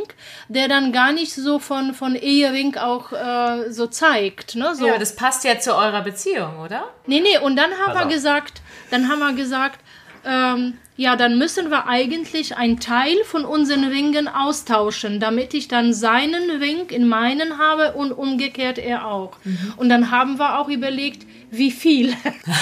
der 0.50 0.68
dann 0.68 0.92
gar 0.92 1.14
nicht 1.14 1.34
so 1.34 1.58
von, 1.58 1.94
von 1.94 2.16
Ehering 2.16 2.76
auch 2.76 3.14
äh, 3.14 3.72
so 3.72 3.88
zeigt. 3.88 4.56
Ne? 4.56 4.76
So. 4.76 4.86
Ja, 4.86 4.94
aber 4.94 5.00
das 5.00 5.16
passt 5.16 5.46
ja 5.46 5.60
zu 5.60 5.74
eurer 5.74 6.02
Beziehung, 6.02 6.60
oder? 6.60 6.90
Nee, 7.08 7.22
nee, 7.22 7.38
und 7.38 7.56
dann 7.56 7.72
haben 7.72 7.94
Pass 7.94 8.04
wir 8.04 8.14
gesagt, 8.14 8.62
dann 8.92 9.08
haben 9.08 9.20
wir 9.20 9.34
gesagt, 9.34 9.80
ähm, 10.26 10.78
ja, 10.96 11.16
dann 11.16 11.38
müssen 11.38 11.70
wir 11.70 11.88
eigentlich 11.88 12.56
einen 12.56 12.80
Teil 12.80 13.16
von 13.26 13.46
unseren 13.46 13.86
Ringen 13.86 14.28
austauschen, 14.28 15.20
damit 15.20 15.54
ich 15.54 15.68
dann 15.68 15.94
seinen 15.94 16.52
Ring 16.62 16.90
in 16.90 17.08
meinen 17.08 17.58
habe 17.58 17.94
und 17.94 18.12
umgekehrt 18.12 18.78
er 18.78 19.08
auch. 19.08 19.38
Und 19.78 19.90
dann 19.90 20.12
haben 20.12 20.38
wir 20.38 20.60
auch 20.60 20.70
überlegt, 20.70 21.26
wie 21.50 21.72
viel. 21.72 22.16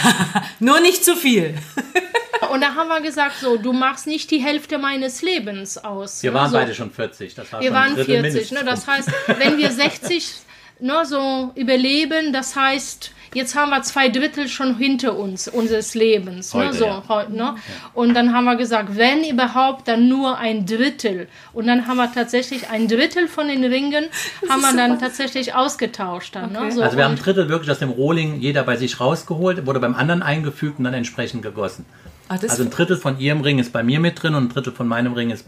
Nur 0.60 0.80
nicht 0.80 1.04
zu 1.04 1.16
viel. 1.16 1.56
Und 2.50 2.62
da 2.62 2.76
haben 2.76 2.90
wir 2.90 3.02
gesagt, 3.02 3.36
so, 3.40 3.58
du 3.58 3.74
machst 3.74 4.08
nicht 4.08 4.32
die 4.32 4.40
Hälfte 4.40 4.78
meines 4.78 5.22
Lebens 5.22 5.78
aus. 5.78 6.24
Wir 6.24 6.32
ne, 6.32 6.40
waren 6.40 6.50
so. 6.50 6.58
beide 6.58 6.74
schon 6.74 6.92
40. 6.92 7.36
Das 7.36 7.52
war 7.52 7.62
Wir 7.62 7.68
schon 7.68 7.76
waren 7.76 7.96
Drittel 7.96 8.22
40. 8.22 8.52
Ne? 8.52 8.64
Das 8.66 8.88
heißt, 8.88 9.10
wenn 9.38 9.58
wir 9.58 9.70
60 9.70 10.34
ne, 10.80 11.06
so 11.06 11.52
überleben, 11.56 12.34
das 12.34 12.56
heißt, 12.56 13.12
jetzt 13.34 13.56
haben 13.56 13.70
wir 13.70 13.82
zwei 13.84 14.10
Drittel 14.10 14.48
schon 14.48 14.78
hinter 14.78 15.18
uns, 15.18 15.48
unseres 15.48 15.94
Lebens. 15.94 16.54
Heute, 16.54 16.68
ne? 16.68 16.74
so, 16.74 16.86
ja. 16.86 17.04
heu- 17.08 17.28
ne? 17.30 17.56
Und 17.94 18.14
dann 18.14 18.34
haben 18.34 18.46
wir 18.46 18.56
gesagt, 18.56 18.98
wenn 18.98 19.24
überhaupt, 19.24 19.88
dann 19.88 20.10
nur 20.10 20.38
ein 20.38 20.66
Drittel. 20.66 21.28
Und 21.54 21.68
dann 21.68 21.88
haben 21.88 21.98
wir 21.98 22.12
tatsächlich 22.12 22.70
ein 22.70 22.88
Drittel 22.88 23.28
von 23.28 23.48
den 23.48 23.64
Ringen, 23.64 24.06
haben 24.50 24.62
wir 24.62 24.76
dann 24.76 25.00
tatsächlich 25.00 25.54
ausgetauscht. 25.54 26.36
Dann, 26.36 26.52
ne? 26.52 26.72
so, 26.72 26.82
Also 26.82 26.98
wir 26.98 27.06
haben 27.06 27.14
ein 27.14 27.20
Drittel 27.20 27.50
wirklich 27.50 27.70
aus 27.72 27.80
dem 27.80 27.90
Rohling 27.90 28.40
jeder 28.40 28.64
bei 28.64 28.76
sich 28.76 29.00
rausgeholt, 29.00 29.66
wurde 29.66 29.80
beim 29.80 29.96
anderen 29.96 30.24
eingefügt 30.24 30.80
und 30.80 30.86
dann 30.86 30.94
entsprechend 30.94 31.44
gegossen. 31.44 31.86
Ach, 32.34 32.50
Also 32.50 32.64
ein 32.64 32.70
Drittel 32.70 32.98
von 32.98 33.20
ihrem 33.20 33.42
Ring 33.42 33.60
ist 33.60 33.74
bei 33.74 33.84
mir 33.84 34.00
mit 34.00 34.22
drin 34.22 34.36
und 34.36 34.46
ein 34.46 34.50
Drittel 34.50 34.72
von 34.74 34.88
meinem 34.88 35.14
Ring 35.14 35.32
ist. 35.32 35.46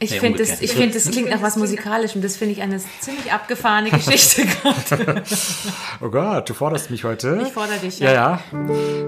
ich 0.00 0.10
nee, 0.10 0.18
finde, 0.20 0.38
das, 0.40 0.60
ich 0.60 0.72
find, 0.72 0.94
das 0.94 1.10
klingt 1.10 1.30
nach 1.30 1.40
was 1.40 1.56
Musikalischem. 1.56 2.20
Das 2.20 2.36
finde 2.36 2.52
ich 2.52 2.62
eine 2.62 2.78
ziemlich 3.00 3.32
abgefahrene 3.32 3.90
Geschichte 3.98 4.44
gerade. 4.44 5.22
Oh 6.02 6.10
Gott, 6.10 6.48
du 6.50 6.54
forderst 6.54 6.90
mich 6.90 7.04
heute. 7.04 7.40
Ich 7.46 7.52
fordere 7.52 7.78
dich, 7.78 7.98
Ja, 8.00 8.12
ja. 8.12 8.40
ja. 8.52 8.58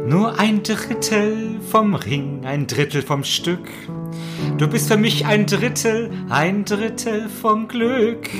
Nur 0.06 0.38
ein 0.38 0.62
Drittel 0.62 1.60
vom 1.70 1.94
Ring, 1.94 2.46
ein 2.46 2.66
Drittel 2.66 3.02
vom 3.02 3.24
Stück. 3.24 3.68
Du 4.56 4.66
bist 4.66 4.88
für 4.88 4.96
mich 4.96 5.26
ein 5.26 5.44
Drittel, 5.46 6.10
ein 6.30 6.64
Drittel 6.64 7.28
vom 7.28 7.68
Glück. 7.68 8.30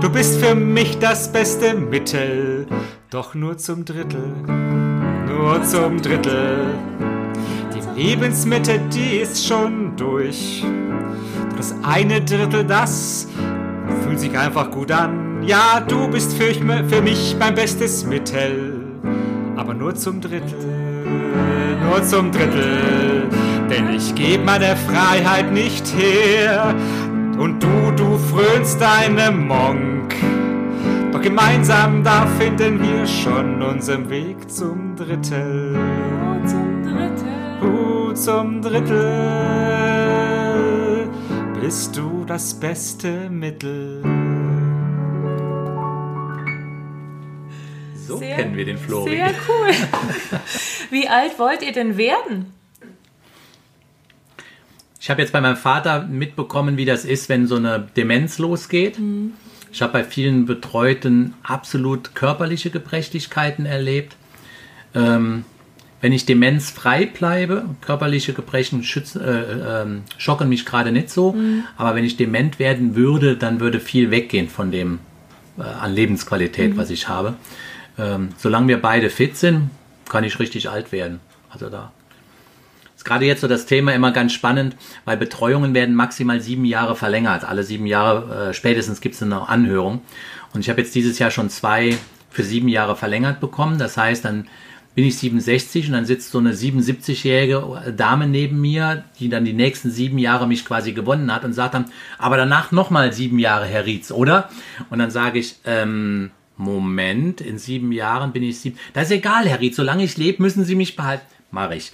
Du 0.00 0.08
bist 0.10 0.40
für 0.40 0.54
mich 0.54 0.98
das 0.98 1.30
beste 1.30 1.74
Mittel, 1.74 2.66
doch 3.10 3.34
nur 3.34 3.58
zum 3.58 3.84
Drittel, 3.84 4.32
nur 5.28 5.62
zum 5.64 6.00
Drittel. 6.00 6.74
Die 8.00 8.06
Lebensmitte, 8.06 8.80
die 8.94 9.18
ist 9.18 9.46
schon 9.46 9.94
durch. 9.94 10.64
Das 11.54 11.74
eine 11.82 12.22
Drittel, 12.22 12.64
das 12.64 13.28
fühlt 14.02 14.18
sich 14.18 14.38
einfach 14.38 14.70
gut 14.70 14.90
an. 14.90 15.42
Ja, 15.42 15.82
du 15.86 16.08
bist 16.08 16.32
für, 16.32 16.54
für 16.54 17.02
mich 17.02 17.36
mein 17.38 17.54
bestes 17.54 18.06
Mittel. 18.06 18.86
Aber 19.54 19.74
nur 19.74 19.94
zum 19.94 20.18
Drittel, 20.18 21.04
nur 21.84 22.02
zum 22.02 22.32
Drittel. 22.32 23.28
Denn 23.68 23.94
ich 23.94 24.14
geb 24.14 24.46
meine 24.46 24.76
Freiheit 24.76 25.52
nicht 25.52 25.86
her. 25.94 26.74
Und 27.38 27.62
du, 27.62 27.90
du 27.96 28.16
frönst 28.16 28.80
deinem 28.80 29.46
Monk. 29.46 30.14
Doch 31.12 31.20
gemeinsam, 31.20 32.02
da 32.02 32.26
finden 32.38 32.80
wir 32.80 33.06
schon 33.06 33.60
unseren 33.60 34.08
Weg 34.08 34.50
zum 34.50 34.96
Drittel. 34.96 35.89
Zum 38.20 38.60
Drittel 38.60 38.98
bist 41.58 41.96
du 41.96 42.26
das 42.26 42.52
beste 42.52 43.30
Mittel. 43.30 44.02
sehr, 47.94 48.36
kennen 48.36 48.58
wir 48.58 48.66
den 48.66 48.76
Flori. 48.76 49.12
Sehr 49.12 49.30
cool. 49.48 49.70
Wie 50.90 51.08
alt 51.08 51.38
wollt 51.38 51.62
ihr 51.62 51.72
denn 51.72 51.96
werden? 51.96 52.52
Ich 55.00 55.08
habe 55.08 55.22
jetzt 55.22 55.32
bei 55.32 55.40
meinem 55.40 55.56
Vater 55.56 56.02
mitbekommen, 56.02 56.76
wie 56.76 56.84
das 56.84 57.06
ist, 57.06 57.30
wenn 57.30 57.46
so 57.46 57.56
eine 57.56 57.88
Demenz 57.96 58.36
losgeht. 58.36 58.98
Mhm. 58.98 59.32
Ich 59.72 59.80
habe 59.80 59.94
bei 59.94 60.04
vielen 60.04 60.44
Betreuten 60.44 61.32
absolut 61.42 62.14
körperliche 62.14 62.68
Gebrechlichkeiten 62.68 63.64
erlebt. 63.64 64.14
Ähm, 64.94 65.46
wenn 66.00 66.12
ich 66.12 66.26
demenzfrei 66.26 67.06
bleibe, 67.06 67.64
körperliche 67.80 68.32
Gebrechen 68.32 68.82
schützen, 68.82 69.20
äh, 69.20 69.82
äh, 69.82 69.86
schocken 70.18 70.48
mich 70.48 70.64
gerade 70.64 70.92
nicht 70.92 71.10
so, 71.10 71.32
mhm. 71.32 71.64
aber 71.76 71.94
wenn 71.94 72.04
ich 72.04 72.16
dement 72.16 72.58
werden 72.58 72.96
würde, 72.96 73.36
dann 73.36 73.60
würde 73.60 73.80
viel 73.80 74.10
weggehen 74.10 74.48
von 74.48 74.70
dem 74.70 75.00
äh, 75.58 75.62
an 75.62 75.94
Lebensqualität, 75.94 76.74
mhm. 76.74 76.76
was 76.78 76.90
ich 76.90 77.08
habe. 77.08 77.34
Ähm, 77.98 78.30
solange 78.38 78.68
wir 78.68 78.80
beide 78.80 79.10
fit 79.10 79.36
sind, 79.36 79.70
kann 80.08 80.24
ich 80.24 80.38
richtig 80.38 80.70
alt 80.70 80.92
werden. 80.92 81.20
Also 81.50 81.68
da 81.68 81.92
ist 83.00 83.04
gerade 83.06 83.24
jetzt 83.24 83.40
so 83.40 83.48
das 83.48 83.64
Thema 83.64 83.94
immer 83.94 84.12
ganz 84.12 84.34
spannend, 84.34 84.76
weil 85.06 85.16
Betreuungen 85.16 85.72
werden 85.72 85.94
maximal 85.94 86.40
sieben 86.42 86.66
Jahre 86.66 86.96
verlängert. 86.96 87.44
Alle 87.44 87.62
sieben 87.62 87.86
Jahre 87.86 88.50
äh, 88.50 88.54
spätestens 88.54 89.00
gibt 89.00 89.14
es 89.14 89.22
eine 89.22 89.48
Anhörung. 89.48 90.02
Und 90.52 90.60
ich 90.60 90.68
habe 90.68 90.82
jetzt 90.82 90.94
dieses 90.94 91.18
Jahr 91.18 91.30
schon 91.30 91.48
zwei 91.48 91.96
für 92.28 92.42
sieben 92.42 92.68
Jahre 92.68 92.96
verlängert 92.96 93.40
bekommen. 93.40 93.78
Das 93.78 93.96
heißt, 93.96 94.26
dann 94.26 94.48
bin 94.94 95.04
ich 95.04 95.18
67 95.18 95.86
und 95.86 95.92
dann 95.92 96.04
sitzt 96.04 96.30
so 96.30 96.38
eine 96.38 96.52
77-jährige 96.52 97.94
Dame 97.96 98.26
neben 98.26 98.60
mir, 98.60 99.04
die 99.18 99.28
dann 99.28 99.44
die 99.44 99.52
nächsten 99.52 99.90
sieben 99.90 100.18
Jahre 100.18 100.48
mich 100.48 100.64
quasi 100.64 100.92
gewonnen 100.92 101.32
hat 101.32 101.44
und 101.44 101.52
sagt 101.52 101.74
dann, 101.74 101.86
aber 102.18 102.36
danach 102.36 102.72
nochmal 102.72 103.12
sieben 103.12 103.38
Jahre, 103.38 103.66
Herr 103.66 103.86
Rietz, 103.86 104.10
oder? 104.10 104.50
Und 104.90 104.98
dann 104.98 105.10
sage 105.10 105.38
ich, 105.38 105.56
ähm, 105.64 106.30
Moment, 106.56 107.40
in 107.40 107.58
sieben 107.58 107.92
Jahren 107.92 108.32
bin 108.32 108.42
ich 108.42 108.60
sieben. 108.60 108.78
Das 108.92 109.04
ist 109.04 109.12
egal, 109.12 109.48
Herr 109.48 109.60
Rietz, 109.60 109.76
solange 109.76 110.04
ich 110.04 110.16
lebe, 110.16 110.42
müssen 110.42 110.64
Sie 110.64 110.74
mich 110.74 110.96
behalten. 110.96 111.24
Mach 111.50 111.70
ich. 111.70 111.92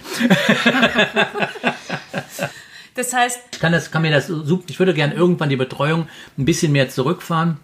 das 2.95 3.13
heißt. 3.13 3.39
Ich 3.53 3.59
kann, 3.59 3.71
das, 3.71 3.91
kann 3.91 4.01
mir 4.01 4.11
das 4.11 4.29
ich 4.67 4.79
würde 4.79 4.93
gerne 4.93 5.13
irgendwann 5.13 5.49
die 5.49 5.55
Betreuung 5.55 6.07
ein 6.37 6.45
bisschen 6.45 6.71
mehr 6.71 6.89
zurückfahren 6.89 7.57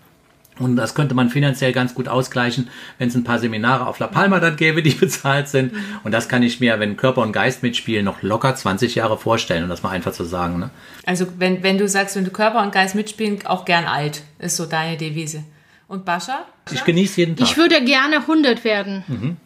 und 0.60 0.76
das 0.76 0.94
könnte 0.94 1.16
man 1.16 1.30
finanziell 1.30 1.72
ganz 1.72 1.96
gut 1.96 2.08
ausgleichen, 2.08 2.70
wenn 3.00 3.10
es 3.10 3.16
ein 3.16 3.24
paar 3.24 3.40
Seminare 3.40 3.88
auf 3.88 4.00
La 4.00 4.08
Palma 4.08 4.40
dann 4.40 4.56
gäbe, 4.56 4.84
die 4.84 4.92
bezahlt 4.94 5.48
sind. 5.48 5.74
Mhm. 5.74 5.80
Und 6.04 6.12
das 6.12 6.30
kann 6.30 6.44
ich 6.44 6.60
mir, 6.60 6.80
wenn 6.80 6.96
Körper 6.96 7.22
und 7.22 7.32
Geist 7.32 7.64
mitspielen, 7.64 8.06
noch 8.06 8.22
locker 8.22 8.56
20 8.56 8.96
Jahre 8.96 9.18
vorstellen, 9.18 9.64
um 9.64 9.70
das 9.70 9.82
mal 9.82 9.90
einfach 9.90 10.12
zu 10.12 10.24
sagen. 10.24 10.60
Ne? 10.60 10.70
Also 11.06 11.28
wenn, 11.38 11.64
wenn 11.64 11.78
du 11.78 11.88
sagst, 11.88 12.16
wenn 12.16 12.26
du 12.26 12.32
Körper 12.32 12.62
und 12.62 12.72
Geist 12.72 12.94
mitspielen, 12.94 13.46
auch 13.46 13.66
gern 13.66 13.86
alt, 13.86 14.22
ist 14.40 14.56
so 14.56 14.66
deine 14.66 14.98
Devise. 14.98 15.44
Und 15.88 16.06
Bascha? 16.06 16.46
Ich 16.72 16.84
genieße 16.86 17.20
jeden 17.22 17.36
Tag. 17.36 17.48
Ich 17.48 17.58
würde 17.58 17.84
gerne 17.84 18.18
100 18.18 18.64
werden. 18.64 19.04
Mhm. 19.08 19.38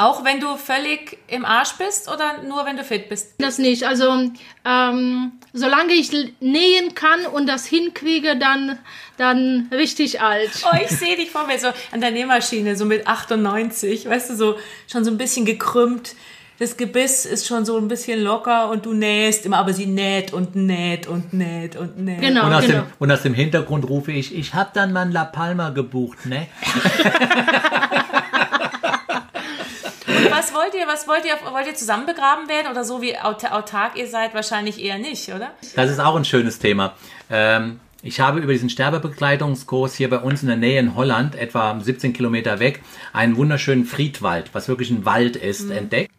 Auch 0.00 0.24
wenn 0.24 0.40
du 0.40 0.56
völlig 0.56 1.18
im 1.26 1.44
Arsch 1.44 1.74
bist 1.76 2.10
oder 2.10 2.42
nur 2.42 2.64
wenn 2.64 2.78
du 2.78 2.84
fit 2.84 3.10
bist? 3.10 3.34
Das 3.36 3.58
nicht. 3.58 3.84
Also 3.84 4.30
ähm, 4.64 5.32
solange 5.52 5.92
ich 5.92 6.10
nähen 6.40 6.94
kann 6.94 7.26
und 7.26 7.46
das 7.46 7.66
hinkriege, 7.66 8.38
dann, 8.38 8.78
dann 9.18 9.68
richtig 9.70 10.22
alt. 10.22 10.52
Oh, 10.64 10.74
ich 10.82 10.88
sehe 10.88 11.16
dich 11.16 11.30
vor 11.30 11.46
mir 11.46 11.58
so 11.58 11.66
an 11.92 12.00
der 12.00 12.12
Nähmaschine, 12.12 12.76
so 12.76 12.86
mit 12.86 13.06
98, 13.06 14.08
weißt 14.08 14.30
du, 14.30 14.36
so 14.36 14.58
schon 14.90 15.04
so 15.04 15.10
ein 15.10 15.18
bisschen 15.18 15.44
gekrümmt. 15.44 16.14
Das 16.58 16.78
Gebiss 16.78 17.26
ist 17.26 17.46
schon 17.46 17.66
so 17.66 17.76
ein 17.76 17.88
bisschen 17.88 18.22
locker 18.22 18.70
und 18.70 18.86
du 18.86 18.94
nähst 18.94 19.44
immer, 19.44 19.58
aber 19.58 19.74
sie 19.74 19.86
näht 19.86 20.32
und 20.32 20.56
näht 20.56 21.08
und 21.08 21.34
näht 21.34 21.76
und 21.76 21.98
näht. 21.98 22.22
Genau, 22.22 22.46
und 22.46 22.54
aus, 22.54 22.66
genau. 22.66 22.78
Dem, 22.78 22.92
und 22.98 23.12
aus 23.12 23.22
dem 23.22 23.34
Hintergrund 23.34 23.86
rufe 23.86 24.12
ich, 24.12 24.34
ich 24.34 24.54
habe 24.54 24.70
dann 24.72 24.94
mal 24.94 25.10
La 25.10 25.24
Palma 25.24 25.68
gebucht, 25.68 26.24
ne? 26.24 26.46
was 30.70 30.76
wollt 30.76 30.80
ihr? 30.80 30.86
Was 30.86 31.06
wollt 31.06 31.24
ihr? 31.24 31.52
Wollt 31.52 31.66
ihr 31.66 31.74
zusammen 31.74 32.06
begraben 32.06 32.48
werden 32.48 32.70
oder 32.70 32.84
so 32.84 33.02
wie 33.02 33.16
autark 33.18 33.96
ihr 33.96 34.06
seid? 34.06 34.34
Wahrscheinlich 34.34 34.82
eher 34.82 34.98
nicht, 34.98 35.28
oder? 35.28 35.52
Das 35.74 35.90
ist 35.90 35.98
auch 35.98 36.16
ein 36.16 36.24
schönes 36.24 36.58
Thema. 36.58 36.94
Ähm, 37.30 37.80
ich 38.02 38.20
habe 38.20 38.40
über 38.40 38.52
diesen 38.52 38.70
Sterbebegleitungskurs 38.70 39.94
hier 39.94 40.08
bei 40.08 40.18
uns 40.18 40.42
in 40.42 40.48
der 40.48 40.56
Nähe 40.56 40.80
in 40.80 40.94
Holland, 40.94 41.34
etwa 41.34 41.78
17 41.78 42.12
Kilometer 42.12 42.58
weg, 42.60 42.82
einen 43.12 43.36
wunderschönen 43.36 43.84
Friedwald, 43.84 44.50
was 44.52 44.68
wirklich 44.68 44.90
ein 44.90 45.04
Wald 45.04 45.36
ist, 45.36 45.66
mhm. 45.66 45.72
entdeckt. 45.72 46.12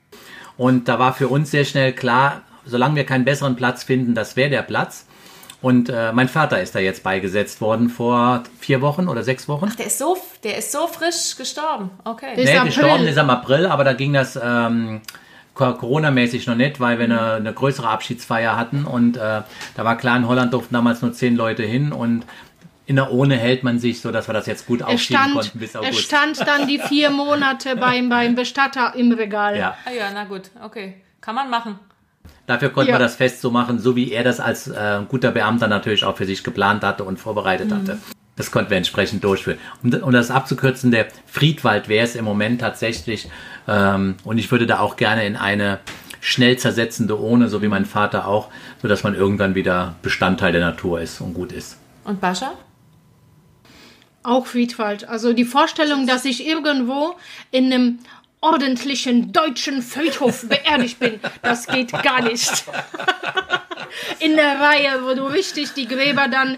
Und 0.57 0.87
da 0.87 0.99
war 0.99 1.13
für 1.13 1.27
uns 1.27 1.49
sehr 1.51 1.65
schnell 1.65 1.93
klar, 1.93 2.43
solange 2.65 2.95
wir 2.97 3.05
keinen 3.05 3.25
besseren 3.25 3.55
Platz 3.55 3.83
finden, 3.83 4.13
das 4.13 4.35
wäre 4.35 4.49
der 4.49 4.61
Platz. 4.61 5.07
Und 5.61 5.89
äh, 5.89 6.11
mein 6.11 6.27
Vater 6.27 6.59
ist 6.61 6.73
da 6.73 6.79
jetzt 6.79 7.03
beigesetzt 7.03 7.61
worden 7.61 7.89
vor 7.89 8.43
vier 8.59 8.81
Wochen 8.81 9.07
oder 9.07 9.23
sechs 9.23 9.47
Wochen. 9.47 9.69
Ach, 9.69 9.75
der 9.75 9.87
ist 9.87 9.99
so, 9.99 10.17
der 10.43 10.57
ist 10.57 10.71
so 10.71 10.87
frisch 10.87 11.35
gestorben. 11.37 11.91
Okay. 12.03 12.35
Der 12.35 12.63
nee, 12.63 12.67
gestorben 12.67 13.05
ist 13.05 13.17
am 13.17 13.29
April, 13.29 13.67
aber 13.67 13.83
da 13.83 13.93
ging 13.93 14.13
das 14.13 14.39
ähm, 14.41 15.01
Corona-mäßig 15.53 16.47
noch 16.47 16.55
nicht, 16.55 16.79
weil 16.79 16.97
wir 16.97 17.05
eine, 17.05 17.33
eine 17.33 17.53
größere 17.53 17.87
Abschiedsfeier 17.87 18.57
hatten 18.57 18.85
und 18.85 19.17
äh, 19.17 19.19
da 19.19 19.85
war 19.85 19.97
klar, 19.97 20.17
in 20.17 20.27
Holland 20.27 20.53
durften 20.53 20.73
damals 20.73 21.01
nur 21.03 21.13
zehn 21.13 21.35
Leute 21.35 21.63
hin 21.63 21.91
und 21.91 22.25
in 22.87 22.95
der 22.95 23.11
Ohne 23.11 23.37
hält 23.37 23.63
man 23.63 23.77
sich, 23.77 24.01
so 24.01 24.11
dass 24.11 24.27
wir 24.27 24.33
das 24.33 24.47
jetzt 24.47 24.65
gut 24.65 24.81
aufschieben 24.81 25.21
stand, 25.21 25.35
konnten 25.35 25.59
bis 25.59 25.75
August. 25.75 25.91
Es 25.91 25.99
stand 25.99 26.39
dann 26.39 26.67
die 26.67 26.79
vier 26.79 27.09
Monate 27.11 27.75
beim, 27.75 28.09
beim 28.09 28.35
Bestatter 28.35 28.95
im 28.95 29.11
Regal. 29.11 29.57
Ja. 29.57 29.75
Ah 29.85 29.91
ja, 29.91 30.09
na 30.13 30.23
gut, 30.23 30.49
okay. 30.63 30.95
Kann 31.21 31.35
man 31.35 31.49
machen. 31.49 31.79
Dafür 32.51 32.67
konnten 32.67 32.89
ja. 32.89 32.95
wir 32.95 32.99
das 32.99 33.15
Fest 33.15 33.39
so 33.39 33.49
machen, 33.49 33.79
so 33.79 33.95
wie 33.95 34.11
er 34.11 34.25
das 34.25 34.41
als 34.41 34.67
äh, 34.67 34.99
guter 35.07 35.31
Beamter 35.31 35.69
natürlich 35.69 36.03
auch 36.03 36.17
für 36.17 36.25
sich 36.25 36.43
geplant 36.43 36.83
hatte 36.83 37.05
und 37.05 37.17
vorbereitet 37.17 37.69
mhm. 37.69 37.75
hatte. 37.75 37.97
Das 38.35 38.51
konnten 38.51 38.71
wir 38.71 38.75
entsprechend 38.75 39.23
durchführen. 39.23 39.57
Um, 39.81 39.93
um 40.03 40.11
das 40.11 40.31
abzukürzen, 40.31 40.91
der 40.91 41.07
Friedwald 41.27 41.87
wäre 41.87 42.03
es 42.03 42.13
im 42.13 42.25
Moment 42.25 42.59
tatsächlich. 42.59 43.29
Ähm, 43.69 44.15
und 44.25 44.37
ich 44.37 44.51
würde 44.51 44.67
da 44.67 44.79
auch 44.79 44.97
gerne 44.97 45.25
in 45.25 45.37
eine 45.37 45.79
schnell 46.19 46.57
zersetzende 46.57 47.15
Urne, 47.15 47.47
so 47.47 47.61
wie 47.61 47.69
mein 47.69 47.85
Vater 47.85 48.27
auch, 48.27 48.49
so 48.81 48.89
dass 48.89 49.03
man 49.03 49.15
irgendwann 49.15 49.55
wieder 49.55 49.95
Bestandteil 50.01 50.51
der 50.51 50.59
Natur 50.59 50.99
ist 50.99 51.21
und 51.21 51.33
gut 51.33 51.53
ist. 51.53 51.77
Und 52.03 52.19
Bascha? 52.19 52.51
Auch 54.23 54.45
Friedwald. 54.45 55.07
Also 55.07 55.31
die 55.31 55.45
Vorstellung, 55.45 56.05
dass 56.05 56.25
ich 56.25 56.45
irgendwo 56.45 57.15
in 57.49 57.71
einem 57.71 57.99
ordentlichen 58.41 59.31
deutschen 59.31 59.81
Friedhof 59.81 60.47
beerdigt 60.47 60.99
bin. 60.99 61.19
Das 61.41 61.67
geht 61.67 61.91
gar 61.91 62.21
nicht. 62.21 62.65
In 64.19 64.35
der 64.35 64.59
Reihe, 64.59 65.03
wo 65.03 65.13
du 65.13 65.25
richtig 65.25 65.73
die 65.73 65.87
Gräber 65.87 66.27
dann 66.27 66.57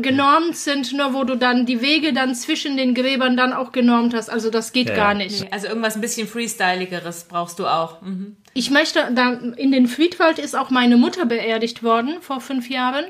genormt 0.00 0.56
sind, 0.56 0.92
nur 0.92 1.14
wo 1.14 1.24
du 1.24 1.36
dann 1.36 1.66
die 1.66 1.80
Wege 1.80 2.12
dann 2.12 2.34
zwischen 2.34 2.76
den 2.76 2.94
Gräbern 2.94 3.36
dann 3.36 3.52
auch 3.52 3.72
genormt 3.72 4.14
hast. 4.14 4.30
Also 4.30 4.50
das 4.50 4.72
geht 4.72 4.88
ja. 4.88 4.96
gar 4.96 5.14
nicht. 5.14 5.52
Also 5.52 5.68
irgendwas 5.68 5.94
ein 5.96 6.00
bisschen 6.00 6.26
freestyligeres 6.26 7.24
brauchst 7.24 7.58
du 7.58 7.66
auch. 7.66 8.00
Mhm. 8.02 8.36
Ich 8.54 8.70
möchte, 8.70 9.10
da 9.14 9.32
in 9.56 9.72
den 9.72 9.86
Friedwald 9.86 10.38
ist 10.38 10.54
auch 10.54 10.68
meine 10.68 10.98
Mutter 10.98 11.24
beerdigt 11.24 11.82
worden 11.82 12.16
vor 12.20 12.40
fünf 12.40 12.68
Jahren. 12.68 13.06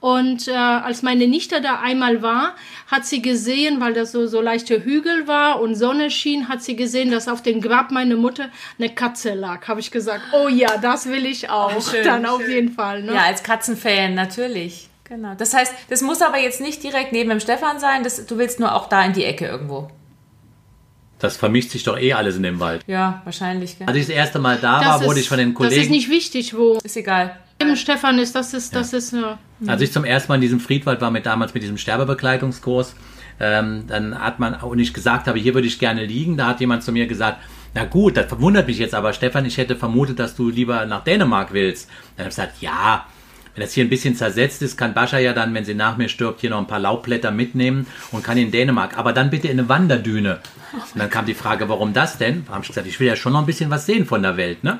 Und 0.00 0.48
äh, 0.48 0.52
als 0.52 1.02
meine 1.02 1.28
Nichte 1.28 1.60
da 1.60 1.80
einmal 1.80 2.22
war, 2.22 2.56
hat 2.88 3.06
sie 3.06 3.22
gesehen, 3.22 3.80
weil 3.80 3.94
das 3.94 4.10
so, 4.10 4.26
so 4.26 4.40
leichte 4.40 4.84
Hügel 4.84 5.28
war 5.28 5.60
und 5.60 5.76
Sonne 5.76 6.10
schien, 6.10 6.48
hat 6.48 6.62
sie 6.62 6.74
gesehen, 6.74 7.12
dass 7.12 7.28
auf 7.28 7.40
dem 7.40 7.60
Grab 7.60 7.92
meiner 7.92 8.16
Mutter 8.16 8.48
eine 8.78 8.88
Katze 8.88 9.34
lag. 9.34 9.68
Habe 9.68 9.78
ich 9.78 9.92
gesagt, 9.92 10.22
oh 10.32 10.48
ja, 10.48 10.76
das 10.78 11.06
will 11.06 11.24
ich 11.24 11.48
auch. 11.50 11.72
Oh, 11.76 11.80
schön, 11.80 12.04
Dann 12.04 12.24
schön. 12.24 12.30
auf 12.30 12.48
jeden 12.48 12.72
Fall. 12.72 13.04
Ne? 13.04 13.14
Ja, 13.14 13.22
als 13.26 13.44
Katzenfan 13.44 14.14
natürlich. 14.14 14.88
Genau. 15.04 15.34
Das 15.36 15.54
heißt, 15.54 15.72
das 15.88 16.02
muss 16.02 16.20
aber 16.20 16.38
jetzt 16.38 16.60
nicht 16.60 16.82
direkt 16.82 17.12
neben 17.12 17.30
dem 17.30 17.40
Stefan 17.40 17.78
sein. 17.78 18.02
Das, 18.02 18.26
du 18.26 18.38
willst 18.38 18.58
nur 18.58 18.74
auch 18.74 18.88
da 18.88 19.04
in 19.04 19.12
die 19.12 19.24
Ecke 19.24 19.46
irgendwo. 19.46 19.88
Das 21.20 21.36
vermischt 21.36 21.70
sich 21.70 21.84
doch 21.84 21.98
eh 21.98 22.14
alles 22.14 22.36
in 22.36 22.42
dem 22.42 22.60
Wald. 22.60 22.82
Ja, 22.86 23.20
wahrscheinlich. 23.24 23.78
Gell? 23.78 23.86
Als 23.86 23.96
ich 23.96 24.06
das 24.06 24.14
erste 24.14 24.38
Mal 24.38 24.58
da 24.60 24.80
das 24.80 24.86
war, 24.86 25.00
ist, 25.00 25.06
wurde 25.06 25.20
ich 25.20 25.28
von 25.28 25.38
den 25.38 25.54
Kollegen. 25.54 25.76
Das 25.76 25.84
ist 25.84 25.90
nicht 25.90 26.10
wichtig, 26.10 26.56
wo. 26.56 26.78
Ist 26.82 26.96
egal. 26.96 27.36
Eben 27.60 27.76
Stefan 27.76 28.18
ist, 28.18 28.34
das 28.34 28.54
ist, 28.54 28.74
das 28.74 28.92
ja. 28.92 28.98
ist. 28.98 29.12
Ja. 29.12 29.38
Als 29.66 29.82
ich 29.82 29.92
zum 29.92 30.04
ersten 30.04 30.32
Mal 30.32 30.36
in 30.36 30.40
diesem 30.40 30.60
Friedwald 30.60 31.02
war, 31.02 31.10
mit 31.10 31.26
damals 31.26 31.52
mit 31.52 31.62
diesem 31.62 31.76
Sterbebegleitungskurs, 31.76 32.94
ähm, 33.38 33.84
dann 33.86 34.18
hat 34.18 34.38
man, 34.38 34.54
und 34.54 34.78
ich 34.78 34.94
gesagt 34.94 35.26
habe, 35.26 35.38
hier 35.38 35.52
würde 35.54 35.66
ich 35.66 35.78
gerne 35.78 36.06
liegen, 36.06 36.38
da 36.38 36.46
hat 36.48 36.60
jemand 36.60 36.82
zu 36.82 36.90
mir 36.90 37.06
gesagt, 37.06 37.38
na 37.74 37.84
gut, 37.84 38.16
das 38.16 38.26
verwundert 38.26 38.66
mich 38.66 38.78
jetzt 38.78 38.94
aber, 38.94 39.12
Stefan, 39.12 39.44
ich 39.44 39.58
hätte 39.58 39.76
vermutet, 39.76 40.18
dass 40.18 40.34
du 40.34 40.48
lieber 40.48 40.86
nach 40.86 41.04
Dänemark 41.04 41.52
willst. 41.52 41.88
Dann 42.16 42.24
habe 42.24 42.30
ich 42.30 42.36
gesagt, 42.36 42.62
ja, 42.62 43.06
wenn 43.54 43.62
das 43.62 43.74
hier 43.74 43.84
ein 43.84 43.90
bisschen 43.90 44.14
zersetzt 44.16 44.62
ist, 44.62 44.76
kann 44.76 44.94
Bascha 44.94 45.18
ja 45.18 45.32
dann, 45.32 45.52
wenn 45.54 45.64
sie 45.64 45.74
nach 45.74 45.96
mir 45.96 46.08
stirbt, 46.08 46.40
hier 46.40 46.50
noch 46.50 46.58
ein 46.58 46.66
paar 46.66 46.78
Laubblätter 46.78 47.30
mitnehmen 47.30 47.86
und 48.10 48.24
kann 48.24 48.38
in 48.38 48.50
Dänemark. 48.50 48.96
Aber 48.96 49.12
dann 49.12 49.30
bitte 49.30 49.48
in 49.48 49.58
eine 49.58 49.68
Wanderdüne. 49.68 50.40
Und 50.72 50.98
dann 51.00 51.10
kam 51.10 51.26
die 51.26 51.34
Frage, 51.34 51.68
warum 51.68 51.92
das 51.92 52.18
denn? 52.18 52.44
Da 52.46 52.52
habe 52.54 52.62
ich 52.62 52.68
gesagt, 52.68 52.86
ich 52.86 52.98
will 53.00 53.06
ja 53.08 53.16
schon 53.16 53.32
noch 53.32 53.40
ein 53.40 53.46
bisschen 53.46 53.70
was 53.70 53.86
sehen 53.86 54.06
von 54.06 54.22
der 54.22 54.36
Welt, 54.36 54.62
ne? 54.64 54.78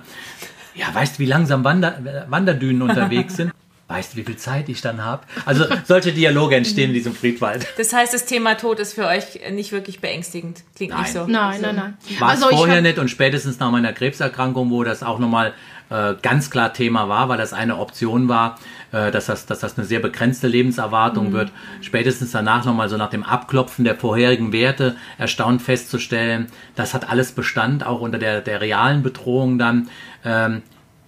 Ja, 0.74 0.86
weißt 0.94 1.16
du, 1.16 1.18
wie 1.20 1.26
langsam 1.26 1.64
Wander 1.64 2.24
Wanderdünen 2.28 2.82
unterwegs 2.82 3.36
sind? 3.36 3.52
weißt 3.88 4.12
du, 4.12 4.18
wie 4.18 4.22
viel 4.22 4.36
Zeit 4.36 4.68
ich 4.68 4.80
dann 4.82 5.04
habe? 5.04 5.24
Also 5.44 5.64
solche 5.84 6.12
Dialoge 6.12 6.54
entstehen 6.54 6.90
in 6.90 6.94
diesem 6.94 7.12
Friedwald. 7.12 7.66
Das 7.76 7.92
heißt, 7.92 8.14
das 8.14 8.24
Thema 8.24 8.54
Tod 8.54 8.78
ist 8.78 8.94
für 8.94 9.04
euch 9.08 9.40
nicht 9.50 9.72
wirklich 9.72 10.00
beängstigend. 10.00 10.62
Klingt 10.76 10.92
Nein. 10.92 11.02
nicht 11.02 11.12
so. 11.12 11.26
Nein, 11.26 11.60
nein, 11.60 11.74
nein. 11.74 11.98
War 12.20 12.28
es 12.28 12.34
Also 12.36 12.50
ich 12.50 12.56
vorher 12.56 12.76
hab- 12.76 12.82
nicht 12.84 12.98
und 13.00 13.08
spätestens 13.10 13.58
nach 13.58 13.72
meiner 13.72 13.92
Krebserkrankung, 13.92 14.70
wo 14.70 14.84
das 14.84 15.02
auch 15.02 15.18
nochmal 15.18 15.54
äh, 15.90 16.14
ganz 16.22 16.50
klar 16.50 16.72
Thema 16.72 17.08
war, 17.08 17.28
weil 17.28 17.38
das 17.38 17.52
eine 17.52 17.78
Option 17.78 18.28
war, 18.28 18.60
äh, 18.92 19.10
dass, 19.10 19.26
das, 19.26 19.46
dass 19.46 19.60
das 19.60 19.78
eine 19.78 19.86
sehr 19.86 20.00
begrenzte 20.00 20.48
Lebenserwartung 20.48 21.32
wird. 21.32 21.52
Spätestens 21.80 22.32
danach 22.32 22.64
nochmal 22.64 22.88
so 22.88 22.96
nach 22.96 23.10
dem 23.10 23.22
Abklopfen 23.22 23.84
der 23.84 23.96
vorherigen 23.96 24.52
Werte 24.52 24.96
erstaunt 25.18 25.62
festzustellen, 25.62 26.46
das 26.74 26.94
hat 26.94 27.08
alles 27.08 27.32
Bestand, 27.32 27.86
auch 27.86 28.00
unter 28.00 28.18
der, 28.18 28.40
der 28.40 28.60
realen 28.60 29.02
Bedrohung 29.02 29.58
dann. 29.58 29.88
Ähm, 30.24 30.62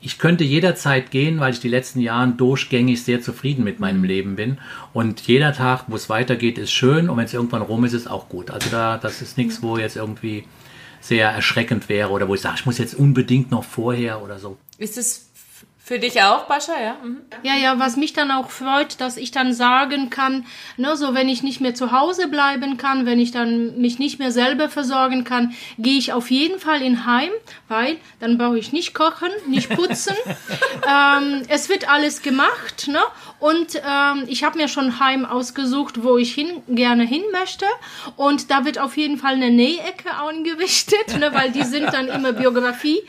ich 0.04 0.18
könnte 0.18 0.42
jederzeit 0.42 1.12
gehen, 1.12 1.38
weil 1.38 1.52
ich 1.52 1.60
die 1.60 1.68
letzten 1.68 2.00
Jahre 2.00 2.28
durchgängig 2.32 3.04
sehr 3.04 3.20
zufrieden 3.20 3.62
mit 3.62 3.78
meinem 3.78 4.02
Leben 4.02 4.34
bin. 4.34 4.58
Und 4.92 5.20
jeder 5.20 5.52
Tag, 5.52 5.84
wo 5.86 5.94
es 5.94 6.08
weitergeht, 6.08 6.58
ist 6.58 6.72
schön. 6.72 7.08
Und 7.08 7.16
wenn 7.16 7.24
es 7.24 7.34
irgendwann 7.34 7.62
rum 7.62 7.84
ist, 7.84 7.92
ist 7.92 8.10
auch 8.10 8.28
gut. 8.28 8.50
Also 8.50 8.68
da, 8.68 8.98
das 8.98 9.22
ist 9.22 9.38
nichts, 9.38 9.62
wo 9.62 9.78
jetzt 9.78 9.96
irgendwie 9.96 10.44
sehr 11.00 11.30
erschreckend 11.30 11.88
wäre 11.88 12.10
oder 12.10 12.28
wo 12.28 12.34
ich 12.34 12.40
sage, 12.40 12.56
ich 12.58 12.66
muss 12.66 12.78
jetzt 12.78 12.94
unbedingt 12.94 13.52
noch 13.52 13.64
vorher 13.64 14.22
oder 14.22 14.40
so. 14.40 14.56
Ist 14.76 14.98
es 14.98 15.30
für 15.84 15.98
dich 15.98 16.22
auch, 16.22 16.44
Bascha? 16.44 16.80
Ja. 16.80 16.96
Mhm. 17.02 17.22
Ja, 17.42 17.56
ja, 17.56 17.78
was 17.80 17.96
mich 17.96 18.12
dann 18.12 18.30
auch 18.30 18.50
freut, 18.50 19.00
dass 19.00 19.16
ich 19.16 19.32
dann 19.32 19.52
sagen 19.52 20.10
kann, 20.10 20.46
ne, 20.76 20.96
so 20.96 21.12
wenn 21.12 21.28
ich 21.28 21.42
nicht 21.42 21.60
mehr 21.60 21.74
zu 21.74 21.90
Hause 21.90 22.28
bleiben 22.28 22.76
kann, 22.76 23.04
wenn 23.04 23.18
ich 23.18 23.32
dann 23.32 23.80
mich 23.80 23.98
nicht 23.98 24.20
mehr 24.20 24.30
selber 24.30 24.68
versorgen 24.68 25.24
kann, 25.24 25.54
gehe 25.78 25.98
ich 25.98 26.12
auf 26.12 26.30
jeden 26.30 26.60
Fall 26.60 26.82
in 26.82 27.04
Heim, 27.04 27.30
weil 27.66 27.96
dann 28.20 28.38
brauche 28.38 28.58
ich 28.58 28.72
nicht 28.72 28.94
kochen, 28.94 29.28
nicht 29.48 29.70
putzen. 29.70 30.14
ähm, 30.88 31.42
es 31.48 31.68
wird 31.68 31.88
alles 31.88 32.22
gemacht, 32.22 32.86
ne? 32.86 33.00
Und 33.40 33.74
ähm, 33.84 34.22
ich 34.28 34.44
habe 34.44 34.58
mir 34.58 34.68
schon 34.68 35.00
Heim 35.00 35.24
ausgesucht, 35.24 36.04
wo 36.04 36.16
ich 36.16 36.32
hin, 36.32 36.62
gerne 36.68 37.02
hin 37.02 37.24
möchte. 37.32 37.66
Und 38.14 38.52
da 38.52 38.64
wird 38.64 38.78
auf 38.78 38.96
jeden 38.96 39.18
Fall 39.18 39.34
eine 39.34 39.50
Nähecke 39.50 40.10
eingerichtet, 40.16 41.18
ne, 41.18 41.34
weil 41.34 41.50
die 41.50 41.64
sind 41.64 41.92
dann 41.92 42.06
immer 42.06 42.32
Biografie 42.42 43.02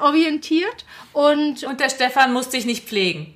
orientiert. 0.00 0.84
Und 1.12 1.35
Und 1.68 1.80
der 1.80 1.90
Stefan 1.90 2.32
muss 2.32 2.48
dich 2.48 2.66
nicht 2.66 2.88
pflegen. 2.88 3.34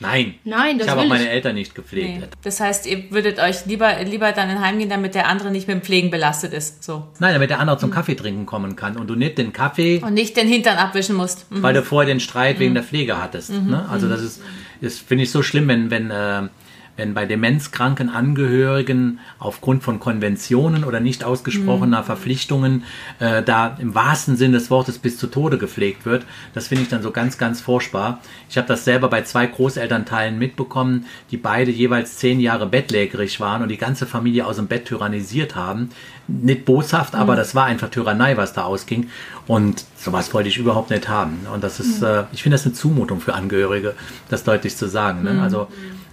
Nein. 0.00 0.34
Nein, 0.44 0.78
das 0.78 0.86
ich 0.86 0.90
habe 0.90 1.02
auch 1.02 1.06
meine 1.06 1.24
ich. 1.24 1.30
Eltern 1.30 1.54
nicht 1.54 1.74
gepflegt. 1.74 2.20
Nee. 2.20 2.26
Das 2.42 2.58
heißt, 2.58 2.86
ihr 2.86 3.10
würdet 3.10 3.38
euch 3.38 3.66
lieber, 3.66 4.02
lieber 4.02 4.32
dann 4.32 4.50
in 4.50 4.60
Heim 4.60 4.78
gehen, 4.78 4.88
damit 4.88 5.14
der 5.14 5.28
andere 5.28 5.50
nicht 5.52 5.68
mit 5.68 5.76
dem 5.76 5.82
Pflegen 5.82 6.10
belastet 6.10 6.52
ist. 6.52 6.82
So. 6.82 7.06
Nein, 7.20 7.34
damit 7.34 7.50
der 7.50 7.60
andere 7.60 7.78
zum 7.78 7.90
Kaffee 7.90 8.16
trinken 8.16 8.44
kommen 8.44 8.74
kann 8.74 8.96
und 8.96 9.06
du 9.08 9.14
nicht 9.14 9.38
den 9.38 9.52
Kaffee 9.52 10.02
Und 10.04 10.14
nicht 10.14 10.36
den 10.36 10.48
Hintern 10.48 10.76
abwischen 10.76 11.14
musst. 11.14 11.50
Mhm. 11.50 11.62
weil 11.62 11.74
du 11.74 11.82
vorher 11.82 12.12
den 12.12 12.20
Streit 12.20 12.58
wegen 12.58 12.74
der 12.74 12.82
Pflege 12.82 13.22
hattest. 13.22 13.50
Ne? 13.50 13.86
Also 13.88 14.08
das 14.08 14.22
ist, 14.22 14.42
das 14.80 14.98
finde 14.98 15.24
ich 15.24 15.30
so 15.30 15.42
schlimm, 15.42 15.68
wenn, 15.68 15.90
wenn, 15.90 16.10
äh, 16.10 16.48
wenn 16.96 17.14
bei 17.14 17.24
demenzkranken 17.24 18.10
Angehörigen 18.10 19.18
aufgrund 19.38 19.82
von 19.82 19.98
Konventionen 19.98 20.84
oder 20.84 21.00
nicht 21.00 21.24
ausgesprochener 21.24 22.04
Verpflichtungen 22.04 22.84
äh, 23.18 23.42
da 23.42 23.76
im 23.78 23.94
wahrsten 23.94 24.36
Sinn 24.36 24.52
des 24.52 24.70
Wortes 24.70 24.98
bis 24.98 25.16
zu 25.16 25.26
Tode 25.26 25.56
gepflegt 25.56 26.04
wird. 26.04 26.26
Das 26.52 26.68
finde 26.68 26.82
ich 26.82 26.90
dann 26.90 27.02
so 27.02 27.10
ganz, 27.10 27.38
ganz 27.38 27.62
furchtbar. 27.62 28.20
Ich 28.50 28.58
habe 28.58 28.68
das 28.68 28.84
selber 28.84 29.08
bei 29.08 29.22
zwei 29.22 29.46
Großelternteilen 29.46 30.38
mitbekommen, 30.38 31.06
die 31.30 31.38
beide 31.38 31.70
jeweils 31.70 32.18
zehn 32.18 32.40
Jahre 32.40 32.66
bettlägerig 32.66 33.40
waren 33.40 33.62
und 33.62 33.68
die 33.68 33.78
ganze 33.78 34.04
Familie 34.06 34.46
aus 34.46 34.56
dem 34.56 34.66
Bett 34.66 34.84
tyrannisiert 34.84 35.56
haben. 35.56 35.88
Nicht 36.28 36.66
boshaft, 36.66 37.14
aber 37.14 37.36
das 37.36 37.54
war 37.54 37.64
einfach 37.64 37.88
Tyrannei, 37.88 38.36
was 38.36 38.52
da 38.52 38.64
ausging. 38.64 39.08
Und 39.46 39.84
sowas 39.96 40.32
wollte 40.34 40.50
ich 40.50 40.58
überhaupt 40.58 40.90
nicht 40.90 41.08
haben. 41.08 41.46
Und 41.52 41.64
das 41.64 41.80
ist, 41.80 42.02
äh, 42.02 42.24
ich 42.32 42.42
finde 42.42 42.56
das 42.56 42.66
eine 42.66 42.74
Zumutung 42.74 43.20
für 43.20 43.34
Angehörige, 43.34 43.94
das 44.28 44.44
deutlich 44.44 44.76
zu 44.76 44.88
sagen. 44.88 45.22
Ne? 45.24 45.42
Also 45.42 45.68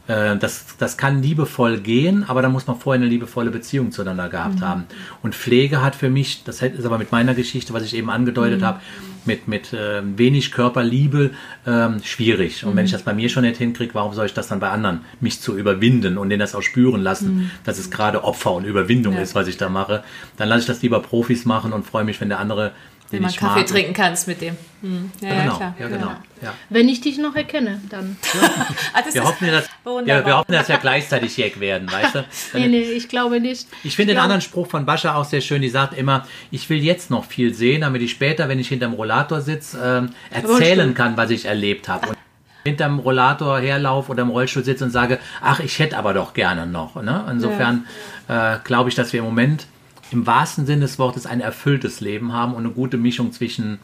äh, 0.10 0.38
das, 0.38 0.66
das 0.80 0.97
kann 0.97 1.22
liebevoll 1.22 1.80
gehen, 1.80 2.26
aber 2.28 2.41
da 2.41 2.49
muss 2.49 2.66
man 2.66 2.80
vorher 2.80 2.99
eine 2.99 3.10
liebevolle 3.10 3.51
Beziehung 3.51 3.91
zueinander 3.91 4.28
gehabt 4.28 4.60
haben. 4.62 4.86
Und 5.22 5.36
Pflege 5.36 5.84
hat 5.84 5.95
für 5.95 6.10
mich, 6.10 6.43
das 6.43 6.64
ist 6.64 6.86
aber 6.86 6.97
mit 6.97 7.12
meiner 7.12 7.36
Geschichte, 7.36 7.74
was 7.74 7.84
ich 7.84 7.95
eben 7.95 8.10
angedeutet 8.10 8.64
habe, 8.64 8.80
mit, 9.26 9.47
mit 9.47 9.72
äh, 9.72 10.01
wenig 10.18 10.51
Körperliebe 10.51 11.30
ähm, 11.68 12.01
schwierig. 12.03 12.66
Und 12.66 12.76
wenn 12.76 12.86
ich 12.86 12.91
das 12.91 13.03
bei 13.03 13.14
mir 13.14 13.30
schon 13.30 13.43
nicht 13.43 13.57
hinkriege, 13.57 13.93
warum 13.93 14.16
soll 14.16 14.26
ich 14.26 14.34
das 14.34 14.47
dann 14.47 14.60
bei 14.60 14.70
anderen, 14.70 15.01
mich 15.20 15.41
zu 15.41 15.55
überwinden 15.55 16.18
und 16.18 16.30
denen 16.30 16.39
das 16.39 16.55
auch 16.55 16.64
spüren 16.64 17.01
lassen, 17.01 17.51
dass 17.64 17.78
es 17.78 17.91
gerade 17.91 18.24
Opfer 18.24 18.53
und 18.53 18.66
Überwindung 18.66 19.16
ist, 19.16 19.36
was 19.36 19.47
ich 19.47 19.57
da 19.57 19.70
mache. 19.70 20.03
Dann 20.38 20.49
lasse 20.49 20.62
ich 20.62 20.66
das 20.66 20.82
lieber 20.82 21.01
Profis 21.01 21.45
machen 21.45 21.72
und 21.72 21.86
freue 21.86 22.03
mich, 22.03 22.20
wenn 22.20 22.30
der 22.30 22.39
andere, 22.39 22.72
den 23.12 23.22
man 23.24 23.32
Kaffee 23.34 23.60
mag, 23.60 23.68
trinken 23.68 23.93
kannst 23.93 24.28
mit 24.28 24.41
dem. 24.41 24.55
Hm. 24.82 25.12
Ja, 25.22 25.28
Ja, 25.30 25.36
ja, 25.36 25.41
genau, 25.43 25.55
klar. 25.57 25.76
ja, 25.80 25.88
genau. 25.88 26.12
Ja. 26.41 26.53
Wenn 26.70 26.88
ich 26.89 27.01
dich 27.01 27.18
noch 27.18 27.36
erkenne, 27.36 27.82
dann. 27.89 28.18
Ah, 28.93 29.01
Wir 29.12 29.24
hoffen, 29.24 29.47
ja, 29.47 29.51
dass, 29.53 29.70
ja, 30.05 30.26
wir 30.26 30.38
hoffen, 30.38 30.51
dass 30.51 30.70
wir 30.70 30.78
gleichzeitig 30.78 31.36
Jack 31.38 31.60
werden, 31.60 31.91
weißt 31.91 32.16
du? 32.16 32.26
Nee, 32.53 32.68
nee, 32.68 32.82
ich 32.82 33.10
glaube 33.10 33.39
nicht. 33.39 33.68
Ich 33.84 33.95
finde 33.95 34.14
den 34.14 34.22
anderen 34.22 34.41
Spruch 34.41 34.68
von 34.68 34.86
Bascha 34.86 35.16
auch 35.16 35.26
sehr 35.26 35.41
schön. 35.41 35.62
Die 35.62 35.70
sagt 35.70 35.97
immer, 35.97 36.26
ich 36.51 36.70
will 36.70 36.80
jetzt 36.84 37.10
noch 37.12 37.26
viel 37.26 37.53
sehen, 37.53 37.82
damit 37.82 38.01
ich 38.01 38.12
später, 38.12 38.47
wenn 38.49 38.60
ich 38.60 38.68
hinterm 38.70 38.93
Rollator 38.93 39.41
sitze, 39.41 39.80
ähm, 39.84 40.10
erzählen 40.30 40.93
kann, 40.93 41.18
was 41.18 41.30
ich 41.32 41.45
erlebt 41.45 41.88
habe. 41.89 42.10
Und 42.10 42.18
hinterm 42.66 42.99
Rollator 42.99 43.60
herlaufe 43.60 44.12
oder 44.12 44.24
im 44.24 44.30
Rollstuhl 44.30 44.64
sitze 44.64 44.84
und 44.84 44.91
sage, 44.91 45.20
ach, 45.41 45.60
ich 45.60 45.80
hätte 45.80 45.97
aber 45.97 46.14
doch 46.14 46.34
gerne 46.34 46.66
noch. 46.68 46.95
Ne? 47.01 47.26
Insofern 47.32 47.88
äh, 48.28 48.57
glaube 48.64 48.89
ich, 48.89 48.95
dass 48.95 49.14
wir 49.14 49.20
im 49.20 49.26
Moment 49.26 49.66
im 50.12 50.26
wahrsten 50.28 50.66
Sinne 50.66 50.82
des 50.82 50.99
Wortes 50.99 51.26
ein 51.26 51.41
erfülltes 51.41 51.99
Leben 52.01 52.34
haben 52.34 52.53
und 52.53 52.66
eine 52.66 52.74
gute 52.74 52.97
Mischung 52.97 53.32
zwischen 53.32 53.80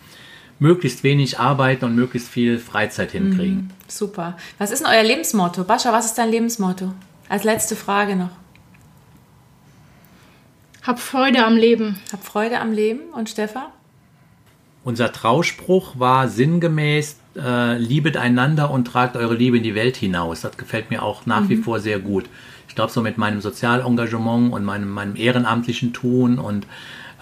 möglichst 0.60 1.04
wenig 1.04 1.40
arbeiten 1.40 1.86
und 1.86 1.96
möglichst 1.96 2.30
viel 2.30 2.60
Freizeit 2.60 3.12
hinkriegen. 3.12 3.72
Super. 3.88 4.38
Was 4.58 4.72
ist 4.72 4.84
denn 4.84 4.92
euer 4.92 5.04
Lebensmotto? 5.04 5.64
Bascha, 5.64 5.92
was 5.92 6.06
ist 6.06 6.18
dein 6.18 6.30
Lebensmotto? 6.30 6.94
Als 7.28 7.44
letzte 7.44 7.76
Frage 7.76 8.16
noch. 8.16 8.30
Hab 10.84 11.00
Freude 11.00 11.44
am 11.44 11.58
Leben. 11.58 12.00
Hab 12.12 12.24
Freude 12.24 12.60
am 12.60 12.72
Leben. 12.72 13.10
Und 13.14 13.30
Stefan? 13.30 13.66
Unser 14.84 15.12
Trauspruch 15.12 15.98
war 15.98 16.28
sinngemäß, 16.28 17.18
äh, 17.36 17.78
liebet 17.78 18.18
einander 18.18 18.72
und 18.72 18.86
tragt 18.86 19.16
eure 19.18 19.36
Liebe 19.36 19.58
in 19.58 19.64
die 19.64 19.76
Welt 19.76 19.98
hinaus. 19.98 20.42
Das 20.42 20.58
gefällt 20.58 20.90
mir 20.90 21.04
auch 21.04 21.26
nach 21.26 21.50
wie 21.50 21.58
vor 21.58 21.80
sehr 21.80 22.00
gut. 22.00 22.26
Ich 22.68 22.76
glaube, 22.76 22.92
so 22.92 23.02
mit 23.02 23.18
meinem 23.18 23.42
Sozialengagement 23.42 24.54
und 24.54 24.64
meinem, 24.64 24.90
meinem 24.90 25.16
ehrenamtlichen 25.16 25.94
Tun 25.94 26.40
und 26.40 26.68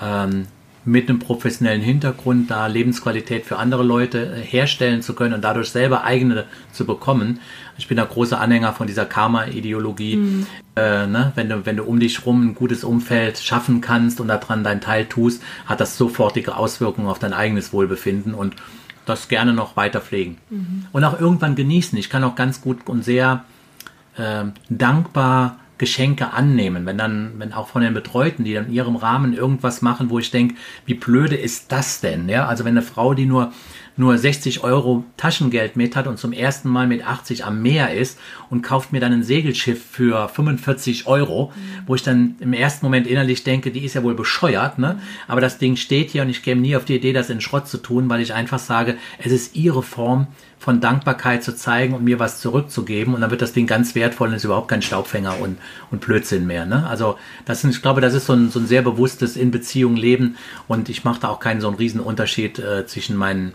ähm, 0.01 0.47
mit 0.85 1.07
einem 1.07 1.19
professionellen 1.19 1.81
Hintergrund 1.81 2.51
da 2.51 2.67
Lebensqualität 2.67 3.45
für 3.45 3.57
andere 3.57 3.83
Leute 3.83 4.35
äh, 4.35 4.41
herstellen 4.41 5.01
zu 5.01 5.13
können 5.13 5.33
und 5.33 5.43
dadurch 5.43 5.69
selber 5.69 6.03
eigene 6.03 6.45
zu 6.71 6.85
bekommen. 6.85 7.39
Ich 7.77 7.87
bin 7.87 7.99
ein 7.99 8.07
großer 8.07 8.39
Anhänger 8.39 8.73
von 8.73 8.87
dieser 8.87 9.05
Karma-Ideologie. 9.05 10.45
Äh, 10.75 11.07
ne? 11.07 11.31
wenn, 11.35 11.49
du, 11.49 11.65
wenn 11.65 11.77
du 11.77 11.83
um 11.83 11.99
dich 11.99 12.25
rum 12.25 12.49
ein 12.49 12.55
gutes 12.55 12.83
Umfeld 12.83 13.37
schaffen 13.37 13.79
kannst 13.79 14.19
und 14.19 14.27
daran 14.27 14.63
deinen 14.63 14.81
Teil 14.81 15.05
tust, 15.05 15.41
hat 15.65 15.79
das 15.79 15.97
sofortige 15.97 16.57
Auswirkungen 16.57 17.07
auf 17.07 17.19
dein 17.19 17.33
eigenes 17.33 17.73
Wohlbefinden 17.73 18.33
und 18.33 18.55
das 19.05 19.27
gerne 19.27 19.53
noch 19.53 19.75
weiter 19.75 20.01
pflegen. 20.01 20.37
Und 20.91 21.03
auch 21.03 21.19
irgendwann 21.19 21.55
genießen. 21.55 21.97
Ich 21.97 22.09
kann 22.09 22.23
auch 22.23 22.35
ganz 22.35 22.61
gut 22.61 22.87
und 22.87 23.03
sehr 23.03 23.45
äh, 24.17 24.45
dankbar 24.69 25.57
Geschenke 25.77 26.31
annehmen, 26.31 26.85
wenn 26.85 26.97
dann, 26.97 27.33
wenn 27.39 27.51
auch 27.51 27.67
von 27.67 27.81
den 27.81 27.93
Betreuten, 27.93 28.43
die 28.43 28.53
dann 28.53 28.67
in 28.67 28.73
ihrem 28.73 28.95
Rahmen 28.95 29.33
irgendwas 29.33 29.81
machen, 29.81 30.09
wo 30.09 30.19
ich 30.19 30.31
denke, 30.31 30.55
wie 30.85 30.93
blöde 30.93 31.35
ist 31.35 31.71
das 31.71 31.99
denn? 31.99 32.29
Ja, 32.29 32.47
also 32.47 32.63
wenn 32.63 32.77
eine 32.77 32.83
Frau, 32.83 33.13
die 33.13 33.25
nur 33.25 33.51
nur 33.95 34.17
60 34.17 34.63
Euro 34.63 35.03
Taschengeld 35.17 35.75
mit 35.75 35.95
hat 35.95 36.07
und 36.07 36.17
zum 36.17 36.33
ersten 36.33 36.69
Mal 36.69 36.87
mit 36.87 37.05
80 37.05 37.45
am 37.45 37.61
Meer 37.61 37.93
ist 37.93 38.19
und 38.49 38.61
kauft 38.61 38.91
mir 38.91 38.99
dann 38.99 39.13
ein 39.13 39.23
Segelschiff 39.23 39.83
für 39.83 40.27
45 40.29 41.07
Euro, 41.07 41.53
wo 41.85 41.95
ich 41.95 42.03
dann 42.03 42.35
im 42.39 42.53
ersten 42.53 42.85
Moment 42.85 43.07
innerlich 43.07 43.43
denke, 43.43 43.71
die 43.71 43.85
ist 43.85 43.93
ja 43.93 44.03
wohl 44.03 44.15
bescheuert, 44.15 44.79
ne? 44.79 44.99
Aber 45.27 45.41
das 45.41 45.57
Ding 45.57 45.75
steht 45.75 46.11
hier 46.11 46.23
und 46.23 46.29
ich 46.29 46.43
käme 46.43 46.61
nie 46.61 46.75
auf 46.75 46.85
die 46.85 46.95
Idee, 46.95 47.13
das 47.13 47.29
in 47.29 47.41
Schrott 47.41 47.67
zu 47.67 47.77
tun, 47.77 48.09
weil 48.09 48.21
ich 48.21 48.33
einfach 48.33 48.59
sage, 48.59 48.97
es 49.19 49.31
ist 49.31 49.55
ihre 49.55 49.83
Form 49.83 50.27
von 50.63 50.79
Dankbarkeit 50.79 51.43
zu 51.43 51.53
zeigen 51.53 51.93
und 51.93 52.05
mir 52.05 52.19
was 52.19 52.39
zurückzugeben 52.39 53.13
und 53.13 53.19
dann 53.19 53.31
wird 53.31 53.41
das 53.41 53.51
Ding 53.51 53.67
ganz 53.67 53.95
wertvoll 53.95 54.29
und 54.29 54.35
ist 54.35 54.45
überhaupt 54.45 54.69
kein 54.69 54.81
Staubfänger 54.81 55.41
und, 55.41 55.57
und 55.91 55.99
Blödsinn 55.99 56.47
mehr. 56.47 56.65
Ne? 56.65 56.87
Also 56.87 57.17
das 57.43 57.59
sind, 57.59 57.71
ich 57.71 57.81
glaube, 57.81 57.99
das 57.99 58.13
ist 58.13 58.27
so 58.27 58.33
ein, 58.33 58.49
so 58.49 58.59
ein 58.59 58.65
sehr 58.65 58.81
bewusstes 58.81 59.35
in 59.35 59.51
Beziehung 59.51 59.97
leben 59.97 60.37
und 60.69 60.87
ich 60.87 61.03
mache 61.03 61.19
da 61.19 61.27
auch 61.27 61.41
keinen 61.41 61.59
so 61.59 61.67
einen 61.67 61.75
riesen 61.75 61.99
Unterschied 61.99 62.59
äh, 62.59 62.85
zwischen 62.87 63.17
meinen 63.17 63.51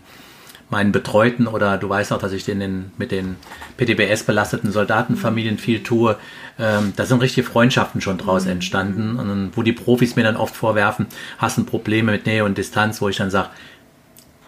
meinen 0.69 0.91
Betreuten 0.91 1.47
oder 1.47 1.77
du 1.77 1.89
weißt 1.89 2.13
auch, 2.13 2.19
dass 2.19 2.31
ich 2.31 2.45
den, 2.45 2.91
mit 2.97 3.11
den 3.11 3.37
PTBS 3.77 4.23
belasteten 4.23 4.71
Soldatenfamilien 4.71 5.57
viel 5.57 5.81
tue. 5.81 6.17
Ähm, 6.59 6.93
da 6.95 7.05
sind 7.05 7.21
richtige 7.21 7.47
Freundschaften 7.47 8.01
schon 8.01 8.17
draus 8.17 8.45
entstanden 8.45 9.17
und 9.17 9.51
wo 9.55 9.63
die 9.63 9.73
Profis 9.73 10.15
mir 10.15 10.23
dann 10.23 10.37
oft 10.37 10.55
vorwerfen, 10.55 11.07
hast 11.37 11.57
ein 11.57 11.65
Probleme 11.65 12.11
mit 12.11 12.25
Nähe 12.25 12.43
und 12.43 12.57
Distanz, 12.57 13.01
wo 13.01 13.09
ich 13.09 13.17
dann 13.17 13.31
sage, 13.31 13.49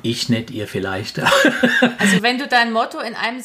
ich 0.04 0.30
nicht, 0.30 0.52
ihr 0.52 0.68
vielleicht. 0.68 1.20
Also 1.20 1.30
wenn 2.22 2.38
du 2.38 2.48
dein 2.48 2.72
Motto 2.72 3.00
in 3.00 3.16
einem, 3.16 3.42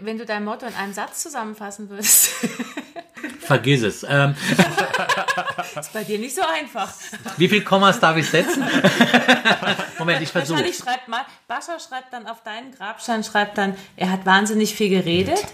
wenn 0.00 0.18
du 0.18 0.24
dein 0.24 0.44
Motto 0.44 0.66
in 0.66 0.74
einem 0.74 0.92
Satz 0.92 1.22
zusammenfassen 1.22 1.90
würdest. 1.90 2.30
Vergiss 3.40 3.82
es. 3.82 4.06
Ähm, 4.08 4.34
Ist 5.78 5.92
bei 5.92 6.04
dir 6.04 6.18
nicht 6.18 6.34
so 6.34 6.42
einfach. 6.42 6.92
wie 7.36 7.48
viel 7.48 7.62
Kommas 7.62 8.00
darf 8.00 8.16
ich 8.16 8.28
setzen? 8.28 8.62
Moment, 9.98 10.22
ich 10.22 10.30
versuche. 10.30 10.58
Wahrscheinlich 10.58 10.78
schreibt 10.78 11.08
mal, 11.08 11.24
Bascha 11.46 11.78
schreibt 11.78 12.12
dann 12.12 12.26
auf 12.26 12.42
deinen 12.42 12.72
Grabstein, 12.72 13.24
schreibt 13.24 13.58
dann, 13.58 13.74
er 13.96 14.10
hat 14.10 14.26
wahnsinnig 14.26 14.74
viel 14.74 14.88
geredet. 14.88 15.44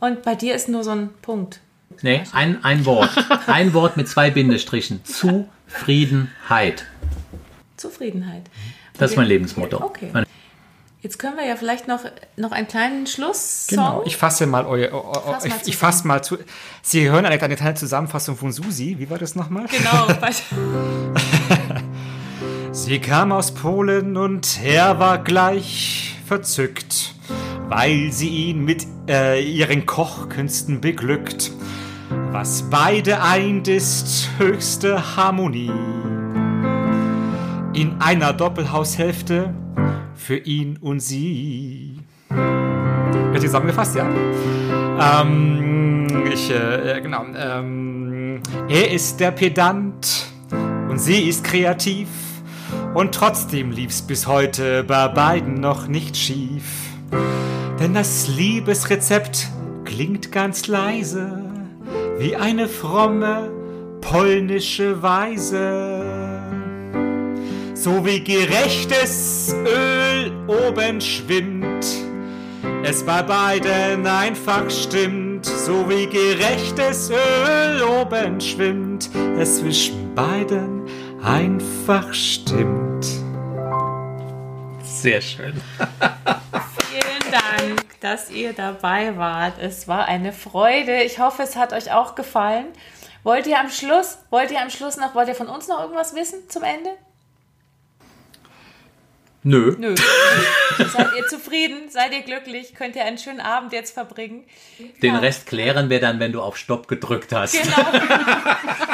Und 0.00 0.22
bei 0.22 0.34
dir 0.34 0.54
ist 0.54 0.68
nur 0.68 0.84
so 0.84 0.92
ein 0.92 1.10
Punkt. 1.22 1.60
Nee, 2.02 2.22
ein, 2.32 2.64
ein 2.64 2.84
Wort. 2.84 3.10
Ein 3.46 3.74
Wort 3.74 3.96
mit 3.96 4.08
zwei 4.08 4.30
Bindestrichen. 4.30 5.02
Zufriedenheit. 5.04 6.86
Zufriedenheit. 7.76 8.42
Das 8.98 9.12
ist 9.12 9.16
mein 9.16 9.26
Lebensmotto. 9.26 9.82
Okay. 9.82 10.12
Jetzt 11.00 11.18
können 11.18 11.36
wir 11.36 11.46
ja 11.46 11.54
vielleicht 11.54 11.86
noch, 11.86 12.00
noch 12.36 12.50
einen 12.50 12.66
kleinen 12.66 13.06
Schlusssong. 13.06 13.76
Genau, 13.76 14.02
ich 14.04 14.16
fasse 14.16 14.46
mal 14.46 14.66
euer, 14.66 14.92
eu, 14.92 14.98
eu, 14.98 15.32
Fass 15.32 15.44
ich, 15.44 15.52
ich 15.66 15.76
fasse 15.76 16.06
mal 16.08 16.24
zu. 16.24 16.38
Sie 16.82 17.08
hören 17.08 17.24
eine, 17.24 17.40
eine 17.40 17.54
kleine 17.54 17.74
Zusammenfassung 17.74 18.36
von 18.36 18.50
Susi. 18.50 18.96
Wie 18.98 19.08
war 19.08 19.18
das 19.18 19.36
nochmal? 19.36 19.66
Genau. 19.66 20.08
Sie 22.72 22.98
kam 22.98 23.30
aus 23.30 23.54
Polen 23.54 24.16
und 24.16 24.58
er 24.64 24.98
war 24.98 25.22
gleich 25.22 26.16
verzückt, 26.26 27.14
weil 27.68 28.12
sie 28.12 28.28
ihn 28.28 28.64
mit 28.64 28.86
äh, 29.08 29.42
ihren 29.42 29.86
Kochkünsten 29.86 30.80
beglückt. 30.80 31.52
Was 32.30 32.68
beide 32.70 33.22
eint, 33.22 33.68
ist 33.68 34.28
höchste 34.38 35.16
Harmonie. 35.16 35.72
In 37.72 38.00
einer 38.00 38.32
Doppelhaushälfte 38.32 39.54
für 40.18 40.36
ihn 40.36 40.76
und 40.80 41.00
sie. 41.00 42.00
Wird 42.28 43.40
zusammengefasst, 43.40 43.96
ja? 43.96 44.08
Ähm, 45.00 46.06
ich, 46.32 46.50
äh, 46.50 47.00
genau. 47.00 47.24
Ähm, 47.36 48.40
er 48.68 48.90
ist 48.90 49.20
der 49.20 49.30
Pedant 49.30 50.26
und 50.88 50.98
sie 50.98 51.28
ist 51.28 51.44
kreativ. 51.44 52.08
Und 52.94 53.14
trotzdem 53.14 53.70
lief's 53.70 54.02
bis 54.02 54.26
heute 54.26 54.82
bei 54.84 55.08
beiden 55.08 55.54
noch 55.54 55.86
nicht 55.86 56.16
schief. 56.16 56.64
Denn 57.78 57.94
das 57.94 58.28
Liebesrezept 58.28 59.48
klingt 59.84 60.32
ganz 60.32 60.66
leise, 60.66 61.44
wie 62.18 62.34
eine 62.34 62.66
fromme 62.66 63.50
polnische 64.00 65.02
Weise. 65.02 66.07
So 67.88 68.04
wie 68.04 68.22
gerechtes 68.22 69.50
Öl 69.64 70.30
oben 70.46 71.00
schwimmt, 71.00 71.86
es 72.84 73.02
bei 73.02 73.22
beiden 73.22 74.06
einfach 74.06 74.70
stimmt. 74.70 75.46
So 75.46 75.88
wie 75.88 76.06
gerechtes 76.06 77.10
Öl 77.10 77.82
oben 77.82 78.42
schwimmt, 78.42 79.08
es 79.38 79.60
zwischen 79.60 80.14
beiden 80.14 80.86
einfach 81.24 82.12
stimmt. 82.12 83.06
Sehr 84.82 85.22
schön. 85.22 85.58
Vielen 86.90 87.32
Dank, 87.32 88.00
dass 88.02 88.30
ihr 88.30 88.52
dabei 88.52 89.16
wart. 89.16 89.54
Es 89.58 89.88
war 89.88 90.04
eine 90.04 90.34
Freude. 90.34 91.04
Ich 91.04 91.20
hoffe, 91.20 91.42
es 91.42 91.56
hat 91.56 91.72
euch 91.72 91.90
auch 91.90 92.14
gefallen. 92.16 92.66
Wollt 93.22 93.46
ihr 93.46 93.58
am 93.58 93.70
Schluss, 93.70 94.18
wollt 94.28 94.50
ihr 94.50 94.60
am 94.60 94.68
Schluss 94.68 94.98
noch, 94.98 95.14
wollt 95.14 95.28
ihr 95.28 95.34
von 95.34 95.48
uns 95.48 95.68
noch 95.68 95.80
irgendwas 95.80 96.14
wissen 96.14 96.50
zum 96.50 96.64
Ende? 96.64 96.90
Nö. 99.42 99.76
Nö. 99.78 99.94
Seid 100.92 101.08
ihr 101.16 101.26
zufrieden? 101.26 101.88
Seid 101.90 102.12
ihr 102.12 102.22
glücklich? 102.22 102.74
Könnt 102.74 102.96
ihr 102.96 103.04
einen 103.04 103.18
schönen 103.18 103.40
Abend 103.40 103.72
jetzt 103.72 103.94
verbringen? 103.94 104.44
Den 105.02 105.16
Rest 105.16 105.46
klären 105.46 105.90
wir 105.90 106.00
dann, 106.00 106.18
wenn 106.18 106.32
du 106.32 106.40
auf 106.40 106.56
Stopp 106.56 106.88
gedrückt 106.88 107.32
hast. 107.32 107.52
Genau. 107.52 107.76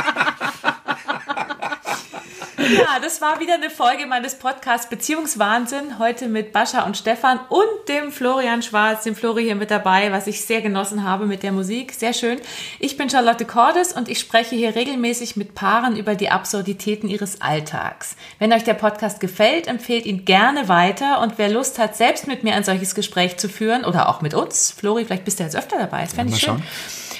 Ja, 2.72 2.98
das 3.02 3.20
war 3.20 3.40
wieder 3.40 3.54
eine 3.54 3.68
Folge 3.68 4.06
meines 4.06 4.36
Podcasts 4.36 4.88
Beziehungswahnsinn. 4.88 5.98
Heute 5.98 6.28
mit 6.28 6.52
Bascha 6.52 6.86
und 6.86 6.96
Stefan 6.96 7.38
und 7.50 7.88
dem 7.88 8.10
Florian 8.10 8.62
Schwarz, 8.62 9.04
dem 9.04 9.14
Flori 9.14 9.44
hier 9.44 9.54
mit 9.54 9.70
dabei, 9.70 10.10
was 10.12 10.26
ich 10.26 10.44
sehr 10.44 10.62
genossen 10.62 11.04
habe 11.04 11.26
mit 11.26 11.42
der 11.42 11.52
Musik. 11.52 11.92
Sehr 11.92 12.14
schön. 12.14 12.38
Ich 12.78 12.96
bin 12.96 13.10
Charlotte 13.10 13.44
Cordes 13.44 13.92
und 13.92 14.08
ich 14.08 14.18
spreche 14.18 14.56
hier 14.56 14.74
regelmäßig 14.74 15.36
mit 15.36 15.54
Paaren 15.54 15.96
über 15.96 16.14
die 16.14 16.30
Absurditäten 16.30 17.08
ihres 17.08 17.42
Alltags. 17.42 18.16
Wenn 18.38 18.52
euch 18.52 18.64
der 18.64 18.74
Podcast 18.74 19.20
gefällt, 19.20 19.66
empfehlt 19.66 20.06
ihn 20.06 20.24
gerne 20.24 20.68
weiter 20.68 21.20
und 21.20 21.36
wer 21.36 21.50
Lust 21.50 21.78
hat, 21.78 21.96
selbst 21.96 22.26
mit 22.26 22.44
mir 22.44 22.54
ein 22.54 22.64
solches 22.64 22.94
Gespräch 22.94 23.36
zu 23.36 23.50
führen 23.50 23.84
oder 23.84 24.08
auch 24.08 24.22
mit 24.22 24.32
uns, 24.32 24.70
Flori, 24.70 25.04
vielleicht 25.04 25.26
bist 25.26 25.38
du 25.38 25.44
jetzt 25.44 25.56
öfter 25.56 25.78
dabei, 25.78 26.02
das 26.02 26.14
fände 26.14 26.34
ich 26.34 26.46
mal 26.46 26.54
schön. 26.54 26.64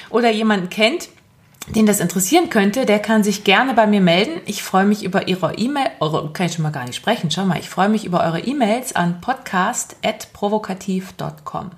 Oder 0.09 0.31
jemanden 0.31 0.71
kennt, 0.71 1.09
den 1.69 1.86
das 1.86 2.01
interessieren 2.01 2.51
könnte, 2.51 2.85
der 2.86 2.99
kann 2.99 3.23
sich 3.24 3.45
gerne 3.45 3.74
bei 3.74 3.86
mir 3.86 4.01
melden. 4.01 4.41
Ich 4.47 4.62
freue 4.62 4.85
mich 4.85 5.03
über 5.03 5.28
Ihre 5.28 5.55
E-Mail, 5.55 5.91
eure, 6.01 6.32
kann 6.32 6.47
ich 6.47 6.55
schon 6.55 6.62
mal 6.62 6.70
gar 6.70 6.85
nicht 6.85 6.97
sprechen, 6.97 7.31
schau 7.31 7.45
mal, 7.45 7.59
ich 7.59 7.69
freue 7.70 7.89
mich 7.89 8.05
über 8.05 8.23
eure 8.23 8.41
E-Mails 8.41 8.97
an 8.97 9.20
podcast.provokativ.com. 9.20 11.70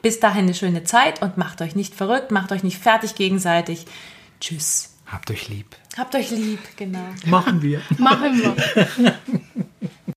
Bis 0.00 0.20
dahin 0.20 0.44
eine 0.44 0.54
schöne 0.54 0.84
Zeit 0.84 1.20
und 1.22 1.36
macht 1.38 1.62
euch 1.62 1.74
nicht 1.74 1.94
verrückt, 1.94 2.30
macht 2.30 2.52
euch 2.52 2.62
nicht 2.62 2.78
fertig 2.78 3.14
gegenseitig. 3.14 3.86
Tschüss. 4.40 4.90
Habt 5.06 5.30
euch 5.30 5.48
lieb. 5.48 5.76
Habt 5.98 6.14
euch 6.14 6.30
lieb, 6.30 6.60
genau. 6.76 7.04
Machen 7.26 7.60
wir. 7.60 7.82
Machen 7.98 8.40
wir. 8.40 8.56